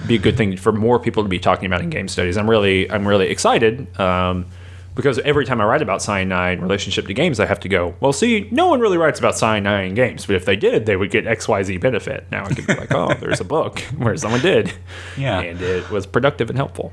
be 0.07 0.17
a 0.17 0.19
good 0.19 0.37
thing 0.37 0.57
for 0.57 0.73
more 0.73 0.99
people 0.99 1.23
to 1.23 1.29
be 1.29 1.39
talking 1.39 1.67
about 1.67 1.81
in 1.81 1.91
game 1.91 2.09
studies. 2.09 2.37
I'm 2.37 2.51
really 2.51 2.91
I'm 2.91 3.07
really 3.07 3.29
excited 3.29 3.99
um, 4.01 4.47
because 4.95 5.19
every 5.21 5.45
time 5.45 5.61
I 5.61 5.65
write 5.65 5.83
about 5.83 6.01
Sianne 6.01 6.29
Ngai 6.29 6.53
in 6.55 6.61
relationship 6.61 7.07
to 7.07 7.15
games, 7.15 7.39
I 7.41 7.47
have 7.47 7.61
to 7.61 7.69
go. 7.69 7.95
Well, 8.01 8.13
see, 8.13 8.49
no 8.51 8.69
one 8.69 8.81
really 8.81 8.99
writes 8.99 9.19
about 9.19 9.35
Sianne 9.35 9.63
Ngai 9.63 9.89
in 9.89 9.95
games, 9.95 10.27
but 10.27 10.37
if 10.37 10.45
they 10.45 10.57
did, 10.57 10.87
they 10.87 10.97
would 10.97 11.11
get 11.11 11.27
X 11.27 11.47
Y 11.49 11.63
Z 11.63 11.77
benefit. 11.79 12.27
Now 12.31 12.45
I 12.45 12.49
could 12.55 12.67
be 12.67 12.75
like, 12.75 12.93
oh, 12.95 13.15
there's 13.15 13.41
a 13.41 13.45
book 13.45 13.79
where 13.97 14.17
someone 14.17 14.41
did, 14.41 14.73
Yeah. 15.17 15.41
and 15.41 15.61
it 15.61 15.89
was 15.91 16.07
productive 16.07 16.49
and 16.51 16.59
helpful. 16.59 16.93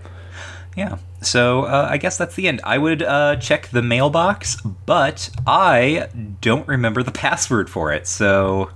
Yeah. 0.76 0.98
So 1.22 1.64
uh, 1.64 1.88
I 1.90 1.98
guess 1.98 2.17
that's 2.19 2.35
the 2.35 2.48
end. 2.48 2.61
I 2.64 2.77
would 2.77 3.01
uh, 3.01 3.38
check 3.38 3.69
the 3.69 3.82
mailbox, 3.82 4.61
but 4.85 5.30
I 5.48 6.08
don't 6.42 6.67
remember 6.67 7.01
the 7.01 7.11
password 7.11 7.67
for 7.69 7.92
it. 7.92 8.06
So 8.08 8.69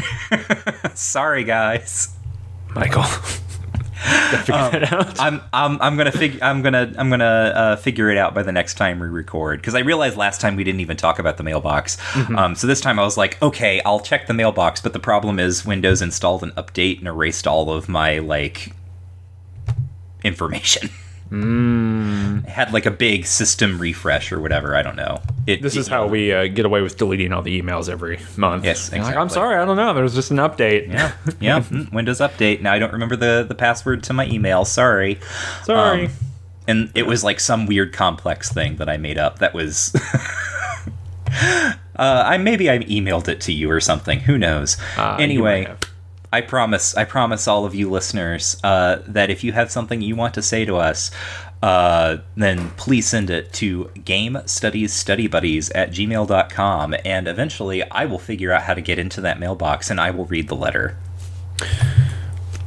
sorry, 0.94 1.44
guys. 1.44 2.14
Michael, 2.74 3.02
gotta 4.04 4.38
figure 4.38 4.80
that 4.80 4.92
out. 4.92 5.20
I'm 5.20 5.40
I'm 5.52 5.80
I'm 5.80 5.96
gonna 5.96 6.12
figure 6.12 6.38
I'm 6.42 6.62
gonna 6.62 6.92
I'm 6.96 7.10
gonna 7.10 7.24
uh, 7.24 7.76
figure 7.76 8.10
it 8.10 8.18
out 8.18 8.34
by 8.34 8.42
the 8.42 8.52
next 8.52 8.74
time 8.74 9.00
we 9.00 9.06
record 9.06 9.60
because 9.60 9.74
I 9.74 9.80
realized 9.80 10.16
last 10.16 10.40
time 10.40 10.56
we 10.56 10.64
didn't 10.64 10.80
even 10.80 10.96
talk 10.96 11.18
about 11.18 11.36
the 11.36 11.42
mailbox. 11.42 11.96
Um, 12.36 12.54
so 12.54 12.66
this 12.66 12.80
time 12.80 12.98
I 12.98 13.02
was 13.02 13.16
like, 13.16 13.40
okay, 13.42 13.80
I'll 13.84 14.00
check 14.00 14.26
the 14.26 14.34
mailbox, 14.34 14.80
but 14.80 14.92
the 14.92 15.00
problem 15.00 15.38
is 15.38 15.64
Windows 15.64 16.02
installed 16.02 16.42
an 16.42 16.50
update 16.52 16.98
and 16.98 17.06
erased 17.08 17.46
all 17.46 17.70
of 17.70 17.88
my 17.88 18.18
like 18.18 18.72
information. 20.22 20.90
It 21.34 22.48
had 22.48 22.72
like 22.72 22.86
a 22.86 22.90
big 22.90 23.26
system 23.26 23.78
refresh 23.78 24.30
or 24.32 24.40
whatever. 24.40 24.76
I 24.76 24.82
don't 24.82 24.96
know. 24.96 25.20
It, 25.46 25.62
This 25.62 25.76
it- 25.76 25.80
is 25.80 25.88
how 25.88 26.06
we 26.06 26.32
uh, 26.32 26.46
get 26.46 26.64
away 26.64 26.80
with 26.80 26.96
deleting 26.96 27.32
all 27.32 27.42
the 27.42 27.60
emails 27.60 27.88
every 27.88 28.20
month. 28.36 28.64
Yes, 28.64 28.90
You're 28.94 29.02
like, 29.02 29.16
I'm 29.16 29.28
sorry, 29.28 29.56
I 29.56 29.64
don't 29.64 29.76
know. 29.76 29.92
There 29.94 30.02
was 30.02 30.14
just 30.14 30.30
an 30.30 30.36
update. 30.38 30.88
Yeah, 30.92 31.12
yeah. 31.40 31.60
mm, 31.60 31.92
Windows 31.92 32.20
update. 32.20 32.60
Now 32.62 32.72
I 32.72 32.78
don't 32.78 32.92
remember 32.92 33.16
the 33.16 33.44
the 33.48 33.54
password 33.54 34.02
to 34.04 34.12
my 34.12 34.26
email. 34.26 34.64
Sorry. 34.64 35.18
Sorry. 35.64 36.06
Um, 36.06 36.10
and 36.66 36.90
it 36.94 37.06
was 37.06 37.22
like 37.24 37.40
some 37.40 37.66
weird 37.66 37.92
complex 37.92 38.50
thing 38.52 38.76
that 38.76 38.88
I 38.88 38.96
made 38.96 39.18
up 39.18 39.40
that 39.40 39.52
was 39.52 39.94
uh, 41.28 41.72
I 41.96 42.38
maybe 42.38 42.70
I 42.70 42.78
emailed 42.78 43.28
it 43.28 43.40
to 43.42 43.52
you 43.52 43.70
or 43.70 43.80
something. 43.80 44.20
Who 44.20 44.38
knows? 44.38 44.76
Uh, 44.96 45.16
you 45.18 45.24
anyway, 45.24 45.60
might 45.62 45.68
have. 45.68 45.80
I 46.34 46.40
promise 46.40 46.96
I 46.96 47.04
promise 47.04 47.46
all 47.46 47.64
of 47.64 47.76
you 47.76 47.88
listeners 47.88 48.56
uh, 48.64 48.98
that 49.06 49.30
if 49.30 49.44
you 49.44 49.52
have 49.52 49.70
something 49.70 50.02
you 50.02 50.16
want 50.16 50.34
to 50.34 50.42
say 50.42 50.64
to 50.64 50.74
us, 50.74 51.12
uh, 51.62 52.16
then 52.36 52.70
please 52.70 53.06
send 53.06 53.30
it 53.30 53.52
to 53.52 53.88
game 54.04 54.38
studies 54.44 54.92
study 54.92 55.28
buddies 55.28 55.70
at 55.70 55.92
gmail.com 55.92 56.96
and 57.04 57.28
eventually 57.28 57.88
I 57.88 58.06
will 58.06 58.18
figure 58.18 58.50
out 58.50 58.62
how 58.62 58.74
to 58.74 58.80
get 58.80 58.98
into 58.98 59.20
that 59.20 59.38
mailbox 59.38 59.90
and 59.90 60.00
I 60.00 60.10
will 60.10 60.24
read 60.24 60.48
the 60.48 60.56
letter. 60.56 60.96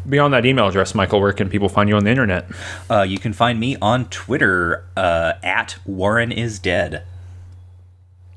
Beyond 0.07 0.33
that 0.33 0.45
email 0.45 0.69
address, 0.69 0.95
Michael, 0.95 1.19
where 1.19 1.33
can 1.33 1.49
people 1.49 1.67
find 1.67 1.89
you 1.89 1.97
on 1.97 2.05
the 2.05 2.09
internet? 2.09 2.49
Uh, 2.89 3.01
you 3.01 3.19
can 3.19 3.33
find 3.33 3.59
me 3.59 3.75
on 3.81 4.05
Twitter 4.05 4.85
uh, 4.95 5.33
at 5.43 5.75
Warren 5.85 6.31
is 6.31 6.57
dead. 6.57 7.03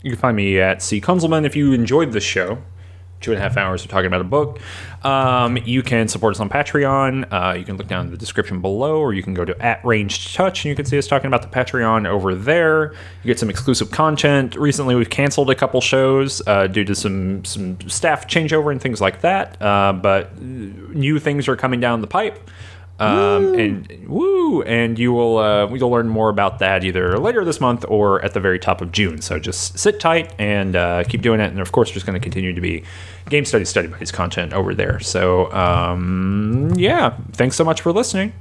You 0.02 0.10
can 0.10 0.18
find 0.18 0.36
me 0.36 0.58
at 0.58 0.82
C. 0.82 1.00
Kunzelman. 1.00 1.46
If 1.46 1.54
you 1.54 1.72
enjoyed 1.72 2.10
this 2.10 2.24
show, 2.24 2.58
two 3.20 3.32
and 3.32 3.38
a 3.38 3.42
half 3.42 3.56
hours 3.56 3.84
of 3.84 3.90
talking 3.90 4.06
about 4.06 4.20
a 4.20 4.24
book. 4.24 4.60
Um, 5.02 5.56
you 5.58 5.82
can 5.82 6.08
support 6.08 6.34
us 6.34 6.40
on 6.40 6.48
Patreon. 6.48 7.32
Uh, 7.32 7.54
you 7.54 7.64
can 7.64 7.76
look 7.76 7.88
down 7.88 8.06
in 8.06 8.10
the 8.10 8.18
description 8.18 8.60
below, 8.60 8.98
or 8.98 9.12
you 9.12 9.22
can 9.22 9.34
go 9.34 9.44
to 9.44 9.58
at 9.62 9.84
Ranged 9.84 10.34
Touch, 10.34 10.64
and 10.64 10.70
you 10.70 10.76
can 10.76 10.84
see 10.84 10.98
us 10.98 11.06
talking 11.06 11.28
about 11.28 11.42
the 11.42 11.48
Patreon 11.48 12.06
over 12.06 12.34
there. 12.34 12.92
You 12.92 13.26
get 13.26 13.38
some 13.38 13.50
exclusive 13.50 13.90
content. 13.90 14.56
Recently, 14.56 14.94
we've 14.94 15.10
canceled 15.10 15.50
a 15.50 15.54
couple 15.54 15.80
shows 15.80 16.42
uh, 16.46 16.66
due 16.66 16.84
to 16.84 16.94
some 16.94 17.44
some 17.44 17.80
staff 17.88 18.26
changeover 18.26 18.72
and 18.72 18.80
things 18.80 19.00
like 19.00 19.20
that. 19.20 19.60
Uh, 19.60 19.92
but 19.92 20.40
new 20.40 21.18
things 21.18 21.48
are 21.48 21.56
coming 21.56 21.80
down 21.80 22.00
the 22.00 22.06
pipe. 22.06 22.50
Um, 23.00 23.54
and 23.54 24.08
woo, 24.08 24.62
and 24.62 24.98
you 24.98 25.12
will 25.12 25.38
uh, 25.38 25.72
you'll 25.72 25.90
learn 25.90 26.08
more 26.08 26.28
about 26.28 26.58
that 26.58 26.84
either 26.84 27.18
later 27.18 27.44
this 27.44 27.60
month 27.60 27.84
or 27.88 28.22
at 28.22 28.34
the 28.34 28.40
very 28.40 28.58
top 28.58 28.82
of 28.82 28.92
June. 28.92 29.22
So 29.22 29.38
just 29.38 29.78
sit 29.78 30.00
tight 30.00 30.34
and 30.38 30.76
uh, 30.76 31.04
keep 31.04 31.22
doing 31.22 31.40
it. 31.40 31.50
And 31.50 31.60
of 31.60 31.72
course, 31.72 31.90
there's 31.90 32.04
going 32.04 32.18
to 32.18 32.22
continue 32.22 32.52
to 32.52 32.60
be 32.60 32.84
game 33.30 33.44
study 33.44 33.64
study 33.64 33.88
buddies 33.88 34.12
content 34.12 34.52
over 34.52 34.74
there. 34.74 35.00
So 35.00 35.50
um, 35.52 36.72
yeah, 36.76 37.16
thanks 37.32 37.56
so 37.56 37.64
much 37.64 37.80
for 37.80 37.92
listening. 37.92 38.32